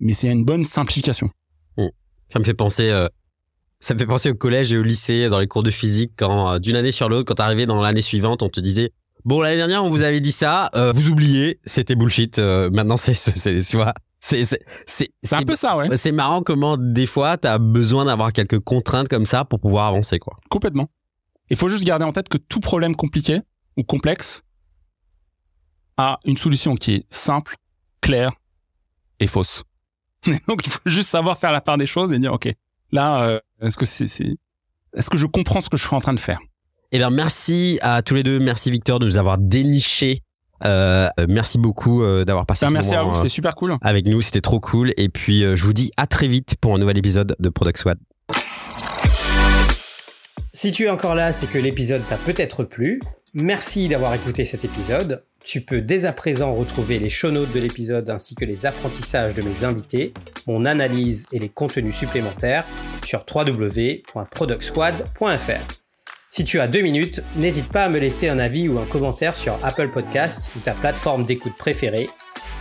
Mais 0.01 0.13
c'est 0.13 0.31
une 0.31 0.45
bonne 0.45 0.65
simplification. 0.65 1.31
Mmh. 1.79 1.87
Ça 2.29 2.39
me 2.39 2.45
fait 2.45 2.55
penser, 2.55 2.91
euh, 2.91 3.09
ça 3.81 3.95
me 3.95 3.99
fait 3.99 4.07
penser 4.07 4.31
au 4.31 4.35
collège 4.35 4.73
et 4.73 4.77
au 4.77 4.83
lycée 4.83 5.29
dans 5.29 5.39
les 5.39 5.47
cours 5.47 5.63
de 5.63 5.71
physique 5.71 6.13
quand 6.17 6.53
euh, 6.53 6.59
d'une 6.59 6.77
année 6.77 6.93
sur 6.93 7.09
l'autre, 7.09 7.25
quand 7.25 7.37
t'arrivais 7.37 7.65
dans 7.65 7.81
l'année 7.81 8.03
suivante, 8.03 8.43
on 8.43 8.51
te 8.51 8.61
disait 8.61 8.93
bon 9.25 9.41
l'année 9.41 9.57
dernière 9.57 9.83
on 9.83 9.89
vous 9.89 10.03
avait 10.03 10.21
dit 10.21 10.33
ça, 10.33 10.69
euh, 10.75 10.93
vous 10.93 11.09
oubliez, 11.09 11.59
c'était 11.65 11.95
bullshit. 11.95 12.39
maintenant 12.39 12.99
c'est, 12.99 13.15
c'est, 13.15 13.61
tu 13.61 13.77
vois, 13.77 13.95
c'est 14.27 14.59
c'est 14.87 15.35
un 15.35 15.43
peu 15.43 15.57
ça, 15.57 15.77
ouais. 15.77 15.97
C'est 15.97 16.12
marrant 16.12 16.43
comment 16.43 16.77
des 16.77 17.07
fois 17.07 17.37
tu 17.37 17.47
as 17.47 17.59
besoin 17.59 18.05
d'avoir 18.05 18.33
quelques 18.33 18.59
contraintes 18.61 19.09
comme 19.09 19.27
ça 19.27 19.45
pour 19.45 19.61
pouvoir 19.61 19.87
avancer, 19.87 20.18
quoi. 20.18 20.37
Complètement. 20.49 20.89
Il 21.49 21.57
faut 21.57 21.68
juste 21.68 21.85
garder 21.85 22.05
en 22.05 22.12
tête 22.12 22.29
que 22.29 22.39
tout 22.39 22.61
problème 22.61 22.97
compliqué 22.97 23.41
ou 23.77 23.85
complexe 23.85 24.43
a 25.97 26.18
une 26.24 26.37
solution 26.37 26.74
qui 26.74 26.95
est 26.95 27.07
simple, 27.09 27.55
claire 28.01 28.33
et 29.20 29.27
fausse. 29.27 29.62
Donc 30.49 30.66
il 30.66 30.72
faut 30.72 30.81
juste 30.87 31.09
savoir 31.09 31.39
faire 31.39 31.53
la 31.53 31.61
part 31.61 31.79
des 31.79 31.87
choses 31.87 32.12
et 32.12 32.18
dire 32.18 32.33
ok, 32.33 32.49
là 32.91 33.22
euh, 33.22 33.41
est-ce 33.61 33.77
que 33.77 33.87
c'est 33.87 34.07
est-ce 34.07 35.11
que 35.11 35.18
je 35.18 35.27
comprends 35.27 35.61
ce 35.61 35.68
que 35.68 35.77
je 35.77 35.85
suis 35.85 35.95
en 35.95 36.01
train 36.01 36.14
de 36.14 36.20
faire? 36.20 36.41
Eh 36.91 36.99
bien 36.99 37.11
merci 37.11 37.79
à 37.83 38.03
tous 38.03 38.14
les 38.14 38.22
deux, 38.24 38.41
merci 38.41 38.70
Victor 38.70 38.99
de 38.99 39.07
nous 39.07 39.18
avoir 39.18 39.39
déniché 39.39 40.22
euh, 40.65 41.09
merci 41.29 41.59
beaucoup 41.59 42.03
euh, 42.03 42.25
d'avoir 42.25 42.47
passé 42.47 42.67
ce 42.67 42.73
merci 42.73 42.93
moment, 42.93 43.11
à 43.11 43.13
vous, 43.13 43.21
c'est 43.21 43.29
super 43.29 43.55
cool. 43.55 43.77
Avec 43.83 44.07
nous, 44.07 44.23
c'était 44.23 44.41
trop 44.41 44.61
cool. 44.61 44.93
Et 44.97 45.09
puis, 45.09 45.45
euh, 45.45 45.57
je 45.57 45.65
vous 45.65 45.73
dis 45.73 45.91
à 45.97 46.07
très 46.07 46.29
vite 46.29 46.57
pour 46.61 46.73
un 46.75 46.79
nouvel 46.79 46.99
épisode 46.99 47.35
de 47.39 47.49
Product 47.49 47.79
Squad. 47.79 47.99
Si 50.53 50.71
tu 50.71 50.85
es 50.85 50.89
encore 50.89 51.15
là, 51.15 51.33
c'est 51.33 51.47
que 51.47 51.59
l'épisode 51.59 52.03
t'a 52.09 52.17
peut-être 52.17 52.65
plu. 52.65 53.01
Merci 53.35 53.89
d'avoir 53.89 54.15
écouté 54.15 54.47
cet 54.47 54.65
épisode. 54.65 55.23
Tu 55.45 55.61
peux 55.61 55.83
dès 55.83 56.07
à 56.07 56.13
présent 56.13 56.55
retrouver 56.55 56.99
les 56.99 57.11
show 57.11 57.31
notes 57.31 57.53
de 57.53 57.61
l'épisode 57.61 58.09
ainsi 58.09 58.35
que 58.35 58.47
les 58.47 58.65
apprentissages 58.65 59.35
de 59.35 59.43
mes 59.43 59.65
invités, 59.65 60.15
mon 60.47 60.65
analyse 60.65 61.27
et 61.33 61.39
les 61.39 61.51
contenus 61.51 61.95
supplémentaires 61.95 62.65
sur 63.05 63.27
www.productsquad.fr. 63.33 65.86
Si 66.37 66.45
tu 66.45 66.61
as 66.61 66.66
deux 66.66 66.82
minutes, 66.82 67.22
n'hésite 67.37 67.72
pas 67.72 67.84
à 67.84 67.89
me 67.89 67.99
laisser 67.99 68.28
un 68.28 68.39
avis 68.39 68.68
ou 68.68 68.78
un 68.78 68.84
commentaire 68.84 69.34
sur 69.34 69.59
Apple 69.64 69.89
Podcast 69.89 70.51
ou 70.55 70.61
ta 70.61 70.74
plateforme 70.74 71.24
d'écoute 71.24 71.57
préférée. 71.57 72.11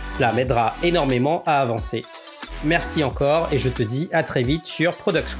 Cela 0.02 0.32
m'aidera 0.32 0.74
énormément 0.82 1.42
à 1.44 1.60
avancer. 1.60 2.02
Merci 2.64 3.04
encore 3.04 3.52
et 3.52 3.58
je 3.58 3.68
te 3.68 3.82
dis 3.82 4.08
à 4.12 4.22
très 4.22 4.42
vite 4.42 4.64
sur 4.64 4.94
Product. 4.94 5.36